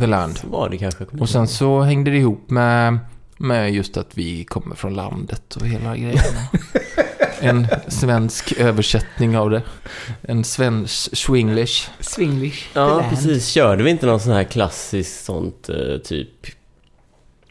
The 0.00 0.06
Land. 0.06 0.38
Så 0.38 0.46
var 0.48 0.68
det 0.68 0.78
kanske. 0.78 1.04
Och 1.04 1.28
sen 1.28 1.48
så 1.48 1.80
hängde 1.82 2.10
det 2.10 2.16
ihop 2.16 2.50
med, 2.50 2.98
med 3.38 3.72
just 3.74 3.96
att 3.96 4.18
vi 4.18 4.44
kommer 4.44 4.74
från 4.76 4.94
landet 4.94 5.56
och 5.56 5.66
hela 5.66 5.96
grejen. 5.96 6.18
En 7.40 7.66
svensk 7.88 8.52
översättning 8.52 9.38
av 9.38 9.50
det. 9.50 9.62
En 10.22 10.44
svensk 10.44 11.16
swinglish. 11.16 11.88
Swinglish. 12.00 12.66
Ja, 12.74 12.86
Land. 12.88 13.10
precis. 13.10 13.48
Körde 13.48 13.82
vi 13.82 13.90
inte 13.90 14.06
någon 14.06 14.20
sån 14.20 14.32
här 14.32 14.44
klassisk 14.44 15.24
sånt 15.24 15.68
eh, 15.68 15.98
typ 16.04 16.28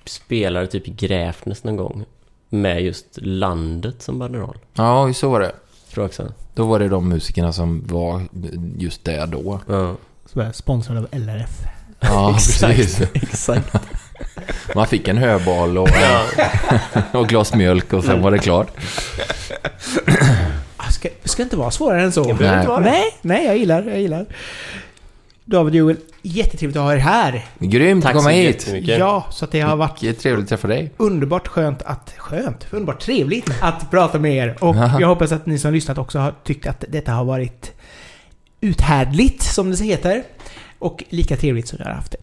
spelare 0.06 0.68
typ 0.68 0.88
i 0.88 0.92
Gräfnäs 0.92 1.64
någon 1.64 1.76
gång? 1.78 2.06
Med 2.50 2.82
just 2.82 3.06
landet 3.22 4.02
som 4.02 4.20
banderoll. 4.20 4.58
Ja, 4.74 5.14
så 5.14 5.30
var 5.30 5.40
det. 5.40 5.52
Tror 5.94 6.04
jag 6.04 6.06
också. 6.06 6.34
Då 6.56 6.68
var 6.68 6.80
det 6.80 6.88
de 6.88 7.10
musikerna 7.10 7.54
som 7.54 7.84
var 7.88 8.22
just 8.78 9.04
det 9.06 9.26
då. 9.26 9.62
Ja. 9.68 9.96
Så 10.26 10.40
är 10.40 10.46
jag 10.46 10.56
sponsrad 10.56 10.98
av 10.98 11.08
LRF. 11.12 11.60
Ja, 12.00 12.32
precis. 12.34 13.02
Exakt. 13.14 13.76
Man 14.76 14.88
fick 14.88 15.08
en 15.08 15.18
höbal 15.18 15.78
och, 15.78 15.90
Ja. 15.90 16.24
och 17.20 17.28
glas 17.28 17.54
mjölk 17.54 17.94
och 17.94 18.04
sen 18.04 18.22
var 18.22 18.32
det 18.32 18.38
klart. 18.40 18.68
Ah, 20.78 20.90
Ska, 20.92 21.10
ska 21.24 21.44
inte 21.44 21.58
vara 21.58 21.72
svårare 21.72 22.02
än 22.04 22.12
så. 22.12 22.24
Det 22.24 22.34
behöver 22.34 22.58
inte 22.60 22.70
vara 22.70 22.84
det. 22.84 22.90
Nej, 22.92 23.04
nej, 23.22 23.46
jag 23.46 23.58
gillar, 23.58 23.84
jag 23.84 24.00
gillar. 24.00 24.26
David 25.46 25.74
och 25.74 25.78
Joel, 25.78 25.98
jättetrevligt 26.22 26.78
att 26.78 26.84
ha 26.84 26.94
er 26.94 26.98
här. 26.98 27.46
Grymt 27.60 28.04
Tack 28.04 28.12
att 28.16 28.18
komma 28.18 28.30
hit. 28.30 28.68
Ja, 28.82 29.26
så 29.32 29.46
att 29.46 29.52
det 29.52 29.62
har 29.62 29.76
varit 29.76 30.02
Mycket 30.02 30.20
trevligt 30.20 30.44
att 30.44 30.50
träffa 30.50 30.68
dig. 30.68 30.92
underbart 30.98 31.48
skönt 31.48 31.82
att... 31.82 32.14
Skönt? 32.18 32.68
Underbart 32.72 33.00
trevligt 33.02 33.50
att 33.62 33.92
prata 33.92 34.20
med 34.20 34.34
er. 34.36 34.56
Och 34.60 34.76
jag 35.00 35.08
hoppas 35.08 35.32
att 35.32 35.46
ni 35.46 35.60
som 35.60 35.74
lyssnat 35.74 35.98
också 35.98 36.20
har 36.20 36.34
tyckt 36.44 36.68
att 36.68 36.84
detta 36.90 37.12
har 37.12 37.26
varit 37.26 37.72
uthärdligt, 38.62 39.44
som 39.44 39.72
det 39.72 39.84
heter. 39.86 40.24
Och 40.80 41.04
lika 41.10 41.38
trevligt 41.38 41.68
som 41.68 41.78
jag 41.80 41.86
har 41.86 41.94
haft 41.94 42.16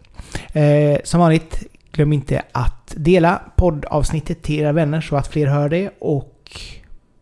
det. 0.53 0.59
Eh, 0.61 0.99
som 1.03 1.19
vanligt, 1.19 1.63
glöm 1.95 2.13
inte 2.13 2.41
att 2.51 2.93
dela 2.97 3.41
poddavsnittet 3.55 4.43
till 4.43 4.59
era 4.59 4.71
vänner 4.71 5.01
så 5.01 5.15
att 5.15 5.27
fler 5.27 5.47
hör 5.47 5.69
det. 5.69 5.89
Och 5.99 6.31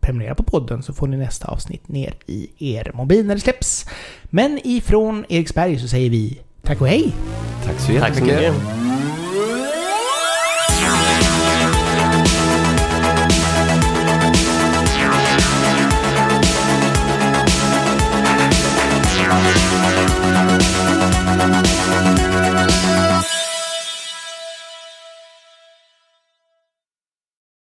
prenumerera 0.00 0.34
på 0.34 0.42
podden 0.42 0.82
så 0.82 0.92
får 0.92 1.06
ni 1.06 1.16
nästa 1.16 1.48
avsnitt 1.48 1.88
ner 1.88 2.14
i 2.26 2.50
er 2.58 2.90
mobil 2.94 3.26
när 3.26 3.34
det 3.34 3.40
släpps. 3.40 3.86
Men 4.24 4.60
ifrån 4.64 5.24
Eriksberg 5.28 5.78
så 5.78 5.88
säger 5.88 6.10
vi 6.10 6.40
tack 6.62 6.80
och 6.80 6.88
hej! 6.88 7.12
Tack 7.64 7.80
så 7.80 7.92
Tack 7.98 8.14
så 8.14 8.24
jättemycket. 8.24 8.54
mycket. 8.54 8.93